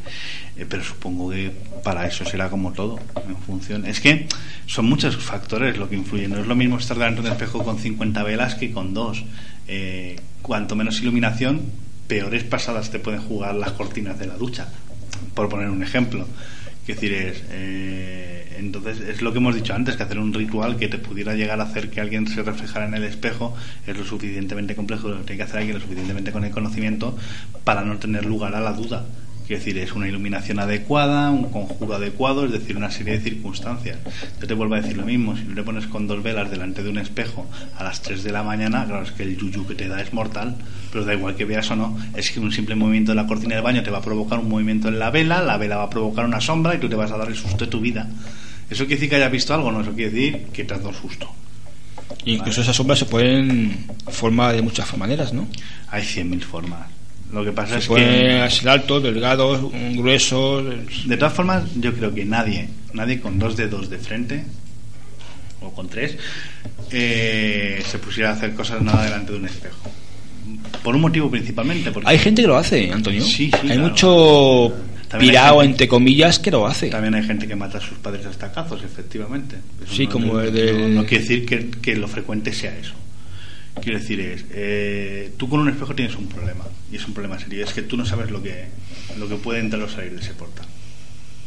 Eh, 0.57 0.65
pero 0.67 0.83
supongo 0.83 1.31
que 1.31 1.53
para 1.83 2.07
eso 2.07 2.25
será 2.25 2.49
como 2.49 2.73
todo, 2.73 2.99
en 3.29 3.37
función. 3.37 3.85
Es 3.85 4.01
que 4.01 4.27
son 4.67 4.87
muchos 4.87 5.17
factores 5.17 5.77
lo 5.77 5.91
que 5.91 5.97
influyen. 5.97 6.31
No 6.31 6.41
es 6.41 6.47
lo 6.47 6.57
mismo 6.57 6.79
estar 6.79 6.97
delante 6.97 7.21
de 7.21 7.29
un 7.29 7.33
espejo 7.35 7.63
con 7.63 7.79
50 7.79 8.23
velas 8.23 8.55
que 8.55 8.73
con 8.73 8.95
dos. 8.95 9.23
Eh, 9.69 10.19
cuanto 10.41 10.77
menos 10.77 11.01
iluminación, 11.01 11.63
peores 12.09 12.45
pasadas 12.45 12.91
te 12.91 12.99
pueden 12.99 13.21
jugar 13.21 13.55
las 13.55 13.73
cortinas 13.73 14.19
de 14.19 14.27
la 14.27 14.37
ducha, 14.37 14.69
por 15.35 15.49
poner 15.49 15.69
un 15.69 15.83
ejemplo. 15.83 16.27
Es 16.87 16.97
decir, 16.97 17.15
es, 17.15 17.43
eh, 17.51 18.57
entonces 18.59 19.01
es 19.01 19.23
lo 19.23 19.33
que 19.33 19.39
hemos 19.39 19.55
dicho 19.55 19.75
antes, 19.75 19.97
que 19.97 20.03
hacer 20.03 20.19
un 20.19 20.35
ritual 20.35 20.77
que 20.77 20.89
te 20.89 20.99
pudiera 20.99 21.35
llegar 21.35 21.61
a 21.61 21.65
hacer 21.65 21.91
que 21.91 22.01
alguien 22.01 22.27
se 22.27 22.43
reflejara 22.43 22.87
en 22.87 22.95
el 22.95 23.05
espejo 23.05 23.57
es 23.87 23.97
lo 23.97 24.05
suficientemente 24.05 24.75
complejo, 24.75 25.09
lo 25.09 25.17
tiene 25.21 25.39
que 25.39 25.43
hacer 25.45 25.59
alguien 25.59 25.77
lo 25.77 25.83
suficientemente 25.83 26.31
con 26.31 26.45
el 26.45 26.51
conocimiento 26.51 27.17
para 27.65 27.83
no 27.83 27.97
tener 27.97 28.27
lugar 28.27 28.55
a 28.55 28.61
la 28.61 28.73
duda. 28.73 29.07
Quiero 29.47 29.59
decir, 29.59 29.77
es 29.77 29.93
una 29.93 30.09
iluminación 30.09 30.59
adecuada, 30.59 31.31
un 31.31 31.51
conjuro 31.51 31.97
adecuado, 31.97 32.47
es 32.47 32.53
decir, 32.53 32.79
una 32.79 32.91
serie 32.91 33.19
de 33.19 33.21
circunstancias. 33.21 33.99
Yo 34.41 34.47
te 34.47 34.55
vuelvo 34.55 34.75
a 34.75 34.81
decir 34.81 34.97
lo 34.97 35.05
mismo, 35.05 35.37
si 35.37 35.45
no 35.45 35.55
te 35.55 35.63
pones 35.63 35.87
con 35.87 36.07
dos 36.07 36.23
velas 36.23 36.51
delante 36.51 36.83
de 36.83 36.89
un 36.89 36.97
espejo 36.97 37.47
a 37.77 37.85
las 37.85 38.01
3 38.01 38.25
de 38.25 38.33
la 38.33 38.43
mañana, 38.43 38.87
claro, 38.87 39.03
es 39.03 39.13
que 39.13 39.23
el 39.23 39.37
yuyu 39.37 39.67
que 39.67 39.75
te 39.75 39.87
da 39.87 40.01
es 40.01 40.15
mortal, 40.15 40.57
pero 40.91 41.05
da 41.05 41.13
igual 41.13 41.37
que 41.37 41.45
veas 41.45 41.71
o 41.71 41.77
no, 41.77 41.95
es 42.17 42.31
que 42.31 42.41
un 42.41 42.53
simple 42.53 42.75
movimiento 42.75 43.13
de 43.13 43.17
la 43.17 43.27
cortina 43.27 43.55
del 43.55 43.65
baño 43.65 43.83
te 43.83 43.91
va 43.91 43.99
a 43.99 44.03
provocar 44.03 44.39
un 44.39 44.49
movimiento 44.49 44.89
en 44.89 44.99
la 44.99 45.11
vela, 45.11 45.43
la 45.43 45.59
vela 45.59 45.77
va 45.77 45.85
a 45.85 45.91
provocar 45.91 46.25
una 46.25 46.41
sombra 46.41 46.75
y 46.75 46.79
tú 46.79 46.89
te 46.89 46.97
vas 46.97 47.13
a 47.13 47.19
dar 47.19 47.29
el 47.29 47.37
susto 47.37 47.67
de 47.67 47.71
tu 47.71 47.81
vida. 47.81 48.09
¿Eso 48.71 48.85
quiere 48.87 48.95
decir 48.95 49.11
que 49.11 49.17
hayas 49.17 49.31
visto 49.31 49.53
algo? 49.53 49.71
No, 49.71 49.83
eso 49.83 49.93
quiere 49.93 50.11
decir 50.11 50.47
que 50.55 50.65
te 50.65 50.73
has 50.73 50.81
dado 50.81 50.95
susto. 50.95 51.29
incluso 52.25 52.63
esas 52.63 52.75
sombras 52.75 52.99
se 52.99 53.05
pueden 53.05 53.89
formar 54.09 54.55
de 54.57 54.63
muchas 54.63 54.97
maneras, 54.97 55.35
¿no? 55.35 55.47
Hay 55.91 56.03
100.000 56.03 56.41
formas. 56.41 56.94
Lo 57.35 57.45
que 57.45 57.51
pasa 57.51 57.79
es 57.79 57.89
que. 57.89 58.47
ser 58.49 58.69
alto, 58.69 59.01
delgado, 59.01 59.71
grueso. 59.95 60.63
De 60.63 61.17
todas 61.17 61.35
formas, 61.35 61.65
yo 61.75 61.93
creo 61.93 62.15
que 62.15 62.25
nadie, 62.25 62.69
nadie 62.93 63.21
con 63.21 63.41
dos 63.41 63.57
dedos 63.57 63.91
de 63.91 63.99
frente, 63.99 64.45
o 65.61 65.71
con 65.73 65.89
tres, 65.89 66.17
eh, 66.93 67.83
se 67.85 67.99
pusiera 67.99 68.31
a 68.31 68.33
hacer 68.35 68.55
cosas 68.55 68.81
nada 68.83 69.03
delante 69.03 69.33
de 69.33 69.39
un 69.39 69.47
espejo. 69.47 69.91
Por 70.85 70.95
un 70.95 71.01
motivo 71.01 71.29
principalmente. 71.29 71.91
Porque... 71.91 72.09
Hay 72.09 72.19
gente 72.19 72.43
que 72.43 72.49
lo 72.49 72.57
hace, 72.57 72.93
Antonio. 72.93 73.21
Sí, 73.21 73.51
sí, 73.51 73.69
hay 73.69 73.79
mucho 73.79 74.73
pirado, 75.19 75.61
entre 75.63 75.89
comillas, 75.89 76.39
que 76.39 76.53
lo 76.53 76.69
hace. 76.69 76.89
También 76.89 77.17
hay 77.17 77.25
gente 77.25 77.49
que 77.49 77.57
mata 77.57 77.79
a 77.79 77.81
sus 77.81 77.99
padres 77.99 78.27
hasta 78.27 78.53
cazos, 78.53 78.85
efectivamente. 78.85 79.57
sí, 79.91 80.07
como 80.07 80.39
el 80.39 80.53
de... 80.53 80.73
no, 80.73 80.89
no, 81.01 81.07
quiere 81.07 81.23
decir 81.23 81.47
que, 81.47 81.69
que 81.83 81.97
lo 81.97 82.07
frecuente 82.07 82.53
sea 82.53 82.77
eso. 82.79 82.95
Quiero 83.83 83.99
decir, 83.99 84.21
es, 84.21 84.45
eh, 84.51 85.33
tú 85.37 85.49
con 85.49 85.61
un 85.61 85.69
espejo 85.69 85.95
tienes 85.95 86.17
un 86.17 86.29
problema, 86.29 86.65
y 86.91 86.97
es 86.97 87.07
un 87.07 87.13
problema 87.13 87.39
serio, 87.39 87.65
es 87.65 87.73
que 87.73 87.83
tú 87.83 87.97
no 87.97 88.07
sabes 88.07 88.31
lo 88.31 88.43
que, 88.43 88.67
lo 89.19 89.29
que 89.29 89.37
puede 89.37 89.61
entrar 89.61 89.83
o 89.83 89.89
salir 89.89 90.13
de 90.13 90.21
ese 90.21 90.33
portal. 90.33 90.67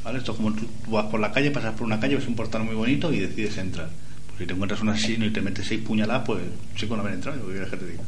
¿Vale? 0.03 0.19
Esto 0.19 0.33
es 0.33 0.37
como 0.37 0.53
tú, 0.53 0.67
vas 0.89 1.05
por 1.05 1.19
la 1.19 1.31
calle, 1.31 1.51
pasas 1.51 1.73
por 1.73 1.87
una 1.87 1.99
calle, 1.99 2.15
ves 2.15 2.27
un 2.27 2.35
portal 2.35 2.63
muy 2.63 2.75
bonito 2.75 3.11
y 3.13 3.19
decides 3.19 3.57
entrar. 3.57 3.89
Pues 4.27 4.39
si 4.39 4.45
te 4.45 4.53
encuentras 4.53 4.81
un 4.81 4.89
asesino 4.89 5.25
y 5.25 5.31
te 5.31 5.41
metes 5.41 5.67
seis 5.67 5.81
puñaladas, 5.81 6.23
pues 6.25 6.43
chico 6.75 6.95
no 6.95 7.01
haber 7.01 7.15
entrado, 7.15 7.45
¿qué 7.45 7.51
quieres 7.53 7.69
que 7.69 7.77
te 7.77 7.85
diga? 7.87 8.03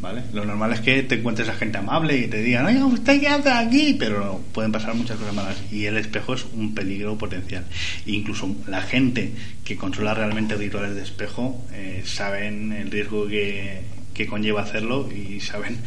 ¿Vale? 0.00 0.22
Lo 0.32 0.46
normal 0.46 0.72
es 0.72 0.80
que 0.80 1.02
te 1.02 1.16
encuentres 1.16 1.48
a 1.50 1.54
gente 1.54 1.76
amable 1.76 2.16
y 2.16 2.26
te 2.26 2.42
digan, 2.42 2.64
oiga, 2.64 2.86
¿usted 2.86 3.20
qué 3.20 3.28
aquí? 3.28 3.96
Pero 3.98 4.40
pueden 4.54 4.72
pasar 4.72 4.94
muchas 4.94 5.18
cosas 5.18 5.34
malas 5.34 5.56
y 5.70 5.84
el 5.84 5.98
espejo 5.98 6.32
es 6.32 6.46
un 6.54 6.74
peligro 6.74 7.18
potencial. 7.18 7.66
Incluso 8.06 8.56
la 8.66 8.80
gente 8.80 9.32
que 9.62 9.76
controla 9.76 10.14
realmente 10.14 10.56
rituales 10.56 10.94
de 10.94 11.02
espejo 11.02 11.62
eh, 11.74 12.02
saben 12.06 12.72
el 12.72 12.90
riesgo 12.90 13.28
que, 13.28 13.82
que 14.14 14.26
conlleva 14.26 14.62
hacerlo 14.62 15.06
y 15.12 15.40
saben 15.40 15.78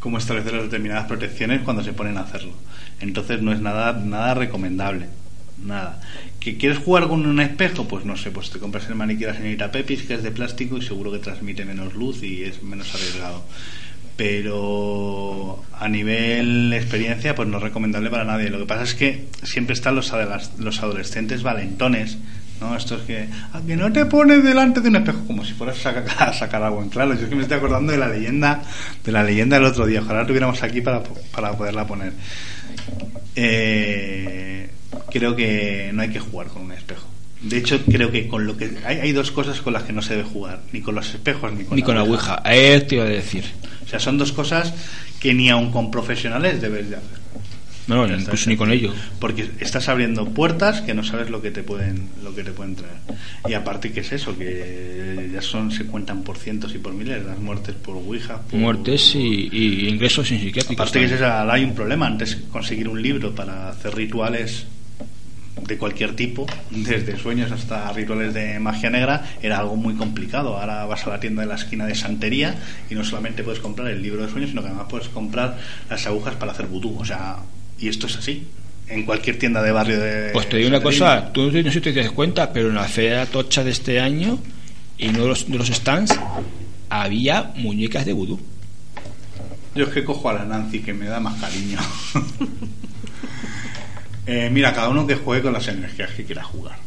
cómo 0.00 0.18
establecer 0.18 0.54
las 0.54 0.64
determinadas 0.64 1.06
protecciones 1.06 1.62
cuando 1.62 1.84
se 1.84 1.92
ponen 1.92 2.16
a 2.16 2.22
hacerlo. 2.22 2.54
Entonces 3.00 3.40
no 3.40 3.52
es 3.52 3.60
nada, 3.60 3.92
nada 3.92 4.34
recomendable. 4.34 5.06
Nada. 5.64 6.00
¿Que 6.38 6.56
quieres 6.56 6.78
jugar 6.78 7.08
con 7.08 7.26
un 7.26 7.40
espejo? 7.40 7.86
Pues 7.86 8.04
no 8.04 8.16
sé, 8.16 8.30
pues 8.30 8.50
te 8.50 8.58
compras 8.58 8.88
el 8.88 8.94
maniquí 8.94 9.20
de 9.20 9.32
la 9.32 9.36
señorita 9.36 9.70
Pepis, 9.70 10.02
que 10.02 10.14
es 10.14 10.22
de 10.22 10.30
plástico 10.30 10.78
y 10.78 10.82
seguro 10.82 11.12
que 11.12 11.18
transmite 11.18 11.64
menos 11.64 11.94
luz 11.94 12.22
y 12.22 12.44
es 12.44 12.62
menos 12.62 12.94
arriesgado. 12.94 13.44
Pero 14.16 15.62
a 15.78 15.88
nivel 15.88 16.72
experiencia, 16.72 17.34
pues 17.34 17.48
no 17.48 17.58
es 17.58 17.62
recomendable 17.62 18.10
para 18.10 18.24
nadie. 18.24 18.50
Lo 18.50 18.58
que 18.58 18.66
pasa 18.66 18.84
es 18.84 18.94
que 18.94 19.26
siempre 19.42 19.74
están 19.74 19.94
los, 19.94 20.12
los 20.58 20.82
adolescentes 20.82 21.42
valentones 21.42 22.18
¿no? 22.60 22.76
Esto 22.76 22.96
es 22.96 23.02
que, 23.02 23.28
a 23.52 23.60
que 23.62 23.76
no 23.76 23.92
te 23.92 24.04
pones 24.06 24.44
delante 24.44 24.80
de 24.80 24.88
un 24.88 24.96
espejo 24.96 25.26
como 25.26 25.44
si 25.44 25.54
fueras 25.54 25.78
a 25.78 25.94
sacar, 25.94 26.04
a 26.28 26.32
sacar 26.32 26.62
agua 26.62 26.82
en 26.82 26.90
claro. 26.90 27.14
Yo 27.14 27.22
es 27.22 27.28
que 27.28 27.34
me 27.34 27.42
estoy 27.42 27.56
acordando 27.56 27.92
de 27.92 27.98
la 27.98 28.08
leyenda, 28.08 28.62
de 29.04 29.12
la 29.12 29.24
leyenda 29.24 29.56
del 29.56 29.66
otro 29.66 29.86
día. 29.86 30.00
Ojalá 30.02 30.20
la 30.20 30.26
tuviéramos 30.26 30.62
aquí 30.62 30.80
para, 30.80 31.02
para 31.32 31.56
poderla 31.56 31.86
poner. 31.86 32.12
Eh, 33.34 34.68
creo 35.10 35.36
que 35.36 35.90
no 35.92 36.02
hay 36.02 36.10
que 36.10 36.20
jugar 36.20 36.48
con 36.48 36.62
un 36.62 36.72
espejo. 36.72 37.06
De 37.40 37.56
hecho, 37.56 37.80
creo 37.86 38.10
que 38.10 38.28
con 38.28 38.46
lo 38.46 38.56
que 38.56 38.70
hay, 38.84 38.98
hay 38.98 39.12
dos 39.12 39.30
cosas 39.30 39.60
con 39.62 39.72
las 39.72 39.84
que 39.84 39.94
no 39.94 40.02
se 40.02 40.14
debe 40.14 40.28
jugar, 40.28 40.60
ni 40.72 40.82
con 40.82 40.94
los 40.94 41.08
espejos 41.14 41.52
ni 41.52 41.64
con, 41.64 41.74
ni 41.74 41.80
la, 41.80 41.86
con 41.86 41.94
la 41.94 42.02
Ouija. 42.02 42.42
Eh, 42.44 42.84
te 42.86 42.96
iba 42.96 43.04
a 43.04 43.08
decir. 43.08 43.44
O 43.84 43.88
sea, 43.88 43.98
son 43.98 44.18
dos 44.18 44.32
cosas 44.32 44.74
que 45.18 45.32
ni 45.32 45.48
aun 45.48 45.70
con 45.70 45.90
profesionales 45.90 46.60
debes 46.60 46.90
de 46.90 46.96
hacer. 46.96 47.20
No, 47.86 48.06
no 48.06 48.16
incluso 48.16 48.48
ni 48.48 48.56
con 48.56 48.70
ello. 48.70 48.92
Porque 49.18 49.50
estás 49.58 49.88
abriendo 49.88 50.26
puertas 50.26 50.82
que 50.82 50.94
no 50.94 51.02
sabes 51.02 51.30
lo 51.30 51.42
que 51.42 51.50
te 51.50 51.62
pueden 51.62 52.10
lo 52.22 52.34
que 52.34 52.44
te 52.44 52.52
pueden 52.52 52.76
traer. 52.76 52.94
Y 53.48 53.54
aparte 53.54 53.90
que 53.90 54.00
es 54.00 54.12
eso, 54.12 54.36
que 54.36 55.30
ya 55.32 55.42
son 55.42 55.72
se 55.72 55.86
cuentan 55.86 56.22
por 56.22 56.36
cientos 56.36 56.72
y 56.74 56.78
por 56.78 56.92
miles 56.92 57.24
las 57.24 57.38
muertes 57.38 57.74
por 57.74 57.96
Ouija. 57.96 58.42
Por... 58.42 58.60
Muertes 58.60 59.14
y, 59.16 59.48
y, 59.50 59.88
ingresos 59.88 60.28
sin 60.28 60.38
psiquiátricos. 60.38 60.76
Aparte 60.86 61.00
que 61.00 61.06
es 61.06 61.12
esa, 61.12 61.50
hay 61.50 61.64
un 61.64 61.74
problema. 61.74 62.06
Antes 62.06 62.36
conseguir 62.52 62.86
un 62.86 63.00
libro 63.02 63.34
para 63.34 63.70
hacer 63.70 63.94
rituales 63.94 64.66
de 65.66 65.78
cualquier 65.78 66.16
tipo, 66.16 66.46
desde 66.70 67.16
sueños 67.16 67.52
hasta 67.52 67.92
rituales 67.92 68.34
de 68.34 68.58
magia 68.58 68.90
negra, 68.90 69.24
era 69.42 69.58
algo 69.58 69.76
muy 69.76 69.94
complicado. 69.94 70.56
Ahora 70.58 70.86
vas 70.86 71.06
a 71.06 71.10
la 71.10 71.20
tienda 71.20 71.42
de 71.42 71.48
la 71.48 71.54
esquina 71.54 71.86
de 71.86 71.94
santería 71.94 72.54
y 72.88 72.94
no 72.94 73.04
solamente 73.04 73.42
puedes 73.42 73.60
comprar 73.60 73.88
el 73.88 74.02
libro 74.02 74.22
de 74.22 74.30
sueños, 74.30 74.50
sino 74.50 74.62
que 74.62 74.68
además 74.68 74.86
puedes 74.88 75.08
comprar 75.08 75.58
las 75.88 76.06
agujas 76.06 76.34
para 76.36 76.52
hacer 76.52 76.66
vudú. 76.66 76.98
O 76.98 77.04
sea, 77.04 77.36
y 77.78 77.88
esto 77.88 78.06
es 78.06 78.16
así. 78.16 78.46
En 78.88 79.04
cualquier 79.04 79.38
tienda 79.38 79.62
de 79.62 79.70
barrio 79.70 80.00
de. 80.00 80.30
Pues 80.32 80.48
te 80.48 80.56
digo 80.56 80.68
una 80.68 80.82
cosa, 80.82 81.32
tú 81.32 81.50
no 81.50 81.52
sé 81.52 81.72
si 81.72 81.80
te 81.80 81.92
das 81.92 82.10
cuenta, 82.10 82.52
pero 82.52 82.68
en 82.68 82.74
la 82.74 82.88
feria 82.88 83.24
tocha 83.26 83.62
de 83.62 83.70
este 83.70 84.00
año, 84.00 84.38
y 84.98 85.08
uno 85.08 85.22
de 85.22 85.28
los, 85.28 85.48
de 85.48 85.58
los 85.58 85.68
stands, 85.68 86.18
había 86.88 87.52
muñecas 87.54 88.04
de 88.04 88.12
vudú. 88.12 88.40
Yo 89.74 89.84
es 89.84 89.90
que 89.90 90.02
cojo 90.02 90.28
a 90.28 90.32
la 90.32 90.44
Nancy, 90.44 90.80
que 90.80 90.92
me 90.92 91.06
da 91.06 91.20
más 91.20 91.40
cariño. 91.40 91.78
eh, 94.32 94.48
mira, 94.48 94.72
cada 94.72 94.88
uno 94.88 95.06
que 95.08 95.16
juegue 95.16 95.42
con 95.42 95.52
las 95.52 95.66
energías 95.66 96.12
que 96.12 96.24
quiera 96.24 96.44
jugar. 96.44 96.78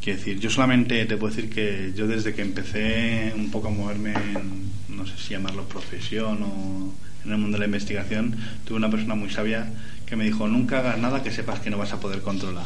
Quiero 0.00 0.18
decir, 0.18 0.40
yo 0.40 0.48
solamente 0.48 1.04
te 1.04 1.18
puedo 1.18 1.34
decir 1.34 1.50
que 1.50 1.92
yo 1.94 2.06
desde 2.06 2.34
que 2.34 2.40
empecé 2.40 3.34
un 3.36 3.50
poco 3.50 3.68
a 3.68 3.70
moverme 3.70 4.14
no 4.88 5.06
sé 5.06 5.12
si 5.18 5.34
llamarlo 5.34 5.64
profesión 5.64 6.42
o 6.42 6.94
en 7.26 7.32
el 7.32 7.36
mundo 7.36 7.56
de 7.56 7.60
la 7.60 7.66
investigación, 7.66 8.34
tuve 8.64 8.78
una 8.78 8.90
persona 8.90 9.14
muy 9.14 9.28
sabia 9.28 9.70
que 10.06 10.16
me 10.16 10.24
dijo, 10.24 10.48
nunca 10.48 10.78
hagas 10.78 10.98
nada 10.98 11.22
que 11.22 11.30
sepas 11.30 11.60
que 11.60 11.68
no 11.68 11.76
vas 11.76 11.92
a 11.92 12.00
poder 12.00 12.22
controlar. 12.22 12.64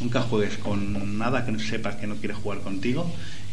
Nunca 0.00 0.20
juegues 0.22 0.58
con 0.58 1.16
nada 1.16 1.46
que 1.46 1.56
sepas 1.60 1.94
que 1.94 2.08
no 2.08 2.16
quieres 2.16 2.38
jugar 2.38 2.58
contigo 2.58 3.08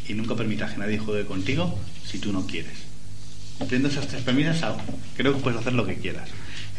y 0.08 0.16
nunca 0.16 0.36
permitas 0.36 0.72
que 0.72 0.80
nadie 0.80 0.98
juegue 0.98 1.26
contigo 1.26 1.78
si 2.04 2.18
tú 2.18 2.34
no 2.34 2.48
quieres. 2.48 2.74
Cumpliendo 3.60 3.90
esas 3.90 4.08
tres 4.08 4.24
premisas, 4.24 4.60
creo 5.16 5.36
que 5.36 5.42
puedes 5.42 5.60
hacer 5.60 5.74
lo 5.74 5.86
que 5.86 5.96
quieras. 5.96 6.30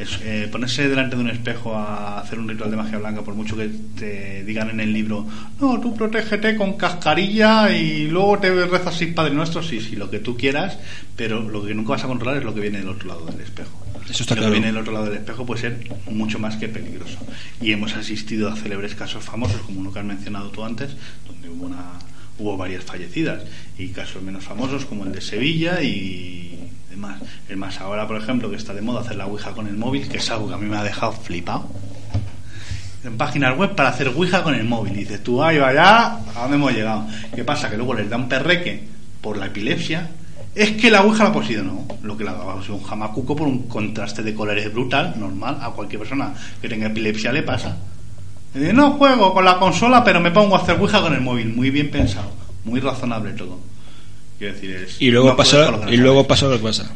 Es, 0.00 0.18
eh, 0.24 0.48
ponerse 0.50 0.88
delante 0.88 1.14
de 1.14 1.22
un 1.22 1.28
espejo 1.28 1.76
a 1.76 2.20
hacer 2.20 2.38
un 2.38 2.48
ritual 2.48 2.70
de 2.70 2.76
magia 2.78 2.96
blanca, 2.96 3.20
por 3.20 3.34
mucho 3.34 3.54
que 3.54 3.68
te 3.98 4.44
digan 4.44 4.70
en 4.70 4.80
el 4.80 4.94
libro, 4.94 5.26
no, 5.60 5.78
tú 5.78 5.94
protégete 5.94 6.56
con 6.56 6.78
cascarilla 6.78 7.70
y 7.70 8.08
luego 8.08 8.38
te 8.38 8.50
rezas 8.66 8.96
sin 8.96 9.14
Padre 9.14 9.34
Nuestro, 9.34 9.62
sí, 9.62 9.78
sí, 9.78 9.96
lo 9.96 10.10
que 10.10 10.20
tú 10.20 10.38
quieras, 10.38 10.78
pero 11.16 11.46
lo 11.48 11.64
que 11.64 11.74
nunca 11.74 11.90
vas 11.90 12.04
a 12.04 12.06
controlar 12.06 12.38
es 12.38 12.44
lo 12.44 12.54
que 12.54 12.60
viene 12.60 12.78
del 12.78 12.88
otro 12.88 13.08
lado 13.08 13.26
del 13.26 13.40
espejo. 13.40 13.78
Eso 14.08 14.22
está 14.22 14.34
lo 14.34 14.40
claro. 14.40 14.54
que 14.54 14.58
viene 14.58 14.72
del 14.72 14.78
otro 14.78 14.92
lado 14.92 15.04
del 15.04 15.18
espejo 15.18 15.44
puede 15.46 15.60
ser 15.60 15.88
mucho 16.10 16.38
más 16.38 16.56
que 16.56 16.68
peligroso. 16.68 17.18
Y 17.60 17.72
hemos 17.72 17.94
asistido 17.94 18.48
a 18.48 18.56
célebres 18.56 18.94
casos 18.94 19.22
famosos, 19.22 19.60
como 19.60 19.80
uno 19.80 19.92
que 19.92 19.98
has 19.98 20.04
mencionado 20.04 20.50
tú 20.50 20.64
antes, 20.64 20.90
donde 21.26 21.48
hubo, 21.50 21.66
una, 21.66 21.98
hubo 22.38 22.56
varias 22.56 22.84
fallecidas, 22.84 23.42
y 23.78 23.88
casos 23.88 24.22
menos 24.22 24.44
famosos, 24.44 24.86
como 24.86 25.04
el 25.04 25.12
de 25.12 25.20
Sevilla 25.20 25.82
y 25.82 26.49
demás. 27.00 27.20
Es 27.48 27.56
más, 27.56 27.80
ahora, 27.80 28.06
por 28.06 28.16
ejemplo, 28.16 28.50
que 28.50 28.56
está 28.56 28.74
de 28.74 28.82
moda 28.82 29.00
hacer 29.00 29.16
la 29.16 29.26
Ouija 29.26 29.52
con 29.52 29.66
el 29.66 29.76
móvil, 29.76 30.08
que 30.08 30.18
es 30.18 30.30
algo 30.30 30.48
que 30.48 30.54
a 30.54 30.58
mí 30.58 30.66
me 30.66 30.76
ha 30.76 30.82
dejado 30.82 31.12
flipado. 31.12 31.68
En 33.02 33.16
páginas 33.16 33.56
web 33.56 33.74
para 33.74 33.88
hacer 33.88 34.08
Ouija 34.08 34.42
con 34.42 34.54
el 34.54 34.64
móvil. 34.64 34.92
Y 34.94 35.00
dices 35.00 35.22
tú, 35.22 35.42
ay, 35.42 35.58
vaya, 35.58 36.16
¿a 36.16 36.42
dónde 36.42 36.56
hemos 36.56 36.72
llegado? 36.72 37.06
¿Qué 37.34 37.44
pasa? 37.44 37.70
Que 37.70 37.76
luego 37.76 37.94
les 37.94 38.10
da 38.10 38.16
un 38.16 38.28
perreque 38.28 38.84
por 39.20 39.38
la 39.38 39.46
epilepsia. 39.46 40.10
Es 40.54 40.72
que 40.72 40.90
la 40.90 41.02
Ouija 41.02 41.24
la 41.24 41.30
ha 41.30 41.32
poseído, 41.32 41.64
no. 41.64 41.86
Lo 42.02 42.16
que 42.16 42.24
la 42.24 42.34
es 42.60 42.68
un 42.68 42.82
jamacuco 42.82 43.34
por 43.34 43.48
un 43.48 43.66
contraste 43.68 44.22
de 44.22 44.34
colores 44.34 44.70
brutal, 44.72 45.14
normal. 45.16 45.58
A 45.62 45.70
cualquier 45.70 46.00
persona 46.00 46.34
que 46.60 46.68
tenga 46.68 46.88
epilepsia 46.88 47.32
le 47.32 47.42
pasa. 47.42 47.76
Y 48.54 48.58
dice, 48.58 48.72
no 48.72 48.92
juego 48.92 49.32
con 49.32 49.44
la 49.44 49.58
consola, 49.58 50.04
pero 50.04 50.20
me 50.20 50.32
pongo 50.32 50.56
a 50.56 50.58
hacer 50.58 50.78
Ouija 50.78 51.00
con 51.00 51.14
el 51.14 51.22
móvil. 51.22 51.54
Muy 51.54 51.70
bien 51.70 51.90
pensado, 51.90 52.30
muy 52.64 52.80
razonable 52.80 53.32
todo. 53.32 53.69
Quiero 54.40 54.54
decir, 54.54 54.70
es, 54.70 54.96
Y 55.02 55.10
luego 55.10 55.28
no 55.28 55.36
pasa, 55.36 55.70
y 55.90 55.98
luego 55.98 56.26
pasa 56.26 56.48
lo 56.48 56.56
que 56.56 56.62
pasa. 56.62 56.90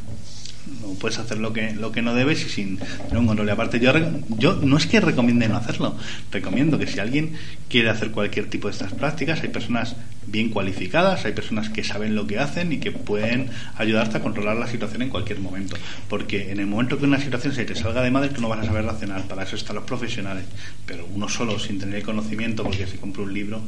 no 0.80 0.95
puedes 0.95 1.18
hacer 1.18 1.36
lo 1.36 1.53
que 1.53 1.74
lo 1.74 1.92
que 1.92 2.01
no 2.01 2.14
debes 2.14 2.42
y 2.47 2.49
sin 2.49 2.78
tener 2.78 3.18
un 3.18 3.26
control. 3.26 3.49
Y 3.49 3.51
aparte, 3.51 3.78
yo, 3.78 3.92
yo 4.38 4.55
no 4.62 4.78
es 4.78 4.86
que 4.86 4.99
recomiende 4.99 5.47
no 5.47 5.59
hacerlo, 5.59 5.95
recomiendo 6.32 6.78
que 6.78 6.86
si 6.86 7.01
alguien 7.01 7.34
quiere 7.68 7.90
hacer 7.90 8.12
cualquier 8.12 8.49
tipo 8.49 8.68
de 8.68 8.72
estas 8.72 8.95
prácticas, 8.95 9.42
hay 9.42 9.51
personas 9.51 9.95
bien 10.26 10.49
cualificadas, 10.49 11.26
hay 11.26 11.32
personas 11.32 11.68
que 11.68 11.84
saben 11.84 12.14
lo 12.14 12.26
que 12.26 12.38
hacen 12.38 12.72
y 12.72 12.78
que 12.78 12.92
pueden 12.92 13.51
ayudarte 13.76 14.16
a 14.16 14.22
controlar 14.22 14.57
la 14.57 14.66
situación 14.66 15.03
en 15.03 15.11
cualquier 15.11 15.40
momento. 15.40 15.76
Porque 16.09 16.51
en 16.51 16.61
el 16.61 16.66
momento 16.66 16.99
que 16.99 17.05
una 17.05 17.20
situación 17.20 17.53
se 17.53 17.66
te 17.66 17.74
salga 17.74 18.01
de 18.01 18.11
madre, 18.11 18.30
tú 18.30 18.40
no 18.40 18.49
vas 18.49 18.61
a 18.61 18.64
saber 18.64 18.84
reaccionar. 18.84 19.28
Para 19.28 19.42
eso 19.42 19.57
están 19.57 19.76
los 19.76 19.84
profesionales. 19.84 20.47
Pero 20.86 21.07
uno 21.12 21.28
solo, 21.28 21.59
sin 21.59 21.78
tener 21.78 21.97
el 21.97 22.05
conocimiento, 22.05 22.62
porque 22.62 22.86
si 22.86 22.97
compra 22.97 23.22
un 23.22 23.34
libro, 23.34 23.61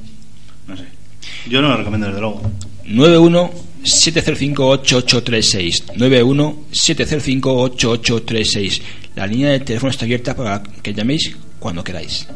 no 0.66 0.78
sé. 0.78 0.86
Yo 1.48 1.62
no 1.62 1.68
lo 1.68 1.76
recomiendo 1.76 2.06
desde 2.06 2.20
luego. 2.20 2.42
91 2.84 3.50
705 3.82 4.66
8836 4.66 5.84
91 5.96 6.56
705 6.70 7.52
8836 7.52 8.82
La 9.14 9.26
línea 9.26 9.50
de 9.50 9.60
teléfono 9.60 9.90
está 9.90 10.04
abierta 10.04 10.34
para 10.34 10.62
que 10.62 10.92
llaméis 10.92 11.36
cuando 11.58 11.82
queráis. 11.82 12.26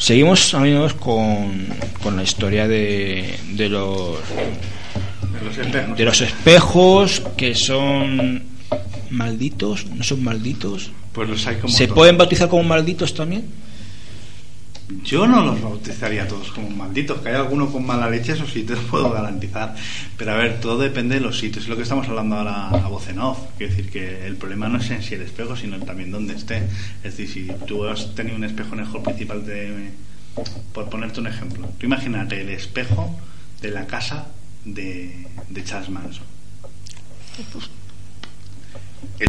Seguimos, 0.00 0.54
amigos, 0.54 0.94
con, 0.94 1.66
con 2.02 2.16
la 2.16 2.22
historia 2.22 2.66
de, 2.66 3.38
de 3.52 3.68
los 3.68 4.16
De 5.32 5.44
los 5.44 5.58
espejos. 5.58 5.96
de 5.98 6.04
los 6.06 6.20
espejos 6.22 7.22
que 7.36 7.54
son 7.54 8.42
malditos, 9.10 9.84
no 9.86 10.02
son 10.02 10.24
malditos. 10.24 10.90
Pues 11.12 11.28
los 11.28 11.46
hay 11.46 11.56
como 11.56 11.72
¿Se 11.72 11.84
todos. 11.86 11.96
pueden 11.98 12.16
bautizar 12.16 12.48
como 12.48 12.62
malditos 12.62 13.12
también? 13.14 13.44
Yo 15.04 15.26
no 15.28 15.44
los 15.44 15.60
bautizaría 15.60 16.26
todos 16.26 16.50
como 16.50 16.68
malditos, 16.70 17.20
que 17.20 17.28
hay 17.28 17.34
alguno 17.36 17.70
con 17.70 17.84
mala 17.86 18.08
leche, 18.10 18.32
eso 18.32 18.46
sí 18.46 18.62
te 18.62 18.74
lo 18.74 18.80
puedo 18.82 19.10
garantizar. 19.10 19.74
Pero 20.20 20.32
a 20.32 20.36
ver, 20.36 20.60
todo 20.60 20.76
depende 20.76 21.14
de 21.14 21.22
los 21.22 21.38
sitios, 21.38 21.64
es 21.64 21.70
lo 21.70 21.76
que 21.76 21.84
estamos 21.84 22.06
hablando 22.06 22.36
ahora 22.36 22.68
a 22.68 22.88
voz 22.88 23.08
en 23.08 23.20
off. 23.20 23.38
Quiero 23.56 23.74
decir 23.74 23.90
que 23.90 24.26
el 24.26 24.36
problema 24.36 24.68
no 24.68 24.76
es 24.76 24.90
en 24.90 25.02
sí 25.02 25.14
el 25.14 25.22
espejo, 25.22 25.56
sino 25.56 25.80
también 25.80 26.10
dónde 26.10 26.34
esté. 26.34 26.58
Es 27.02 27.16
decir, 27.16 27.30
si 27.30 27.66
tú 27.66 27.86
has 27.86 28.14
tenido 28.14 28.36
un 28.36 28.44
espejo 28.44 28.74
en 28.74 28.80
el 28.80 28.86
hall 28.88 29.02
principal 29.02 29.46
de... 29.46 29.92
Por 30.74 30.90
ponerte 30.90 31.20
un 31.20 31.26
ejemplo, 31.26 31.72
tú 31.78 31.86
imagínate 31.86 32.38
el 32.38 32.50
espejo 32.50 33.18
de 33.62 33.70
la 33.70 33.86
casa 33.86 34.26
de, 34.66 35.26
de 35.48 35.64
Charles 35.64 35.88
Manson. 35.88 36.26
El, 39.18 39.28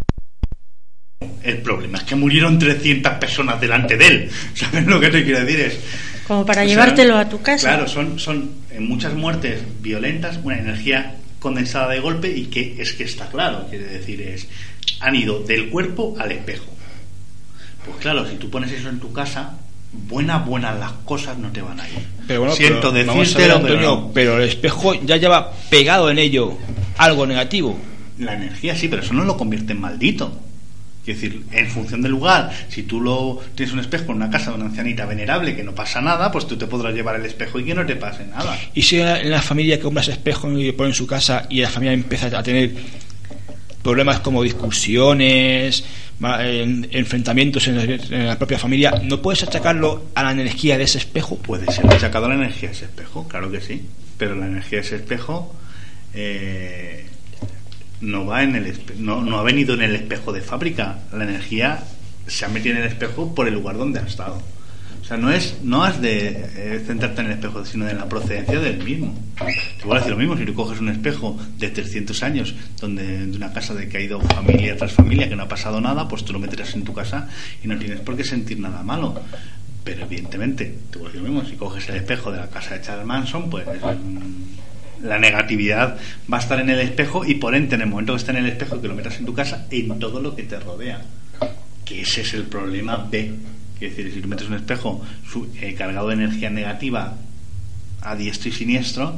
el 1.41 1.57
problema 1.59 1.99
es 1.99 2.03
que 2.03 2.15
murieron 2.15 2.59
300 2.59 3.13
personas 3.13 3.61
delante 3.61 3.95
de 3.95 4.07
él. 4.07 4.31
¿Sabes 4.55 4.85
lo 4.85 4.99
que 4.99 5.09
te 5.09 5.23
quiero 5.23 5.39
decir? 5.45 5.61
Es, 5.61 5.79
Como 6.31 6.45
para 6.45 6.61
o 6.61 6.63
sea, 6.63 6.73
llevártelo 6.73 7.17
a 7.17 7.27
tu 7.27 7.41
casa. 7.41 7.67
Claro, 7.67 7.89
son, 7.89 8.17
son 8.17 8.51
en 8.69 8.87
muchas 8.87 9.13
muertes 9.13 9.63
violentas, 9.81 10.39
una 10.41 10.57
energía 10.57 11.17
condensada 11.39 11.89
de 11.89 11.99
golpe 11.99 12.31
y 12.31 12.45
que 12.45 12.77
es 12.79 12.93
que 12.93 13.03
está 13.03 13.27
claro, 13.27 13.67
quiere 13.69 13.83
decir, 13.83 14.21
es 14.21 14.47
han 15.01 15.13
ido 15.13 15.39
del 15.39 15.69
cuerpo 15.69 16.15
al 16.17 16.31
espejo. 16.31 16.71
Pues 17.83 17.97
claro, 17.97 18.25
si 18.29 18.37
tú 18.37 18.49
pones 18.49 18.71
eso 18.71 18.87
en 18.87 19.01
tu 19.01 19.11
casa, 19.11 19.57
buenas, 19.91 20.45
buenas 20.45 20.79
las 20.79 20.93
cosas 21.03 21.37
no 21.37 21.51
te 21.51 21.61
van 21.61 21.81
a 21.81 21.89
ir. 21.89 21.99
Pero 22.25 22.39
bueno, 22.39 22.55
Siento 22.55 22.93
pero 22.93 23.07
vamos 23.07 23.35
a 23.35 23.37
ver, 23.37 23.47
pero 23.47 23.57
Antonio, 23.57 23.81
no. 23.81 24.11
pero 24.13 24.37
el 24.37 24.47
espejo 24.47 24.93
ya 25.03 25.17
lleva 25.17 25.51
pegado 25.69 26.09
en 26.09 26.17
ello 26.17 26.57
algo 26.97 27.27
negativo. 27.27 27.77
La 28.19 28.35
energía 28.35 28.73
sí, 28.73 28.87
pero 28.87 29.01
eso 29.01 29.13
no 29.13 29.25
lo 29.25 29.35
convierte 29.35 29.73
en 29.73 29.81
maldito. 29.81 30.31
Es 31.01 31.19
decir, 31.19 31.43
en 31.51 31.67
función 31.67 32.03
del 32.03 32.11
lugar, 32.11 32.51
si 32.69 32.83
tú 32.83 33.01
lo 33.01 33.41
tienes 33.55 33.73
un 33.73 33.79
espejo 33.79 34.11
en 34.11 34.17
una 34.17 34.29
casa 34.29 34.51
de 34.51 34.57
una 34.57 34.65
ancianita 34.65 35.05
venerable 35.07 35.55
que 35.55 35.63
no 35.63 35.73
pasa 35.73 35.99
nada, 35.99 36.31
pues 36.31 36.47
tú 36.47 36.57
te 36.57 36.67
podrás 36.67 36.93
llevar 36.93 37.15
el 37.15 37.25
espejo 37.25 37.59
y 37.59 37.65
que 37.65 37.73
no 37.73 37.85
te 37.85 37.95
pase 37.95 38.25
nada. 38.27 38.55
Y 38.75 38.83
si 38.83 38.99
en 38.99 39.31
la 39.31 39.41
familia 39.41 39.77
que 39.77 39.83
compras 39.83 40.09
espejo 40.09 40.51
y 40.51 40.67
lo 40.67 40.77
pone 40.77 40.89
en 40.89 40.95
su 40.95 41.07
casa 41.07 41.47
y 41.49 41.61
la 41.61 41.69
familia 41.69 41.93
empieza 41.93 42.27
a 42.27 42.43
tener 42.43 42.71
problemas 43.81 44.19
como 44.19 44.43
discusiones, 44.43 45.83
enfrentamientos 46.21 47.67
en 47.67 47.77
la, 47.77 47.83
en 47.83 48.27
la 48.27 48.37
propia 48.37 48.59
familia, 48.59 49.01
¿no 49.03 49.23
puedes 49.23 49.41
achacarlo 49.41 50.05
a 50.13 50.21
la 50.21 50.31
energía 50.31 50.77
de 50.77 50.83
ese 50.83 50.99
espejo? 50.99 51.37
Puede 51.37 51.71
ser 51.71 51.87
achacado 51.87 52.27
a 52.27 52.29
la 52.29 52.35
energía 52.35 52.69
de 52.69 52.75
ese 52.75 52.85
espejo, 52.85 53.27
claro 53.27 53.51
que 53.51 53.59
sí. 53.59 53.87
Pero 54.17 54.35
la 54.35 54.45
energía 54.45 54.79
de 54.79 54.85
ese 54.85 54.95
espejo 54.97 55.55
eh, 56.13 57.05
no 58.01 58.25
va 58.25 58.43
en 58.43 58.55
el 58.55 58.79
no, 58.99 59.21
no 59.21 59.39
ha 59.39 59.43
venido 59.43 59.75
en 59.75 59.81
el 59.81 59.95
espejo 59.95 60.33
de 60.33 60.41
fábrica. 60.41 60.99
La 61.13 61.23
energía 61.23 61.83
se 62.27 62.45
ha 62.45 62.49
metido 62.49 62.75
en 62.75 62.81
el 62.83 62.87
espejo 62.87 63.33
por 63.33 63.47
el 63.47 63.53
lugar 63.53 63.77
donde 63.77 63.99
ha 63.99 64.03
estado. 64.03 64.41
O 65.01 65.03
sea, 65.03 65.17
no 65.17 65.31
es 65.31 65.57
no 65.63 65.83
has 65.83 66.01
de 66.01 66.27
eh, 66.55 66.83
centrarte 66.85 67.21
en 67.21 67.27
el 67.27 67.33
espejo, 67.33 67.65
sino 67.65 67.89
en 67.89 67.97
la 67.97 68.07
procedencia 68.07 68.59
del 68.59 68.83
mismo. 68.83 69.13
Te 69.37 69.85
voy 69.85 69.95
a 69.95 69.99
decir 69.99 70.11
lo 70.11 70.17
mismo, 70.17 70.37
si 70.37 70.45
tú 70.45 70.53
coges 70.53 70.79
un 70.79 70.89
espejo 70.89 71.37
de 71.57 71.69
300 71.69 72.23
años, 72.23 72.55
donde 72.79 73.25
de 73.25 73.35
una 73.35 73.51
casa 73.51 73.73
de 73.73 73.89
que 73.89 73.97
ha 73.97 74.01
ido 74.01 74.21
familia 74.21 74.77
tras 74.77 74.93
familia, 74.93 75.27
que 75.27 75.35
no 75.35 75.43
ha 75.43 75.47
pasado 75.47 75.81
nada, 75.81 76.07
pues 76.07 76.23
tú 76.23 76.33
lo 76.33 76.39
meterás 76.39 76.75
en 76.75 76.83
tu 76.83 76.93
casa 76.93 77.27
y 77.63 77.67
no 77.67 77.77
tienes 77.77 77.99
por 78.01 78.15
qué 78.15 78.23
sentir 78.23 78.59
nada 78.59 78.83
malo. 78.83 79.19
Pero 79.83 80.03
evidentemente, 80.03 80.75
te 80.91 80.99
voy 80.99 81.07
a 81.07 81.09
decir 81.09 81.23
lo 81.23 81.29
mismo, 81.29 81.49
si 81.49 81.55
coges 81.55 81.89
el 81.89 81.95
espejo 81.95 82.31
de 82.31 82.37
la 82.37 82.47
casa 82.47 82.75
de 82.75 82.81
Charles 82.81 83.05
Manson, 83.05 83.49
pues 83.49 83.65
mm, 83.65 84.60
la 85.03 85.17
negatividad 85.19 85.97
va 86.31 86.37
a 86.37 86.41
estar 86.41 86.59
en 86.59 86.69
el 86.69 86.79
espejo 86.79 87.25
y 87.25 87.35
por 87.35 87.55
ende, 87.55 87.75
en 87.75 87.81
el 87.81 87.87
momento 87.87 88.13
que 88.13 88.17
está 88.19 88.31
en 88.31 88.37
el 88.39 88.47
espejo 88.47 88.81
que 88.81 88.87
lo 88.87 88.95
metas 88.95 89.17
en 89.19 89.25
tu 89.25 89.33
casa, 89.33 89.65
en 89.71 89.99
todo 89.99 90.19
lo 90.21 90.35
que 90.35 90.43
te 90.43 90.59
rodea. 90.59 91.01
Que 91.85 92.01
ese 92.01 92.21
es 92.21 92.33
el 92.33 92.43
problema 92.43 92.97
B. 93.11 93.31
Es 93.79 93.95
decir, 93.97 94.13
si 94.13 94.21
tú 94.21 94.27
metes 94.27 94.47
un 94.47 94.53
espejo 94.55 95.01
su- 95.29 95.47
eh, 95.59 95.73
cargado 95.73 96.07
de 96.09 96.13
energía 96.13 96.49
negativa 96.49 97.15
a 98.01 98.15
diestro 98.15 98.49
y 98.49 98.51
siniestro, 98.53 99.15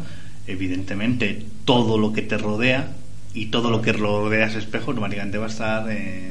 evidentemente 0.48 1.44
todo 1.66 1.98
lo 1.98 2.14
que 2.14 2.22
te 2.22 2.38
rodea 2.38 2.88
y 3.34 3.48
todo 3.48 3.70
lo 3.72 3.82
que 3.82 3.94
rodea 3.94 4.46
ese 4.48 4.60
espejo 4.60 4.92
automáticamente 4.92 5.38
va 5.38 5.48
a 5.48 5.50
estar 5.50 5.92
eh, 5.92 6.30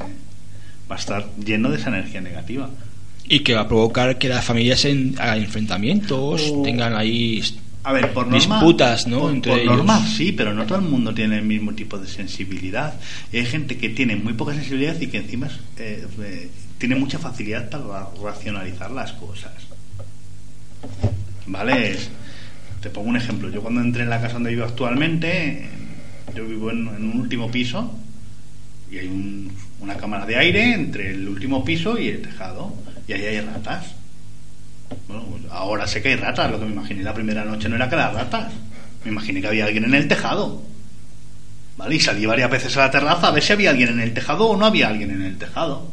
va 0.91 0.95
a 0.95 0.99
estar 0.99 1.27
lleno 1.43 1.69
de 1.69 1.77
esa 1.77 1.89
energía 1.89 2.21
negativa. 2.21 2.69
Y 3.25 3.39
que 3.39 3.53
va 3.53 3.61
a 3.61 3.67
provocar 3.67 4.17
que 4.17 4.27
las 4.29 4.43
familias 4.43 4.83
en, 4.85 5.15
hagan 5.19 5.39
enfrentamientos, 5.39 6.51
O- 6.53 6.61
tengan 6.63 6.95
ahí 6.95 7.41
A 7.85 7.91
ver, 7.91 8.13
por 8.13 8.27
norma, 8.27 8.37
Disputas, 8.39 9.07
¿no? 9.07 9.19
Por, 9.19 9.31
entre 9.33 9.51
por 9.51 9.59
ellos. 9.61 9.75
norma 9.77 10.05
sí, 10.07 10.31
pero 10.31 10.53
no 10.53 10.65
todo 10.65 10.77
el 10.79 10.85
mundo 10.85 11.13
tiene 11.13 11.37
el 11.37 11.43
mismo 11.43 11.73
tipo 11.73 11.97
de 11.97 12.07
sensibilidad. 12.07 12.93
Hay 13.33 13.45
gente 13.45 13.77
que 13.77 13.89
tiene 13.89 14.15
muy 14.15 14.33
poca 14.33 14.53
sensibilidad 14.53 14.99
y 15.01 15.07
que 15.07 15.17
encima 15.17 15.47
es, 15.47 15.53
eh, 15.77 16.07
eh, 16.21 16.49
tiene 16.77 16.95
mucha 16.95 17.19
facilidad 17.19 17.69
para 17.69 17.83
ra- 17.85 18.09
racionalizar 18.23 18.89
las 18.91 19.11
cosas. 19.13 19.51
¿Vale? 21.45 21.97
Te 22.81 22.89
pongo 22.89 23.09
un 23.09 23.17
ejemplo. 23.17 23.49
Yo 23.49 23.61
cuando 23.61 23.81
entré 23.81 24.03
en 24.03 24.09
la 24.09 24.21
casa 24.21 24.33
donde 24.35 24.51
vivo 24.51 24.65
actualmente, 24.65 25.67
yo 26.35 26.45
vivo 26.45 26.71
en, 26.71 26.87
en 26.87 27.09
un 27.11 27.19
último 27.19 27.49
piso 27.51 27.93
y 28.91 28.97
hay 28.97 29.07
un- 29.07 29.51
una 29.81 29.95
cámara 29.97 30.25
de 30.25 30.37
aire 30.37 30.73
entre 30.73 31.11
el 31.11 31.27
último 31.27 31.63
piso 31.65 31.97
y 31.97 32.07
el 32.07 32.21
tejado. 32.21 32.73
Y 33.07 33.13
ahí 33.13 33.25
hay 33.25 33.41
ratas. 33.41 33.87
Bueno, 35.07 35.25
pues 35.29 35.43
ahora 35.51 35.87
sé 35.87 36.01
que 36.01 36.09
hay 36.09 36.15
ratas. 36.15 36.51
Lo 36.51 36.59
que 36.59 36.65
me 36.65 36.73
imaginé 36.73 37.03
la 37.03 37.13
primera 37.13 37.43
noche 37.43 37.69
no 37.69 37.75
era 37.75 37.89
que 37.89 37.95
las 37.95 38.13
ratas. 38.13 38.53
Me 39.03 39.11
imaginé 39.11 39.41
que 39.41 39.47
había 39.47 39.65
alguien 39.65 39.85
en 39.85 39.93
el 39.93 40.07
tejado. 40.07 40.61
¿Vale? 41.77 41.95
Y 41.95 41.99
salí 41.99 42.25
varias 42.25 42.49
veces 42.49 42.75
a 42.77 42.81
la 42.81 42.91
terraza 42.91 43.27
a 43.27 43.31
ver 43.31 43.43
si 43.43 43.53
había 43.53 43.71
alguien 43.71 43.89
en 43.89 43.99
el 43.99 44.13
tejado 44.13 44.47
o 44.47 44.57
no 44.57 44.65
había 44.65 44.87
alguien 44.87 45.11
en 45.11 45.23
el 45.23 45.37
tejado. 45.37 45.91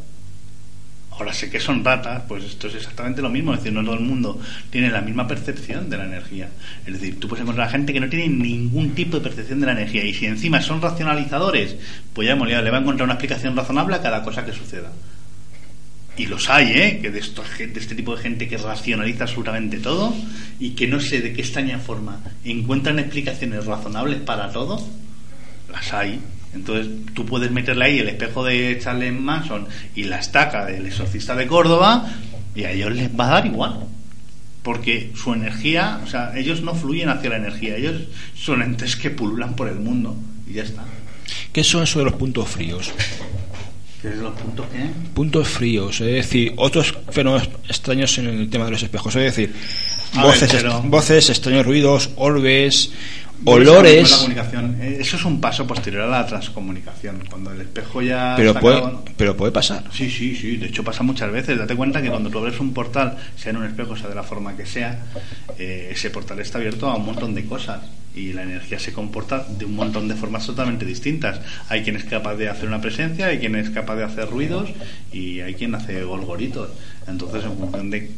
Ahora 1.10 1.35
sé 1.35 1.51
que 1.51 1.60
son 1.60 1.85
ratas, 1.85 2.22
pues 2.27 2.44
esto 2.44 2.68
es 2.68 2.77
exactamente 2.77 3.20
lo 3.20 3.28
mismo. 3.28 3.52
Es 3.52 3.60
decir, 3.60 3.72
no 3.72 3.85
todo 3.85 3.94
el 3.94 4.01
mundo 4.01 4.40
tiene 4.70 4.90
la 4.90 5.02
misma 5.02 5.27
percepción 5.27 5.90
de 5.90 5.98
la 5.98 6.05
energía. 6.05 6.48
Es 6.86 6.94
decir, 6.94 7.20
tú 7.20 7.28
puedes 7.28 7.43
encontrar 7.43 7.70
gente 7.70 7.93
que 7.93 8.01
no 8.01 8.09
tiene 8.09 8.28
ningún 8.28 8.94
tipo 8.94 9.18
de 9.18 9.22
percepción 9.22 9.60
de 9.60 9.66
la 9.66 9.72
energía. 9.72 10.05
Y 10.05 10.14
si 10.14 10.27
encima 10.27 10.62
son 10.62 10.81
racionalizadores, 10.81 11.77
pues 12.14 12.27
ya 12.27 12.36
le 12.36 12.70
va 12.70 12.78
a 12.78 12.81
encontrar 12.81 13.05
una 13.05 13.14
explicación 13.14 13.55
razonable 13.55 13.97
a 13.97 14.02
cada 14.02 14.22
cosa 14.22 14.47
que 14.47 14.52
suceda. 14.52 14.93
Y 16.21 16.27
los 16.27 16.51
hay, 16.51 16.67
¿eh? 16.73 16.99
Que 17.01 17.11
de, 17.11 17.23
de 17.23 17.81
este 17.81 17.95
tipo 17.95 18.15
de 18.15 18.23
gente 18.23 18.47
que 18.47 18.59
racionaliza 18.59 19.25
absolutamente 19.25 19.79
todo 19.79 20.15
y 20.59 20.73
que 20.73 20.87
no 20.87 21.01
sé 21.01 21.23
de 21.23 21.33
qué 21.33 21.41
extraña 21.41 21.79
forma 21.79 22.21
encuentran 22.45 22.99
explicaciones 22.99 23.65
razonables 23.65 24.21
para 24.21 24.53
todo, 24.53 24.87
las 25.73 25.95
hay. 25.95 26.21
Entonces 26.53 26.93
tú 27.15 27.25
puedes 27.25 27.51
meterle 27.51 27.87
ahí 27.87 27.99
el 28.01 28.09
espejo 28.11 28.45
de 28.45 28.79
Charles 28.83 29.19
Manson 29.19 29.67
y 29.95 30.05
la 30.05 30.19
estaca 30.19 30.67
del 30.67 30.85
exorcista 30.85 31.35
de 31.35 31.47
Córdoba 31.47 32.07
y 32.55 32.65
a 32.65 32.73
ellos 32.73 32.93
les 32.93 33.09
va 33.19 33.29
a 33.29 33.31
dar 33.31 33.47
igual. 33.47 33.87
Porque 34.63 35.13
su 35.17 35.33
energía, 35.33 36.03
o 36.05 36.07
sea, 36.07 36.37
ellos 36.37 36.61
no 36.61 36.75
fluyen 36.75 37.09
hacia 37.09 37.31
la 37.31 37.39
energía, 37.39 37.77
ellos 37.77 37.97
son 38.35 38.61
entes 38.61 38.95
que 38.95 39.09
pululan 39.09 39.57
por 39.57 39.69
el 39.69 39.77
mundo 39.77 40.15
y 40.47 40.53
ya 40.53 40.65
está. 40.65 40.85
¿Qué 41.51 41.65
son 41.65 41.85
eso 41.85 42.01
de 42.01 42.05
los 42.05 42.15
puntos 42.17 42.47
fríos? 42.47 42.93
¿Qué 44.02 44.09
es 44.09 44.16
los 44.16 44.32
puntos 45.14 45.48
fríos, 45.48 46.01
es 46.01 46.06
decir, 46.14 46.55
otros 46.56 46.94
fenómenos 47.10 47.48
extraños 47.68 48.16
en 48.18 48.28
el 48.28 48.48
tema 48.48 48.64
de 48.64 48.70
los 48.70 48.82
espejos, 48.82 49.14
es 49.16 49.22
decir, 49.24 49.55
voces, 50.14 50.52
ver, 50.52 50.62
pero- 50.62 50.82
voces, 50.82 51.28
extraños 51.28 51.66
ruidos, 51.66 52.10
orbes, 52.16 52.93
La 53.45 53.53
olores, 53.53 54.12
comunicación. 54.15 54.77
Eh, 54.81 54.99
Eso 55.01 55.17
es 55.17 55.25
un 55.25 55.41
paso 55.41 55.67
posterior 55.67 56.03
a 56.03 56.07
la 56.09 56.27
transcomunicación. 56.27 57.23
Cuando 57.31 57.51
el 57.53 57.61
espejo 57.62 58.03
ya. 58.03 58.35
pero 58.37 58.51
está 58.51 58.61
puede, 58.61 58.77
acabado- 58.77 59.05
pero 59.17 59.37
puede 59.37 59.53
pasar. 59.53 59.85
Sí, 59.93 60.11
sí, 60.11 60.35
sí. 60.37 60.57
De 60.57 60.67
hecho, 60.67 60.85
pasa 60.85 61.03
muchas 61.03 61.33
veces. 61.33 61.59
Date 61.59 61.75
cuenta 61.75 62.03
que 62.03 62.11
cuando 62.11 62.29
tú 62.31 62.39
abres 62.39 62.61
un 62.61 62.75
portal, 62.75 63.17
sea 63.37 63.51
en 63.51 63.57
un 63.59 63.65
espejo, 63.65 63.97
sea 63.97 64.09
de 64.09 64.15
la 64.15 64.23
forma 64.23 64.57
que 64.57 64.67
sea, 64.67 65.01
eh, 65.59 65.89
ese 65.93 66.11
portal 66.11 66.39
está 66.41 66.59
abierto 66.59 66.89
a 66.89 66.97
un 66.97 67.07
montón 67.07 67.35
de 67.35 67.45
cosas. 67.47 67.81
Y 68.15 68.33
la 68.33 68.43
energía 68.43 68.79
se 68.81 68.93
comporta 68.93 69.47
de 69.49 69.65
un 69.65 69.77
montón 69.77 70.09
de 70.09 70.17
formas 70.17 70.45
totalmente 70.45 70.85
distintas. 70.85 71.41
Hay 71.69 71.83
quien 71.83 71.95
es 71.97 72.05
capaz 72.05 72.35
de 72.35 72.49
hacer 72.49 72.67
una 72.69 72.81
presencia, 72.81 73.27
hay 73.27 73.39
quien 73.39 73.55
es 73.55 73.71
capaz 73.71 73.95
de 73.97 74.05
hacer 74.05 74.29
ruidos 74.29 74.69
y 75.12 75.41
hay 75.41 75.55
quien 75.55 75.75
hace 75.77 76.03
golgoritos. 76.03 76.71
Entonces, 77.07 77.45
en 77.45 77.57
función 77.57 77.89
de. 77.91 78.11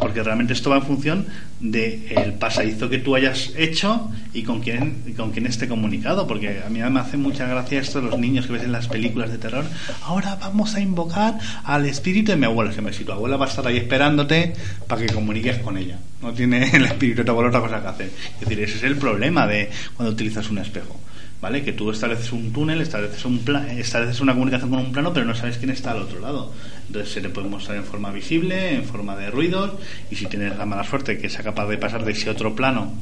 Porque 0.00 0.22
realmente 0.22 0.52
esto 0.52 0.70
va 0.70 0.76
en 0.76 0.82
función 0.82 1.26
de 1.60 2.08
el 2.10 2.34
pasadizo 2.34 2.88
que 2.90 2.98
tú 2.98 3.14
hayas 3.14 3.52
hecho 3.56 4.10
y 4.34 4.42
con 4.42 4.60
quién, 4.60 5.14
con 5.16 5.30
quién 5.30 5.46
esté 5.46 5.68
comunicado. 5.68 6.26
Porque 6.26 6.62
a 6.66 6.68
mí 6.68 6.80
me 6.80 7.00
hace 7.00 7.16
mucha 7.16 7.46
gracia 7.46 7.80
esto 7.80 8.00
de 8.00 8.10
los 8.10 8.18
niños 8.18 8.46
que 8.46 8.54
ves 8.54 8.64
en 8.64 8.72
las 8.72 8.88
películas 8.88 9.30
de 9.30 9.38
terror. 9.38 9.64
Ahora 10.02 10.36
vamos 10.36 10.74
a 10.74 10.80
invocar 10.80 11.38
al 11.64 11.86
espíritu 11.86 12.32
de 12.32 12.36
mi 12.36 12.46
abuela. 12.46 12.72
Si 12.92 13.04
tu 13.04 13.12
abuela 13.12 13.36
va 13.36 13.46
a 13.46 13.48
estar 13.48 13.66
ahí 13.66 13.76
esperándote 13.76 14.54
para 14.86 15.06
que 15.06 15.12
comuniques 15.12 15.58
con 15.58 15.78
ella. 15.78 15.98
No 16.20 16.32
tiene 16.32 16.70
el 16.74 16.84
espíritu 16.84 17.18
de 17.18 17.24
tu 17.24 17.30
abuela 17.30 17.48
otra 17.48 17.60
cosa 17.60 17.80
que 17.80 17.88
hacer. 17.88 18.10
Es 18.34 18.40
decir, 18.40 18.60
ese 18.60 18.76
es 18.78 18.82
el 18.82 18.96
problema 18.96 19.46
de 19.46 19.70
cuando 19.96 20.12
utilizas 20.12 20.50
un 20.50 20.58
espejo. 20.58 20.98
¿Vale? 21.40 21.62
Que 21.62 21.72
tú 21.72 21.90
estableces 21.90 22.32
un 22.32 22.52
túnel, 22.52 22.80
estableces, 22.80 23.24
un 23.24 23.42
estableces 23.76 24.20
una 24.20 24.32
comunicación 24.32 24.70
con 24.70 24.80
un 24.80 24.92
plano, 24.92 25.12
pero 25.12 25.26
no 25.26 25.34
sabes 25.34 25.58
quién 25.58 25.70
está 25.70 25.92
al 25.92 26.02
otro 26.02 26.20
lado. 26.20 26.52
Entonces 26.86 27.12
se 27.12 27.20
te 27.20 27.28
puede 27.28 27.48
mostrar 27.48 27.76
en 27.76 27.84
forma 27.84 28.10
visible, 28.10 28.74
en 28.74 28.84
forma 28.84 29.16
de 29.16 29.30
ruidos, 29.30 29.72
y 30.10 30.16
si 30.16 30.26
tienes 30.26 30.56
la 30.56 30.66
mala 30.66 30.84
suerte 30.84 31.18
que 31.18 31.28
sea 31.28 31.42
capaz 31.42 31.66
de 31.66 31.78
pasar 31.78 32.04
de 32.04 32.12
ese 32.12 32.30
otro 32.30 32.54
plano 32.54 32.92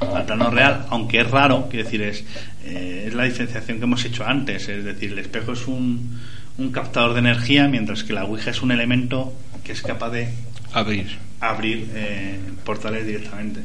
al 0.00 0.24
plano 0.24 0.50
real, 0.50 0.86
aunque 0.90 1.20
es 1.20 1.30
raro, 1.30 1.66
quiero 1.68 1.84
decir, 1.84 2.02
es, 2.02 2.24
eh, 2.64 3.04
es 3.08 3.14
la 3.14 3.24
diferenciación 3.24 3.78
que 3.78 3.84
hemos 3.84 4.04
hecho 4.04 4.24
antes, 4.26 4.68
es 4.68 4.84
decir, 4.84 5.12
el 5.12 5.18
espejo 5.18 5.52
es 5.52 5.66
un, 5.66 6.20
un 6.56 6.70
captador 6.70 7.14
de 7.14 7.20
energía, 7.20 7.68
mientras 7.68 8.04
que 8.04 8.12
la 8.12 8.24
Ouija 8.24 8.50
es 8.50 8.62
un 8.62 8.70
elemento 8.70 9.32
que 9.64 9.72
es 9.72 9.82
capaz 9.82 10.10
de 10.10 10.28
Abrir. 10.72 11.06
abrir 11.40 11.90
eh, 11.94 12.38
portales 12.64 13.06
directamente. 13.06 13.60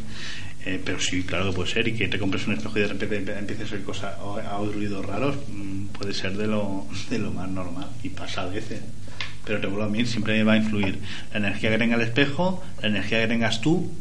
Eh, 0.65 0.81
pero 0.83 0.99
sí, 0.99 1.23
claro 1.23 1.49
que 1.49 1.55
puede 1.57 1.69
ser, 1.69 1.87
y 1.87 1.93
que 1.93 2.07
te 2.07 2.17
compres 2.17 2.47
un 2.47 2.53
espejo 2.53 2.77
y 2.77 2.81
de 2.81 2.87
repente 2.87 3.37
empieces 3.37 3.71
a 3.71 3.75
oír 3.75 3.83
cosas, 3.83 4.15
a 4.17 4.57
oír 4.57 4.73
ruidos 4.73 5.05
raros, 5.05 5.35
mm, 5.51 5.87
puede 5.87 6.13
ser 6.13 6.37
de 6.37 6.47
lo, 6.47 6.87
de 7.09 7.19
lo 7.19 7.31
más 7.31 7.49
normal, 7.49 7.87
y 8.01 8.09
pasa 8.09 8.43
a 8.43 8.47
veces. 8.47 8.81
Pero 9.45 9.59
te 9.59 9.67
vuelvo 9.67 9.83
a 9.83 9.89
mí, 9.89 10.05
siempre 10.05 10.41
va 10.43 10.53
a 10.53 10.57
influir 10.57 10.99
la 11.31 11.39
energía 11.39 11.69
que 11.69 11.77
tenga 11.77 11.95
el 11.95 12.01
espejo, 12.01 12.63
la 12.81 12.87
energía 12.87 13.21
que 13.21 13.27
tengas 13.27 13.59
tú 13.59 13.91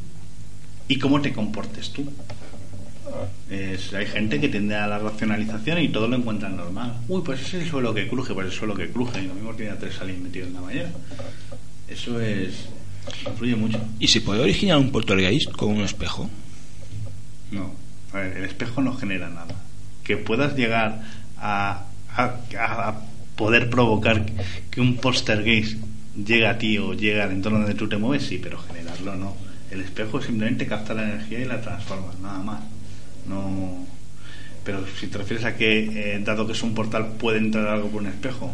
y 0.86 0.98
cómo 0.98 1.20
te 1.20 1.32
comportes 1.32 1.90
tú. 1.90 2.08
Hay 3.50 4.06
gente 4.06 4.40
que 4.40 4.48
tiende 4.48 4.76
a 4.76 4.86
la 4.86 4.98
racionalización 4.98 5.80
y 5.80 5.88
todo 5.88 6.08
lo 6.08 6.16
encuentran 6.16 6.56
normal. 6.56 6.94
Uy, 7.08 7.22
pues 7.24 7.40
es 7.42 7.54
el 7.54 7.68
suelo 7.68 7.92
que 7.92 8.08
cruje, 8.08 8.32
pues 8.32 8.46
es 8.46 8.52
el 8.52 8.58
suelo 8.58 8.74
que 8.74 8.88
cruje, 8.90 9.22
y 9.22 9.26
lo 9.26 9.34
mismo 9.34 9.52
tiene 9.54 9.72
a 9.72 9.78
tres 9.78 10.00
aliens 10.00 10.22
metidos 10.22 10.48
en 10.48 10.54
la 10.54 10.60
bañera. 10.60 10.90
Eso 11.88 12.20
es. 12.20 12.68
influye 13.26 13.56
mucho. 13.56 13.78
¿Y 13.98 14.08
se 14.08 14.20
puede 14.20 14.40
originar 14.40 14.78
un 14.78 14.90
poltergeist 14.90 15.50
con 15.52 15.70
un 15.70 15.82
espejo? 15.82 16.30
No, 17.52 17.72
a 18.12 18.16
ver, 18.18 18.36
el 18.38 18.44
espejo 18.44 18.82
no 18.82 18.94
genera 18.96 19.28
nada. 19.28 19.54
Que 20.04 20.16
puedas 20.16 20.56
llegar 20.56 21.02
a, 21.38 21.84
a- 22.16 22.34
a 22.58 22.94
poder 23.36 23.70
provocar 23.70 24.24
que 24.70 24.80
un 24.80 24.96
poltergeist 24.96 25.76
llegue 26.16 26.46
a 26.46 26.58
ti 26.58 26.78
o 26.78 26.92
llegue 26.94 27.22
al 27.22 27.30
entorno 27.30 27.58
donde 27.60 27.74
tú 27.74 27.88
te 27.88 27.96
mueves, 27.96 28.26
sí, 28.26 28.38
pero 28.42 28.58
generarlo 28.58 29.14
no. 29.16 29.36
El 29.70 29.80
espejo 29.80 30.20
simplemente 30.20 30.66
capta 30.66 30.92
la 30.94 31.04
energía 31.04 31.40
y 31.40 31.44
la 31.46 31.60
transforma, 31.60 32.08
nada 32.22 32.38
más. 32.40 32.60
No. 33.28 33.86
Pero 34.64 34.84
si 35.00 35.06
te 35.06 35.18
refieres 35.18 35.44
a 35.46 35.56
que, 35.56 36.14
eh, 36.14 36.20
dado 36.24 36.46
que 36.46 36.52
es 36.52 36.62
un 36.62 36.74
portal, 36.74 37.12
puede 37.18 37.38
entrar 37.38 37.66
algo 37.68 37.88
por 37.88 38.02
un 38.02 38.08
espejo, 38.08 38.52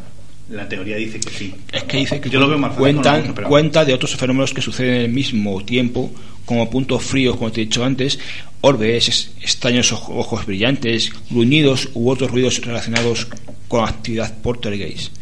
la 0.48 0.68
teoría 0.68 0.96
dice 0.96 1.18
que 1.20 1.30
sí. 1.30 1.54
Es 1.72 1.82
que 1.84 1.98
dice 1.98 2.20
que 2.20 2.30
Yo 2.30 2.40
lo 2.40 2.48
veo 2.48 2.58
más 2.58 2.72
cuentan, 2.74 3.34
cuenta 3.34 3.84
de 3.84 3.92
otros 3.94 4.16
fenómenos 4.16 4.54
que 4.54 4.62
suceden 4.62 4.94
en 4.94 5.00
el 5.02 5.10
mismo 5.12 5.62
tiempo, 5.64 6.10
como 6.48 6.70
puntos 6.70 7.02
fríos, 7.04 7.36
como 7.36 7.52
te 7.52 7.60
he 7.60 7.64
dicho 7.66 7.84
antes, 7.84 8.18
orbes, 8.62 9.08
es- 9.08 9.30
extraños 9.42 9.92
ojo- 9.92 10.16
ojos 10.16 10.46
brillantes, 10.46 11.12
gruñidos 11.30 11.90
u 11.92 12.08
otros 12.08 12.30
ruidos 12.30 12.64
relacionados 12.64 13.28
con 13.68 13.84
actividad 13.86 14.34
poltergeist. 14.40 15.12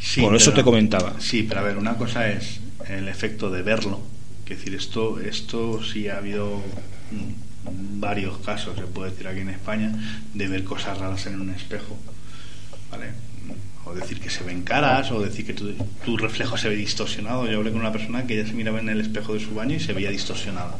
Sí, 0.00 0.20
Por 0.20 0.36
eso 0.36 0.52
pero- 0.52 0.62
te 0.62 0.64
comentaba. 0.64 1.16
Sí, 1.20 1.42
pero 1.42 1.60
a 1.60 1.64
ver, 1.64 1.76
una 1.76 1.96
cosa 1.96 2.30
es 2.30 2.60
el 2.88 3.08
efecto 3.08 3.50
de 3.50 3.62
verlo. 3.62 4.00
Es 4.48 4.56
decir, 4.58 4.74
esto, 4.76 5.18
esto 5.20 5.82
sí 5.82 6.06
ha 6.08 6.18
habido 6.18 6.62
varios 7.98 8.38
casos, 8.38 8.76
se 8.78 8.84
puede 8.84 9.10
decir 9.10 9.26
aquí 9.26 9.40
en 9.40 9.50
España, 9.50 9.92
de 10.32 10.46
ver 10.48 10.62
cosas 10.64 10.96
raras 10.96 11.26
en 11.26 11.40
un 11.40 11.50
espejo. 11.50 11.98
¿Vale? 12.90 13.06
O 13.88 13.94
decir 13.94 14.20
que 14.20 14.28
se 14.28 14.44
ven 14.44 14.62
caras, 14.62 15.10
o 15.10 15.22
decir 15.22 15.46
que 15.46 15.54
tu, 15.54 16.16
reflejo 16.18 16.58
se 16.58 16.68
ve 16.68 16.76
distorsionado. 16.76 17.46
Yo 17.46 17.56
hablé 17.56 17.70
con 17.70 17.80
una 17.80 17.90
persona 17.90 18.26
que 18.26 18.34
ella 18.38 18.46
se 18.46 18.52
miraba 18.52 18.80
en 18.80 18.90
el 18.90 19.00
espejo 19.00 19.32
de 19.32 19.40
su 19.40 19.54
baño 19.54 19.76
y 19.76 19.80
se 19.80 19.94
veía 19.94 20.10
distorsionada. 20.10 20.76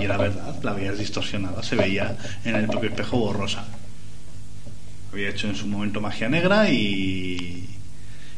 Y 0.00 0.04
era 0.04 0.16
verdad, 0.16 0.56
la 0.62 0.72
veías 0.72 0.98
distorsionada, 0.98 1.62
se 1.62 1.76
veía 1.76 2.16
en 2.44 2.54
el 2.54 2.66
propio 2.66 2.88
espejo 2.88 3.18
borrosa. 3.18 3.66
Había 5.12 5.28
hecho 5.28 5.48
en 5.48 5.56
su 5.56 5.66
momento 5.66 6.00
magia 6.00 6.30
negra 6.30 6.70
y, 6.70 7.68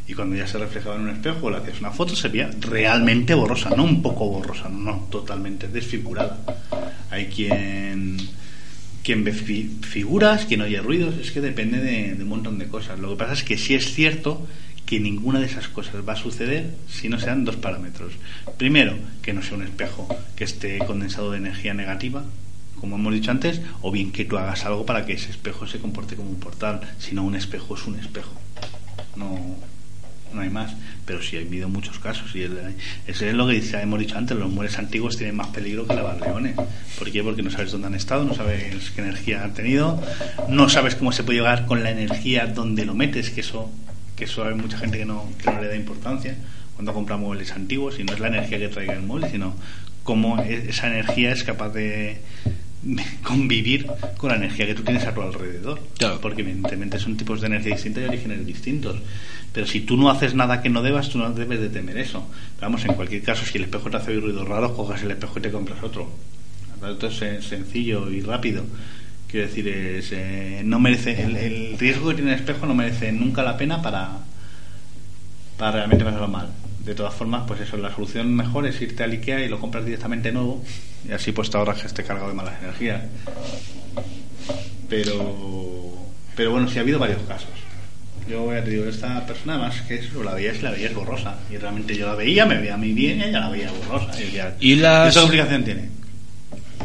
y 0.08 0.14
cuando 0.14 0.34
ya 0.34 0.46
se 0.48 0.58
reflejaba 0.58 0.96
en 0.96 1.02
un 1.02 1.10
espejo 1.10 1.46
o 1.46 1.50
le 1.50 1.58
hacías 1.58 1.78
una 1.78 1.92
foto 1.92 2.16
se 2.16 2.28
veía 2.28 2.50
realmente 2.58 3.34
borrosa, 3.34 3.70
no 3.70 3.84
un 3.84 4.02
poco 4.02 4.26
borrosa, 4.28 4.68
no, 4.68 5.06
totalmente 5.08 5.68
desfigurada. 5.68 6.36
Hay 7.12 7.26
quien 7.26 8.16
quien 9.02 9.24
ve 9.24 9.32
fi- 9.32 9.70
figuras, 9.82 10.44
quien 10.46 10.60
oye 10.62 10.80
ruidos, 10.80 11.16
es 11.16 11.30
que 11.30 11.40
depende 11.40 11.78
de, 11.78 12.14
de 12.14 12.22
un 12.22 12.28
montón 12.28 12.58
de 12.58 12.66
cosas. 12.68 12.98
Lo 12.98 13.10
que 13.10 13.16
pasa 13.16 13.32
es 13.34 13.42
que 13.44 13.56
sí 13.58 13.74
es 13.74 13.92
cierto 13.94 14.46
que 14.86 14.98
ninguna 15.00 15.38
de 15.40 15.46
esas 15.46 15.68
cosas 15.68 15.96
va 16.08 16.14
a 16.14 16.16
suceder 16.16 16.74
si 16.88 17.08
no 17.08 17.18
sean 17.20 17.44
dos 17.44 17.56
parámetros. 17.56 18.12
Primero, 18.58 18.96
que 19.22 19.32
no 19.32 19.42
sea 19.42 19.56
un 19.56 19.62
espejo 19.62 20.08
que 20.36 20.44
esté 20.44 20.78
condensado 20.78 21.30
de 21.30 21.38
energía 21.38 21.74
negativa, 21.74 22.24
como 22.80 22.96
hemos 22.96 23.12
dicho 23.14 23.30
antes, 23.30 23.60
o 23.82 23.90
bien 23.92 24.10
que 24.10 24.24
tú 24.24 24.36
hagas 24.38 24.64
algo 24.64 24.86
para 24.86 25.04
que 25.06 25.12
ese 25.12 25.30
espejo 25.30 25.66
se 25.66 25.78
comporte 25.78 26.16
como 26.16 26.30
un 26.30 26.40
portal. 26.40 26.80
Si 26.98 27.14
no, 27.14 27.22
un 27.24 27.34
espejo 27.36 27.76
es 27.76 27.86
un 27.86 27.98
espejo. 28.00 28.32
No, 29.16 29.56
no 30.34 30.40
hay 30.42 30.50
más. 30.50 30.72
Pero 31.06 31.22
sí 31.22 31.36
ha 31.36 31.40
habido 31.40 31.68
muchos 31.68 31.98
casos. 31.98 32.34
Y 32.34 32.42
el- 32.42 32.58
eso 33.06 33.24
es 33.26 33.34
lo 33.34 33.46
que 33.46 33.54
dice- 33.54 33.80
hemos 33.80 33.98
dicho 33.98 34.16
antes: 34.16 34.36
los 34.36 34.50
mueres 34.50 34.78
antiguos 34.78 35.16
tienen 35.16 35.36
más 35.36 35.48
peligro 35.48 35.86
que 35.86 35.94
lavar 35.94 36.20
leones. 36.20 36.54
¿Por 36.98 37.10
qué? 37.10 37.22
Porque 37.22 37.42
no 37.42 37.50
sabes 37.50 37.72
dónde 37.72 37.88
han 37.88 37.94
estado, 37.94 38.24
no 38.24 38.34
sabes 38.34 38.90
qué 38.90 39.00
energía 39.00 39.42
han 39.44 39.54
tenido, 39.54 40.02
no 40.48 40.68
sabes 40.68 40.94
cómo 40.94 41.12
se 41.12 41.22
puede 41.24 41.38
llegar 41.38 41.66
con 41.66 41.82
la 41.82 41.90
energía 41.90 42.46
donde 42.46 42.84
lo 42.84 42.94
metes, 42.94 43.30
que 43.30 43.40
eso, 43.40 43.70
que 44.16 44.24
eso 44.24 44.44
hay 44.44 44.54
mucha 44.54 44.78
gente 44.78 44.98
que 44.98 45.04
no, 45.06 45.28
que 45.42 45.50
no 45.50 45.60
le 45.60 45.68
da 45.68 45.76
importancia 45.76 46.36
cuando 46.74 46.94
compra 46.94 47.16
muebles 47.16 47.52
antiguos 47.52 47.98
y 47.98 48.04
no 48.04 48.12
es 48.14 48.20
la 48.20 48.28
energía 48.28 48.58
que 48.58 48.68
traiga 48.68 48.94
el 48.94 49.02
mueble, 49.02 49.30
sino 49.30 49.54
cómo 50.02 50.40
e- 50.42 50.70
esa 50.70 50.86
energía 50.88 51.32
es 51.32 51.44
capaz 51.44 51.70
de 51.70 52.20
convivir 53.22 53.86
con 54.16 54.30
la 54.30 54.36
energía 54.36 54.66
que 54.66 54.74
tú 54.74 54.82
tienes 54.82 55.04
a 55.04 55.14
tu 55.14 55.20
alrededor. 55.22 55.80
Claro. 55.98 56.20
Porque 56.20 56.40
evidentemente 56.42 56.98
son 56.98 57.16
tipos 57.16 57.40
de 57.40 57.48
energía 57.48 57.74
distintos 57.74 58.02
y 58.02 58.06
orígenes 58.06 58.46
distintos. 58.46 58.96
Pero 59.52 59.66
si 59.66 59.80
tú 59.80 59.96
no 59.96 60.10
haces 60.10 60.34
nada 60.34 60.62
que 60.62 60.68
no 60.68 60.82
debas, 60.82 61.08
tú 61.08 61.18
no 61.18 61.30
debes 61.32 61.60
de 61.60 61.68
temer 61.68 61.98
eso. 61.98 62.26
Pero 62.56 62.68
vamos, 62.68 62.84
en 62.84 62.94
cualquier 62.94 63.22
caso, 63.22 63.44
si 63.44 63.58
el 63.58 63.64
espejo 63.64 63.90
te 63.90 63.96
hace 63.96 64.12
oír 64.12 64.22
ruidos 64.22 64.46
raros, 64.46 64.72
cojas 64.72 65.02
el 65.02 65.10
espejo 65.10 65.38
y 65.38 65.42
te 65.42 65.50
compras 65.50 65.82
otro. 65.82 66.08
Esto 66.88 67.08
es 67.08 67.44
sencillo 67.44 68.10
y 68.10 68.22
rápido. 68.22 68.64
Quiero 69.28 69.46
decir, 69.46 69.68
es, 69.68 70.10
eh, 70.12 70.62
no 70.64 70.80
merece 70.80 71.22
el, 71.22 71.78
riesgo 71.78 72.08
que 72.08 72.16
tiene 72.16 72.32
el 72.32 72.40
espejo 72.40 72.66
no 72.66 72.74
merece 72.74 73.12
nunca 73.12 73.42
la 73.42 73.56
pena 73.56 73.80
para, 73.82 74.18
para 75.56 75.72
realmente 75.72 76.04
pasarlo 76.04 76.28
mal. 76.28 76.48
De 76.84 76.94
todas 76.94 77.14
formas, 77.14 77.44
pues 77.46 77.60
eso, 77.60 77.76
la 77.76 77.94
solución 77.94 78.34
mejor 78.34 78.66
es 78.66 78.80
irte 78.80 79.04
al 79.04 79.12
Ikea 79.12 79.44
y 79.44 79.48
lo 79.48 79.60
compras 79.60 79.84
directamente 79.84 80.32
nuevo 80.32 80.64
y 81.08 81.12
así 81.12 81.32
pues 81.32 81.50
te 81.50 81.58
ahorras 81.58 81.80
que 81.80 81.86
esté 81.86 82.02
cargado 82.02 82.28
de 82.28 82.34
malas 82.34 82.60
energías. 82.60 83.02
Pero, 84.88 85.94
pero 86.34 86.50
bueno, 86.50 86.68
sí 86.68 86.78
ha 86.78 86.80
habido 86.80 86.98
varios 86.98 87.22
casos. 87.22 87.50
Yo 88.28 88.52
ya 88.54 88.62
te 88.62 88.70
digo, 88.70 88.84
esta 88.84 89.26
persona 89.26 89.54
además 89.54 89.80
que 89.82 89.96
eso, 89.96 90.22
la 90.22 90.34
veías 90.34 90.58
y 90.58 90.62
la 90.62 90.70
veías 90.70 90.94
borrosa. 90.94 91.36
Y 91.50 91.56
realmente 91.56 91.96
yo 91.96 92.06
la 92.06 92.14
veía, 92.14 92.46
me 92.46 92.58
veía 92.58 92.74
a 92.74 92.76
mí 92.76 92.92
bien 92.92 93.18
y 93.20 93.24
ella 93.24 93.40
la 93.40 93.48
veía 93.50 93.70
borrosa. 93.72 94.18
Y, 94.20 94.24
decía, 94.24 94.54
¿Y 94.60 94.76
las- 94.76 95.08
¿Eso 95.08 95.20
qué 95.20 95.36
explicación 95.38 95.64
tiene? 95.64 95.88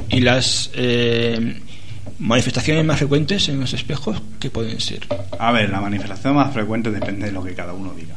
¿Y 0.10 0.20
las 0.22 0.72
eh, 0.74 1.62
manifestaciones 2.20 2.84
más 2.86 2.98
frecuentes 2.98 3.48
en 3.50 3.60
los 3.60 3.74
espejos 3.74 4.22
qué 4.40 4.50
pueden 4.50 4.80
ser? 4.80 5.02
A 5.38 5.52
ver, 5.52 5.70
la 5.70 5.82
manifestación 5.82 6.36
más 6.36 6.52
frecuente 6.54 6.90
depende 6.92 7.28
de 7.28 7.32
lo 7.32 7.44
que 7.44 7.54
cada 7.54 7.74
uno 7.74 7.94
diga. 7.94 8.16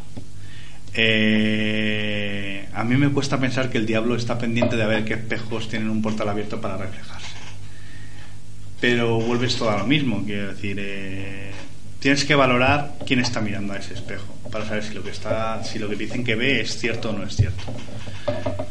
Eh, 0.94 2.66
a 2.74 2.84
mí 2.84 2.96
me 2.96 3.08
cuesta 3.10 3.38
pensar 3.38 3.70
que 3.70 3.78
el 3.78 3.86
diablo 3.86 4.16
está 4.16 4.38
pendiente 4.38 4.76
de 4.76 4.86
ver 4.86 5.04
qué 5.04 5.14
espejos 5.14 5.68
tienen 5.68 5.90
un 5.90 6.00
portal 6.02 6.28
abierto 6.28 6.60
para 6.60 6.76
reflejarse. 6.76 7.26
Pero 8.80 9.18
vuelves 9.20 9.56
todo 9.56 9.70
a 9.70 9.78
lo 9.78 9.86
mismo, 9.86 10.22
quiero 10.24 10.48
decir, 10.54 10.76
eh, 10.80 11.50
tienes 12.00 12.24
que 12.24 12.34
valorar 12.34 12.96
quién 13.06 13.20
está 13.20 13.40
mirando 13.40 13.72
a 13.72 13.76
ese 13.76 13.94
espejo 13.94 14.34
para 14.50 14.64
saber 14.64 14.84
si 14.84 14.94
lo 14.94 15.02
que 15.02 15.10
está, 15.10 15.62
si 15.64 15.78
lo 15.78 15.88
que 15.88 15.96
dicen 15.96 16.24
que 16.24 16.34
ve 16.34 16.60
es 16.60 16.78
cierto 16.78 17.10
o 17.10 17.12
no 17.12 17.24
es 17.24 17.36
cierto. 17.36 17.64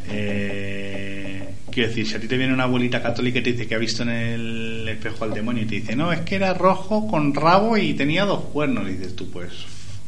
Eh, 0.09 1.47
quiero 1.69 1.89
decir, 1.89 2.07
si 2.07 2.15
a 2.15 2.19
ti 2.19 2.27
te 2.27 2.37
viene 2.37 2.53
una 2.53 2.63
abuelita 2.63 3.01
católica 3.01 3.39
y 3.39 3.43
te 3.43 3.51
dice 3.51 3.67
que 3.67 3.75
ha 3.75 3.77
visto 3.77 4.03
en 4.03 4.09
el 4.09 4.87
espejo 4.87 5.25
al 5.25 5.33
demonio 5.33 5.63
y 5.63 5.65
te 5.67 5.75
dice, 5.75 5.95
no, 5.95 6.11
es 6.11 6.21
que 6.21 6.35
era 6.35 6.53
rojo 6.53 7.07
con 7.07 7.33
rabo 7.33 7.77
y 7.77 7.93
tenía 7.93 8.25
dos 8.25 8.45
cuernos, 8.45 8.89
y 8.89 8.93
dices 8.93 9.15
tú, 9.15 9.29
pues 9.29 9.51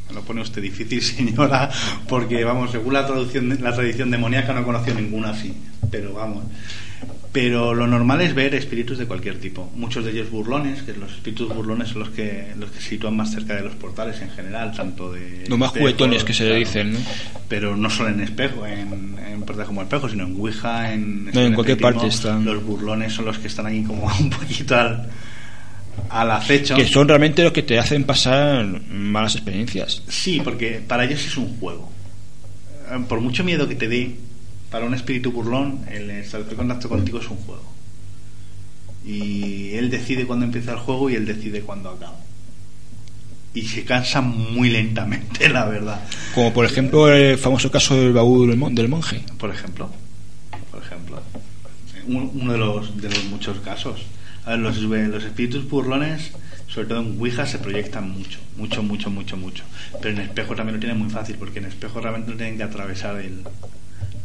me 0.08 0.16
lo 0.16 0.22
pone 0.24 0.42
usted 0.42 0.62
difícil, 0.62 1.02
señora, 1.04 1.70
porque 2.08 2.44
vamos, 2.44 2.72
según 2.72 2.94
la 2.94 3.06
traducción, 3.06 3.58
la 3.62 3.74
tradición 3.74 4.10
demoníaca 4.10 4.54
no 4.54 4.62
he 4.62 4.64
conocido 4.64 4.96
ninguna 4.96 5.30
así, 5.30 5.54
pero 5.92 6.14
vamos. 6.14 6.46
Pero 7.32 7.76
lo 7.76 7.86
normal 7.86 8.22
es 8.22 8.34
ver 8.34 8.56
espíritus 8.56 8.98
de 8.98 9.06
cualquier 9.06 9.40
tipo. 9.40 9.72
Muchos 9.76 10.04
de 10.04 10.10
ellos 10.12 10.32
burlones, 10.32 10.82
que 10.82 10.94
los 10.94 11.12
espíritus 11.12 11.54
burlones 11.54 11.90
son 11.90 12.00
los 12.00 12.10
que 12.10 12.54
los 12.58 12.72
que 12.72 12.82
se 12.82 12.90
sitúan 12.90 13.16
más 13.16 13.32
cerca 13.32 13.54
de 13.56 13.62
los 13.62 13.76
portales 13.76 14.20
en 14.22 14.32
general, 14.32 14.72
tanto 14.76 15.12
de 15.12 15.46
Los 15.48 15.60
más 15.60 15.70
juguetones 15.70 16.24
que 16.24 16.34
se 16.34 16.44
le 16.46 16.50
claro. 16.50 16.60
dicen, 16.66 16.94
¿no? 16.94 17.00
Pero 17.48 17.78
no 17.78 17.88
solo 17.92 18.10
en 18.10 18.22
espejo, 18.22 18.66
en, 18.66 19.16
en 19.28 19.42
portales 19.42 19.68
como 19.68 19.84
espejo, 19.84 20.10
sino 20.10 20.24
en 20.26 20.36
Ouija, 20.40 20.92
en, 20.92 21.26
No, 21.26 21.42
en 21.42 21.54
cualquier 21.54 21.78
espiritismo. 21.78 21.82
parte 21.82 22.08
están. 22.08 22.46
Los 22.46 22.64
burlones 22.64 23.14
son 23.14 23.26
los 23.26 23.38
que 23.38 23.48
están 23.48 23.68
ahí 23.68 23.84
como 23.84 24.08
un 24.20 24.30
poquito 24.32 24.76
al, 24.76 25.08
al 26.10 26.32
acecho. 26.32 26.76
Que 26.76 26.88
son 26.88 27.08
realmente 27.08 27.44
los 27.44 27.52
que 27.54 27.62
te 27.62 27.78
hacen 27.78 28.06
pasar 28.06 28.66
malas 28.90 29.36
experiencias. 29.36 30.02
Sí, 30.08 30.42
porque 30.44 30.82
para 30.88 31.06
ellos 31.06 31.24
es 31.24 31.38
un 31.38 31.60
juego. 31.60 31.92
Eh, 32.92 32.98
Por 33.08 33.22
mucho 33.22 33.44
miedo 33.44 33.68
que 33.68 33.76
te 33.76 33.88
dé, 33.88 34.16
para 34.72 34.86
un 34.86 34.94
espíritu 34.94 35.32
burlón, 35.32 35.82
el 35.90 36.10
establecer 36.12 36.56
contacto 36.56 36.90
contigo 36.90 37.20
es 37.20 37.30
un 37.30 37.38
juego. 37.38 37.64
Y 39.06 39.72
él 39.74 39.90
decide 39.90 40.26
cuándo 40.26 40.46
empieza 40.46 40.74
el 40.74 40.80
juego 40.80 41.10
y 41.10 41.16
él 41.16 41.26
decide 41.26 41.62
cuándo 41.62 41.90
acaba. 41.90 42.16
Y 43.54 43.64
se 43.64 43.84
cansa 43.84 44.22
muy 44.22 44.70
lentamente, 44.70 45.50
la 45.50 45.66
verdad. 45.66 46.02
Como 46.36 46.54
por 46.54 46.66
ejemplo 46.66 47.12
el 47.12 47.38
famoso 47.38 47.72
caso 47.72 47.96
del 47.96 48.14
baúl 48.14 48.48
del 48.50 48.58
mon- 48.58 48.76
del 48.76 48.90
monje. 48.90 49.24
Por 49.38 49.50
ejemplo. 49.50 49.90
Por 50.72 50.84
ejemplo. 50.84 51.22
Un- 52.08 52.32
Uno 52.36 52.52
de 52.54 52.58
los, 52.60 52.98
de 53.02 53.10
los 53.10 53.24
muchos 53.26 53.60
casos. 53.60 54.02
A 54.46 54.52
ver, 54.52 54.60
los, 54.60 54.78
los 54.78 55.24
espíritus 55.24 55.68
burlones, 55.70 56.32
sobre 56.68 56.88
todo 56.88 57.02
en 57.02 57.20
Ouija, 57.20 57.46
se 57.46 57.58
proyectan 57.58 58.10
mucho. 58.12 58.40
Mucho, 58.58 58.84
mucho, 58.84 59.10
mucho, 59.10 59.38
mucho. 59.38 59.64
Pero 60.02 60.16
en 60.16 60.22
espejo 60.22 60.56
también 60.56 60.76
lo 60.76 60.80
tienen 60.80 60.98
muy 61.00 61.10
fácil, 61.10 61.36
porque 61.40 61.60
en 61.60 61.66
espejo 61.66 62.00
realmente 62.02 62.32
no 62.32 62.38
tienen 62.38 62.58
que 62.58 62.64
atravesar 62.64 63.18
el, 63.20 63.44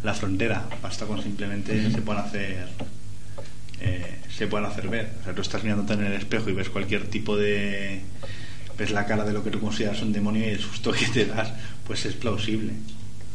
la 0.05 0.14
frontera. 0.14 0.64
Basta 0.82 1.06
con 1.06 1.20
simplemente 1.22 1.90
se 1.90 2.02
pueden 2.02 2.22
hacer. 2.22 2.68
eh, 3.81 4.18
se 4.36 4.47
pueden 4.47 4.66
hacer 4.66 4.89
ver. 4.89 5.10
O 5.20 5.24
sea, 5.24 5.35
tú 5.35 5.43
estás 5.43 5.62
mirándote 5.62 5.94
en 5.94 6.05
el 6.05 6.12
espejo 6.12 6.51
y 6.51 6.52
ves 6.52 6.68
cualquier 6.70 7.09
tipo 7.09 7.36
de. 7.36 8.01
ves 8.78 8.90
la 8.93 9.06
cara 9.06 9.24
de 9.24 9.32
lo 9.32 9.43
que 9.44 9.51
tú 9.51 9.60
consideras 9.60 10.01
un 10.02 10.12
demonio 10.12 10.43
y 10.44 10.51
el 10.51 10.60
susto 10.60 10.93
que 10.93 11.06
te 11.06 11.24
das, 11.26 11.52
pues 11.86 12.05
es 12.06 12.14
plausible. 12.14 12.72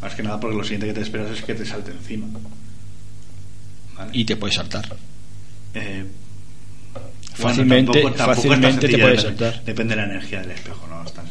Más 0.01 0.15
que 0.15 0.23
nada 0.23 0.39
porque 0.39 0.55
lo 0.57 0.63
siguiente 0.63 0.87
que 0.87 0.93
te 0.93 1.01
esperas 1.01 1.29
es 1.31 1.43
que 1.43 1.53
te 1.55 1.65
salte 1.65 1.91
encima. 1.91 2.27
¿Vale? 3.97 4.11
Y 4.13 4.23
te 4.25 4.35
puedes 4.37 4.55
saltar. 4.55 4.95
Eh, 5.73 6.05
Fácilmente- 7.33 8.01
tampoco- 8.01 8.25
fácilmente 8.35 8.87
te 8.89 8.97
puedes 8.97 9.21
saltar. 9.21 9.63
Depende 9.63 9.95
de 9.95 10.01
la 10.01 10.07
energía 10.11 10.41
del 10.41 10.51
espejo, 10.51 10.87
no 10.87 11.03
es 11.05 11.13
tan. 11.13 11.25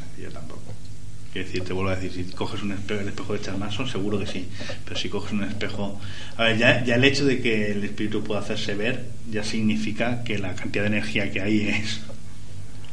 Quiero 1.38 1.52
decir, 1.52 1.64
te 1.64 1.72
vuelvo 1.72 1.90
a 1.92 1.96
decir, 1.96 2.10
si 2.26 2.32
coges 2.32 2.62
un 2.64 2.72
espejo, 2.72 3.00
el 3.00 3.08
espejo 3.08 3.32
de 3.32 3.40
Charles 3.40 3.60
Manson, 3.60 3.86
seguro 3.88 4.18
que 4.18 4.26
sí. 4.26 4.48
Pero 4.84 4.98
si 4.98 5.08
coges 5.08 5.30
un 5.32 5.44
espejo. 5.44 6.00
A 6.36 6.42
ver, 6.44 6.58
ya, 6.58 6.84
ya 6.84 6.96
el 6.96 7.04
hecho 7.04 7.24
de 7.26 7.40
que 7.40 7.70
el 7.70 7.84
espíritu 7.84 8.24
pueda 8.24 8.40
hacerse 8.40 8.74
ver, 8.74 9.04
ya 9.30 9.44
significa 9.44 10.24
que 10.24 10.36
la 10.38 10.56
cantidad 10.56 10.82
de 10.82 10.88
energía 10.88 11.30
que 11.30 11.40
hay 11.40 11.60
es, 11.68 12.00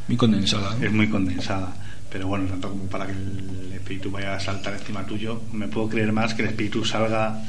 Muy 0.08 0.16
condensada. 0.16 0.76
¿no? 0.80 0.86
es 0.86 0.92
muy 0.92 1.08
condensada. 1.10 1.76
Pero 2.12 2.28
bueno, 2.28 2.46
tanto 2.48 2.70
como 2.70 2.84
para 2.86 3.08
que 3.08 3.14
el 3.14 3.72
espíritu 3.74 4.12
vaya 4.12 4.36
a 4.36 4.40
saltar 4.40 4.76
encima 4.76 5.04
tuyo, 5.08 5.42
me 5.52 5.68
puedo 5.68 5.90
creer 5.90 6.12
más 6.12 6.36
que 6.36 6.44
el 6.44 6.50
espíritu 6.50 6.86
salga 6.86 7.42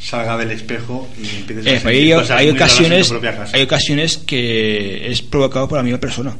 salga 0.00 0.36
del 0.36 0.50
espejo 0.50 1.08
y 1.16 1.36
empieces 1.36 1.66
Eh, 1.66 1.80
a 1.84 1.88
hay, 1.88 2.10
cosas 2.12 2.30
hay 2.40 2.52
muy 2.52 2.60
en 2.60 3.08
tu 3.08 3.20
casa. 3.20 3.56
hay 3.56 3.62
ocasiones 3.62 4.18
que 4.18 5.08
es 5.08 5.22
provocado 5.22 5.68
por 5.68 5.78
la 5.78 5.84
misma 5.84 6.00
persona 6.00 6.36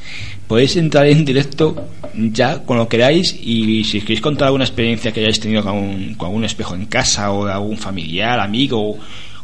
Podéis 0.48 0.76
entrar 0.78 1.08
en 1.08 1.26
directo 1.26 1.88
ya 2.14 2.64
con 2.64 2.78
lo 2.78 2.88
queráis 2.88 3.36
y 3.42 3.84
si 3.84 4.00
queréis 4.02 4.22
contar 4.22 4.46
alguna 4.48 4.64
experiencia 4.66 5.12
que 5.12 5.20
hayáis 5.22 5.40
tenido 5.40 5.64
con, 5.64 5.76
un- 5.76 6.14
con 6.16 6.28
algún 6.28 6.46
espejo 6.46 6.76
en 6.76 6.86
casa 6.86 7.32
o 7.32 7.46
de 7.46 7.52
algún 7.52 7.78
familiar, 7.78 8.40
amigo 8.40 8.80
o, 8.92 8.98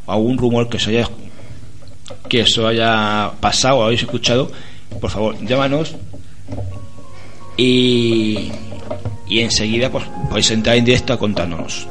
o 0.05 0.11
algún 0.11 0.37
rumor 0.37 0.69
que 0.69 0.77
os 0.77 0.87
haya 0.87 1.09
que 2.29 2.43
os 2.43 2.57
haya 2.59 3.31
pasado 3.41 3.77
o 3.79 3.83
habéis 3.83 4.01
escuchado, 4.03 4.51
por 4.99 5.09
favor, 5.09 5.35
llámanos 5.45 5.95
y, 7.57 8.51
y 9.31 9.39
enseguida 9.39 9.89
pues, 9.89 10.03
podéis 10.29 10.51
entrar 10.51 10.75
en 10.75 10.83
directo 10.83 11.13
a 11.13 11.17
contarnos. 11.17 11.87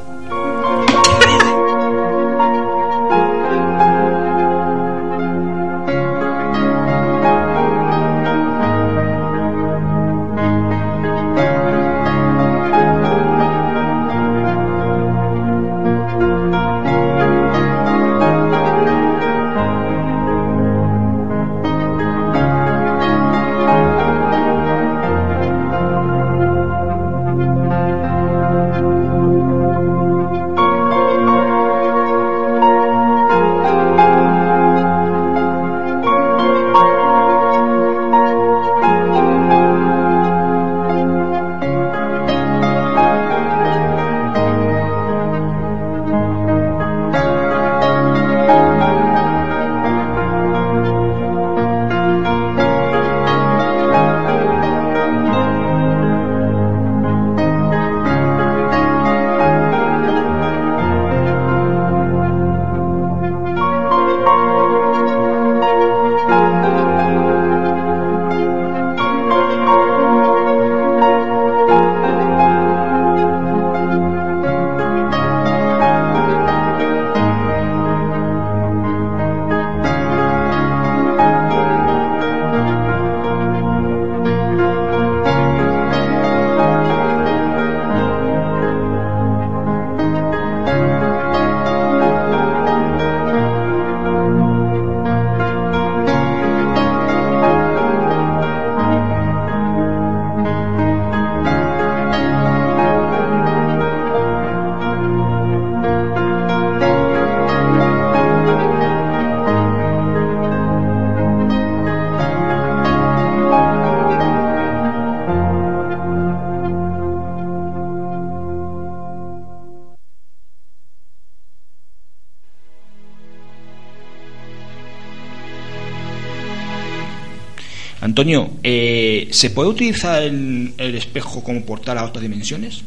Antonio, 128.21 128.51
eh, 128.61 129.27
¿se 129.31 129.49
puede 129.49 129.69
utilizar 129.69 130.21
el, 130.21 130.73
el 130.77 130.93
espejo 130.93 131.43
como 131.43 131.65
portal 131.65 131.97
a 131.97 132.03
otras 132.05 132.21
dimensiones? 132.21 132.83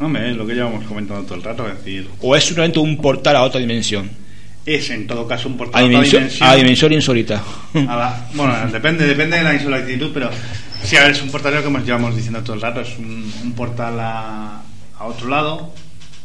Hombre, 0.00 0.30
es 0.32 0.36
lo 0.36 0.44
que 0.44 0.54
llevamos 0.54 0.84
comentando 0.86 1.22
todo 1.22 1.36
el 1.36 1.42
rato, 1.44 1.68
es 1.68 1.78
decir, 1.78 2.08
¿O 2.20 2.34
es 2.34 2.42
solamente 2.42 2.80
un 2.80 2.96
portal 2.96 3.36
a 3.36 3.42
otra 3.44 3.60
dimensión? 3.60 4.10
es 4.66 4.88
en 4.90 5.06
todo 5.06 5.28
caso 5.28 5.46
un 5.46 5.54
A 5.54 5.58
portal 5.58 5.82
a 5.82 5.84
otra 5.86 5.88
dimensión, 5.92 6.22
dimensión. 6.24 6.48
a 6.48 6.54
dimensión 6.56 6.92
insólita. 6.94 7.44
A 7.74 7.96
la- 7.96 8.28
bueno, 8.34 8.54
depende, 8.72 9.06
depende 9.06 9.36
de 9.36 9.44
la 9.44 9.54
insolicitud, 9.54 10.10
pero 10.12 10.30
sí, 10.82 10.96
a 10.96 11.02
ver, 11.02 11.12
es 11.12 11.22
un 11.22 11.30
portal 11.30 11.62
que 11.62 11.70
nos 11.70 11.84
llevamos 11.84 12.16
diciendo 12.16 12.42
todo 12.42 12.54
el 12.56 12.62
rato, 12.62 12.80
es 12.80 12.98
un, 12.98 13.32
un 13.40 13.52
portal 13.52 14.00
a, 14.00 14.62
a 14.98 15.04
otro 15.04 15.28
lado. 15.28 15.72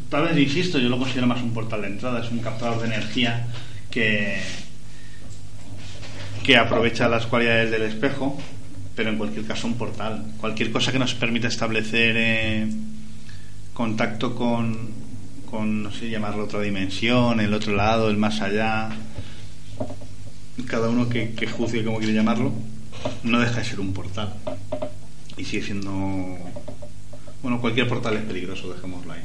Tal 0.10 0.23
vez, 0.23 0.36
insisto, 0.40 0.80
yo 0.80 0.90
lo 0.90 0.98
considero 0.98 1.27
más 1.27 1.44
un 1.44 1.53
portal 1.53 1.81
de 1.84 1.88
entrada, 1.90 2.23
es 2.26 2.31
un 2.31 2.40
captador 2.40 2.80
de 2.81 2.88
energía 2.88 3.45
que, 3.91 4.40
que 6.50 6.58
aprovecha 6.58 7.08
las 7.08 7.28
cualidades 7.28 7.70
del 7.70 7.84
espejo, 7.84 8.36
pero 8.96 9.12
en 9.12 9.20
cualquier 9.20 9.46
caso 9.46 9.68
un 9.68 9.76
portal. 9.76 10.26
Cualquier 10.40 10.72
cosa 10.72 10.92
que 10.92 10.98
nos 10.98 11.14
permita 11.14 11.48
establecer 11.48 12.16
eh, 12.18 12.68
contacto 13.72 14.34
con, 14.34 14.90
con, 15.46 15.84
no 15.84 15.92
sé, 15.92 16.10
llamarlo 16.10 16.46
otra 16.46 16.62
dimensión, 16.62 17.40
el 17.40 17.54
otro 17.54 17.76
lado, 17.76 18.10
el 18.10 18.18
más 18.18 18.42
allá, 18.42 18.90
cada 20.66 20.90
uno 20.90 21.08
que, 21.08 21.36
que 21.36 21.46
juzgue 21.46 21.84
como 21.84 22.00
quiere 22.00 22.16
llamarlo, 22.16 22.52
no 23.22 23.40
deja 23.40 23.60
de 23.60 23.66
ser 23.66 23.80
un 23.80 23.94
portal. 23.94 24.34
Y 25.38 25.46
sigue 25.46 25.62
siendo. 25.62 25.92
Bueno, 27.44 27.62
cualquier 27.62 27.88
portal 27.88 28.18
es 28.18 28.24
peligroso, 28.24 28.74
dejémoslo 28.74 29.14
ahí. 29.14 29.22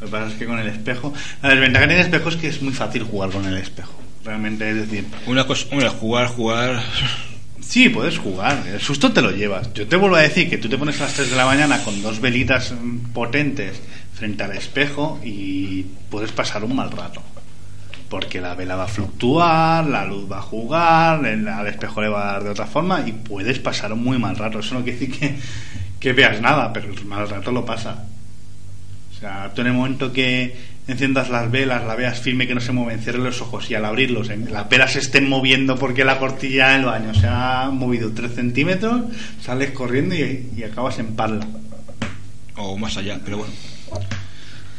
Lo 0.00 0.06
que 0.06 0.10
pasa 0.10 0.32
es 0.32 0.34
que 0.34 0.46
con 0.46 0.58
el 0.58 0.66
espejo. 0.66 1.14
La 1.44 1.50
desventaja 1.50 1.86
del 1.86 2.00
espejo 2.00 2.28
es 2.28 2.34
que 2.34 2.48
es 2.48 2.60
muy 2.60 2.72
fácil 2.72 3.04
jugar 3.04 3.30
con 3.30 3.44
el 3.44 3.56
espejo. 3.56 3.85
Realmente, 4.36 4.68
es 4.70 4.76
decir, 4.90 5.06
Una 5.26 5.46
cosa, 5.46 5.66
jugar, 5.98 6.26
jugar. 6.28 6.82
Sí, 7.60 7.88
puedes 7.88 8.18
jugar. 8.18 8.64
El 8.70 8.80
susto 8.82 9.10
te 9.10 9.22
lo 9.22 9.30
llevas. 9.30 9.72
Yo 9.72 9.88
te 9.88 9.96
vuelvo 9.96 10.16
a 10.16 10.20
decir 10.20 10.50
que 10.50 10.58
tú 10.58 10.68
te 10.68 10.76
pones 10.76 11.00
a 11.00 11.04
las 11.04 11.14
3 11.14 11.30
de 11.30 11.36
la 11.36 11.46
mañana 11.46 11.82
con 11.82 12.02
dos 12.02 12.20
velitas 12.20 12.72
mm, 12.72 13.12
potentes 13.14 13.80
frente 14.12 14.44
al 14.44 14.52
espejo 14.52 15.18
y 15.24 15.86
puedes 16.10 16.32
pasar 16.32 16.64
un 16.64 16.76
mal 16.76 16.90
rato. 16.90 17.22
Porque 18.10 18.42
la 18.42 18.54
vela 18.54 18.76
va 18.76 18.84
a 18.84 18.88
fluctuar, 18.88 19.86
la 19.86 20.04
luz 20.04 20.30
va 20.30 20.38
a 20.38 20.42
jugar, 20.42 21.24
el- 21.24 21.48
al 21.48 21.66
espejo 21.66 22.02
le 22.02 22.08
va 22.08 22.28
a 22.28 22.32
dar 22.34 22.44
de 22.44 22.50
otra 22.50 22.66
forma 22.66 23.02
y 23.06 23.12
puedes 23.12 23.58
pasar 23.58 23.90
un 23.94 24.04
muy 24.04 24.18
mal 24.18 24.36
rato. 24.36 24.58
Eso 24.60 24.74
no 24.74 24.84
quiere 24.84 24.98
decir 24.98 25.18
que, 25.18 25.34
que 25.98 26.12
veas 26.12 26.42
nada, 26.42 26.74
pero 26.74 26.92
el 26.92 27.04
mal 27.06 27.26
rato 27.26 27.50
lo 27.52 27.64
pasa. 27.64 28.04
O 29.16 29.18
sea, 29.18 29.50
tú 29.54 29.62
en 29.62 29.68
el 29.68 29.72
momento 29.72 30.12
que 30.12 30.75
enciendas 30.88 31.28
las 31.30 31.50
velas, 31.50 31.84
la 31.84 31.96
veas 31.96 32.20
firme 32.20 32.46
que 32.46 32.54
no 32.54 32.60
se 32.60 32.72
mueven, 32.72 33.00
cierres 33.00 33.22
los 33.22 33.40
ojos 33.40 33.68
y 33.70 33.74
al 33.74 33.84
abrirlos 33.84 34.28
en- 34.30 34.52
las 34.52 34.68
velas 34.68 34.92
se 34.92 35.00
estén 35.00 35.28
moviendo 35.28 35.76
porque 35.76 36.04
la 36.04 36.18
cortilla 36.18 36.70
del 36.70 36.84
baño 36.84 37.12
se 37.14 37.26
ha 37.28 37.70
movido 37.72 38.12
3 38.12 38.34
centímetros, 38.34 39.02
sales 39.42 39.70
corriendo 39.72 40.14
y, 40.14 40.48
y 40.56 40.62
acabas 40.62 40.98
en 40.98 41.14
parla. 41.16 41.46
O 42.56 42.76
más 42.78 42.96
allá, 42.96 43.20
pero 43.24 43.38
bueno. 43.38 43.52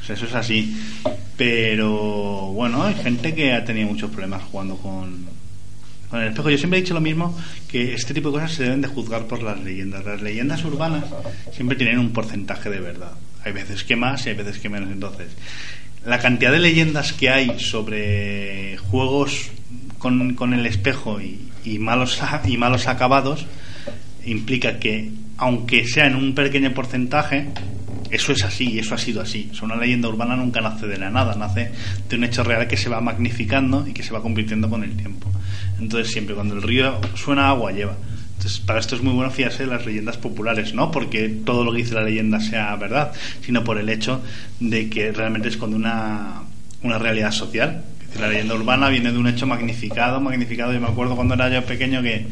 Sea, 0.05 0.15
eso 0.15 0.25
es 0.25 0.33
así. 0.35 0.75
Pero 1.37 2.51
bueno, 2.53 2.83
hay 2.83 2.95
gente 2.95 3.35
que 3.35 3.53
ha 3.53 3.63
tenido 3.65 3.87
muchos 3.87 4.09
problemas 4.09 4.41
jugando 4.43 4.77
con, 4.77 5.25
con 6.09 6.21
el 6.21 6.29
espejo. 6.29 6.49
Yo 6.49 6.57
siempre 6.57 6.79
he 6.79 6.81
dicho 6.81 6.93
lo 6.93 7.01
mismo, 7.01 7.37
que 7.67 7.93
este 7.93 8.13
tipo 8.13 8.29
de 8.29 8.35
cosas 8.39 8.53
se 8.53 8.63
deben 8.63 8.81
de 8.81 8.87
juzgar 8.87 9.25
por 9.27 9.43
las 9.43 9.59
leyendas. 9.63 10.03
Las 10.05 10.21
leyendas 10.21 10.63
urbanas 10.65 11.03
siempre 11.51 11.77
tienen 11.77 11.99
un 11.99 12.11
porcentaje 12.13 12.69
de 12.69 12.79
verdad. 12.79 13.11
Hay 13.43 13.51
veces 13.51 13.83
que 13.83 13.95
más 13.95 14.25
y 14.25 14.29
hay 14.29 14.35
veces 14.35 14.57
que 14.57 14.69
menos. 14.69 14.89
Entonces, 14.89 15.27
la 16.07 16.19
cantidad 16.19 16.53
de 16.53 16.59
leyendas 16.59 17.11
que 17.11 17.29
hay 17.29 17.59
sobre 17.59 18.77
juegos 18.77 19.51
con, 19.99 20.53
el 20.53 20.65
espejo 20.65 21.19
y, 21.19 21.79
malos, 21.79 22.21
y 22.47 22.57
malos 22.57 22.87
acabados 22.87 23.45
implica 24.25 24.79
que, 24.79 25.11
aunque 25.35 25.85
sea 25.85 26.07
en 26.07 26.15
un 26.15 26.33
pequeño 26.33 26.73
porcentaje, 26.73 27.49
eso 28.09 28.31
es 28.31 28.41
así 28.45 28.71
y 28.71 28.79
eso 28.79 28.95
ha 28.95 28.97
sido 28.97 29.21
así. 29.21 29.51
O 29.61 29.65
una 29.65 29.75
leyenda 29.75 30.07
urbana 30.07 30.37
nunca 30.37 30.61
nace 30.61 30.87
de 30.87 30.97
la 30.97 31.09
nada, 31.09 31.35
nace 31.35 31.71
de 32.07 32.15
un 32.15 32.23
hecho 32.23 32.41
real 32.41 32.69
que 32.69 32.77
se 32.77 32.87
va 32.87 33.01
magnificando 33.01 33.85
y 33.85 33.91
que 33.91 34.01
se 34.01 34.13
va 34.13 34.21
convirtiendo 34.21 34.69
con 34.69 34.85
el 34.85 34.95
tiempo. 34.95 35.29
Entonces, 35.77 36.13
siempre 36.13 36.35
cuando 36.35 36.55
el 36.55 36.61
río 36.61 37.01
suena, 37.15 37.49
agua 37.49 37.73
lleva. 37.73 37.97
Entonces, 38.37 38.59
para 38.59 38.79
esto 38.79 38.95
es 38.95 39.01
muy 39.01 39.13
bueno 39.13 39.31
fiarse 39.31 39.63
de 39.63 39.69
las 39.69 39.85
leyendas 39.85 40.17
populares, 40.17 40.75
no 40.75 40.91
porque 40.91 41.27
todo 41.27 41.63
lo 41.63 41.71
que 41.71 41.79
dice 41.79 41.95
la 41.95 42.03
leyenda 42.03 42.39
sea 42.39 42.75
verdad, 42.75 43.11
sino 43.41 43.63
por 43.63 43.79
el 43.79 43.89
hecho 43.89 44.21
de 44.59 44.89
que 44.89 45.11
realmente 45.11 45.49
esconde 45.49 45.75
una, 45.75 46.43
una 46.83 46.99
realidad 46.99 47.31
social. 47.31 47.83
La 48.19 48.27
leyenda 48.27 48.53
urbana 48.53 48.89
viene 48.89 49.11
de 49.11 49.17
un 49.17 49.27
hecho 49.27 49.47
magnificado, 49.47 50.21
magnificado. 50.21 50.71
Yo 50.71 50.79
me 50.79 50.87
acuerdo 50.87 51.15
cuando 51.15 51.33
era 51.33 51.49
yo 51.49 51.65
pequeño 51.65 52.03
que, 52.03 52.27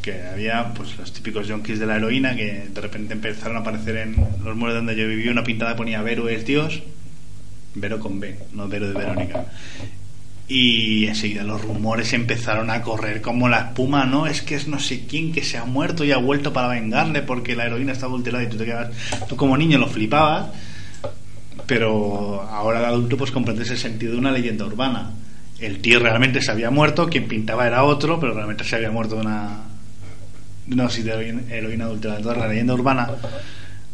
que 0.00 0.22
había 0.22 0.72
pues 0.72 0.96
los 0.96 1.12
típicos 1.12 1.46
junkies 1.50 1.78
de 1.78 1.86
la 1.86 1.96
heroína 1.96 2.34
que 2.34 2.68
de 2.72 2.80
repente 2.80 3.12
empezaron 3.12 3.58
a 3.58 3.60
aparecer 3.60 3.98
en 3.98 4.16
los 4.44 4.56
muros 4.56 4.74
donde 4.74 4.96
yo 4.96 5.06
vivía 5.06 5.30
una 5.30 5.44
pintada 5.44 5.76
ponía 5.76 6.02
Vero 6.02 6.28
es 6.30 6.46
Dios, 6.46 6.82
Vero 7.74 8.00
con 8.00 8.18
B, 8.18 8.36
no 8.54 8.66
Vero 8.66 8.88
de 8.88 8.94
Verónica. 8.94 9.44
Y 10.46 11.06
enseguida 11.06 11.42
los 11.42 11.62
rumores 11.62 12.12
empezaron 12.12 12.68
a 12.70 12.82
correr 12.82 13.22
como 13.22 13.48
la 13.48 13.60
espuma, 13.60 14.04
¿no? 14.04 14.26
Es 14.26 14.42
que 14.42 14.54
es 14.56 14.68
no 14.68 14.78
sé 14.78 15.06
quién 15.06 15.32
que 15.32 15.42
se 15.42 15.56
ha 15.56 15.64
muerto 15.64 16.04
y 16.04 16.12
ha 16.12 16.18
vuelto 16.18 16.52
para 16.52 16.68
vengarle 16.68 17.22
porque 17.22 17.56
la 17.56 17.64
heroína 17.64 17.92
está 17.92 18.06
adulterada 18.06 18.44
y 18.44 18.48
tú 18.48 18.58
te 18.58 18.66
quedas, 18.66 18.90
tú 19.26 19.36
como 19.36 19.56
niño 19.56 19.78
lo 19.78 19.88
flipabas, 19.88 20.48
pero 21.66 22.42
ahora 22.42 22.80
de 22.80 22.86
adulto 22.86 23.16
pues 23.16 23.30
comprendes 23.30 23.70
el 23.70 23.78
sentido 23.78 24.12
de 24.12 24.18
una 24.18 24.32
leyenda 24.32 24.66
urbana. 24.66 25.12
El 25.58 25.80
tío 25.80 25.98
realmente 25.98 26.42
se 26.42 26.50
había 26.50 26.70
muerto, 26.70 27.08
quien 27.08 27.26
pintaba 27.26 27.66
era 27.66 27.84
otro, 27.84 28.20
pero 28.20 28.34
realmente 28.34 28.64
se 28.64 28.76
había 28.76 28.90
muerto 28.90 29.14
de 29.14 29.22
una, 29.22 29.62
una 30.70 30.82
dosis 30.82 31.06
de 31.06 31.12
heroína, 31.12 31.42
heroína 31.50 31.84
adulterada. 31.86 32.18
Entonces 32.18 32.42
la 32.42 32.48
leyenda 32.48 32.74
urbana 32.74 33.08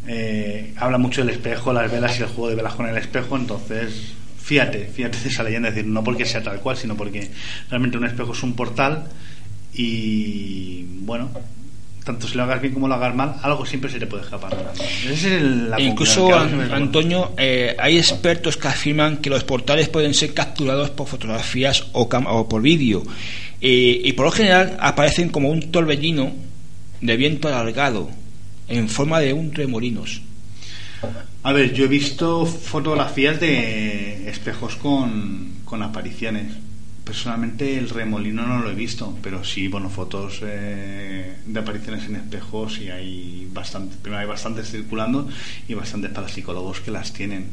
eh, 0.08 0.74
habla 0.76 0.98
mucho 0.98 1.20
del 1.20 1.30
espejo, 1.30 1.72
las 1.72 1.92
velas 1.92 2.18
y 2.18 2.22
el 2.22 2.28
juego 2.28 2.48
de 2.48 2.56
velas 2.56 2.74
con 2.74 2.88
el 2.88 2.96
espejo, 2.96 3.36
entonces 3.36 4.14
fíjate, 4.42 4.86
fíjate 4.86 5.18
de 5.20 5.28
esa 5.28 5.42
leyenda, 5.42 5.68
es 5.68 5.74
decir, 5.74 5.90
no 5.90 6.02
porque 6.04 6.24
sea 6.24 6.42
tal 6.42 6.60
cual, 6.60 6.76
sino 6.76 6.96
porque 6.96 7.30
realmente 7.68 7.96
un 7.98 8.04
espejo 8.06 8.32
es 8.32 8.42
un 8.42 8.54
portal 8.54 9.04
y 9.74 10.82
bueno, 11.02 11.30
tanto 12.04 12.26
si 12.26 12.36
lo 12.36 12.42
hagas 12.42 12.60
bien 12.60 12.74
como 12.74 12.88
lo 12.88 12.94
hagas 12.94 13.14
mal, 13.14 13.36
algo 13.42 13.64
siempre 13.64 13.90
se 13.90 13.98
te 13.98 14.06
puede 14.06 14.24
escapar. 14.24 14.72
Esa 14.74 15.10
es 15.12 15.24
el- 15.24 15.70
la 15.70 15.80
incluso, 15.80 16.26
que 16.28 16.32
Antonio, 16.74 17.32
eh, 17.36 17.76
hay 17.78 17.98
expertos 17.98 18.56
que 18.56 18.68
afirman 18.68 19.18
que 19.18 19.30
los 19.30 19.44
portales 19.44 19.88
pueden 19.88 20.14
ser 20.14 20.34
capturados 20.34 20.90
por 20.90 21.06
fotografías 21.06 21.86
o, 21.92 22.08
cam- 22.08 22.26
o 22.28 22.48
por 22.48 22.62
vídeo. 22.62 23.02
Eh, 23.60 24.00
y 24.04 24.12
por 24.14 24.26
lo 24.26 24.32
general 24.32 24.76
aparecen 24.80 25.28
como 25.28 25.50
un 25.50 25.70
torbellino 25.70 26.32
de 27.00 27.16
viento 27.16 27.48
alargado, 27.48 28.10
en 28.68 28.88
forma 28.88 29.20
de 29.20 29.32
un 29.32 29.52
remolinos. 29.54 30.22
A 31.42 31.52
ver, 31.52 31.72
yo 31.72 31.86
he 31.86 31.88
visto 31.88 32.44
fotografías 32.44 33.40
de 33.40 34.28
espejos 34.28 34.76
con, 34.76 35.60
con 35.64 35.82
apariciones. 35.82 36.52
Personalmente 37.04 37.78
el 37.78 37.88
remolino 37.88 38.46
no 38.46 38.60
lo 38.60 38.70
he 38.70 38.74
visto, 38.74 39.18
pero 39.22 39.42
sí, 39.42 39.68
bueno, 39.68 39.88
fotos 39.88 40.40
eh, 40.42 41.36
de 41.44 41.58
apariciones 41.58 42.04
en 42.04 42.16
espejos 42.16 42.78
y 42.78 42.90
hay 42.90 43.48
bastante, 43.52 43.96
primero 44.00 44.20
hay 44.20 44.28
bastantes 44.28 44.70
circulando 44.70 45.28
y 45.66 45.74
bastantes 45.74 46.10
parapsicólogos 46.10 46.80
que 46.80 46.90
las 46.90 47.12
tienen. 47.12 47.46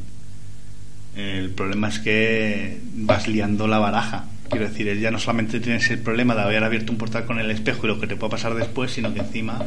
El 1.16 1.50
problema 1.50 1.88
es 1.88 2.00
que 2.00 2.80
vas 2.94 3.28
liando 3.28 3.68
la 3.68 3.80
baraja. 3.80 4.26
Quiero 4.50 4.68
decir, 4.70 4.94
ya 5.00 5.10
no 5.10 5.20
solamente 5.20 5.60
tienes 5.60 5.90
el 5.90 6.00
problema 6.00 6.36
de 6.36 6.42
haber 6.42 6.64
abierto 6.64 6.92
un 6.92 6.98
portal 6.98 7.26
con 7.26 7.40
el 7.40 7.50
espejo 7.50 7.86
y 7.86 7.88
lo 7.88 8.00
que 8.00 8.08
te 8.08 8.16
puede 8.16 8.32
pasar 8.32 8.54
después, 8.54 8.92
sino 8.92 9.14
que 9.14 9.22
encima, 9.22 9.66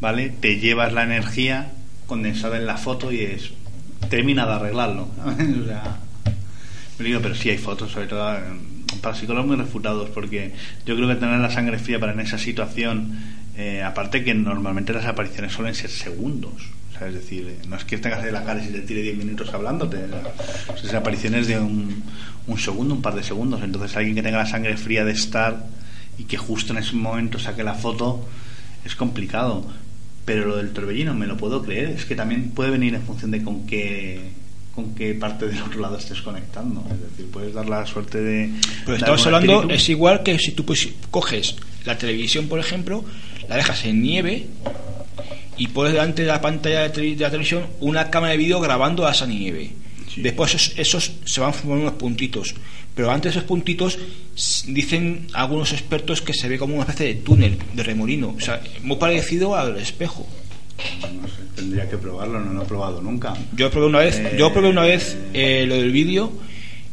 ¿vale? 0.00 0.28
Te 0.28 0.60
llevas 0.60 0.92
la 0.92 1.02
energía 1.02 1.72
condensada 2.06 2.56
en 2.56 2.66
la 2.66 2.76
foto 2.76 3.12
y 3.12 3.20
es 3.20 3.50
termina 4.08 4.46
de 4.46 4.52
arreglarlo. 4.52 5.08
o 5.24 5.66
sea, 5.66 5.98
pero 6.98 7.34
sí 7.34 7.50
hay 7.50 7.58
fotos, 7.58 7.90
sobre 7.90 8.06
todo 8.06 8.36
eh, 8.36 8.40
para 9.00 9.14
psicólogos 9.14 9.48
muy 9.48 9.56
refutados, 9.56 10.10
porque 10.10 10.52
yo 10.86 10.94
creo 10.94 11.08
que 11.08 11.16
tener 11.16 11.38
la 11.40 11.50
sangre 11.50 11.78
fría 11.78 11.98
para 11.98 12.12
en 12.12 12.20
esa 12.20 12.38
situación, 12.38 13.18
eh, 13.56 13.82
aparte 13.82 14.22
que 14.24 14.34
normalmente 14.34 14.92
las 14.92 15.06
apariciones 15.06 15.52
suelen 15.52 15.74
ser 15.74 15.90
segundos. 15.90 16.70
es 17.00 17.14
decir, 17.14 17.48
eh, 17.48 17.66
no 17.68 17.76
es 17.76 17.84
que 17.84 17.98
tengas 17.98 18.22
ahí 18.22 18.30
la 18.30 18.44
cara 18.44 18.62
y 18.62 18.68
te 18.68 18.80
tire 18.80 19.02
10 19.02 19.16
minutos 19.16 19.52
hablándote. 19.52 19.98
O 20.72 20.76
son 20.76 20.96
apariciones 20.96 21.48
de 21.48 21.58
un, 21.58 22.02
un 22.46 22.58
segundo, 22.58 22.94
un 22.94 23.02
par 23.02 23.14
de 23.14 23.22
segundos. 23.22 23.62
Entonces, 23.62 23.96
alguien 23.96 24.14
que 24.14 24.22
tenga 24.22 24.38
la 24.38 24.46
sangre 24.46 24.76
fría 24.76 25.04
de 25.04 25.12
estar 25.12 25.66
y 26.18 26.24
que 26.24 26.36
justo 26.36 26.72
en 26.72 26.78
ese 26.78 26.94
momento 26.94 27.38
saque 27.38 27.64
la 27.64 27.74
foto 27.74 28.28
es 28.84 28.94
complicado. 28.94 29.66
Pero 30.24 30.46
lo 30.46 30.56
del 30.56 30.70
torbellino 30.72 31.14
me 31.14 31.26
lo 31.26 31.36
puedo 31.36 31.62
creer. 31.62 31.90
Es 31.90 32.04
que 32.04 32.14
también 32.14 32.50
puede 32.50 32.70
venir 32.70 32.94
en 32.94 33.02
función 33.02 33.30
de 33.30 33.42
con 33.42 33.66
qué 33.66 34.20
con 34.74 34.94
qué 34.94 35.12
parte 35.14 35.46
del 35.48 35.60
otro 35.60 35.80
lado 35.80 35.98
estés 35.98 36.22
conectando. 36.22 36.82
Es 36.90 37.00
decir, 37.10 37.26
puedes 37.30 37.52
dar 37.52 37.68
la 37.68 37.84
suerte 37.84 38.20
de. 38.22 38.50
Pero 38.86 38.96
estamos 38.96 39.26
hablando, 39.26 39.52
espíritu. 39.54 39.74
es 39.74 39.88
igual 39.90 40.22
que 40.22 40.38
si 40.38 40.52
tú 40.52 40.64
pues, 40.64 40.88
coges 41.10 41.56
la 41.84 41.98
televisión, 41.98 42.46
por 42.48 42.58
ejemplo, 42.58 43.04
la 43.48 43.56
dejas 43.56 43.84
en 43.84 44.00
nieve 44.02 44.46
y 45.58 45.66
pones 45.68 45.92
delante 45.92 46.22
de 46.22 46.28
la 46.28 46.40
pantalla 46.40 46.82
de, 46.82 46.90
tele- 46.90 47.16
de 47.16 47.22
la 47.22 47.30
televisión 47.30 47.66
una 47.80 48.08
cámara 48.10 48.32
de 48.32 48.38
vídeo 48.38 48.60
grabando 48.60 49.06
a 49.06 49.12
esa 49.12 49.26
nieve. 49.26 49.72
Después 50.16 50.54
esos, 50.54 50.78
esos 50.78 51.12
se 51.24 51.40
van 51.40 51.52
formando 51.54 51.82
unos 51.88 51.94
puntitos. 51.98 52.54
Pero 52.94 53.10
antes 53.10 53.32
de 53.32 53.38
esos 53.38 53.48
puntitos 53.48 53.98
dicen 54.66 55.26
algunos 55.32 55.72
expertos 55.72 56.20
que 56.20 56.34
se 56.34 56.48
ve 56.48 56.58
como 56.58 56.74
una 56.74 56.84
especie 56.84 57.06
de 57.06 57.14
túnel, 57.16 57.58
de 57.72 57.82
remolino. 57.82 58.34
O 58.36 58.40
sea, 58.40 58.60
muy 58.82 58.96
parecido 58.96 59.56
al 59.56 59.76
espejo. 59.78 60.26
No 61.00 61.28
sé, 61.28 61.34
tendría 61.54 61.88
que 61.88 61.96
probarlo, 61.96 62.40
no 62.40 62.52
lo 62.52 62.62
he 62.62 62.66
probado 62.66 63.00
nunca. 63.00 63.34
Yo 63.56 63.70
probé 63.70 63.86
una 63.86 64.00
vez, 64.00 64.16
Eh, 64.16 64.36
yo 64.38 64.52
probé 64.52 64.68
una 64.68 64.82
vez 64.82 65.16
eh, 65.32 65.64
lo 65.66 65.76
del 65.76 65.92
vídeo 65.92 66.32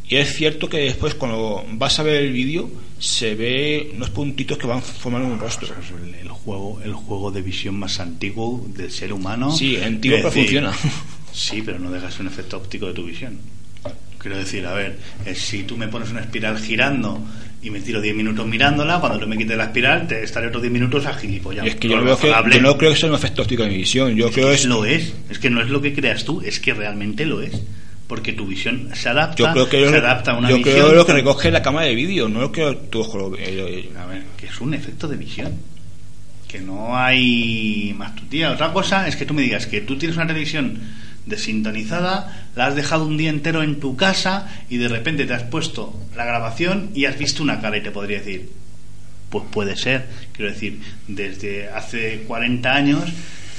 y 0.07 0.15
es 0.17 0.35
cierto 0.35 0.69
que 0.69 0.77
después 0.77 1.15
cuando 1.15 1.65
vas 1.73 1.99
a 1.99 2.03
ver 2.03 2.15
el 2.23 2.31
vídeo 2.31 2.69
se 2.99 3.35
ve 3.35 3.91
unos 3.95 4.09
puntitos 4.09 4.57
que 4.57 4.67
van 4.67 4.81
formando 4.81 5.27
un 5.27 5.39
rostro. 5.39 5.67
Pues 5.67 5.79
es 5.87 5.91
el, 5.91 6.15
el 6.15 6.29
juego, 6.29 6.79
el 6.83 6.93
juego 6.93 7.31
de 7.31 7.41
visión 7.41 7.77
más 7.77 7.99
antiguo 7.99 8.65
del 8.75 8.91
ser 8.91 9.11
humano. 9.13 9.51
Sí, 9.51 9.77
antiguo, 9.77 10.17
pero 10.17 10.31
funciona. 10.31 10.73
Sí, 11.33 11.61
pero 11.63 11.79
no 11.79 11.91
dejas 11.91 12.19
un 12.19 12.27
efecto 12.27 12.57
óptico 12.57 12.87
de 12.87 12.93
tu 12.93 13.05
visión. 13.05 13.37
Quiero 14.19 14.37
decir, 14.37 14.65
a 14.67 14.73
ver, 14.73 14.97
eh, 15.25 15.33
si 15.33 15.63
tú 15.63 15.77
me 15.77 15.87
pones 15.87 16.11
una 16.11 16.19
espiral 16.19 16.59
girando 16.59 17.23
y 17.61 17.69
me 17.69 17.79
tiro 17.79 18.01
10 18.01 18.15
minutos 18.15 18.45
mirándola, 18.45 18.99
cuando 18.99 19.17
tú 19.19 19.27
me 19.27 19.37
quites 19.37 19.57
la 19.57 19.65
espiral, 19.65 20.07
te 20.07 20.23
estaré 20.23 20.47
otros 20.47 20.61
10 20.61 20.73
minutos 20.73 21.05
a 21.05 21.13
gilipollas. 21.13 21.65
Es 21.65 21.75
que 21.75 21.87
yo, 21.89 21.97
no 21.97 22.03
veo 22.03 22.17
que, 22.17 22.27
yo 22.27 22.61
no 22.61 22.77
creo 22.77 22.91
que 22.91 22.97
sea 22.97 23.09
un 23.09 23.15
efecto 23.15 23.41
óptico 23.43 23.63
de 23.63 23.69
mi 23.69 23.77
visión. 23.77 24.15
Yo 24.15 24.27
Es 24.27 24.33
creo 24.33 24.49
que 24.49 24.53
es 24.55 24.65
lo 24.65 24.85
es. 24.85 25.13
Es 25.29 25.39
que 25.39 25.49
no 25.49 25.61
es 25.61 25.69
lo 25.69 25.81
que 25.81 25.93
creas 25.93 26.25
tú, 26.25 26.41
es 26.41 26.59
que 26.59 26.73
realmente 26.73 27.25
lo 27.25 27.41
es. 27.41 27.61
Porque 28.07 28.33
tu 28.33 28.45
visión 28.47 28.89
se 28.93 29.07
adapta, 29.09 29.37
yo 29.37 29.51
creo 29.53 29.69
que 29.69 29.89
se 29.89 29.97
adapta 29.97 30.31
a 30.31 30.37
una 30.37 30.49
yo 30.49 30.57
visión. 30.57 30.75
creo 30.75 30.93
lo 30.93 31.05
que 31.05 31.13
recoge 31.13 31.51
la 31.51 31.61
cámara 31.61 31.85
de 31.87 31.95
vídeo, 31.95 32.27
no 32.27 32.41
lo 32.41 32.51
que 32.51 32.77
tu 32.89 33.01
ojo 33.01 33.17
lo 33.17 33.29
ve. 33.29 33.89
A 33.97 34.05
ver, 34.07 34.23
que 34.35 34.47
es 34.47 34.59
un 34.59 34.73
efecto 34.73 35.07
de 35.07 35.15
visión. 35.15 35.53
Que 36.47 36.59
no 36.59 36.97
hay 36.97 37.93
más 37.95 38.15
tu 38.15 38.23
tía. 38.25 38.51
Otra 38.51 38.73
cosa 38.73 39.07
es 39.07 39.15
que 39.15 39.25
tú 39.25 39.33
me 39.35 39.43
digas 39.43 39.67
que 39.67 39.81
tú 39.81 39.95
tienes 39.97 40.17
una 40.17 40.25
televisión 40.25 40.79
desintonizada, 41.29 42.47
la 42.55 42.67
has 42.67 42.75
dejado 42.75 43.05
un 43.05 43.17
día 43.17 43.29
entero 43.29 43.63
en 43.63 43.79
tu 43.79 43.95
casa 43.95 44.47
y 44.69 44.77
de 44.77 44.87
repente 44.87 45.25
te 45.25 45.33
has 45.33 45.43
puesto 45.43 45.95
la 46.15 46.25
grabación 46.25 46.89
y 46.93 47.05
has 47.05 47.17
visto 47.17 47.43
una 47.43 47.61
cara 47.61 47.77
y 47.77 47.81
te 47.83 47.91
podría 47.91 48.19
decir, 48.19 48.49
pues 49.29 49.45
puede 49.51 49.75
ser. 49.77 50.07
Quiero 50.33 50.51
decir, 50.51 50.81
desde 51.07 51.69
hace 51.69 52.23
40 52.27 52.71
años 52.73 53.03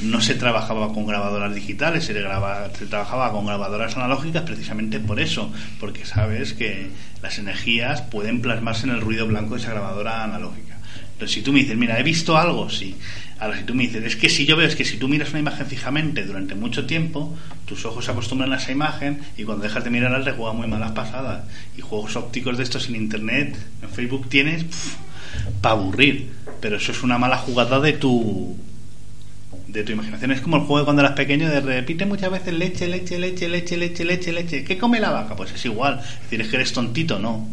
no 0.03 0.21
se 0.21 0.35
trabajaba 0.35 0.93
con 0.95 1.07
grabadoras 1.07 1.55
digitales, 1.55 2.05
se, 2.05 2.15
graba- 2.15 2.71
se 2.79 2.87
trabajaba 2.87 3.33
con 3.33 3.47
grabadoras 3.47 3.97
analógicas 3.97 4.43
precisamente 4.45 4.99
por 4.99 5.21
eso, 5.21 5.53
porque 5.79 6.07
sabes 6.07 6.55
que 6.55 6.89
las 7.23 7.39
energías 7.39 8.01
pueden 8.03 8.41
plasmarse 8.41 8.87
en 8.87 8.93
el 8.93 9.01
ruido 9.03 9.27
blanco 9.27 9.55
de 9.55 9.61
esa 9.61 9.71
grabadora 9.73 10.25
analógica. 10.25 10.79
Entonces, 11.13 11.35
si 11.35 11.43
tú 11.43 11.53
me 11.53 11.61
dices, 11.61 11.77
mira, 11.77 11.99
he 12.01 12.03
visto 12.03 12.39
algo, 12.39 12.71
sí. 12.71 12.97
Ahora, 13.41 13.57
si 13.57 13.65
tú 13.65 13.75
me 13.75 13.85
dices, 13.85 14.05
es 14.05 14.17
que 14.17 14.29
si 14.29 14.45
yo 14.45 14.55
veo, 14.55 14.69
es 14.69 14.77
que 14.77 14.85
si 14.85 14.99
tú 14.99 15.09
miras 15.09 15.31
una 15.31 15.39
imagen 15.39 15.67
fijamente 15.67 16.25
durante 16.27 16.55
mucho 16.55 16.85
tiempo, 16.85 17.35
tus 17.65 17.87
ojos 17.87 18.05
se 18.05 18.11
acostumbran 18.11 18.53
a 18.53 18.57
esa 18.57 18.71
imagen 18.71 19.21
y 19.39 19.45
cuando 19.45 19.65
dejas 19.65 19.83
de 19.83 19.89
mirarla 19.89 20.23
te 20.23 20.33
juega 20.33 20.53
muy 20.53 20.67
malas 20.67 20.93
pasadas. 20.93 21.45
Y 21.77 21.81
juegos 21.81 22.17
ópticos 22.17 22.59
de 22.59 22.65
estos 22.65 22.89
en 22.89 22.97
internet, 22.97 23.57
en 23.83 23.89
Facebook 23.89 24.29
tienes 24.29 24.67
para 25.63 25.75
aburrir. 25.75 26.31
Pero 26.61 26.77
eso 26.77 26.93
es 26.93 27.03
una 27.03 27.17
mala 27.17 27.39
jugada 27.39 27.81
de 27.81 27.95
tu 27.95 28.59
de 29.69 29.85
tu 29.85 29.93
imaginación. 29.93 30.33
Es 30.33 30.43
como 30.43 30.57
el 30.57 30.65
juego 30.65 30.85
cuando 30.85 31.01
eras 31.01 31.15
pequeño 31.15 31.49
de 31.49 31.61
repite 31.61 32.05
muchas 32.05 32.31
veces 32.31 32.53
leche, 32.53 32.89
leche, 32.89 33.19
leche, 33.19 33.49
leche, 33.49 33.77
leche, 33.79 34.05
leche, 34.05 34.33
leche. 34.33 34.65
¿Qué 34.65 34.77
come 34.77 35.01
la 35.01 35.13
vaca? 35.13 35.35
Pues 35.35 35.53
es 35.53 35.65
igual. 35.65 36.01
Es 36.01 36.23
decir, 36.25 36.41
es 36.43 36.49
que 36.49 36.57
eres 36.57 36.73
tontito, 36.75 37.19
no. 37.19 37.49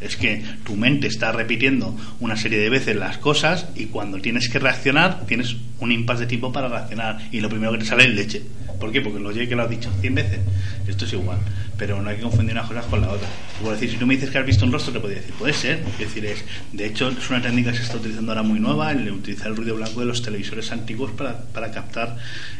Es 0.00 0.16
que 0.16 0.44
tu 0.64 0.76
mente 0.76 1.08
está 1.08 1.32
repitiendo 1.32 1.96
una 2.20 2.36
serie 2.36 2.58
de 2.58 2.70
veces 2.70 2.94
las 2.96 3.18
cosas 3.18 3.66
y 3.74 3.86
cuando 3.86 4.20
tienes 4.20 4.48
que 4.48 4.58
reaccionar 4.58 5.26
tienes 5.26 5.56
un 5.80 5.90
impasse 5.90 6.20
de 6.20 6.26
tiempo 6.26 6.52
para 6.52 6.68
reaccionar 6.68 7.18
y 7.32 7.40
lo 7.40 7.48
primero 7.48 7.72
que 7.72 7.78
te 7.78 7.84
sale 7.84 8.04
es 8.04 8.14
leche. 8.14 8.42
¿Por 8.78 8.92
qué? 8.92 9.00
Porque 9.00 9.18
lo 9.18 9.30
oye 9.30 9.48
que 9.48 9.56
lo 9.56 9.64
has 9.64 9.70
dicho 9.70 9.90
100 10.00 10.14
veces. 10.14 10.38
Esto 10.86 11.04
es 11.04 11.12
igual, 11.12 11.38
pero 11.76 12.00
no 12.00 12.08
hay 12.08 12.16
que 12.16 12.22
confundir 12.22 12.52
unas 12.52 12.68
cosas 12.68 12.86
con 12.86 13.00
la 13.00 13.10
otra. 13.10 13.28
Por 13.62 13.72
decir, 13.72 13.90
si 13.90 13.96
tú 13.96 14.06
me 14.06 14.14
dices 14.14 14.30
que 14.30 14.38
has 14.38 14.46
visto 14.46 14.64
un 14.64 14.72
rostro, 14.72 14.92
te 14.92 15.00
podría 15.00 15.18
decir, 15.18 15.34
puede 15.34 15.52
ser. 15.52 15.82
Es 15.92 15.98
decir, 15.98 16.24
es, 16.24 16.44
de 16.72 16.86
hecho, 16.86 17.08
es 17.08 17.28
una 17.28 17.42
técnica 17.42 17.72
que 17.72 17.78
se 17.78 17.82
está 17.82 17.96
utilizando 17.96 18.32
ahora 18.32 18.42
muy 18.42 18.60
nueva, 18.60 18.92
el 18.92 19.10
utilizar 19.10 19.48
el 19.48 19.56
ruido 19.56 19.74
blanco 19.76 20.00
de 20.00 20.06
los 20.06 20.22
televisores 20.22 20.70
antiguos 20.70 21.10
para, 21.12 21.42
para 21.46 21.72
captar 21.72 22.16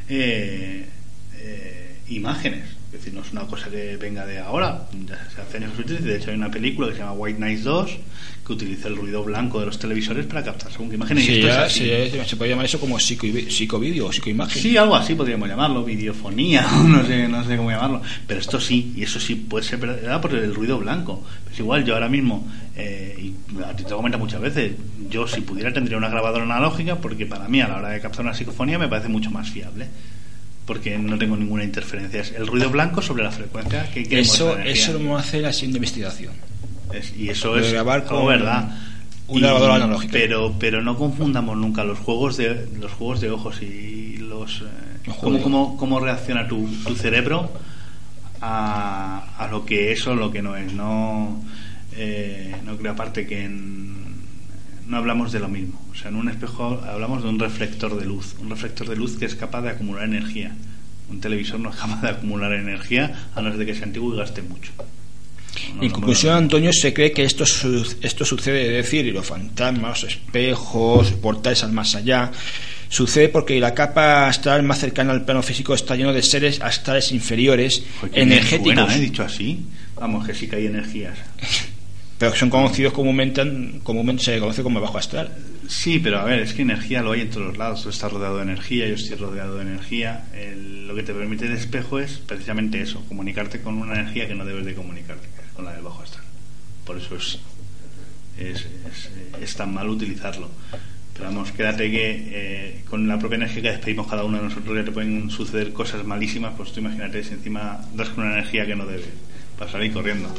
eh, 0.09 0.87
eh, 1.37 1.97
imágenes. 2.09 2.78
Es 2.89 2.93
decir, 2.93 3.13
no 3.13 3.21
es 3.21 3.31
una 3.33 3.43
cosa 3.43 3.69
que 3.69 3.99
venga 3.99 4.25
de 4.25 4.39
ahora, 4.39 4.89
ya 5.07 5.29
se 5.35 5.43
hace 5.43 5.59
se 5.59 5.83
utiliza. 5.83 6.05
De 6.07 6.17
hecho, 6.17 6.31
hay 6.31 6.37
una 6.37 6.51
película 6.51 6.89
que 6.89 6.95
se 6.95 7.01
llama 7.01 7.13
White 7.13 7.39
Nights 7.39 7.65
2 7.65 7.91
que 8.47 8.53
utiliza 8.55 8.89
el 8.89 8.97
ruido 8.97 9.23
blanco 9.23 9.61
de 9.61 9.67
los 9.67 9.79
televisores 9.79 10.25
para 10.25 10.43
captar 10.43 10.73
según 10.73 10.89
qué 10.89 10.95
imágenes. 10.95 11.25
y 11.25 11.27
Sí, 11.27 11.35
esto 11.35 11.49
es 11.49 11.55
ya, 11.55 11.65
así. 11.65 11.81
sí, 12.11 12.19
se 12.27 12.37
puede 12.37 12.51
llamar 12.51 12.65
eso 12.65 12.81
como 12.81 12.99
psico, 12.99 13.27
psicovídeo 13.51 14.07
o 14.07 14.13
psicoimagen. 14.13 14.63
Sí, 14.63 14.75
algo 14.79 14.97
así 14.97 15.15
podríamos 15.15 15.47
llamarlo, 15.51 15.85
videofonía, 15.85 16.67
no 16.87 17.05
sé, 17.05 17.29
no 17.29 17.45
sé 17.45 17.59
cómo 17.59 17.71
llamarlo. 17.71 18.01
Pero 18.27 18.41
esto 18.41 18.59
sí, 18.59 18.95
y 18.97 19.03
eso 19.03 19.21
sí 19.21 19.35
puede 19.35 19.67
ser 19.67 19.79
verdad 19.81 20.19
por 20.23 20.35
el 20.35 20.55
ruido 20.55 20.79
blanco. 20.79 21.23
Pues 21.45 21.59
igual 21.59 21.85
yo 21.85 21.93
ahora 21.93 22.09
mismo, 22.09 22.51
eh, 22.75 23.19
y 23.21 23.63
a 23.63 23.77
ti 23.77 23.85
te 23.85 23.91
lo 23.91 23.97
comento 23.97 24.19
muchas 24.19 24.41
veces, 24.41 24.73
yo 25.11 25.29
si 25.29 25.43
pudiera 25.43 25.71
tendría 25.71 25.99
una 25.99 26.09
grabadora 26.09 26.45
analógica 26.45 26.97
porque 26.97 27.27
para 27.27 27.49
mí 27.49 27.61
a 27.61 27.69
la 27.69 27.77
hora 27.77 27.91
de 27.91 28.01
captar 28.01 28.25
una 28.25 28.33
psicofonía 28.35 28.79
me 28.79 28.89
parece 28.89 29.09
mucho 29.11 29.31
más 29.31 29.51
fiable. 29.51 29.89
Porque 30.69 30.97
no 30.99 31.19
tengo 31.19 31.37
ninguna 31.37 31.65
interferencia. 31.65 32.21
Es 32.21 32.31
el 32.33 32.47
ruido 32.47 32.71
blanco 32.71 33.03
sobre 33.03 33.25
la 33.25 33.33
frecuencia 33.33 33.91
que 33.91 34.03
Eso, 34.21 34.57
eso 34.59 34.93
lo 34.93 34.99
vamos 35.01 35.23
a 35.23 35.25
hacer 35.27 35.45
así 35.47 35.65
en 35.67 35.75
investigación. 35.75 36.33
Es- 36.93 37.13
y 37.17 37.29
eso 37.31 37.55
de 37.57 37.63
es 37.67 37.73
grabar 37.73 38.03
algo 38.03 38.19
con 38.19 38.27
verdad. 38.29 38.77
una 39.29 39.47
grabadora 39.49 39.75
analógica. 39.77 40.13
Pero, 40.13 40.55
pero 40.61 40.81
no 40.83 40.97
confundamos 40.97 41.57
nunca 41.57 41.83
los 41.85 41.99
juegos 41.99 42.37
de 42.37 42.69
los 42.81 42.93
juegos 42.93 43.21
de 43.21 43.31
ojos 43.31 43.61
y 43.63 44.19
los, 44.19 44.61
eh, 44.61 44.65
Los 45.07 45.17
cómo, 45.17 45.41
cómo, 45.43 45.77
cómo 45.77 46.01
reacciona 46.01 46.47
tu, 46.47 46.67
tu 46.87 46.95
cerebro 46.95 47.51
a, 48.41 49.25
a 49.39 49.49
lo 49.49 49.65
que 49.65 49.93
es 49.93 50.07
o 50.07 50.15
lo 50.15 50.31
que 50.31 50.43
no 50.43 50.55
es. 50.57 50.73
No, 50.73 51.43
eh, 51.97 52.55
no 52.65 52.77
creo 52.77 52.93
aparte 52.93 53.27
que 53.27 53.45
en- 53.45 53.88
no 54.89 54.97
hablamos 54.97 55.33
de 55.33 55.39
lo 55.39 55.49
mismo. 55.49 55.81
O 55.93 55.95
sea, 55.95 56.09
en 56.09 56.17
un 56.17 56.29
espejo 56.29 56.83
hablamos 56.89 57.23
de 57.23 57.29
un 57.29 57.39
reflector 57.39 57.99
de 58.01 58.07
luz, 58.07 58.35
un 58.41 58.51
reflector 58.51 58.89
de 58.89 58.97
luz 58.97 59.17
que 59.19 59.27
es 59.27 59.35
capaz 59.35 59.63
de 59.63 59.71
acumular 59.71 60.05
energía. 60.05 60.57
Un 61.11 61.21
televisor 61.21 61.61
no 61.61 61.71
es 61.71 61.77
capaz 61.77 62.01
de 62.03 62.09
acumular 62.09 62.53
energía 62.53 63.29
a 63.35 63.41
no 63.43 63.51
ser 63.51 63.59
de 63.59 63.67
que 63.67 63.75
sea 63.75 63.85
antiguo 63.85 64.15
y 64.15 64.19
gaste 64.19 64.43
mucho. 64.43 64.73
No, 65.77 65.83
en 65.83 65.89
no, 65.89 65.95
conclusión, 65.95 66.33
no. 66.33 66.39
Antonio, 66.39 66.73
se 66.73 66.95
cree 66.95 67.13
que 67.13 67.25
esto, 67.25 67.45
esto 67.45 68.25
sucede, 68.25 68.79
es 68.79 68.85
decir, 68.85 69.13
los 69.13 69.27
fantasmas, 69.27 70.05
espejos, 70.05 71.13
portales 71.13 71.65
al 71.65 71.73
más 71.73 71.95
allá, 71.95 72.31
sucede 72.89 73.29
porque 73.29 73.59
la 73.61 73.75
capa 73.75 74.29
astral 74.29 74.63
más 74.63 74.79
cercana 74.79 75.13
al 75.13 75.25
plano 75.25 75.43
físico 75.43 75.75
está 75.75 75.97
lleno 75.97 76.13
de 76.13 76.23
seres 76.23 76.61
astrales 76.63 77.13
inferiores, 77.13 77.83
Joder, 78.01 78.19
energéticos, 78.19 78.75
suena, 78.75 78.97
¿eh? 78.97 79.01
dicho 79.01 79.23
así. 79.23 79.61
Vamos, 79.97 80.27
que 80.27 80.35
sí 80.35 80.47
que 80.47 80.57
hay 80.57 80.67
energías. 80.67 81.19
pero 82.19 82.35
son 82.35 82.51
conocidos 82.51 82.93
comúnmente, 82.93 83.43
comúnmente 83.83 84.25
se 84.25 84.39
conoce 84.41 84.63
como 84.63 84.81
bajo 84.81 84.99
astral. 84.99 85.31
Sí, 85.69 85.99
pero 85.99 86.19
a 86.19 86.25
ver, 86.25 86.41
es 86.41 86.55
que 86.55 86.63
energía 86.63 87.03
lo 87.03 87.13
hay 87.13 87.21
en 87.23 87.31
todos 87.31 87.47
los 87.49 87.59
lados. 87.59 87.83
Tú 87.83 87.91
estás 87.91 88.11
rodeado 88.13 88.37
de 88.39 88.43
energía, 88.43 88.89
yo 88.89 88.95
estoy 88.95 89.17
rodeado 89.17 89.57
de 89.57 89.63
energía. 89.63 90.25
El- 90.35 90.89
lo 90.89 90.95
que 90.95 91.03
te 91.03 91.13
permite 91.15 91.45
el 91.47 91.53
espejo 91.53 91.99
es 92.01 92.13
precisamente 92.19 92.81
eso, 92.81 93.05
comunicarte 93.07 93.61
con 93.61 93.75
una 93.79 93.93
energía 94.01 94.27
que 94.27 94.35
no 94.35 94.45
debes 94.47 94.65
de 94.65 94.75
comunicarte, 94.75 95.29
con 95.55 95.65
la 95.67 95.73
del 95.75 95.83
bajo 95.83 96.03
astral. 96.03 96.25
Por 96.87 96.97
eso 96.97 97.15
es, 97.17 97.39
es, 98.39 98.63
es, 98.63 99.11
es 99.43 99.55
tan 99.57 99.75
mal 99.75 99.89
utilizarlo. 99.89 100.49
Pero 101.13 101.27
vamos, 101.27 101.53
quédate 101.53 101.91
que 101.91 102.11
eh, 102.31 102.85
con 102.89 103.07
la 103.07 103.19
propia 103.19 103.37
energía 103.37 103.61
que 103.63 103.71
despedimos 103.73 104.07
cada 104.07 104.25
uno 104.25 104.39
de 104.39 104.45
nosotros 104.45 104.75
ya 104.77 104.85
te 104.85 104.93
pueden 104.93 105.29
suceder 105.31 105.73
cosas 105.75 106.05
malísimas, 106.05 106.55
pues 106.57 106.73
tú 106.73 106.81
imagínate 106.81 107.23
si 107.23 107.35
encima 107.35 107.81
das 107.95 108.09
con 108.11 108.25
una 108.25 108.35
energía 108.39 108.65
que 108.65 108.75
no 108.75 108.87
debes. 108.87 109.07
Para 109.59 109.71
salir 109.71 109.93
corriendo. 109.93 110.33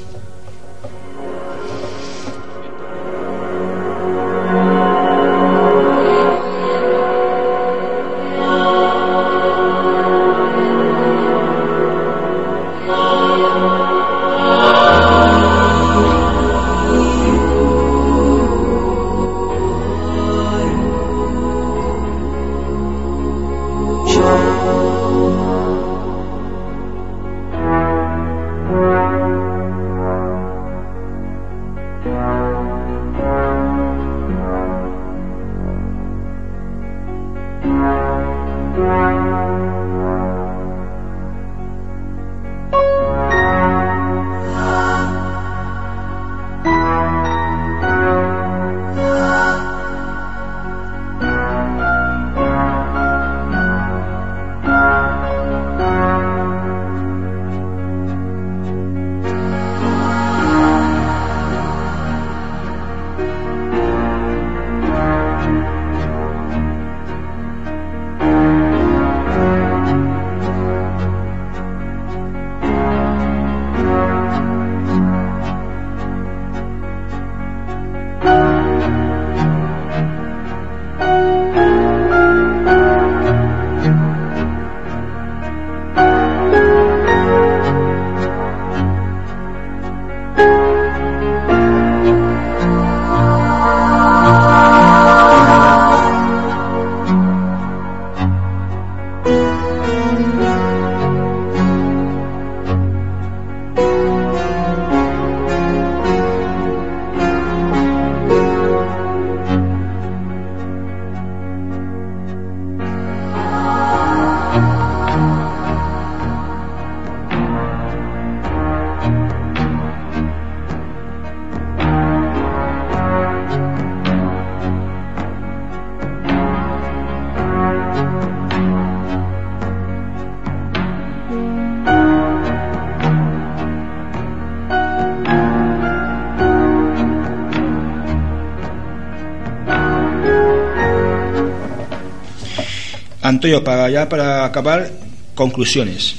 Antonio, 143.39 143.63
para 143.63 143.89
ya 143.89 144.09
para 144.09 144.43
acabar, 144.43 144.91
conclusiones. 145.33 146.13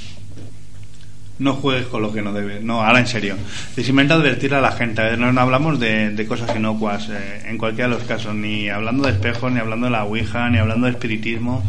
No 1.38 1.52
juegues 1.52 1.86
con 1.88 2.00
lo 2.00 2.10
que 2.10 2.22
no 2.22 2.32
debes. 2.32 2.62
No, 2.62 2.82
ahora 2.82 2.98
en 2.98 3.06
serio. 3.06 3.36
Y 3.76 3.82
simplemente 3.82 4.14
advertir 4.14 4.54
a 4.54 4.62
la 4.62 4.72
gente. 4.72 5.18
No, 5.18 5.30
no 5.30 5.38
hablamos 5.42 5.78
de, 5.78 6.12
de 6.12 6.26
cosas 6.26 6.56
inocuas 6.56 7.10
eh, 7.10 7.42
en 7.44 7.58
cualquiera 7.58 7.90
de 7.90 7.96
los 7.96 8.04
casos. 8.04 8.34
Ni 8.34 8.70
hablando 8.70 9.04
de 9.04 9.12
espejos, 9.12 9.52
ni 9.52 9.58
hablando 9.58 9.84
de 9.84 9.92
la 9.92 10.04
Ouija, 10.04 10.48
ni 10.48 10.56
hablando 10.56 10.86
de 10.86 10.92
espiritismo. 10.92 11.62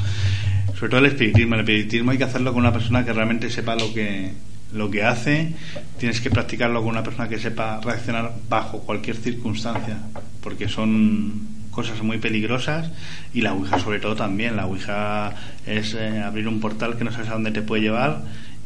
Sobre 0.73 0.89
todo 0.89 0.99
el 1.01 1.07
espiritismo. 1.07 1.55
El 1.55 1.61
espiritismo 1.61 2.11
hay 2.11 2.17
que 2.17 2.23
hacerlo 2.23 2.53
con 2.53 2.61
una 2.61 2.71
persona 2.71 3.03
que 3.03 3.11
realmente 3.11 3.49
sepa 3.49 3.75
lo 3.75 3.93
que, 3.93 4.31
lo 4.71 4.89
que 4.89 5.03
hace. 5.03 5.51
Tienes 5.97 6.21
que 6.21 6.29
practicarlo 6.29 6.79
con 6.79 6.91
una 6.91 7.03
persona 7.03 7.27
que 7.27 7.39
sepa 7.39 7.81
reaccionar 7.83 8.35
bajo 8.47 8.79
cualquier 8.79 9.17
circunstancia. 9.17 9.97
Porque 10.41 10.69
son 10.69 11.41
cosas 11.71 12.01
muy 12.01 12.19
peligrosas 12.19 12.89
y 13.33 13.41
la 13.41 13.53
Ouija 13.53 13.79
sobre 13.79 13.99
todo 13.99 14.15
también. 14.15 14.55
La 14.55 14.65
Ouija 14.65 15.33
es 15.65 15.93
eh, 15.93 16.19
abrir 16.19 16.47
un 16.47 16.59
portal 16.59 16.97
que 16.97 17.03
no 17.03 17.11
sabes 17.11 17.29
a 17.29 17.33
dónde 17.33 17.51
te 17.51 17.61
puede 17.61 17.83
llevar 17.83 18.21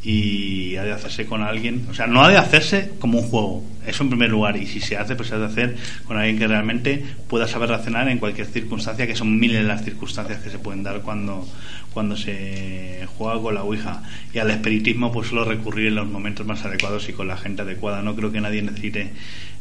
y 0.05 0.75
ha 0.75 0.83
de 0.83 0.91
hacerse 0.91 1.25
con 1.25 1.41
alguien, 1.41 1.87
o 1.89 1.93
sea, 1.95 2.05
no 2.05 2.23
ha 2.23 2.29
de 2.29 2.37
hacerse 2.37 2.91
como 2.99 3.17
un 3.17 3.27
juego, 3.27 3.63
eso 3.87 4.03
en 4.03 4.09
primer 4.09 4.29
lugar, 4.29 4.55
y 4.55 4.67
si 4.67 4.79
se 4.79 4.97
hace, 4.97 5.15
pues 5.15 5.29
se 5.29 5.35
ha 5.35 5.39
de 5.39 5.45
hacer 5.45 5.75
con 6.05 6.15
alguien 6.15 6.37
que 6.37 6.47
realmente 6.47 7.03
pueda 7.27 7.47
saber 7.47 7.69
reaccionar 7.69 8.07
en 8.09 8.19
cualquier 8.19 8.45
circunstancia, 8.45 9.07
que 9.07 9.15
son 9.15 9.39
miles 9.39 9.65
las 9.65 9.83
circunstancias 9.83 10.43
que 10.43 10.51
se 10.51 10.59
pueden 10.59 10.83
dar 10.83 11.01
cuando, 11.01 11.47
cuando 11.91 12.15
se 12.15 13.07
juega 13.17 13.41
con 13.41 13.55
la 13.55 13.63
Ouija. 13.63 14.03
Y 14.31 14.37
al 14.37 14.51
espiritismo, 14.51 15.11
pues 15.11 15.29
solo 15.29 15.43
recurrir 15.43 15.87
en 15.87 15.95
los 15.95 16.07
momentos 16.07 16.45
más 16.45 16.63
adecuados 16.65 17.09
y 17.09 17.13
con 17.13 17.27
la 17.27 17.37
gente 17.37 17.63
adecuada. 17.63 18.03
No 18.03 18.15
creo 18.15 18.31
que 18.31 18.41
nadie 18.41 18.61
necesite 18.61 19.11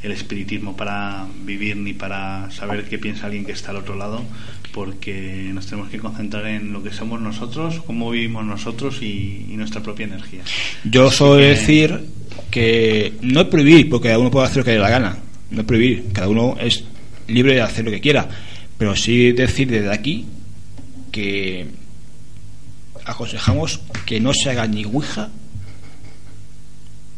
el 0.02 0.12
espiritismo 0.12 0.76
para 0.76 1.26
vivir 1.44 1.78
ni 1.78 1.94
para 1.94 2.51
saber 2.51 2.85
qué 2.85 2.98
piensa 2.98 3.26
alguien 3.26 3.47
que 3.47 3.52
está 3.52 3.70
al 3.70 3.76
otro 3.76 3.97
lado, 3.97 4.22
porque 4.74 5.51
nos 5.55 5.66
tenemos 5.66 5.88
que 5.88 5.98
concentrar 5.98 6.46
en 6.46 6.72
lo 6.72 6.82
que 6.82 6.90
somos 6.92 7.20
nosotros, 7.20 7.80
cómo 7.86 8.10
vivimos 8.10 8.44
nosotros 8.44 9.01
y, 9.01 9.46
y 9.48 9.56
nuestra 9.56 9.80
propia 9.82 10.06
energía. 10.06 10.42
Yo 10.84 11.10
suelo 11.12 11.36
que- 11.38 11.44
decir 11.46 12.01
que 12.51 13.12
no 13.22 13.42
es 13.42 13.46
prohibir, 13.46 13.88
porque 13.88 14.09
cada 14.09 14.18
uno 14.18 14.30
puede 14.32 14.46
hacer 14.46 14.59
lo 14.59 14.64
que 14.64 14.70
le 14.72 14.76
dé 14.76 14.82
la 14.82 14.90
gana. 14.90 15.18
No 15.51 15.60
es 15.60 15.66
prohibir, 15.66 16.06
cada 16.12 16.28
uno 16.28 16.56
es 16.60 16.84
libre 17.28 17.55
de 17.55 17.60
hacer 17.62 17.84
lo 17.84 17.90
que 17.92 18.01
quiera. 18.01 18.28
Pero 18.76 18.96
sí 18.96 19.30
decir 19.32 19.70
desde 19.70 19.92
aquí 19.92 20.26
que 21.12 21.66
aconsejamos 23.05 23.80
que 24.05 24.18
no 24.18 24.32
se 24.34 24.51
haga 24.51 24.66
ni 24.66 24.84
Ouija 24.84 25.30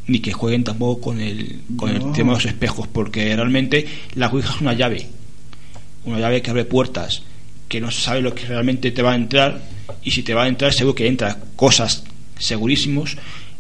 ni 0.09 0.21
que 0.21 0.33
jueguen 0.33 0.63
tampoco 0.63 1.01
con 1.01 1.21
el, 1.21 1.61
con 1.77 1.91
el 1.91 2.13
tema 2.13 2.33
de 2.33 2.37
los 2.39 2.45
espejos, 2.47 2.87
porque 2.87 3.35
realmente 3.35 3.87
la 4.15 4.29
Ouija 4.29 4.53
es 4.55 4.61
una 4.61 4.73
llave, 4.75 5.07
una 6.05 6.21
llave 6.21 6.43
que 6.43 6.51
abre 6.51 6.65
puertas, 6.65 7.23
que 7.69 7.81
no 7.81 7.91
sabe 7.91 8.21
lo 8.21 8.35
que 8.35 8.47
realmente 8.47 8.91
te 8.91 9.03
va 9.03 9.13
a 9.13 9.17
entrar, 9.17 9.61
y 10.03 10.11
si 10.11 10.23
te 10.23 10.35
va 10.35 10.45
a 10.45 10.49
entrar, 10.49 10.73
seguro 10.73 10.95
que 10.95 11.07
entra 11.07 11.39
cosas 11.57 12.05
segurísimos, 12.39 13.17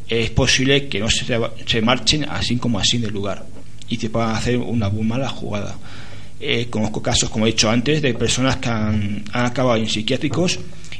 es 0.09 0.31
posible 0.31 0.89
que 0.89 1.01
no 1.01 1.09
se, 1.11 1.83
marchen 1.83 2.24
así 2.28 2.57
como 2.57 2.78
así 2.78 2.99
del 2.99 3.12
lugar 3.12 3.45
y 3.89 3.97
te 3.99 4.11
puedan 4.11 4.35
hacer 4.35 4.59
una 4.59 4.89
muy 4.89 5.05
mala 5.05 5.28
jugada. 5.28 5.77
Eh, 6.39 6.66
conozco 6.69 7.03
casos, 7.03 7.31
como 7.31 7.47
he 7.47 7.51
dicho 7.51 7.70
antes, 7.70 8.03
de 8.03 8.15
personas 8.15 8.57
que 8.57 8.69
han, 8.69 9.24
acabado 9.33 9.77
en 9.77 9.89
psiquiátricos 9.89 10.59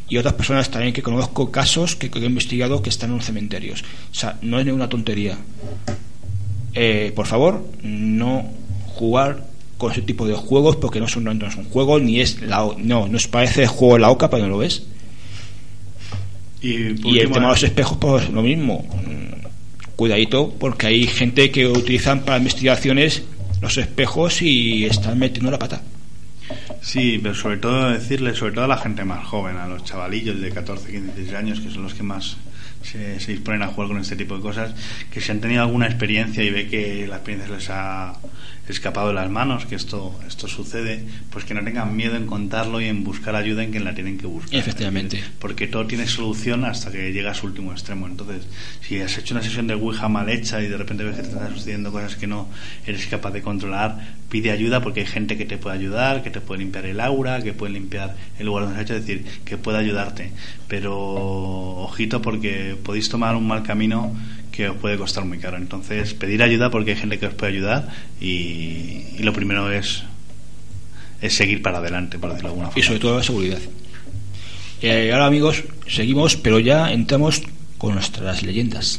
y 0.09 0.16
otras 0.16 0.35
personas 0.35 0.70
también 0.70 0.93
que 0.93 1.03
conozco 1.03 1.51
casos 1.51 1.95
que, 1.97 2.11
he 2.12 2.24
investigado 2.24 2.83
que 2.83 2.91
están 2.91 3.12
en 3.12 3.20
cementerios. 3.20 3.83
O 4.11 4.15
sea, 4.15 4.39
no 4.43 4.59
es 4.59 4.65
ninguna 4.65 4.89
tontería. 4.89 5.37
Eh, 6.74 7.12
por 7.15 7.27
favor, 7.27 7.69
no 7.83 8.51
jugar 8.87 9.47
con 9.78 9.93
ese 9.93 10.03
tipo 10.03 10.27
de 10.27 10.35
juegos 10.35 10.77
porque 10.77 11.01
no 11.01 11.09
son, 11.09 11.24
no 11.24 11.47
es 11.47 11.57
un 11.57 11.65
juego 11.65 11.98
ni 11.98 12.20
es 12.20 12.40
la, 12.43 12.65
o- 12.65 12.77
no, 12.78 13.09
nos 13.09 13.28
parece 13.28 13.62
el 13.62 13.69
juego 13.69 13.94
de 13.94 14.01
la 14.01 14.11
oca, 14.11 14.31
pero 14.31 14.44
no 14.44 14.51
lo 14.51 14.59
ves. 14.59 14.85
Y, 16.62 16.74
el 16.74 17.01
tema 17.03 17.40
de 17.47 17.53
los 17.53 17.62
espejos, 17.62 17.98
pues 17.98 18.31
lo 18.31 18.43
mismo. 18.43 18.85
Cuidadito, 19.94 20.53
porque 20.59 20.89
hay 20.89 21.07
gente 21.07 21.51
que 21.51 21.66
utilizan 21.66 22.20
para 22.20 22.39
investigaciones 22.39 23.23
los 23.61 23.77
espejos 23.78 24.43
y 24.43 24.85
están 24.85 25.19
metiendo 25.19 25.51
la 25.51 25.59
pata. 25.59 25.82
Sí, 26.82 27.19
pero 27.23 27.35
sobre 27.35 27.57
todo 27.57 27.90
decirle, 27.90 28.35
sobre 28.35 28.53
todo 28.53 28.65
a 28.65 28.69
la 28.69 28.77
gente 28.77 29.05
más 29.05 29.24
joven, 29.27 29.57
a 29.57 29.66
los 29.66 29.85
chavalillos 29.85 30.40
de 30.40 30.51
14, 30.51 30.86
15, 30.90 31.07
16 31.16 31.35
años, 31.35 31.61
que 31.61 31.70
son 31.70 31.82
los 31.82 31.94
que 31.94 32.03
más 32.03 32.36
se, 32.82 33.19
se 33.20 33.32
disponen 33.32 33.62
a 33.62 33.69
jugar 33.69 33.89
con 33.89 33.98
este 33.98 34.16
tipo 34.16 34.36
de 34.36 34.43
cosas, 34.43 34.73
que 35.11 35.20
si 35.20 35.31
han 35.32 35.40
tenido 35.40 35.62
alguna 35.62 35.86
experiencia 35.86 36.44
y 36.44 36.51
ve 36.51 36.69
que 36.69 37.07
la 37.09 37.16
experiencia 37.16 37.55
les 37.55 37.70
ha 37.70 38.12
escapado 38.68 39.09
de 39.09 39.14
las 39.14 39.30
manos, 39.30 39.66
que 39.66 39.74
esto, 39.74 40.18
esto 40.26 40.48
sucede, 40.48 41.05
pues 41.30 41.44
que 41.44 41.55
no 41.55 41.62
tengan 41.62 41.94
miedo 41.97 42.16
en 42.16 42.26
contarlo 42.26 42.80
y 42.80 42.86
en 42.86 43.05
buscar 43.05 43.36
ayuda 43.36 43.62
en 43.62 43.70
quien 43.70 43.84
la 43.84 43.94
tienen 43.94 44.18
que 44.18 44.26
buscar. 44.26 44.59
Efectivamente. 44.59 45.22
Porque 45.38 45.66
todo 45.66 45.86
tiene 45.86 46.06
solución 46.06 46.64
hasta 46.64 46.90
que 46.90 47.12
llega 47.12 47.30
a 47.30 47.34
su 47.34 47.47
último 47.47 47.72
extremo. 47.72 48.06
Entonces, 48.06 48.47
si 48.80 49.01
has 49.01 49.16
hecho 49.18 49.34
una 49.34 49.43
sesión 49.43 49.66
de 49.66 49.74
Ouija 49.74 50.09
mal 50.09 50.28
hecha 50.28 50.62
y 50.62 50.68
de 50.68 50.76
repente 50.76 51.05
ves 51.05 51.16
que 51.16 51.22
te 51.22 51.28
están 51.28 51.55
sucediendo 51.55 51.93
cosas 51.93 52.16
que 52.16 52.26
no 52.26 52.48
eres 52.86 53.06
capaz 53.06 53.30
de 53.30 53.43
controlar, 53.43 54.16
pide 54.28 54.51
ayuda 54.51 54.82
porque 54.82 55.01
hay 55.01 55.06
gente 55.06 55.36
que 55.36 55.44
te 55.44 55.59
puede 55.59 55.76
ayudar, 55.76 56.22
que 56.22 56.30
te 56.30 56.40
puede 56.40 56.60
limpiar 56.60 56.86
el 56.86 57.01
aura, 57.01 57.43
que 57.43 57.52
puede 57.52 57.72
limpiar 57.72 58.16
el 58.38 58.47
lugar 58.47 58.64
donde 58.64 58.78
has 58.78 58.84
hecho, 58.84 58.94
es 58.94 59.06
decir, 59.06 59.24
que 59.44 59.56
puede 59.56 59.78
ayudarte. 59.78 60.32
Pero 60.68 60.97
ojito 60.97 62.20
porque 62.20 62.76
podéis 62.82 63.09
tomar 63.09 63.36
un 63.36 63.47
mal 63.47 63.62
camino 63.62 64.14
que 64.57 64.69
os 64.70 64.77
puede 64.78 64.97
costar 64.97 65.24
muy 65.24 65.39
caro. 65.39 65.57
Entonces, 65.59 66.15
pedir 66.15 66.43
ayuda 66.43 66.70
porque 66.70 66.93
hay 66.93 66.97
gente 66.97 67.19
que 67.19 67.27
os 67.27 67.35
puede 67.35 67.53
ayudar 67.53 67.89
y, 68.20 69.05
y 69.19 69.19
lo 69.20 69.33
primero 69.33 69.70
es, 69.70 70.03
es 71.20 71.35
seguir 71.35 71.61
para 71.62 71.78
adelante, 71.78 72.19
por 72.19 72.31
decirlo 72.31 72.49
de 72.51 72.53
alguna 72.55 72.69
Y 72.69 72.73
forma. 72.73 72.87
sobre 72.87 72.99
todo 73.01 73.16
la 73.19 73.23
seguridad. 73.23 73.59
Eh, 74.83 75.11
ahora 75.12 75.27
amigos, 75.27 75.62
seguimos, 75.89 76.37
pero 76.37 76.59
ya 76.59 76.93
entramos 76.93 77.43
con 77.78 77.95
nuestras 77.95 78.43
leyendas. 78.43 78.99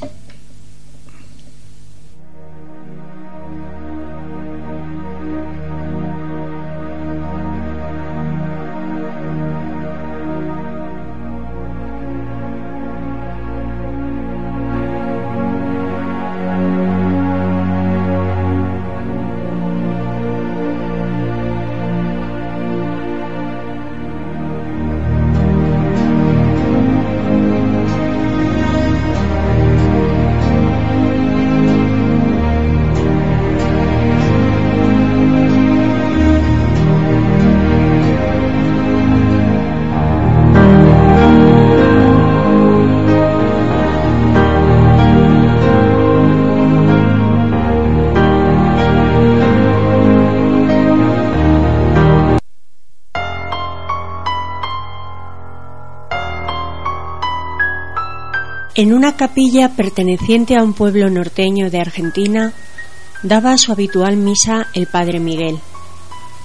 En 58.78 58.94
una 58.94 59.16
capilla 59.16 59.70
perteneciente 59.70 60.56
a 60.56 60.62
un 60.62 60.74
pueblo 60.74 61.10
norteño 61.10 61.72
de 61.72 61.80
Argentina, 61.80 62.54
daba 63.24 63.58
su 63.58 63.72
habitual 63.72 64.18
misa 64.18 64.68
el 64.76 64.86
padre 64.86 65.20
Miguel, 65.20 65.58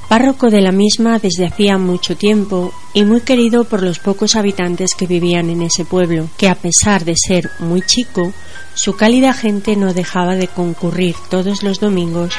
párroco 0.09 0.49
de 0.49 0.63
la 0.63 0.73
misma 0.73 1.19
desde 1.19 1.45
hacía 1.45 1.77
mucho 1.77 2.17
tiempo 2.17 2.73
y 2.95 3.05
muy 3.05 3.21
querido 3.21 3.65
por 3.65 3.83
los 3.83 3.99
pocos 3.99 4.35
habitantes 4.35 4.95
que 4.95 5.07
vivían 5.07 5.51
en 5.51 5.61
ese 5.61 5.85
pueblo, 5.85 6.31
que 6.39 6.49
a 6.49 6.55
pesar 6.55 7.05
de 7.05 7.17
ser 7.17 7.51
muy 7.59 7.83
chico, 7.83 8.33
su 8.73 8.97
cálida 8.97 9.35
gente 9.35 9.77
no 9.77 9.93
dejaba 9.93 10.35
de 10.35 10.49
concurrir 10.49 11.15
todos 11.29 11.63
los 11.63 11.81
domingos 11.81 12.33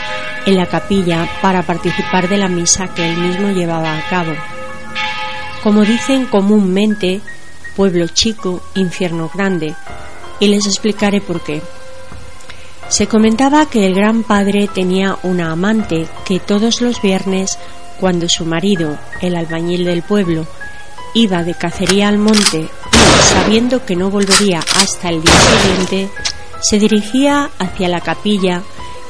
en 0.48 0.58
la 0.58 0.66
capilla 0.66 1.30
para 1.40 1.68
participar 1.68 2.28
de 2.30 2.38
la 2.38 2.50
misa 2.50 2.88
que 2.96 3.08
él 3.08 3.16
mismo 3.16 3.50
llevaba 3.50 3.96
a 3.96 4.10
cabo. 4.10 4.34
Como 5.62 5.86
dicen 5.86 6.26
comúnmente, 6.26 7.22
pueblo 7.76 8.08
chico, 8.08 8.62
infierno 8.76 9.30
grande, 9.34 9.76
y 10.40 10.48
les 10.48 10.66
explicaré 10.66 11.22
por 11.22 11.42
qué. 11.42 11.62
Se 12.90 13.08
comentaba 13.08 13.66
que 13.66 13.86
el 13.86 13.96
gran 13.96 14.24
padre 14.24 14.68
tenía 14.68 15.18
una 15.24 15.52
amante 15.52 16.08
que 16.26 16.40
todos 16.40 16.82
los 16.82 17.02
viernes, 17.02 17.58
cuando 18.00 18.28
su 18.30 18.46
marido, 18.46 18.98
el 19.22 19.36
albañil 19.36 19.86
del 19.86 20.04
pueblo, 20.04 20.46
iba 21.14 21.44
de 21.44 21.54
cacería 21.54 22.08
al 22.08 22.18
monte 22.18 22.70
sabiendo 23.34 23.86
que 23.86 23.96
no 23.96 24.10
volvería 24.10 24.60
hasta 24.78 25.10
el 25.10 25.22
día 25.22 25.34
siguiente, 25.34 26.10
se 26.62 26.80
dirigía 26.80 27.50
hacia 27.60 27.90
la 27.90 28.02
capilla 28.02 28.62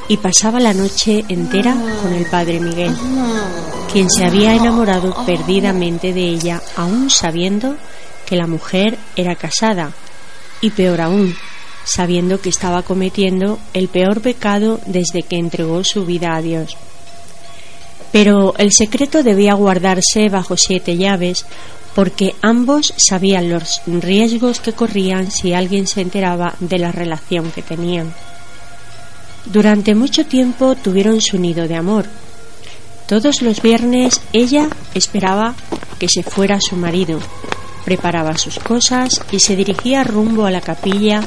y 0.07 0.17
pasaba 0.17 0.59
la 0.59 0.73
noche 0.73 1.23
entera 1.29 1.75
con 2.01 2.13
el 2.13 2.25
padre 2.25 2.59
Miguel, 2.59 2.95
quien 3.91 4.09
se 4.09 4.25
había 4.25 4.53
enamorado 4.53 5.15
perdidamente 5.25 6.13
de 6.13 6.25
ella, 6.25 6.61
aún 6.75 7.09
sabiendo 7.09 7.75
que 8.25 8.35
la 8.35 8.47
mujer 8.47 8.97
era 9.15 9.35
casada 9.35 9.91
y 10.61 10.71
peor 10.71 11.01
aún, 11.01 11.35
sabiendo 11.83 12.39
que 12.39 12.49
estaba 12.49 12.83
cometiendo 12.83 13.59
el 13.73 13.87
peor 13.87 14.21
pecado 14.21 14.79
desde 14.85 15.23
que 15.23 15.37
entregó 15.37 15.83
su 15.83 16.05
vida 16.05 16.35
a 16.35 16.41
Dios. 16.41 16.77
Pero 18.11 18.53
el 18.57 18.71
secreto 18.71 19.23
debía 19.23 19.55
guardarse 19.55 20.29
bajo 20.29 20.55
siete 20.55 20.97
llaves 20.97 21.45
porque 21.95 22.35
ambos 22.41 22.93
sabían 22.97 23.49
los 23.49 23.81
riesgos 23.85 24.59
que 24.59 24.73
corrían 24.73 25.31
si 25.31 25.53
alguien 25.53 25.87
se 25.87 26.01
enteraba 26.01 26.55
de 26.59 26.79
la 26.79 26.91
relación 26.91 27.51
que 27.51 27.61
tenían. 27.61 28.13
Durante 29.45 29.93
mucho 29.93 30.25
tiempo 30.25 30.75
tuvieron 30.75 31.21
su 31.21 31.37
nido 31.37 31.67
de 31.67 31.75
amor. 31.75 32.05
Todos 33.07 33.41
los 33.41 33.61
viernes 33.61 34.21
ella 34.31 34.69
esperaba 34.93 35.55
que 35.99 36.07
se 36.07 36.23
fuera 36.23 36.59
su 36.61 36.75
marido, 36.75 37.19
preparaba 37.83 38.37
sus 38.37 38.59
cosas 38.59 39.21
y 39.31 39.39
se 39.39 39.55
dirigía 39.55 40.03
rumbo 40.03 40.45
a 40.45 40.51
la 40.51 40.61
capilla, 40.61 41.21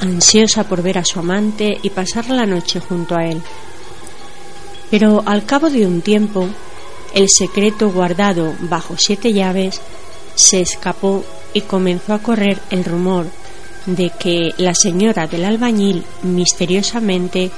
ansiosa 0.00 0.64
por 0.64 0.82
ver 0.82 0.98
a 0.98 1.04
su 1.04 1.18
amante 1.18 1.78
y 1.82 1.90
pasar 1.90 2.28
la 2.30 2.46
noche 2.46 2.80
junto 2.80 3.16
a 3.16 3.24
él. 3.24 3.42
Pero 4.90 5.22
al 5.26 5.44
cabo 5.44 5.68
de 5.70 5.86
un 5.86 6.00
tiempo, 6.00 6.48
el 7.14 7.28
secreto 7.28 7.90
guardado 7.90 8.54
bajo 8.60 8.94
siete 8.98 9.32
llaves 9.32 9.80
se 10.34 10.60
escapó 10.60 11.24
y 11.52 11.62
comenzó 11.62 12.14
a 12.14 12.18
correr 12.18 12.58
el 12.70 12.84
rumor 12.84 13.26
de 13.86 14.10
que 14.10 14.52
la 14.58 14.74
señora 14.74 15.26
del 15.26 15.44
albañil 15.44 16.04
misteriosamente 16.22 17.50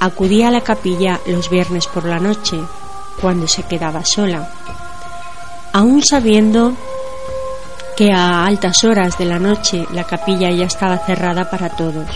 acudía 0.00 0.48
a 0.48 0.50
la 0.50 0.62
capilla 0.62 1.20
los 1.26 1.50
viernes 1.50 1.86
por 1.86 2.04
la 2.04 2.18
noche, 2.18 2.56
cuando 3.20 3.46
se 3.46 3.62
quedaba 3.64 4.04
sola, 4.04 4.50
aún 5.72 6.02
sabiendo 6.02 6.74
que 7.96 8.12
a 8.12 8.44
altas 8.44 8.84
horas 8.84 9.18
de 9.18 9.24
la 9.24 9.38
noche 9.38 9.86
la 9.92 10.04
capilla 10.04 10.50
ya 10.50 10.64
estaba 10.64 10.98
cerrada 10.98 11.50
para 11.50 11.68
todos. 11.70 12.08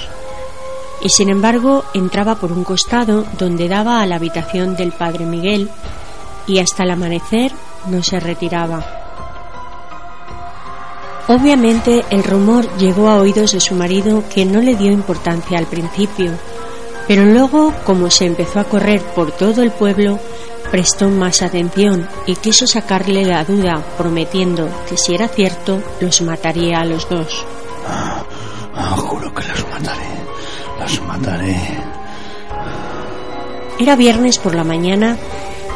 Y 1.03 1.11
sin 1.11 1.29
embargo 1.29 1.85
entraba 1.95 2.37
por 2.37 2.53
un 2.53 2.65
costado 2.65 3.25
donde 3.39 3.69
daba 3.69 4.01
a 4.01 4.07
la 4.07 4.17
habitación 4.17 4.77
del 4.77 4.93
padre 4.93 5.27
Miguel 5.27 5.69
y 6.47 6.59
hasta 6.59 6.85
el 6.85 6.91
amanecer 6.91 7.53
no 7.89 8.03
se 8.03 8.19
retiraba. 8.21 8.85
Obviamente 11.29 12.05
el 12.11 12.23
rumor 12.23 12.69
llegó 12.79 13.09
a 13.09 13.21
oídos 13.21 13.53
de 13.53 13.61
su 13.61 13.75
marido 13.75 14.23
que 14.33 14.45
no 14.45 14.61
le 14.61 14.77
dio 14.77 14.93
importancia 14.93 15.59
al 15.59 15.67
principio, 15.67 16.33
pero 17.09 17.25
luego, 17.25 17.73
como 17.85 18.11
se 18.11 18.27
empezó 18.27 18.61
a 18.61 18.65
correr 18.65 19.01
por 19.15 19.33
todo 19.33 19.63
el 19.63 19.73
pueblo, 19.73 20.21
prestó 20.71 21.09
más 21.09 21.43
atención 21.43 22.09
y 22.27 22.37
quiso 22.37 22.67
sacarle 22.67 23.25
la 23.25 23.45
duda, 23.45 23.83
prometiendo 23.97 24.69
que 24.89 24.97
si 24.97 25.15
era 25.15 25.29
cierto, 25.29 25.83
los 26.01 26.21
mataría 26.23 26.81
a 26.81 26.85
los 26.85 27.09
dos. 27.09 27.45
Ah, 27.89 28.25
ah, 28.75 28.97
juro 28.97 29.33
que 29.35 29.45
los 29.49 29.69
mataré, 29.69 30.11
los 30.81 31.03
mataré. 31.03 31.57
Era 33.79 33.97
viernes 33.97 34.39
por 34.39 34.55
la 34.55 34.65
mañana 34.65 35.17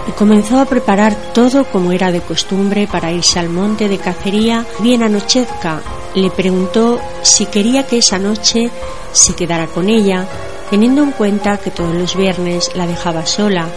y 0.09 0.13
comenzó 0.13 0.59
a 0.59 0.65
preparar 0.65 1.15
todo 1.35 1.65
como 1.65 1.93
era 1.93 2.11
de 2.11 2.21
costumbre 2.21 2.89
para 2.91 3.13
irse 3.13 3.39
al 3.39 3.51
monte 3.51 3.89
de 3.89 3.99
cacería. 3.99 4.65
Bien 4.81 5.03
anochezca 5.03 5.81
le 6.15 6.31
preguntó 6.31 7.01
si 7.23 7.47
quería 7.47 7.87
que 7.87 7.99
esa 7.99 8.19
noche 8.19 8.71
se 9.13 9.35
quedara 9.35 9.67
con 9.67 9.89
ella, 9.89 10.27
teniendo 10.71 11.03
en 11.03 11.13
cuenta 11.13 11.59
que 11.59 11.71
todos 11.71 11.95
los 11.95 12.17
viernes 12.17 12.71
la 12.75 12.87
dejaba 12.87 13.27
sola, 13.27 13.69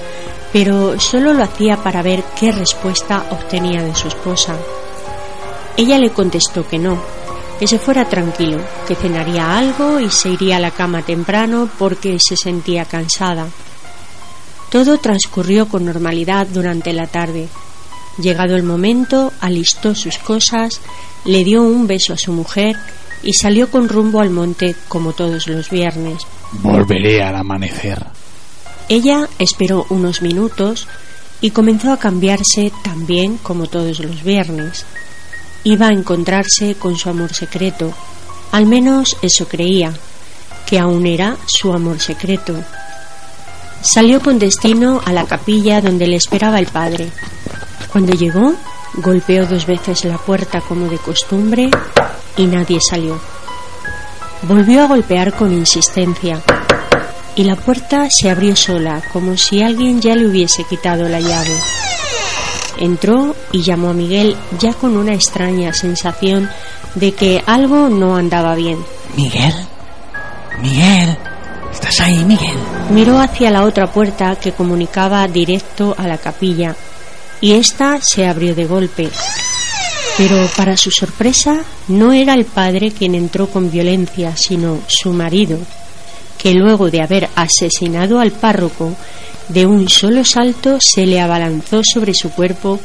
pero 0.53 0.99
solo 0.99 1.33
lo 1.33 1.43
hacía 1.43 1.77
para 1.77 2.03
ver 2.03 2.23
qué 2.39 2.51
respuesta 2.51 3.25
obtenía 3.31 3.81
de 3.81 3.95
su 3.95 4.07
esposa. 4.07 4.55
Ella 5.75 5.97
le 5.97 6.11
contestó 6.11 6.65
que 6.67 6.77
no, 6.77 7.01
que 7.59 7.67
se 7.67 7.79
fuera 7.79 8.07
tranquilo, 8.07 8.61
que 8.87 8.93
cenaría 8.93 9.57
algo 9.57 9.99
y 9.99 10.11
se 10.11 10.29
iría 10.29 10.57
a 10.57 10.59
la 10.59 10.69
cama 10.69 11.01
temprano 11.01 11.67
porque 11.79 12.17
se 12.19 12.37
sentía 12.37 12.85
cansada. 12.85 13.47
Todo 14.69 14.99
transcurrió 14.99 15.67
con 15.67 15.85
normalidad 15.85 16.45
durante 16.45 16.93
la 16.93 17.07
tarde. 17.07 17.47
Llegado 18.19 18.55
el 18.55 18.63
momento, 18.63 19.33
alistó 19.41 19.95
sus 19.95 20.19
cosas, 20.19 20.81
le 21.25 21.43
dio 21.43 21.63
un 21.63 21.87
beso 21.87 22.13
a 22.13 22.17
su 22.17 22.31
mujer 22.31 22.77
y 23.23 23.33
salió 23.33 23.71
con 23.71 23.89
rumbo 23.89 24.19
al 24.19 24.29
monte 24.29 24.75
como 24.87 25.13
todos 25.13 25.47
los 25.47 25.71
viernes. 25.71 26.27
Volveré 26.51 27.23
al 27.23 27.37
amanecer. 27.37 28.05
Ella 28.89 29.29
esperó 29.39 29.85
unos 29.89 30.21
minutos 30.21 30.87
y 31.41 31.51
comenzó 31.51 31.91
a 31.91 31.97
cambiarse 31.97 32.71
también 32.83 33.37
como 33.37 33.67
todos 33.67 33.99
los 33.99 34.23
viernes. 34.23 34.85
Iba 35.63 35.87
a 35.87 35.93
encontrarse 35.93 36.75
con 36.75 36.97
su 36.97 37.09
amor 37.09 37.33
secreto, 37.33 37.93
al 38.51 38.65
menos 38.65 39.17
eso 39.21 39.47
creía, 39.47 39.93
que 40.65 40.79
aún 40.79 41.05
era 41.05 41.37
su 41.47 41.71
amor 41.71 41.99
secreto. 41.99 42.55
Salió 43.81 44.21
con 44.21 44.39
destino 44.39 45.01
a 45.03 45.11
la 45.11 45.25
capilla 45.25 45.81
donde 45.81 46.07
le 46.07 46.17
esperaba 46.17 46.59
el 46.59 46.67
padre. 46.67 47.11
Cuando 47.91 48.13
llegó, 48.13 48.53
golpeó 48.95 49.45
dos 49.45 49.65
veces 49.65 50.05
la 50.05 50.17
puerta 50.17 50.61
como 50.61 50.87
de 50.87 50.97
costumbre 50.97 51.69
y 52.37 52.45
nadie 52.45 52.79
salió. 52.81 53.19
Volvió 54.43 54.83
a 54.83 54.87
golpear 54.87 55.33
con 55.33 55.53
insistencia 55.53 56.41
y 57.35 57.43
la 57.43 57.55
puerta 57.55 58.07
se 58.09 58.29
abrió 58.29 58.55
sola, 58.55 59.01
como 59.11 59.37
si 59.37 59.61
alguien 59.61 60.01
ya 60.01 60.15
le 60.15 60.27
hubiese 60.27 60.63
quitado 60.63 61.07
la 61.09 61.19
llave. 61.19 61.55
Entró 62.77 63.35
y 63.51 63.61
llamó 63.61 63.89
a 63.89 63.93
Miguel 63.93 64.35
ya 64.59 64.73
con 64.73 64.97
una 64.97 65.13
extraña 65.13 65.73
sensación 65.73 66.49
de 66.95 67.11
que 67.13 67.43
algo 67.45 67.89
no 67.89 68.15
andaba 68.15 68.55
bien. 68.55 68.83
Miguel, 69.15 69.53
Miguel, 70.61 71.17
¿estás 71.71 71.99
ahí, 72.01 72.23
Miguel? 72.25 72.57
Miró 72.89 73.19
hacia 73.19 73.51
la 73.51 73.63
otra 73.63 73.91
puerta 73.91 74.35
que 74.35 74.51
comunicaba 74.51 75.27
directo 75.27 75.95
a 75.97 76.07
la 76.07 76.17
capilla 76.17 76.75
y 77.41 77.53
ésta 77.53 77.99
se 78.01 78.25
abrió 78.25 78.55
de 78.55 78.65
golpe. 78.65 79.09
Pero 80.17 80.47
para 80.55 80.77
su 80.77 80.91
sorpresa 80.91 81.63
no 81.87 82.13
era 82.13 82.35
el 82.35 82.45
padre 82.45 82.91
quien 82.91 83.15
entró 83.15 83.47
con 83.47 83.71
violencia, 83.71 84.37
sino 84.37 84.79
su 84.87 85.11
marido, 85.11 85.57
que 86.43 86.53
luego 86.53 86.91
de 86.91 87.01
haber 87.01 87.29
asesinado 87.35 88.19
al 88.19 88.31
párroco, 88.31 88.93
de 89.47 89.65
un 89.65 89.87
solo 89.87 90.25
salto 90.25 90.77
se 90.81 91.05
le 91.05 91.21
abalanzó 91.21 91.81
sobre 91.83 92.13
su 92.13 92.31
cuerpo 92.31 92.81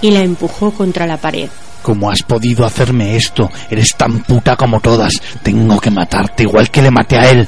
y 0.00 0.10
la 0.10 0.20
empujó 0.20 0.70
contra 0.70 1.06
la 1.06 1.18
pared. 1.18 1.50
¿Cómo 1.82 2.10
has 2.10 2.22
podido 2.22 2.64
hacerme 2.64 3.16
esto? 3.16 3.50
Eres 3.68 3.94
tan 3.96 4.22
puta 4.22 4.56
como 4.56 4.80
todas. 4.80 5.12
Tengo 5.42 5.78
que 5.78 5.90
matarte 5.90 6.44
igual 6.44 6.70
que 6.70 6.80
le 6.80 6.90
maté 6.90 7.18
a 7.18 7.30
él. 7.30 7.46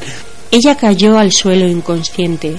Ella 0.51 0.77
cayó 0.77 1.19
al 1.19 1.33
suelo 1.33 1.67
inconsciente. 1.67 2.57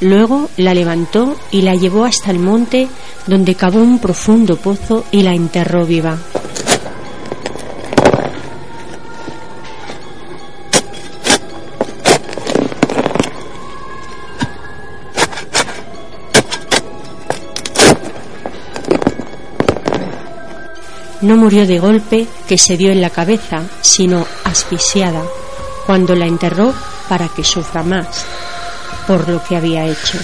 Luego 0.00 0.48
la 0.56 0.74
levantó 0.74 1.36
y 1.50 1.62
la 1.62 1.74
llevó 1.74 2.04
hasta 2.04 2.30
el 2.30 2.38
monte 2.38 2.88
donde 3.26 3.54
cavó 3.54 3.80
un 3.80 3.98
profundo 3.98 4.56
pozo 4.56 5.04
y 5.10 5.22
la 5.22 5.34
enterró 5.34 5.86
viva. 5.86 6.18
No 21.22 21.36
murió 21.36 21.66
de 21.66 21.78
golpe 21.78 22.26
que 22.46 22.58
se 22.58 22.76
dio 22.76 22.90
en 22.90 23.00
la 23.00 23.10
cabeza, 23.10 23.62
sino 23.80 24.26
asfixiada, 24.44 25.22
cuando 25.86 26.14
la 26.14 26.26
enterró 26.26 26.74
para 27.08 27.28
que 27.28 27.44
sufra 27.44 27.82
más 27.82 28.26
por 29.06 29.28
lo 29.28 29.42
que 29.42 29.56
había 29.56 29.84
hecho. 29.84 30.18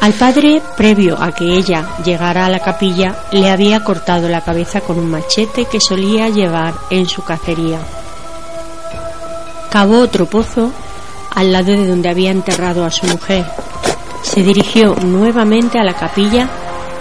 Al 0.00 0.12
padre, 0.12 0.62
previo 0.76 1.20
a 1.20 1.32
que 1.32 1.44
ella 1.44 1.96
llegara 2.04 2.46
a 2.46 2.50
la 2.50 2.60
capilla, 2.60 3.24
le 3.32 3.50
había 3.50 3.82
cortado 3.82 4.28
la 4.28 4.42
cabeza 4.42 4.80
con 4.80 4.98
un 4.98 5.10
machete 5.10 5.64
que 5.64 5.80
solía 5.80 6.28
llevar 6.28 6.74
en 6.90 7.08
su 7.08 7.22
cacería. 7.22 7.80
Cavó 9.70 10.00
otro 10.00 10.26
pozo 10.26 10.70
al 11.34 11.52
lado 11.52 11.72
de 11.72 11.86
donde 11.86 12.08
había 12.08 12.30
enterrado 12.30 12.84
a 12.84 12.90
su 12.90 13.06
mujer. 13.06 13.44
Se 14.22 14.42
dirigió 14.42 14.94
nuevamente 14.94 15.78
a 15.78 15.84
la 15.84 15.94
capilla 15.94 16.48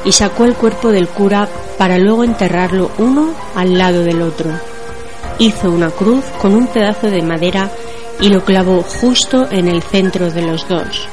y 0.08 0.14
sacó 0.14 0.46
el 0.46 0.54
cuerpo 0.56 0.88
del 0.88 1.10
cura 1.10 1.50
para 1.78 1.98
luego 1.98 2.24
enterrarlo 2.24 2.92
uno 2.98 3.34
al 3.56 3.78
lado 3.78 4.06
del 4.06 4.22
otro. 4.22 4.50
Hizo 5.38 5.70
una 5.70 5.90
cruz 5.92 6.24
con 6.42 6.56
un 6.56 6.68
pedazo 6.68 7.12
de 7.12 7.22
madera 7.22 7.70
y 8.22 8.30
lo 8.30 8.46
clavó 8.46 8.84
justo 8.84 9.52
en 9.52 9.68
el 9.68 9.84
centro 9.84 10.32
de 10.32 10.44
los 10.44 10.66
dos. 10.70 11.10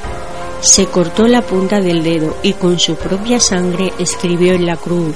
Se 0.61 0.85
cortó 0.85 1.27
la 1.27 1.41
punta 1.41 1.81
del 1.81 2.03
dedo 2.03 2.37
y 2.41 2.53
con 2.53 2.79
su 2.79 2.95
propia 2.95 3.37
sangre 3.41 3.91
escribió 3.99 4.53
en 4.53 4.65
la 4.65 4.77
cruz, 4.77 5.13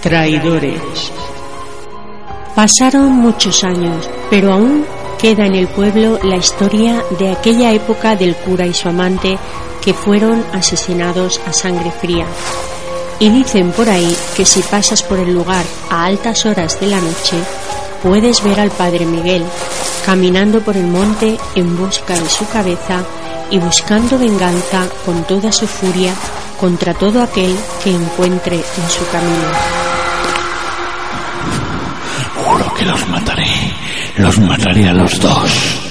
traidores. 0.00 0.80
Pasaron 2.56 3.12
muchos 3.12 3.64
años, 3.64 4.08
pero 4.30 4.54
aún 4.54 4.86
queda 5.20 5.44
en 5.44 5.56
el 5.56 5.68
pueblo 5.68 6.18
la 6.22 6.36
historia 6.36 7.04
de 7.18 7.32
aquella 7.32 7.70
época 7.72 8.16
del 8.16 8.34
cura 8.34 8.66
y 8.66 8.72
su 8.72 8.88
amante 8.88 9.38
que 9.82 9.92
fueron 9.92 10.42
asesinados 10.54 11.38
a 11.46 11.52
sangre 11.52 11.90
fría. 11.90 12.26
Y 13.18 13.30
dicen 13.30 13.72
por 13.72 13.88
ahí 13.88 14.16
que 14.36 14.44
si 14.44 14.60
pasas 14.62 15.02
por 15.02 15.18
el 15.18 15.32
lugar 15.32 15.64
a 15.90 16.04
altas 16.04 16.44
horas 16.46 16.78
de 16.80 16.88
la 16.88 17.00
noche, 17.00 17.36
puedes 18.02 18.42
ver 18.42 18.60
al 18.60 18.70
Padre 18.70 19.06
Miguel 19.06 19.44
caminando 20.04 20.60
por 20.60 20.76
el 20.76 20.86
monte 20.86 21.38
en 21.54 21.76
busca 21.78 22.14
de 22.18 22.28
su 22.28 22.46
cabeza 22.48 23.02
y 23.50 23.58
buscando 23.58 24.18
venganza 24.18 24.86
con 25.04 25.24
toda 25.24 25.50
su 25.50 25.66
furia 25.66 26.14
contra 26.60 26.94
todo 26.94 27.22
aquel 27.22 27.56
que 27.82 27.90
encuentre 27.90 28.56
en 28.56 28.90
su 28.90 29.08
camino. 29.10 29.48
Juro 32.44 32.74
que 32.74 32.84
los 32.84 33.08
mataré. 33.08 33.46
Los 34.16 34.38
mataré 34.38 34.88
a 34.88 34.92
los 34.92 35.18
dos. 35.20 35.83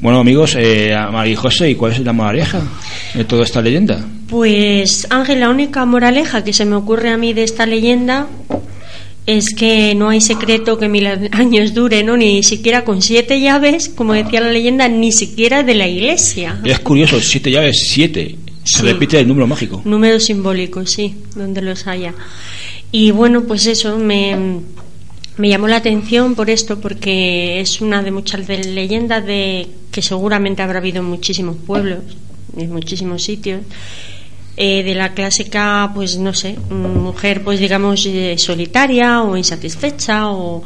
Bueno, 0.00 0.20
amigos, 0.20 0.54
eh, 0.58 0.94
María 1.10 1.36
José, 1.36 1.70
¿y 1.70 1.74
cuál 1.74 1.92
es 1.92 2.00
la 2.00 2.12
moraleja 2.12 2.62
de 3.14 3.24
toda 3.24 3.44
esta 3.44 3.62
leyenda? 3.62 4.04
Pues 4.28 5.06
Ángel, 5.10 5.40
la 5.40 5.48
única 5.48 5.84
moraleja 5.86 6.44
que 6.44 6.52
se 6.52 6.64
me 6.66 6.76
ocurre 6.76 7.08
a 7.10 7.16
mí 7.16 7.32
de 7.32 7.44
esta 7.44 7.64
leyenda 7.64 8.26
es 9.24 9.54
que 9.54 9.94
no 9.94 10.10
hay 10.10 10.20
secreto 10.20 10.78
que 10.78 10.88
mil 10.88 11.06
años 11.06 11.72
dure, 11.74 12.02
¿no? 12.04 12.16
Ni 12.16 12.42
siquiera 12.42 12.84
con 12.84 13.00
siete 13.02 13.40
llaves, 13.40 13.88
como 13.88 14.12
decía 14.12 14.40
la 14.40 14.52
leyenda, 14.52 14.86
ni 14.88 15.12
siquiera 15.12 15.62
de 15.62 15.74
la 15.74 15.88
iglesia. 15.88 16.60
Es 16.64 16.78
curioso, 16.80 17.20
siete 17.20 17.50
llaves, 17.50 17.88
siete. 17.88 18.36
Se 18.64 18.78
Sí. 18.80 18.82
repite 18.82 19.18
el 19.20 19.28
número 19.28 19.46
mágico. 19.46 19.80
Números 19.84 20.24
simbólicos, 20.24 20.90
sí, 20.90 21.14
donde 21.36 21.62
los 21.62 21.86
haya. 21.86 22.12
Y 22.92 23.12
bueno, 23.12 23.42
pues 23.44 23.66
eso 23.66 23.96
me, 23.96 24.36
me 25.38 25.48
llamó 25.48 25.68
la 25.68 25.76
atención 25.76 26.34
por 26.34 26.48
esto, 26.50 26.80
porque 26.80 27.60
es 27.60 27.80
una 27.80 28.02
de 28.02 28.10
muchas 28.10 28.46
de 28.46 28.64
leyendas 28.64 29.24
de 29.24 29.68
que 29.90 30.02
seguramente 30.02 30.62
habrá 30.62 30.78
habido 30.78 31.00
en 31.00 31.06
muchísimos 31.06 31.56
pueblos, 31.56 32.00
en 32.56 32.72
muchísimos 32.72 33.22
sitios. 33.22 33.62
eh, 34.56 34.82
de 34.82 34.94
la 34.94 35.12
clásica, 35.12 35.90
pues 35.94 36.16
no 36.18 36.32
sé, 36.32 36.56
mujer, 36.70 37.44
pues 37.44 37.60
digamos, 37.60 38.06
eh, 38.06 38.36
solitaria 38.38 39.22
o 39.22 39.36
insatisfecha 39.36 40.30
o 40.30 40.62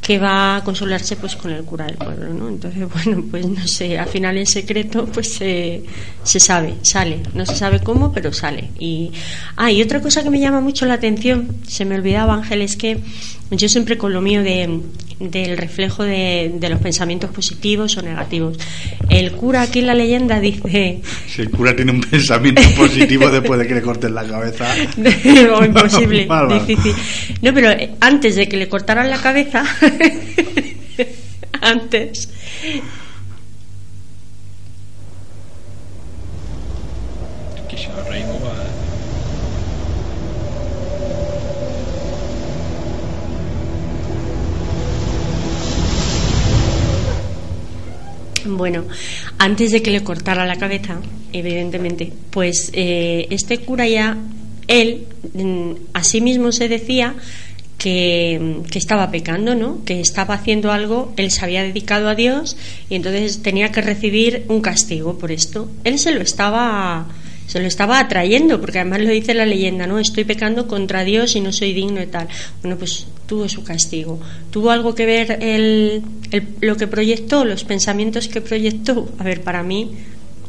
que 0.00 0.18
va 0.18 0.56
a 0.56 0.64
consolarse 0.64 1.14
pues 1.16 1.36
con 1.36 1.52
el 1.52 1.64
cura 1.64 1.86
del 1.86 1.96
pueblo, 1.96 2.32
¿no? 2.34 2.48
Entonces, 2.48 2.84
bueno, 3.04 3.24
pues 3.30 3.46
no 3.46 3.66
sé, 3.66 3.98
al 3.98 4.08
final 4.08 4.36
en 4.38 4.46
secreto 4.46 5.06
pues 5.06 5.28
se 5.34 6.40
sabe, 6.40 6.74
sale, 6.82 7.20
no 7.34 7.46
se 7.46 7.54
sabe 7.56 7.80
cómo, 7.80 8.12
pero 8.12 8.32
sale. 8.32 8.70
Y, 8.78 9.12
ah, 9.56 9.70
y 9.72 9.82
otra 9.82 10.00
cosa 10.00 10.22
que 10.22 10.30
me 10.30 10.40
llama 10.40 10.60
mucho 10.60 10.86
la 10.86 10.94
atención, 10.94 11.56
se 11.66 11.84
me 11.84 11.94
olvidaba 11.96 12.34
Ángel, 12.34 12.62
es 12.62 12.76
que 12.76 13.00
yo 13.52 13.68
siempre 13.68 13.98
con 13.98 14.12
lo 14.12 14.20
mío 14.20 14.42
de, 14.42 14.80
del 15.20 15.56
reflejo 15.56 16.02
de, 16.04 16.52
de 16.54 16.68
los 16.68 16.80
pensamientos 16.80 17.30
positivos 17.30 17.96
o 17.96 18.02
negativos. 18.02 18.58
El 19.08 19.32
cura 19.32 19.62
aquí 19.62 19.80
en 19.80 19.86
la 19.86 19.94
leyenda 19.94 20.40
dice, 20.40 21.00
Si 21.28 21.42
el 21.42 21.50
cura 21.50 21.76
tiene 21.76 21.92
un 21.92 22.00
pensamiento 22.00 22.62
positivo 22.76 23.30
después 23.30 23.60
de 23.60 23.66
que 23.66 23.74
le 23.74 23.82
corten 23.82 24.14
la 24.14 24.24
cabeza. 24.24 24.66
o 25.54 25.64
imposible, 25.64 26.26
Mal, 26.32 26.48
mal. 26.48 26.66
difícil. 26.66 26.94
No, 27.42 27.52
pero 27.52 27.70
eh, 27.70 27.90
antes 28.00 28.36
de 28.36 28.48
que 28.48 28.56
le 28.56 28.68
cortaran 28.68 29.10
la 29.10 29.18
cabeza, 29.20 29.64
antes, 31.60 32.28
Bueno, 48.44 48.84
antes 49.38 49.70
de 49.70 49.82
que 49.82 49.90
le 49.90 50.02
cortara 50.02 50.46
la 50.46 50.56
cabeza, 50.56 51.00
evidentemente, 51.32 52.12
pues 52.30 52.70
eh, 52.72 53.26
este 53.30 53.58
cura 53.58 53.86
ya, 53.86 54.16
él, 54.66 55.06
a 55.92 56.02
sí 56.02 56.20
mismo 56.20 56.52
se 56.52 56.68
decía 56.68 57.14
que, 57.78 58.60
que 58.70 58.78
estaba 58.78 59.10
pecando, 59.10 59.54
¿no? 59.54 59.84
Que 59.84 60.00
estaba 60.00 60.34
haciendo 60.34 60.72
algo, 60.72 61.12
él 61.16 61.30
se 61.30 61.44
había 61.44 61.62
dedicado 61.62 62.08
a 62.08 62.14
Dios 62.14 62.56
y 62.88 62.94
entonces 62.94 63.42
tenía 63.42 63.72
que 63.72 63.82
recibir 63.82 64.44
un 64.48 64.60
castigo 64.60 65.18
por 65.18 65.32
esto. 65.32 65.70
Él 65.84 65.98
se 65.98 66.12
lo 66.12 66.20
estaba 66.20 67.08
se 67.46 67.60
lo 67.60 67.66
estaba 67.66 67.98
atrayendo, 67.98 68.60
porque 68.60 68.78
además 68.78 69.00
lo 69.00 69.10
dice 69.10 69.34
la 69.34 69.44
leyenda, 69.44 69.86
¿no? 69.86 69.98
Estoy 69.98 70.24
pecando 70.24 70.66
contra 70.66 71.04
Dios 71.04 71.36
y 71.36 71.42
no 71.42 71.52
soy 71.52 71.74
digno 71.74 72.00
de 72.00 72.06
tal. 72.06 72.28
Bueno, 72.62 72.78
pues 72.78 73.06
tuvo 73.32 73.48
su 73.48 73.64
castigo. 73.64 74.20
¿Tuvo 74.50 74.70
algo 74.70 74.94
que 74.94 75.06
ver 75.06 75.38
el, 75.40 76.02
lo 76.60 76.76
que 76.76 76.86
proyectó, 76.86 77.46
los 77.46 77.64
pensamientos 77.64 78.28
que 78.28 78.42
proyectó? 78.42 79.08
A 79.18 79.24
ver, 79.24 79.40
para 79.40 79.62
mí 79.62 79.92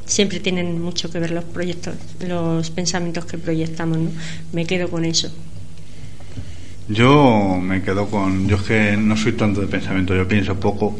siempre 0.05 0.41
tienen 0.41 0.81
mucho 0.81 1.09
que 1.09 1.17
ver 1.17 1.31
los 1.31 1.45
proyectos, 1.45 1.95
los 2.27 2.69
pensamientos 2.71 3.23
que 3.23 3.37
proyectamos, 3.37 3.99
¿no? 3.99 4.09
Me 4.51 4.65
quedo 4.65 4.89
con 4.89 5.05
eso. 5.05 5.31
Yo 6.89 7.57
me 7.61 7.81
quedo 7.81 8.07
con. 8.07 8.49
Yo 8.49 8.57
es 8.57 8.63
que 8.63 8.97
no 8.97 9.15
soy 9.15 9.31
tanto 9.31 9.61
de 9.61 9.67
pensamiento, 9.67 10.13
yo 10.13 10.27
pienso 10.27 10.59
poco. 10.59 10.93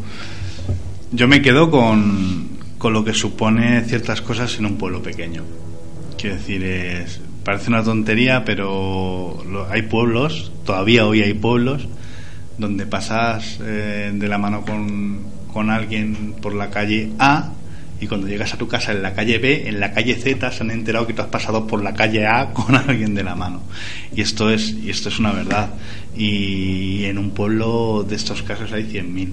Yo 1.12 1.28
me 1.28 1.42
quedo 1.42 1.70
con, 1.70 2.60
con 2.78 2.94
lo 2.94 3.04
que 3.04 3.14
supone 3.14 3.84
ciertas 3.84 4.22
cosas 4.22 4.58
en 4.58 4.68
un 4.68 4.78
pueblo 4.78 5.04
pequeño. 5.04 5.44
Quiero 6.18 6.38
decir, 6.38 6.64
es, 6.64 7.20
parece 7.44 7.70
una 7.70 7.84
tontería, 7.84 8.44
pero 8.46 9.44
hay 9.70 9.84
pueblos, 9.84 10.52
todavía 10.66 11.06
hoy 11.06 11.22
hay 11.22 11.34
pueblos, 11.34 11.88
donde 12.58 12.86
pasas 12.86 13.60
eh, 13.62 14.12
de 14.14 14.28
la 14.28 14.38
mano 14.38 14.62
con, 14.62 15.20
con 15.52 15.70
alguien 15.70 16.36
por 16.42 16.54
la 16.54 16.70
calle 16.70 17.12
A 17.20 17.52
y 18.04 18.08
cuando 18.08 18.28
llegas 18.28 18.54
a 18.54 18.58
tu 18.58 18.68
casa 18.68 18.92
en 18.92 19.02
la 19.02 19.14
calle 19.14 19.38
B, 19.38 19.70
en 19.70 19.80
la 19.80 19.94
calle 19.94 20.16
Z 20.16 20.52
se 20.52 20.64
han 20.64 20.72
enterado 20.72 21.08
que 21.08 21.14
tú 21.14 21.22
has 21.22 21.30
pasado 21.30 21.66
por 21.66 21.82
la 21.82 21.94
calle 21.94 22.28
A 22.28 22.50
con 22.54 22.76
alguien 22.76 23.16
de 23.16 23.24
la 23.24 23.36
mano. 23.36 23.62
Y 24.14 24.22
esto 24.22 24.50
es, 24.50 24.72
y 24.72 24.90
esto 24.90 25.10
es 25.10 25.20
una 25.20 25.32
verdad. 25.32 25.70
Y 26.16 27.06
en 27.06 27.18
un 27.18 27.32
pueblo 27.32 28.06
de 28.08 28.16
estos 28.16 28.44
casos 28.44 28.74
hay 28.74 28.84
100.000, 28.84 29.30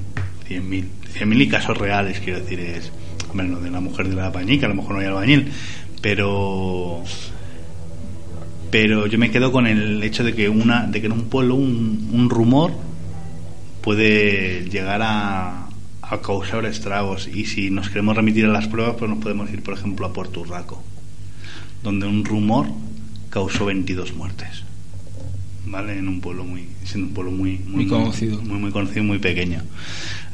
100.000, 0.49 0.85
100.000 1.19 1.43
y 1.43 1.49
casos 1.49 1.77
reales, 1.77 2.21
quiero 2.21 2.41
decir, 2.41 2.61
es, 2.61 2.93
hombre, 3.29 3.49
no 3.49 3.61
de 3.61 3.71
la 3.71 3.81
mujer 3.81 4.09
de 4.09 4.15
la 4.15 4.27
albañil, 4.27 4.61
que 4.61 4.67
a 4.67 4.69
lo 4.69 4.77
mejor 4.77 4.93
no 4.93 5.01
hay 5.01 5.07
albañil, 5.07 5.51
pero 6.01 7.03
pero 8.71 9.07
yo 9.07 9.19
me 9.19 9.31
quedo 9.31 9.53
con 9.53 9.67
el 9.67 10.03
hecho 10.03 10.23
de 10.25 10.35
que 10.35 10.49
una 10.49 10.87
de 10.87 11.01
que 11.01 11.07
en 11.07 11.13
un 11.13 11.25
pueblo 11.29 11.55
un, 11.57 12.09
un 12.13 12.31
rumor 12.31 12.73
puede 13.83 14.69
llegar 14.69 15.01
a, 15.03 15.67
a 16.03 16.21
causar 16.21 16.65
estragos. 16.67 17.29
Y 17.29 17.47
si 17.47 17.71
nos 17.71 17.89
queremos 17.89 18.17
remitir 18.17 18.45
a 18.45 18.49
las 18.49 18.69
pruebas 18.69 18.97
pues 18.99 19.09
nos 19.11 19.21
podemos 19.21 19.51
ir 19.51 19.63
por 19.63 19.75
ejemplo 19.75 20.07
a 20.07 20.13
Puerto 20.13 20.41
Urraco 20.41 20.83
donde 21.83 22.07
un 22.07 22.25
rumor 22.25 22.67
causó 23.31 23.67
22 23.67 24.15
muertes 24.15 24.65
vale 25.65 25.97
en 25.99 26.09
un 26.09 26.21
pueblo 26.21 26.45
muy 26.45 26.67
siendo 26.85 27.09
un 27.09 27.15
pueblo 27.15 27.31
muy 27.33 27.59
Muy 27.67 27.87
conocido. 27.87 28.43
muy 28.43 28.59
muy 28.59 28.71
conocido 28.71 29.05
muy 29.05 29.19
pequeño 29.19 29.63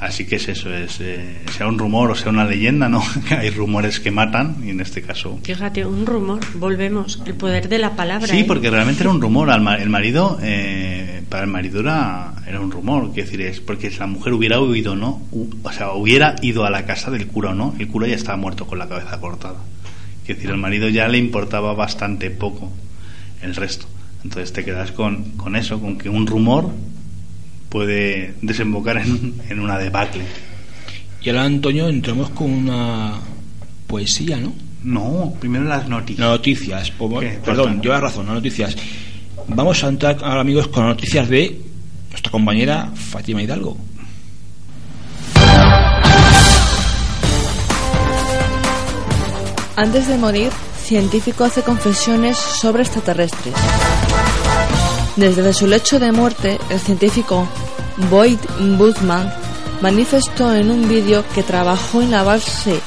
así 0.01 0.27
que 0.27 0.37
es 0.37 0.49
eso 0.49 0.73
es 0.75 1.01
eh, 1.01 1.39
sea 1.57 1.67
un 1.67 1.79
rumor 1.79 2.11
o 2.11 2.15
sea 2.15 2.31
una 2.31 2.45
leyenda 2.45 2.89
no 2.89 3.03
hay 3.31 3.51
rumores 3.51 3.99
que 3.99 4.11
matan 4.11 4.57
y 4.65 4.71
en 4.71 4.81
este 4.81 5.03
caso 5.03 5.39
Fíjate, 5.43 5.87
un 5.87 6.07
rumor, 6.07 6.41
volvemos, 6.55 7.23
el 7.25 7.35
poder 7.35 7.69
de 7.69 7.79
la 7.79 7.95
palabra. 7.97 8.27
Sí, 8.27 8.41
¿eh? 8.41 8.45
porque 8.45 8.71
realmente 8.71 9.03
era 9.03 9.11
un 9.11 9.21
rumor. 9.21 9.49
El 9.49 9.89
marido, 9.89 10.39
eh, 10.43 11.23
para 11.29 11.45
el 11.45 11.51
marido 11.51 11.81
era, 11.81 12.35
era 12.47 12.61
un 12.61 12.71
rumor. 12.71 13.13
Quiero 13.13 13.31
decir, 13.31 13.41
es 13.43 13.61
porque 13.61 13.91
si 13.91 13.99
la 13.99 14.07
mujer 14.07 14.33
hubiera 14.33 14.61
huido 14.61 14.97
no, 14.97 15.23
o 15.31 15.73
sea, 15.73 15.93
hubiera 15.93 16.37
ido 16.43 16.65
a 16.65 16.71
la 16.71 16.85
casa 16.85 17.11
del 17.11 17.27
cura 17.27 17.51
o 17.51 17.55
no, 17.55 17.75
el 17.79 17.89
cura 17.89 18.07
ya 18.07 18.17
estaba 18.17 18.37
muerto 18.37 18.67
con 18.67 18.79
la 18.79 18.89
cabeza 18.89 19.21
cortada. 19.21 19.57
Quiero 20.25 20.39
decir, 20.39 20.51
al 20.51 20.59
marido 20.59 20.89
ya 20.89 21.09
le 21.09 21.19
importaba 21.19 21.75
bastante 21.75 22.31
poco 22.31 22.73
el 23.43 23.55
resto. 23.55 23.87
Entonces 24.25 24.53
te 24.53 24.65
quedas 24.65 24.93
con, 24.93 25.37
con 25.37 25.57
eso, 25.57 25.81
con 25.81 25.97
que 25.97 26.09
un 26.09 26.27
rumor 26.27 26.71
puede 27.69 28.35
desembocar 28.43 28.99
en, 28.99 29.35
en 29.49 29.61
una 29.61 29.79
debacle. 29.79 30.23
Y 31.23 31.29
ahora, 31.31 31.45
Antonio, 31.45 31.89
entramos 31.89 32.31
con 32.31 32.51
una 32.53 33.15
poesía, 33.87 34.37
¿no? 34.39 34.53
No, 34.83 35.35
primero 35.41 35.65
las 35.65 35.89
noticias. 35.89 36.25
No, 36.25 36.31
noticias. 36.33 36.93
¿Qué? 37.21 37.41
Perdón, 37.45 37.83
llevas 37.83 38.01
razón, 38.01 38.27
no 38.27 38.35
noticias. 38.35 38.77
Vamos 39.49 39.83
a 39.83 39.89
entrar 39.89 40.19
ahora, 40.23 40.41
amigos, 40.41 40.69
con 40.69 40.87
las 40.87 40.97
noticias 40.97 41.29
de 41.29 41.61
nuestra 42.11 42.31
compañera 42.31 42.91
Fátima 42.95 43.43
Hidalgo. 43.43 43.77
Antes 49.77 50.09
de 50.09 50.17
morir, 50.17 50.51
científico 50.83 51.45
hace 51.45 51.63
confesiones 51.63 52.37
sobre 52.37 52.83
extraterrestres. 52.83 53.55
Desde 55.17 55.55
su 55.55 55.67
lecho 55.67 55.99
de 55.99 56.13
muerte, 56.13 56.59
el 56.69 56.79
científico 56.79 57.49
Boyd 58.11 58.39
Buzzman 58.77 59.33
manifestó 59.81 60.55
en 60.55 60.71
un 60.71 60.87
vídeo 60.91 61.25
que 61.35 61.43
trabajó 61.43 62.03
en 62.03 62.11
la 62.11 62.23
base 62.23 62.81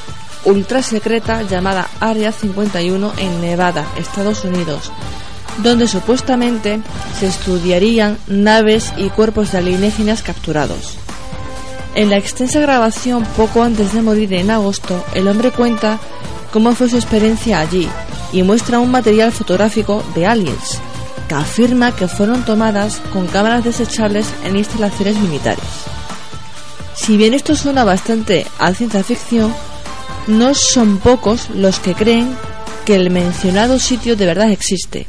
ultra 0.44 0.80
secreta 0.80 1.42
llamada 1.42 1.88
Area 1.98 2.30
51 2.30 3.14
en 3.18 3.40
Nevada, 3.40 3.84
Estados 3.96 4.44
Unidos, 4.44 4.92
donde 5.58 5.88
supuestamente 5.88 6.80
se 7.18 7.26
estudiarían 7.26 8.16
naves 8.28 8.92
y 8.96 9.08
cuerpos 9.08 9.50
de 9.50 9.58
alienígenas 9.58 10.22
capturados. 10.22 10.98
En 11.96 12.10
la 12.10 12.16
extensa 12.16 12.60
grabación 12.60 13.24
poco 13.36 13.64
antes 13.64 13.92
de 13.92 14.02
morir 14.02 14.32
en 14.34 14.52
agosto, 14.52 15.04
el 15.14 15.26
hombre 15.26 15.50
cuenta 15.50 15.98
cómo 16.52 16.76
fue 16.76 16.88
su 16.88 16.94
experiencia 16.94 17.58
allí 17.58 17.88
y 18.32 18.44
muestra 18.44 18.78
un 18.78 18.92
material 18.92 19.32
fotográfico 19.32 20.04
de 20.14 20.26
aliens 20.26 20.80
que 21.30 21.36
afirma 21.36 21.94
que 21.94 22.08
fueron 22.08 22.44
tomadas 22.44 23.00
con 23.12 23.28
cámaras 23.28 23.62
desechables 23.62 24.26
en 24.42 24.56
instalaciones 24.56 25.16
militares. 25.18 25.62
Si 26.96 27.16
bien 27.16 27.34
esto 27.34 27.54
suena 27.54 27.84
bastante 27.84 28.48
a 28.58 28.74
ciencia 28.74 29.04
ficción, 29.04 29.54
no 30.26 30.54
son 30.54 30.98
pocos 30.98 31.48
los 31.50 31.78
que 31.78 31.94
creen 31.94 32.34
que 32.84 32.96
el 32.96 33.10
mencionado 33.10 33.78
sitio 33.78 34.16
de 34.16 34.26
verdad 34.26 34.50
existe. 34.50 35.06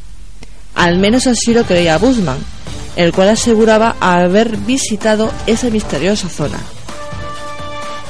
Al 0.76 1.00
menos 1.00 1.26
así 1.26 1.56
lo 1.56 1.64
creía 1.64 1.98
Busman, 1.98 2.38
el 2.98 3.14
cual 3.14 3.30
aseguraba 3.30 3.96
haber 4.00 4.58
visitado 4.58 5.32
esa 5.48 5.72
misteriosa 5.72 6.30
zona. 6.30 6.60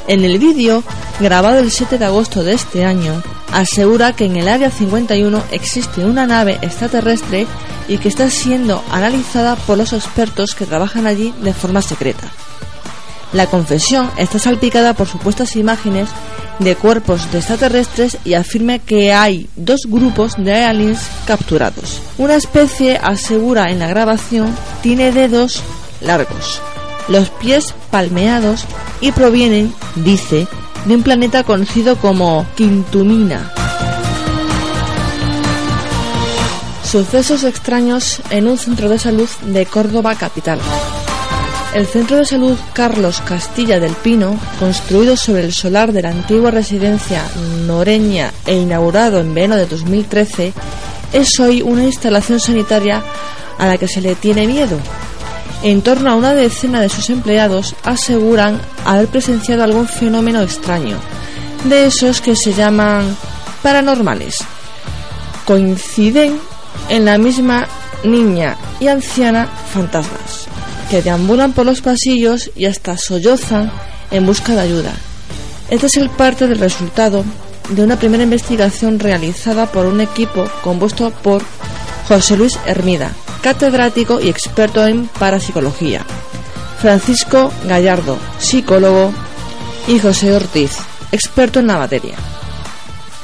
En 0.07 0.25
el 0.25 0.39
vídeo, 0.39 0.83
grabado 1.19 1.59
el 1.59 1.71
7 1.71 1.97
de 1.97 2.05
agosto 2.05 2.43
de 2.43 2.53
este 2.53 2.83
año, 2.83 3.21
asegura 3.51 4.13
que 4.13 4.25
en 4.25 4.35
el 4.35 4.47
Área 4.47 4.71
51 4.71 5.43
existe 5.51 6.05
una 6.05 6.25
nave 6.25 6.57
extraterrestre 6.61 7.47
y 7.87 7.97
que 7.97 8.09
está 8.09 8.29
siendo 8.29 8.83
analizada 8.91 9.55
por 9.55 9.77
los 9.77 9.93
expertos 9.93 10.55
que 10.55 10.65
trabajan 10.65 11.07
allí 11.07 11.33
de 11.41 11.53
forma 11.53 11.81
secreta. 11.81 12.31
La 13.33 13.47
confesión 13.47 14.11
está 14.17 14.39
salpicada 14.39 14.93
por 14.93 15.07
supuestas 15.07 15.55
imágenes 15.55 16.09
de 16.59 16.75
cuerpos 16.75 17.31
de 17.31 17.39
extraterrestres 17.39 18.17
y 18.25 18.33
afirma 18.33 18.79
que 18.79 19.13
hay 19.13 19.49
dos 19.55 19.81
grupos 19.87 20.35
de 20.37 20.63
aliens 20.63 21.09
capturados. 21.25 22.01
Una 22.17 22.35
especie, 22.35 22.97
asegura 23.01 23.71
en 23.71 23.79
la 23.79 23.87
grabación, 23.87 24.55
tiene 24.81 25.11
dedos 25.11 25.63
largos, 26.01 26.61
los 27.07 27.29
pies 27.29 27.73
palmeados 27.89 28.65
y 28.99 29.11
provienen, 29.11 29.73
dice, 29.95 30.47
de 30.85 30.95
un 30.95 31.03
planeta 31.03 31.43
conocido 31.43 31.95
como 31.97 32.45
Quintumina. 32.55 33.51
Sucesos 36.83 37.43
extraños 37.43 38.21
en 38.31 38.47
un 38.47 38.57
centro 38.57 38.89
de 38.89 38.99
salud 38.99 39.29
de 39.45 39.65
Córdoba 39.65 40.15
capital. 40.15 40.59
El 41.73 41.87
Centro 41.87 42.17
de 42.17 42.25
Salud 42.25 42.57
Carlos 42.73 43.21
Castilla 43.21 43.79
del 43.79 43.93
Pino, 43.93 44.37
construido 44.59 45.15
sobre 45.15 45.45
el 45.45 45.53
solar 45.53 45.93
de 45.93 46.01
la 46.01 46.09
antigua 46.09 46.51
residencia 46.51 47.23
noreña 47.65 48.33
e 48.45 48.55
inaugurado 48.55 49.21
en 49.21 49.33
verano 49.33 49.55
de 49.55 49.67
2013, 49.67 50.51
es 51.13 51.39
hoy 51.39 51.61
una 51.61 51.85
instalación 51.85 52.41
sanitaria 52.41 53.01
a 53.57 53.67
la 53.67 53.77
que 53.77 53.87
se 53.87 54.01
le 54.01 54.15
tiene 54.15 54.47
miedo. 54.47 54.77
En 55.63 55.81
torno 55.81 56.11
a 56.11 56.15
una 56.15 56.33
decena 56.33 56.81
de 56.81 56.89
sus 56.89 57.09
empleados 57.09 57.75
aseguran 57.83 58.59
haber 58.85 59.07
presenciado 59.07 59.63
algún 59.63 59.87
fenómeno 59.87 60.41
extraño, 60.41 60.97
de 61.65 61.85
esos 61.85 62.19
que 62.21 62.35
se 62.35 62.53
llaman 62.53 63.15
paranormales. 63.61 64.39
Coinciden 65.45 66.39
en 66.89 67.05
la 67.05 67.17
misma 67.17 67.67
niña 68.03 68.57
y 68.79 68.87
anciana 68.87 69.47
fantasmas 69.71 70.47
que 70.91 71.01
deambulan 71.01 71.53
por 71.53 71.65
los 71.65 71.79
pasillos 71.79 72.51
y 72.53 72.65
hasta 72.65 72.97
sollozan 72.97 73.71
en 74.11 74.25
busca 74.25 74.53
de 74.55 74.59
ayuda. 74.59 74.91
Este 75.69 75.85
es 75.87 75.95
el 75.95 76.09
parte 76.09 76.47
del 76.47 76.59
resultado 76.59 77.23
de 77.69 77.81
una 77.81 77.97
primera 77.97 78.23
investigación 78.23 78.99
realizada 78.99 79.71
por 79.71 79.85
un 79.85 80.01
equipo 80.01 80.49
compuesto 80.61 81.11
por 81.11 81.43
José 82.09 82.35
Luis 82.35 82.59
Hermida, 82.65 83.13
catedrático 83.41 84.19
y 84.19 84.29
experto 84.29 84.85
en 84.85 85.07
parapsicología, 85.07 86.05
Francisco 86.79 87.51
Gallardo, 87.67 88.17
psicólogo, 88.39 89.11
y 89.87 89.99
José 89.99 90.33
Ortiz, 90.33 90.77
experto 91.11 91.59
en 91.59 91.67
la 91.67 91.77
materia. 91.77 92.15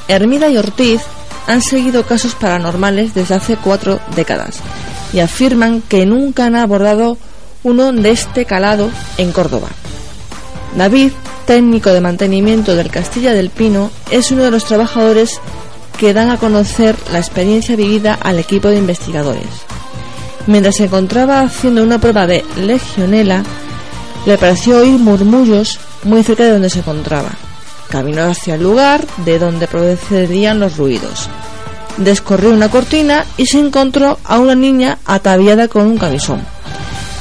Hermida 0.08 0.48
y 0.48 0.56
Ortiz 0.56 1.02
han 1.46 1.62
seguido 1.62 2.04
casos 2.04 2.34
paranormales 2.34 3.14
desde 3.14 3.34
hace 3.34 3.56
cuatro 3.56 4.00
décadas 4.14 4.60
y 5.12 5.20
afirman 5.20 5.82
que 5.82 6.06
nunca 6.06 6.46
han 6.46 6.56
abordado 6.56 7.16
uno 7.62 7.92
de 7.92 8.10
este 8.10 8.44
calado 8.44 8.90
en 9.16 9.32
Córdoba. 9.32 9.68
David, 10.76 11.12
técnico 11.46 11.90
de 11.90 12.00
mantenimiento 12.00 12.76
del 12.76 12.90
Castilla 12.90 13.32
del 13.32 13.50
Pino, 13.50 13.90
es 14.10 14.30
uno 14.30 14.42
de 14.42 14.50
los 14.50 14.64
trabajadores 14.64 15.40
que 15.98 16.12
dan 16.12 16.30
a 16.30 16.36
conocer 16.36 16.94
la 17.10 17.18
experiencia 17.18 17.74
vivida 17.76 18.14
al 18.14 18.38
equipo 18.38 18.68
de 18.68 18.76
investigadores. 18.76 19.46
Mientras 20.48 20.76
se 20.76 20.84
encontraba 20.84 21.42
haciendo 21.42 21.82
una 21.82 21.98
prueba 21.98 22.26
de 22.26 22.42
legionela, 22.56 23.42
le 24.24 24.38
pareció 24.38 24.78
oír 24.78 24.98
murmullos 24.98 25.78
muy 26.04 26.22
cerca 26.22 26.44
de 26.44 26.52
donde 26.52 26.70
se 26.70 26.78
encontraba. 26.78 27.32
Caminó 27.90 28.22
hacia 28.22 28.54
el 28.54 28.62
lugar 28.62 29.06
de 29.26 29.38
donde 29.38 29.68
procederían 29.68 30.58
los 30.58 30.78
ruidos. 30.78 31.28
Descorrió 31.98 32.48
una 32.48 32.70
cortina 32.70 33.26
y 33.36 33.44
se 33.44 33.58
encontró 33.58 34.18
a 34.24 34.38
una 34.38 34.54
niña 34.54 34.96
ataviada 35.04 35.68
con 35.68 35.86
un 35.86 35.98
camisón. 35.98 36.40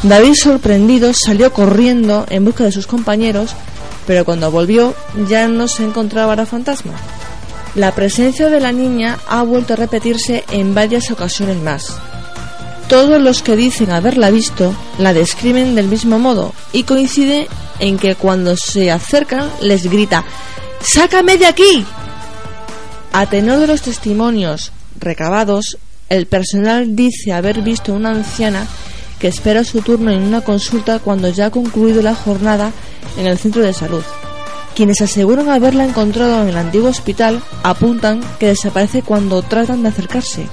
David, 0.04 0.36
sorprendido, 0.36 1.12
salió 1.14 1.52
corriendo 1.52 2.26
en 2.30 2.46
busca 2.46 2.64
de 2.64 2.72
sus 2.72 2.88
compañeros, 2.88 3.52
pero 4.06 4.24
cuando 4.24 4.50
volvió 4.52 4.94
ya 5.28 5.50
no 5.50 5.68
se 5.68 5.84
encontraba 5.84 6.38
la 6.38 6.46
fantasma. 6.46 6.94
La 7.76 7.92
presencia 7.92 8.50
de 8.50 8.62
la 8.62 8.72
niña 8.72 9.18
ha 9.28 9.44
vuelto 9.44 9.74
a 9.74 9.76
repetirse 9.76 10.46
en 10.50 10.74
varias 10.74 11.12
ocasiones 11.12 11.58
más. 11.58 12.00
Todos 12.90 13.22
los 13.22 13.44
que 13.44 13.56
dicen 13.58 13.92
haberla 13.92 14.32
visto 14.32 14.74
la 14.98 15.14
describen 15.14 15.76
del 15.76 15.88
mismo 15.88 16.20
modo 16.20 16.54
y 16.72 16.84
coincide 16.84 17.48
en 17.80 17.98
que 17.98 18.16
cuando 18.16 18.56
se 18.56 18.92
acercan 18.92 19.50
les 19.62 19.90
grita 19.90 20.24
¡Sácame 20.82 21.38
de 21.38 21.48
aquí! 21.48 21.86
A 23.12 23.26
tenor 23.26 23.60
de 23.60 23.68
los 23.68 23.82
testimonios 23.82 24.72
recabados, 25.00 25.78
el 26.10 26.28
personal 26.28 26.96
dice 26.96 27.34
haber 27.34 27.62
visto 27.62 27.94
una 27.94 28.12
anciana 28.12 28.68
que 29.20 29.28
espera 29.28 29.64
su 29.64 29.82
turno 29.82 30.12
en 30.12 30.22
una 30.22 30.42
consulta 30.42 31.00
cuando 31.00 31.30
ya 31.30 31.48
ha 31.48 31.52
concluido 31.52 32.02
la 32.02 32.16
jornada 32.16 32.72
en 33.18 33.26
el 33.26 33.38
centro 33.38 33.64
de 33.64 33.74
salud. 33.74 34.04
Quienes 34.76 35.02
aseguran 35.02 35.50
haberla 35.50 35.86
encontrado 35.86 36.44
en 36.44 36.50
el 36.50 36.58
antiguo 36.58 36.90
hospital 36.90 37.42
apuntan 37.64 38.22
que 38.40 38.48
desaparece 38.48 39.02
cuando 39.02 39.42
tratan 39.42 39.82
de 39.82 39.90
acercarse. 39.90 40.48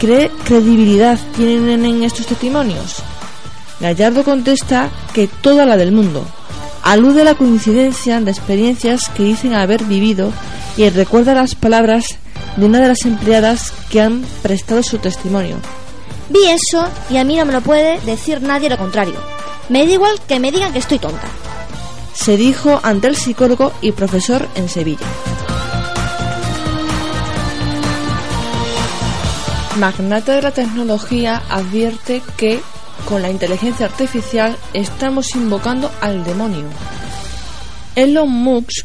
¿Qué 0.00 0.30
credibilidad 0.44 1.18
tienen 1.36 1.84
en 1.84 2.02
estos 2.02 2.26
testimonios? 2.26 3.02
Gallardo 3.80 4.24
contesta 4.24 4.88
que 5.12 5.28
toda 5.28 5.66
la 5.66 5.76
del 5.76 5.92
mundo. 5.92 6.24
Alude 6.82 7.20
a 7.20 7.24
la 7.24 7.34
coincidencia 7.34 8.18
de 8.18 8.30
experiencias 8.30 9.10
que 9.10 9.24
dicen 9.24 9.52
haber 9.52 9.84
vivido 9.84 10.32
y 10.78 10.88
recuerda 10.88 11.34
las 11.34 11.54
palabras 11.54 12.16
de 12.56 12.64
una 12.64 12.80
de 12.80 12.88
las 12.88 13.04
empleadas 13.04 13.74
que 13.90 14.00
han 14.00 14.24
prestado 14.42 14.82
su 14.82 14.96
testimonio. 14.96 15.56
Vi 16.30 16.46
eso 16.48 16.88
y 17.10 17.18
a 17.18 17.24
mí 17.24 17.36
no 17.36 17.44
me 17.44 17.52
lo 17.52 17.60
puede 17.60 18.00
decir 18.00 18.40
nadie 18.40 18.70
lo 18.70 18.78
contrario. 18.78 19.16
Me 19.68 19.84
da 19.84 19.92
igual 19.92 20.18
que 20.26 20.40
me 20.40 20.50
digan 20.50 20.72
que 20.72 20.78
estoy 20.78 20.98
tonta. 20.98 21.28
Se 22.14 22.38
dijo 22.38 22.80
ante 22.82 23.08
el 23.08 23.16
psicólogo 23.16 23.74
y 23.82 23.92
profesor 23.92 24.48
en 24.54 24.70
Sevilla. 24.70 25.06
Magnate 29.80 30.32
de 30.32 30.42
la 30.42 30.50
tecnología 30.50 31.42
advierte 31.48 32.20
que 32.36 32.60
con 33.08 33.22
la 33.22 33.30
inteligencia 33.30 33.86
artificial 33.86 34.54
estamos 34.74 35.34
invocando 35.34 35.90
al 36.02 36.22
demonio. 36.22 36.66
Elon 37.96 38.28
Musk, 38.28 38.84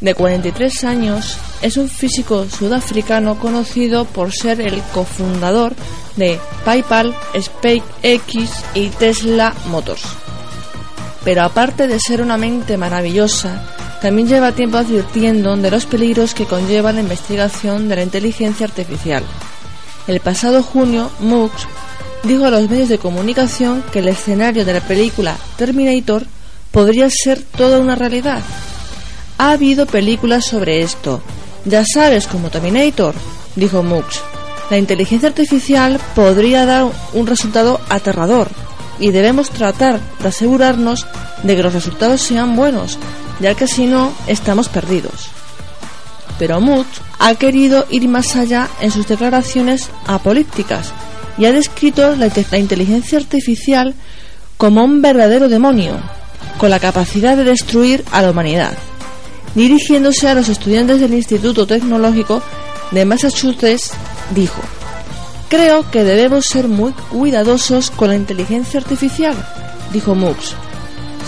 de 0.00 0.14
43 0.14 0.84
años, 0.84 1.36
es 1.60 1.76
un 1.76 1.90
físico 1.90 2.46
sudafricano 2.48 3.38
conocido 3.38 4.06
por 4.06 4.32
ser 4.32 4.62
el 4.62 4.80
cofundador 4.94 5.74
de 6.16 6.40
PayPal, 6.64 7.14
SpaceX 7.38 8.64
y 8.72 8.88
Tesla 8.88 9.54
Motors. 9.66 10.06
Pero 11.22 11.42
aparte 11.42 11.86
de 11.86 12.00
ser 12.00 12.22
una 12.22 12.38
mente 12.38 12.78
maravillosa, 12.78 13.62
también 14.00 14.26
lleva 14.26 14.52
tiempo 14.52 14.78
advirtiendo 14.78 15.54
de 15.54 15.70
los 15.70 15.84
peligros 15.84 16.32
que 16.32 16.46
conlleva 16.46 16.94
la 16.94 17.00
investigación 17.00 17.90
de 17.90 17.96
la 17.96 18.02
inteligencia 18.04 18.64
artificial. 18.64 19.22
El 20.10 20.18
pasado 20.18 20.64
junio, 20.64 21.08
Musk 21.20 21.68
dijo 22.24 22.44
a 22.44 22.50
los 22.50 22.68
medios 22.68 22.88
de 22.88 22.98
comunicación 22.98 23.84
que 23.92 24.00
el 24.00 24.08
escenario 24.08 24.64
de 24.64 24.72
la 24.72 24.80
película 24.80 25.36
Terminator 25.56 26.24
podría 26.72 27.08
ser 27.08 27.40
toda 27.40 27.78
una 27.78 27.94
realidad. 27.94 28.42
Ha 29.38 29.52
habido 29.52 29.86
películas 29.86 30.46
sobre 30.46 30.82
esto. 30.82 31.22
Ya 31.64 31.84
sabes, 31.84 32.26
como 32.26 32.50
Terminator, 32.50 33.14
dijo 33.54 33.84
Musk. 33.84 34.20
La 34.68 34.78
inteligencia 34.78 35.28
artificial 35.28 36.00
podría 36.16 36.66
dar 36.66 36.90
un 37.12 37.28
resultado 37.28 37.80
aterrador 37.88 38.48
y 38.98 39.12
debemos 39.12 39.50
tratar 39.50 40.00
de 40.18 40.26
asegurarnos 40.28 41.06
de 41.44 41.54
que 41.54 41.62
los 41.62 41.72
resultados 41.72 42.20
sean 42.20 42.56
buenos, 42.56 42.98
ya 43.38 43.54
que 43.54 43.68
si 43.68 43.86
no, 43.86 44.12
estamos 44.26 44.68
perdidos. 44.68 45.30
Pero 46.40 46.58
Musk 46.58 46.88
ha 47.18 47.34
querido 47.34 47.86
ir 47.90 48.08
más 48.08 48.34
allá 48.34 48.66
en 48.80 48.90
sus 48.90 49.06
declaraciones 49.06 49.90
apolípticas 50.06 50.90
y 51.36 51.44
ha 51.44 51.52
descrito 51.52 52.16
la, 52.16 52.32
la 52.50 52.58
inteligencia 52.58 53.18
artificial 53.18 53.94
como 54.56 54.82
un 54.82 55.02
verdadero 55.02 55.50
demonio, 55.50 56.00
con 56.56 56.70
la 56.70 56.80
capacidad 56.80 57.36
de 57.36 57.44
destruir 57.44 58.06
a 58.10 58.22
la 58.22 58.30
humanidad. 58.30 58.72
Dirigiéndose 59.54 60.28
a 60.28 60.34
los 60.34 60.48
estudiantes 60.48 60.98
del 61.00 61.12
Instituto 61.12 61.66
Tecnológico 61.66 62.42
de 62.90 63.04
Massachusetts, 63.04 63.92
dijo, 64.34 64.62
Creo 65.50 65.90
que 65.90 66.04
debemos 66.04 66.46
ser 66.46 66.68
muy 66.68 66.92
cuidadosos 67.10 67.90
con 67.90 68.08
la 68.08 68.16
inteligencia 68.16 68.80
artificial, 68.80 69.36
dijo 69.92 70.14
Mux. 70.14 70.54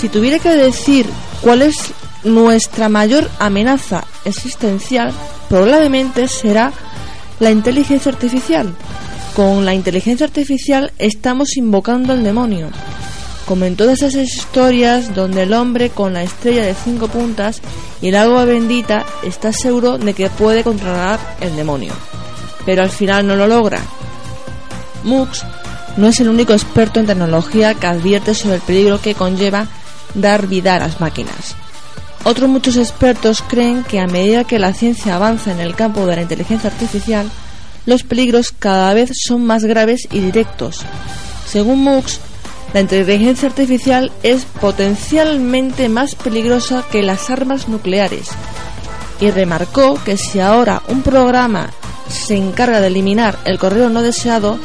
Si 0.00 0.08
tuviera 0.08 0.38
que 0.38 0.56
decir 0.56 1.04
cuál 1.42 1.60
es 1.60 1.92
nuestra 2.24 2.88
mayor 2.88 3.28
amenaza 3.38 4.04
existencial, 4.24 5.12
probablemente 5.48 6.28
será 6.28 6.72
la 7.40 7.50
inteligencia 7.50 8.12
artificial. 8.12 8.74
Con 9.34 9.64
la 9.64 9.74
inteligencia 9.74 10.26
artificial 10.26 10.92
estamos 10.98 11.56
invocando 11.56 12.12
al 12.12 12.22
demonio. 12.22 12.70
Como 13.46 13.64
en 13.64 13.76
todas 13.76 14.02
esas 14.02 14.28
historias 14.28 15.14
donde 15.14 15.42
el 15.42 15.52
hombre 15.52 15.90
con 15.90 16.12
la 16.12 16.22
estrella 16.22 16.64
de 16.64 16.74
cinco 16.74 17.08
puntas 17.08 17.60
y 18.00 18.08
el 18.08 18.16
agua 18.16 18.44
bendita 18.44 19.04
está 19.24 19.52
seguro 19.52 19.98
de 19.98 20.14
que 20.14 20.30
puede 20.30 20.62
controlar 20.62 21.18
el 21.40 21.56
demonio. 21.56 21.92
Pero 22.64 22.82
al 22.82 22.90
final 22.90 23.26
no 23.26 23.34
lo 23.34 23.48
logra. 23.48 23.80
Mux 25.02 25.44
no 25.96 26.06
es 26.06 26.20
el 26.20 26.28
único 26.28 26.52
experto 26.52 27.00
en 27.00 27.06
tecnología 27.06 27.74
que 27.74 27.86
advierte 27.86 28.34
sobre 28.34 28.56
el 28.56 28.62
peligro 28.62 29.00
que 29.00 29.14
conlleva 29.14 29.66
dar 30.14 30.46
vida 30.46 30.76
a 30.76 30.78
las 30.78 31.00
máquinas. 31.00 31.56
Otros 32.24 32.48
muchos 32.48 32.76
expertos 32.76 33.42
creen 33.42 33.82
que 33.82 34.00
a 34.00 34.06
medida 34.06 34.44
que 34.44 34.58
la 34.58 34.74
ciencia 34.74 35.16
avanza 35.16 35.50
en 35.50 35.60
el 35.60 35.74
campo 35.74 36.06
de 36.06 36.16
la 36.16 36.22
inteligencia 36.22 36.70
artificial, 36.70 37.28
los 37.84 38.04
peligros 38.04 38.52
cada 38.56 38.94
vez 38.94 39.10
son 39.24 39.44
más 39.44 39.64
graves 39.64 40.06
y 40.10 40.20
directos. 40.20 40.82
Según 41.46 41.80
Mux, 41.80 42.20
la 42.72 42.80
inteligencia 42.80 43.48
artificial 43.48 44.12
es 44.22 44.44
potencialmente 44.44 45.88
más 45.88 46.14
peligrosa 46.14 46.84
que 46.90 47.02
las 47.02 47.28
armas 47.28 47.68
nucleares 47.68 48.28
y 49.20 49.30
remarcó 49.30 50.02
que 50.02 50.16
si 50.16 50.40
ahora 50.40 50.82
un 50.88 51.02
programa 51.02 51.70
se 52.08 52.36
encarga 52.36 52.80
de 52.80 52.86
eliminar 52.86 53.38
el 53.44 53.58
correo 53.58 53.88
no 53.88 54.02
deseado, 54.02 54.58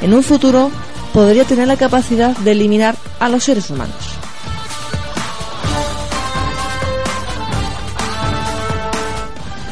en 0.00 0.12
un 0.12 0.22
futuro 0.22 0.70
podría 1.12 1.44
tener 1.44 1.68
la 1.68 1.76
capacidad 1.76 2.36
de 2.36 2.52
eliminar 2.52 2.96
a 3.20 3.28
los 3.28 3.44
seres 3.44 3.70
humanos. 3.70 4.11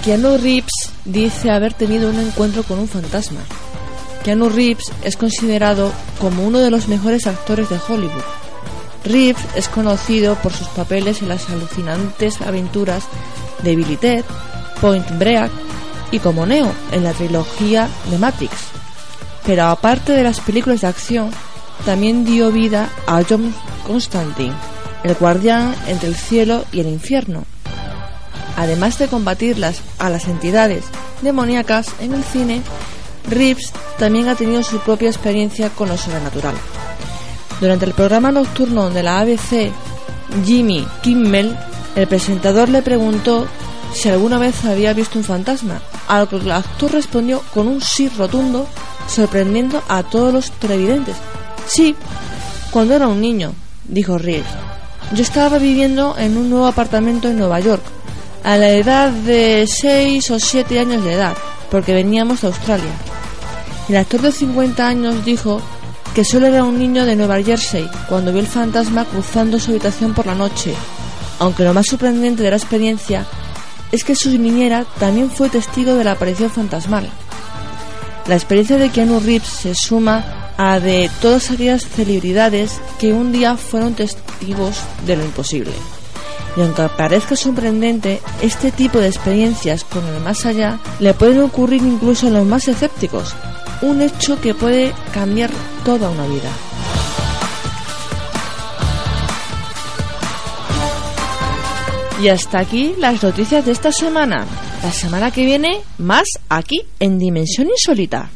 Keanu 0.04 0.38
Reeves 0.38 0.92
dice 1.04 1.50
haber 1.50 1.74
tenido 1.74 2.08
un 2.08 2.18
encuentro 2.18 2.62
con 2.62 2.78
un 2.78 2.88
fantasma. 2.88 3.40
Keanu 4.24 4.48
Reeves 4.48 4.90
es 5.04 5.16
considerado 5.16 5.92
como 6.18 6.46
uno 6.46 6.60
de 6.60 6.70
los 6.70 6.88
mejores 6.88 7.26
actores 7.26 7.68
de 7.68 7.78
Hollywood. 7.86 8.24
Reeves 9.04 9.44
es 9.54 9.68
conocido 9.68 10.36
por 10.36 10.54
sus 10.54 10.68
papeles 10.68 11.20
en 11.20 11.28
las 11.28 11.50
alucinantes 11.50 12.40
aventuras 12.40 13.04
de 13.62 13.76
Billy 13.76 13.96
Ted, 13.96 14.24
Point 14.80 15.06
Break 15.18 15.50
y 16.12 16.18
como 16.18 16.46
Neo 16.46 16.72
en 16.92 17.04
la 17.04 17.12
trilogía 17.12 17.86
de 18.10 18.18
Matrix. 18.18 18.54
Pero 19.44 19.64
aparte 19.64 20.12
de 20.12 20.22
las 20.22 20.40
películas 20.40 20.80
de 20.80 20.86
acción, 20.86 21.30
también 21.84 22.24
dio 22.24 22.50
vida 22.50 22.88
a 23.06 23.22
John 23.28 23.54
Constantine, 23.86 24.54
el 25.04 25.14
guardián 25.14 25.74
entre 25.88 26.08
el 26.08 26.16
cielo 26.16 26.64
y 26.72 26.80
el 26.80 26.88
infierno, 26.88 27.44
Además 28.56 28.98
de 28.98 29.08
combatirlas 29.08 29.80
a 29.98 30.10
las 30.10 30.26
entidades 30.28 30.84
demoníacas 31.22 31.88
en 32.00 32.14
el 32.14 32.24
cine, 32.24 32.62
Reeves 33.28 33.72
también 33.98 34.28
ha 34.28 34.34
tenido 34.34 34.62
su 34.62 34.78
propia 34.80 35.08
experiencia 35.08 35.70
con 35.70 35.88
lo 35.88 35.96
sobrenatural. 35.96 36.54
Durante 37.60 37.84
el 37.84 37.92
programa 37.92 38.32
nocturno 38.32 38.90
de 38.90 39.02
la 39.02 39.20
ABC, 39.20 39.70
Jimmy 40.44 40.86
Kimmel, 41.02 41.56
el 41.96 42.06
presentador 42.06 42.68
le 42.68 42.82
preguntó 42.82 43.46
si 43.92 44.08
alguna 44.08 44.38
vez 44.38 44.64
había 44.64 44.92
visto 44.92 45.18
un 45.18 45.24
fantasma, 45.24 45.80
a 46.08 46.20
lo 46.20 46.28
que 46.28 46.36
el 46.36 46.50
actor 46.50 46.92
respondió 46.92 47.42
con 47.52 47.68
un 47.68 47.80
sí 47.80 48.08
rotundo, 48.08 48.66
sorprendiendo 49.08 49.82
a 49.88 50.02
todos 50.02 50.32
los 50.32 50.50
televidentes. 50.52 51.16
Sí, 51.66 51.94
cuando 52.70 52.94
era 52.94 53.08
un 53.08 53.20
niño, 53.20 53.52
dijo 53.84 54.16
Reeves. 54.16 54.46
Yo 55.12 55.22
estaba 55.22 55.58
viviendo 55.58 56.16
en 56.18 56.36
un 56.36 56.50
nuevo 56.50 56.66
apartamento 56.66 57.28
en 57.28 57.38
Nueva 57.38 57.58
York 57.58 57.82
a 58.44 58.56
la 58.56 58.70
edad 58.70 59.10
de 59.10 59.66
6 59.68 60.30
o 60.30 60.38
7 60.38 60.78
años 60.78 61.04
de 61.04 61.14
edad, 61.14 61.36
porque 61.70 61.92
veníamos 61.92 62.40
de 62.40 62.48
Australia. 62.48 62.92
El 63.88 63.96
actor 63.96 64.22
de 64.22 64.32
50 64.32 64.86
años 64.86 65.24
dijo 65.24 65.60
que 66.14 66.24
solo 66.24 66.46
era 66.46 66.64
un 66.64 66.78
niño 66.78 67.04
de 67.04 67.16
Nueva 67.16 67.42
Jersey 67.42 67.88
cuando 68.08 68.32
vio 68.32 68.40
el 68.40 68.46
fantasma 68.46 69.04
cruzando 69.04 69.58
su 69.58 69.70
habitación 69.70 70.14
por 70.14 70.26
la 70.26 70.34
noche, 70.34 70.74
aunque 71.38 71.64
lo 71.64 71.74
más 71.74 71.86
sorprendente 71.86 72.42
de 72.42 72.50
la 72.50 72.56
experiencia 72.56 73.26
es 73.92 74.04
que 74.04 74.14
su 74.14 74.30
niñera 74.38 74.84
también 74.98 75.30
fue 75.30 75.48
testigo 75.48 75.94
de 75.94 76.04
la 76.04 76.12
aparición 76.12 76.50
fantasmal. 76.50 77.08
La 78.26 78.36
experiencia 78.36 78.76
de 78.76 78.90
Keanu 78.90 79.18
Reeves 79.18 79.48
se 79.48 79.74
suma 79.74 80.52
a 80.56 80.78
de 80.78 81.10
todas 81.20 81.50
aquellas 81.50 81.86
celebridades 81.86 82.80
que 82.98 83.12
un 83.12 83.32
día 83.32 83.56
fueron 83.56 83.94
testigos 83.94 84.76
de 85.06 85.16
lo 85.16 85.24
imposible. 85.24 85.72
Y 86.56 86.62
aunque 86.62 86.88
parezca 86.96 87.36
sorprendente, 87.36 88.20
este 88.42 88.72
tipo 88.72 88.98
de 88.98 89.08
experiencias 89.08 89.84
con 89.84 90.04
el 90.06 90.20
más 90.20 90.46
allá 90.46 90.78
le 90.98 91.14
pueden 91.14 91.42
ocurrir 91.42 91.82
incluso 91.82 92.26
a 92.26 92.30
los 92.30 92.46
más 92.46 92.66
escépticos, 92.68 93.34
un 93.82 94.02
hecho 94.02 94.40
que 94.40 94.54
puede 94.54 94.92
cambiar 95.12 95.50
toda 95.84 96.10
una 96.10 96.26
vida. 96.26 96.50
Y 102.22 102.28
hasta 102.28 102.58
aquí 102.58 102.94
las 102.98 103.22
noticias 103.22 103.64
de 103.64 103.72
esta 103.72 103.92
semana. 103.92 104.46
La 104.82 104.92
semana 104.92 105.30
que 105.30 105.44
viene, 105.44 105.80
más 105.96 106.26
aquí 106.50 106.82
en 106.98 107.18
Dimensión 107.18 107.68
Insólita. 107.68 108.28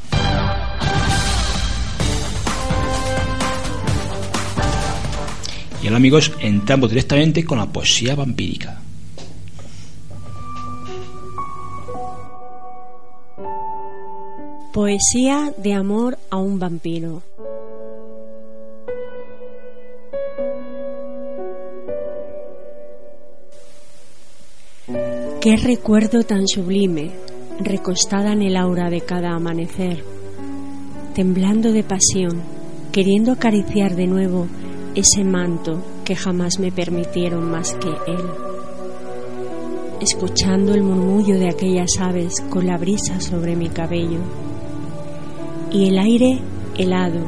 Y 5.85 5.86
ahora 5.86 5.98
amigos, 5.98 6.32
entramos 6.40 6.89
directamente 6.89 7.44
con 7.44 7.59
la 7.59 7.66
poesía 7.66 8.15
vampírica. 8.15 8.81
Poesía 14.73 15.52
de 15.59 15.74
amor 15.74 16.16
a 16.31 16.39
un 16.39 16.59
vampiro. 16.59 17.23
Qué 25.43 25.56
recuerdo 25.62 26.23
tan 26.23 26.48
sublime, 26.48 27.11
recostada 27.61 28.32
en 28.32 28.40
el 28.40 28.56
aura 28.56 28.89
de 28.89 29.02
cada 29.02 29.35
amanecer, 29.35 30.02
temblando 31.15 31.73
de 31.73 31.82
pasión, 31.82 32.40
queriendo 32.90 33.32
acariciar 33.32 33.97
de 33.97 34.06
nuevo 34.06 34.48
ese 34.94 35.24
manto 35.24 35.82
que 36.04 36.14
jamás 36.14 36.58
me 36.58 36.70
permitieron 36.70 37.50
más 37.50 37.74
que 37.74 37.88
él. 37.88 38.24
Escuchando 40.00 40.74
el 40.74 40.82
murmullo 40.82 41.38
de 41.38 41.48
aquellas 41.48 41.98
aves 41.98 42.34
con 42.48 42.66
la 42.66 42.76
brisa 42.76 43.20
sobre 43.20 43.56
mi 43.56 43.68
cabello 43.68 44.20
y 45.72 45.88
el 45.88 45.98
aire 45.98 46.38
helado, 46.78 47.20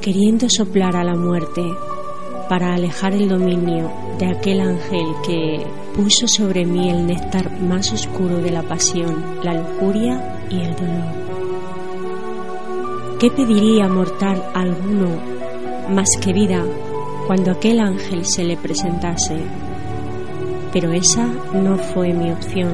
queriendo 0.00 0.48
soplar 0.48 0.96
a 0.96 1.04
la 1.04 1.14
muerte 1.14 1.62
para 2.48 2.74
alejar 2.74 3.14
el 3.14 3.28
dominio 3.28 3.90
de 4.18 4.26
aquel 4.26 4.60
ángel 4.60 5.06
que 5.26 5.64
puso 5.96 6.28
sobre 6.28 6.66
mí 6.66 6.90
el 6.90 7.06
néctar 7.06 7.60
más 7.62 7.92
oscuro 7.92 8.38
de 8.38 8.50
la 8.50 8.62
pasión, 8.62 9.24
la 9.42 9.54
lujuria 9.54 10.46
y 10.50 10.60
el 10.60 10.74
dolor. 10.76 11.24
¿Qué 13.18 13.30
pediría 13.30 13.88
mortal 13.88 14.42
alguno 14.52 15.33
más 15.90 16.08
que 16.20 16.32
vida 16.32 16.64
cuando 17.26 17.52
aquel 17.52 17.80
ángel 17.80 18.24
se 18.24 18.44
le 18.44 18.56
presentase. 18.56 19.36
Pero 20.72 20.92
esa 20.92 21.26
no 21.52 21.78
fue 21.78 22.12
mi 22.12 22.30
opción. 22.30 22.72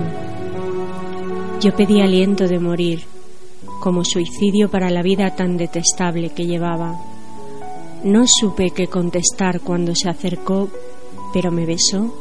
Yo 1.61 1.75
pedí 1.77 2.01
aliento 2.01 2.49
de 2.49 2.59
morir, 2.59 3.05
como 3.81 4.05
suicidio 4.05 4.71
para 4.71 4.91
la 4.91 5.03
vida 5.03 5.35
tan 5.35 5.57
detestable 5.57 6.31
que 6.31 6.47
llevaba. 6.47 6.99
No 8.03 8.25
supe 8.27 8.71
qué 8.71 8.87
contestar 8.87 9.61
cuando 9.61 9.95
se 9.95 10.09
acercó, 10.09 10.69
pero 11.33 11.51
me 11.51 11.67
besó 11.67 12.15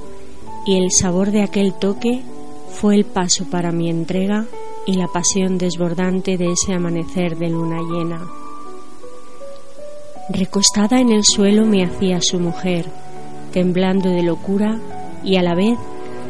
y 0.66 0.76
el 0.76 0.92
sabor 0.92 1.32
de 1.32 1.42
aquel 1.42 1.74
toque 1.74 2.22
fue 2.70 2.96
el 2.96 3.06
paso 3.06 3.46
para 3.50 3.72
mi 3.72 3.90
entrega 3.90 4.46
y 4.86 4.94
la 4.94 5.08
pasión 5.08 5.58
desbordante 5.58 6.38
de 6.38 6.52
ese 6.52 6.74
amanecer 6.74 7.38
de 7.38 7.50
luna 7.50 7.80
llena. 7.82 8.49
Recostada 10.32 11.00
en 11.00 11.12
el 11.12 11.24
suelo 11.24 11.66
me 11.66 11.84
hacía 11.84 12.20
su 12.22 12.40
mujer, 12.40 12.86
temblando 13.52 14.10
de 14.10 14.22
locura 14.22 14.80
y 15.24 15.38
a 15.38 15.42
la 15.42 15.56
vez 15.56 15.76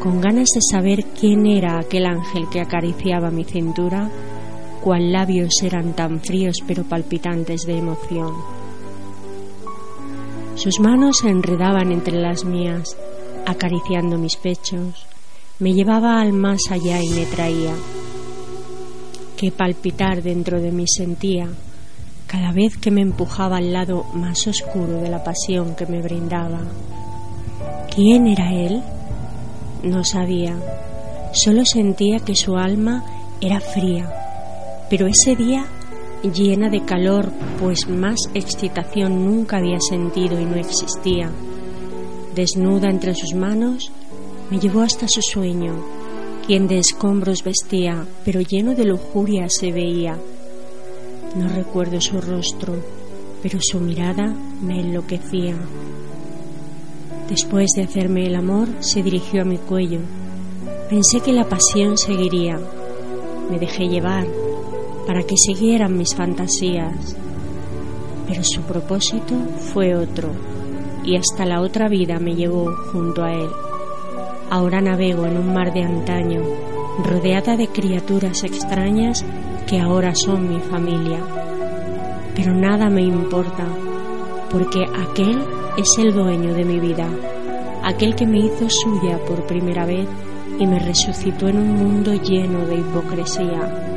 con 0.02 0.22
ganas 0.22 0.48
de 0.56 0.62
saber 0.62 1.04
quién 1.20 1.46
era 1.46 1.78
aquel 1.78 2.06
ángel 2.06 2.48
que 2.50 2.62
acariciaba 2.62 3.30
mi 3.30 3.44
cintura, 3.44 4.10
cual 4.82 5.12
labios 5.12 5.62
eran 5.64 5.94
tan 5.98 6.22
fríos 6.22 6.60
pero 6.66 6.86
palpitantes 6.86 7.64
de 7.66 7.78
emoción. 7.78 8.34
Sus 10.56 10.80
manos 10.80 11.18
se 11.18 11.30
enredaban 11.30 11.92
entre 11.92 12.22
las 12.22 12.46
mías, 12.46 12.96
acariciando 13.46 14.18
mis 14.18 14.38
pechos, 14.38 15.06
me 15.60 15.74
llevaba 15.74 16.22
al 16.22 16.32
más 16.32 16.62
allá 16.72 17.04
y 17.04 17.10
me 17.10 17.26
traía. 17.26 17.74
Qué 19.36 19.52
palpitar 19.52 20.24
dentro 20.24 20.62
de 20.62 20.72
mí 20.72 20.86
sentía 20.88 21.50
cada 22.30 22.52
vez 22.52 22.78
que 22.78 22.92
me 22.92 23.02
empujaba 23.02 23.58
al 23.58 23.74
lado 23.74 24.06
más 24.14 24.46
oscuro 24.46 25.02
de 25.02 25.10
la 25.10 25.24
pasión 25.24 25.76
que 25.76 25.88
me 25.88 26.00
brindaba. 26.00 26.62
¿Quién 27.94 28.28
era 28.28 28.54
él? 28.54 28.84
No 29.84 30.04
sabía, 30.04 30.56
solo 31.34 31.66
sentía 31.66 32.20
que 32.20 32.36
su 32.36 32.56
alma 32.56 33.04
era 33.42 33.60
fría, 33.60 34.08
pero 34.92 35.08
ese 35.08 35.36
día 35.36 35.66
llena 36.22 36.70
de 36.70 36.86
calor, 36.86 37.32
pues 37.60 37.90
más 37.90 38.18
excitación 38.36 39.26
nunca 39.26 39.58
había 39.58 39.80
sentido 39.80 40.40
y 40.40 40.46
no 40.46 40.56
existía. 40.56 41.32
Desnuda 42.36 42.90
entre 42.90 43.16
sus 43.16 43.34
manos, 43.34 43.92
me 44.52 44.60
llevó 44.60 44.82
hasta 44.82 45.08
su 45.08 45.22
sueño, 45.22 45.74
quien 46.46 46.68
de 46.68 46.78
escombros 46.78 47.44
vestía, 47.44 48.06
pero 48.24 48.42
lleno 48.42 48.76
de 48.76 48.86
lujuria 48.86 49.48
se 49.50 49.72
veía. 49.72 50.18
No 51.36 51.48
recuerdo 51.48 52.02
su 52.02 52.20
rostro, 52.20 52.76
pero 53.44 53.60
su 53.62 53.80
mirada 53.80 54.34
me 54.62 54.80
enloquecía. 54.80 55.56
Después 57.30 57.70
de 57.76 57.84
hacerme 57.84 58.26
el 58.26 58.36
amor, 58.36 58.68
se 58.80 59.04
dirigió 59.04 59.44
a 59.44 59.46
mi 59.46 59.58
cuello. 59.58 60.00
Pensé 60.90 61.20
que 61.20 61.32
la 61.32 61.48
pasión 61.48 61.98
seguiría. 61.98 62.60
Me 63.52 63.60
dejé 63.60 63.88
llevar 63.88 64.26
para 65.06 65.22
que 65.24 65.38
siguieran 65.38 65.98
mis 65.98 66.16
fantasías. 66.16 67.16
Pero 68.28 68.44
su 68.44 68.62
propósito 68.62 69.36
fue 69.74 69.96
otro, 69.96 70.30
y 71.04 71.16
hasta 71.16 71.46
la 71.46 71.62
otra 71.62 71.88
vida 71.90 72.20
me 72.20 72.36
llevó 72.36 72.76
junto 72.92 73.24
a 73.24 73.34
él. 73.34 73.50
Ahora 74.50 74.82
navego 74.82 75.28
en 75.28 75.38
un 75.38 75.54
mar 75.54 75.74
de 75.74 75.84
antaño, 75.84 76.42
rodeada 77.04 77.56
de 77.56 77.68
criaturas 77.68 78.44
extrañas 78.44 79.24
que 79.70 79.80
ahora 79.80 80.16
son 80.16 80.50
mi 80.50 80.60
familia. 80.60 81.20
Pero 82.36 82.54
nada 82.54 82.90
me 82.90 83.04
importa, 83.04 83.68
porque 84.50 84.84
aquel 84.84 85.42
es 85.78 85.98
el 85.98 86.14
dueño 86.14 86.54
de 86.54 86.66
mi 86.66 86.80
vida, 86.80 87.08
aquel 87.84 88.16
que 88.16 88.26
me 88.26 88.40
hizo 88.40 88.70
suya 88.70 89.20
por 89.28 89.46
primera 89.46 89.86
vez 89.86 90.08
y 90.58 90.66
me 90.66 90.80
resucitó 90.80 91.48
en 91.48 91.58
un 91.58 91.76
mundo 91.76 92.14
lleno 92.14 92.66
de 92.66 92.78
hipocresía 92.78 93.90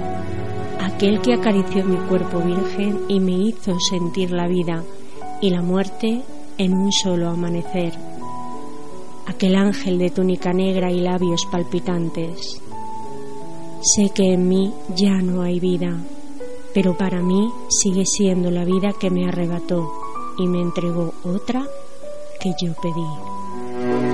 aquel 1.02 1.20
que 1.20 1.34
acarició 1.34 1.84
mi 1.84 1.96
cuerpo 2.06 2.38
virgen 2.38 3.00
y 3.08 3.18
me 3.18 3.32
hizo 3.32 3.76
sentir 3.80 4.30
la 4.30 4.46
vida 4.46 4.84
y 5.40 5.50
la 5.50 5.60
muerte 5.60 6.22
en 6.58 6.74
un 6.74 6.92
solo 6.92 7.28
amanecer, 7.28 7.92
aquel 9.26 9.56
ángel 9.56 9.98
de 9.98 10.10
túnica 10.10 10.52
negra 10.52 10.92
y 10.92 11.00
labios 11.00 11.44
palpitantes. 11.50 12.62
Sé 13.82 14.10
que 14.14 14.32
en 14.32 14.48
mí 14.48 14.72
ya 14.94 15.20
no 15.22 15.42
hay 15.42 15.58
vida, 15.58 15.98
pero 16.72 16.96
para 16.96 17.20
mí 17.20 17.50
sigue 17.68 18.06
siendo 18.06 18.48
la 18.48 18.64
vida 18.64 18.92
que 18.92 19.10
me 19.10 19.26
arrebató 19.26 19.90
y 20.38 20.46
me 20.46 20.60
entregó 20.60 21.12
otra 21.24 21.66
que 22.40 22.52
yo 22.62 22.74
pedí. 22.80 24.11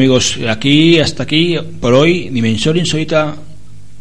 Amigos, 0.00 0.38
aquí 0.48 0.98
hasta 0.98 1.24
aquí 1.24 1.58
por 1.78 1.92
hoy 1.92 2.30
Dimensión 2.30 2.78
Insólita 2.78 3.36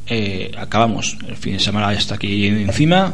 eh, 0.07 0.49
acabamos. 0.57 1.17
El 1.27 1.35
fin 1.35 1.55
de 1.55 1.59
semana 1.59 1.91
está 1.91 2.15
aquí 2.15 2.45
encima. 2.45 3.13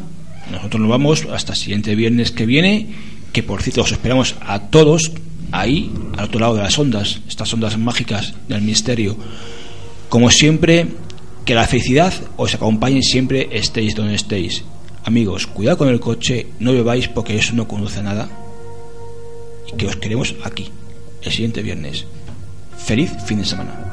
Nosotros 0.51 0.79
nos 0.79 0.91
vamos 0.91 1.25
hasta 1.33 1.53
el 1.53 1.57
siguiente 1.57 1.95
viernes 1.95 2.29
que 2.29 2.45
viene, 2.45 2.89
que 3.33 3.41
por 3.41 3.63
cierto 3.63 3.81
os 3.81 3.91
esperamos 3.91 4.35
a 4.39 4.59
todos 4.69 5.13
ahí, 5.51 5.91
al 6.15 6.25
otro 6.25 6.39
lado 6.39 6.57
de 6.57 6.61
las 6.61 6.77
ondas, 6.77 7.21
estas 7.27 7.51
ondas 7.55 7.75
mágicas 7.75 8.35
del 8.47 8.61
misterio. 8.61 9.17
Como 10.07 10.29
siempre, 10.29 10.85
que 11.43 11.55
la 11.55 11.65
felicidad 11.65 12.13
os 12.37 12.53
acompañe 12.53 13.01
siempre 13.01 13.49
estéis 13.51 13.95
donde 13.95 14.13
estéis. 14.13 14.63
Amigos, 15.05 15.47
cuidado 15.47 15.79
con 15.79 15.89
el 15.89 15.99
coche, 15.99 16.49
no 16.59 16.71
bebáis 16.71 17.07
porque 17.07 17.35
eso 17.35 17.55
no 17.55 17.67
conduce 17.67 18.01
a 18.01 18.03
nada. 18.03 18.29
Y 19.73 19.75
que 19.75 19.87
os 19.87 19.95
queremos 19.95 20.35
aquí, 20.43 20.69
el 21.23 21.31
siguiente 21.31 21.63
viernes. 21.63 22.05
Feliz 22.85 23.17
fin 23.25 23.39
de 23.39 23.45
semana. 23.45 23.84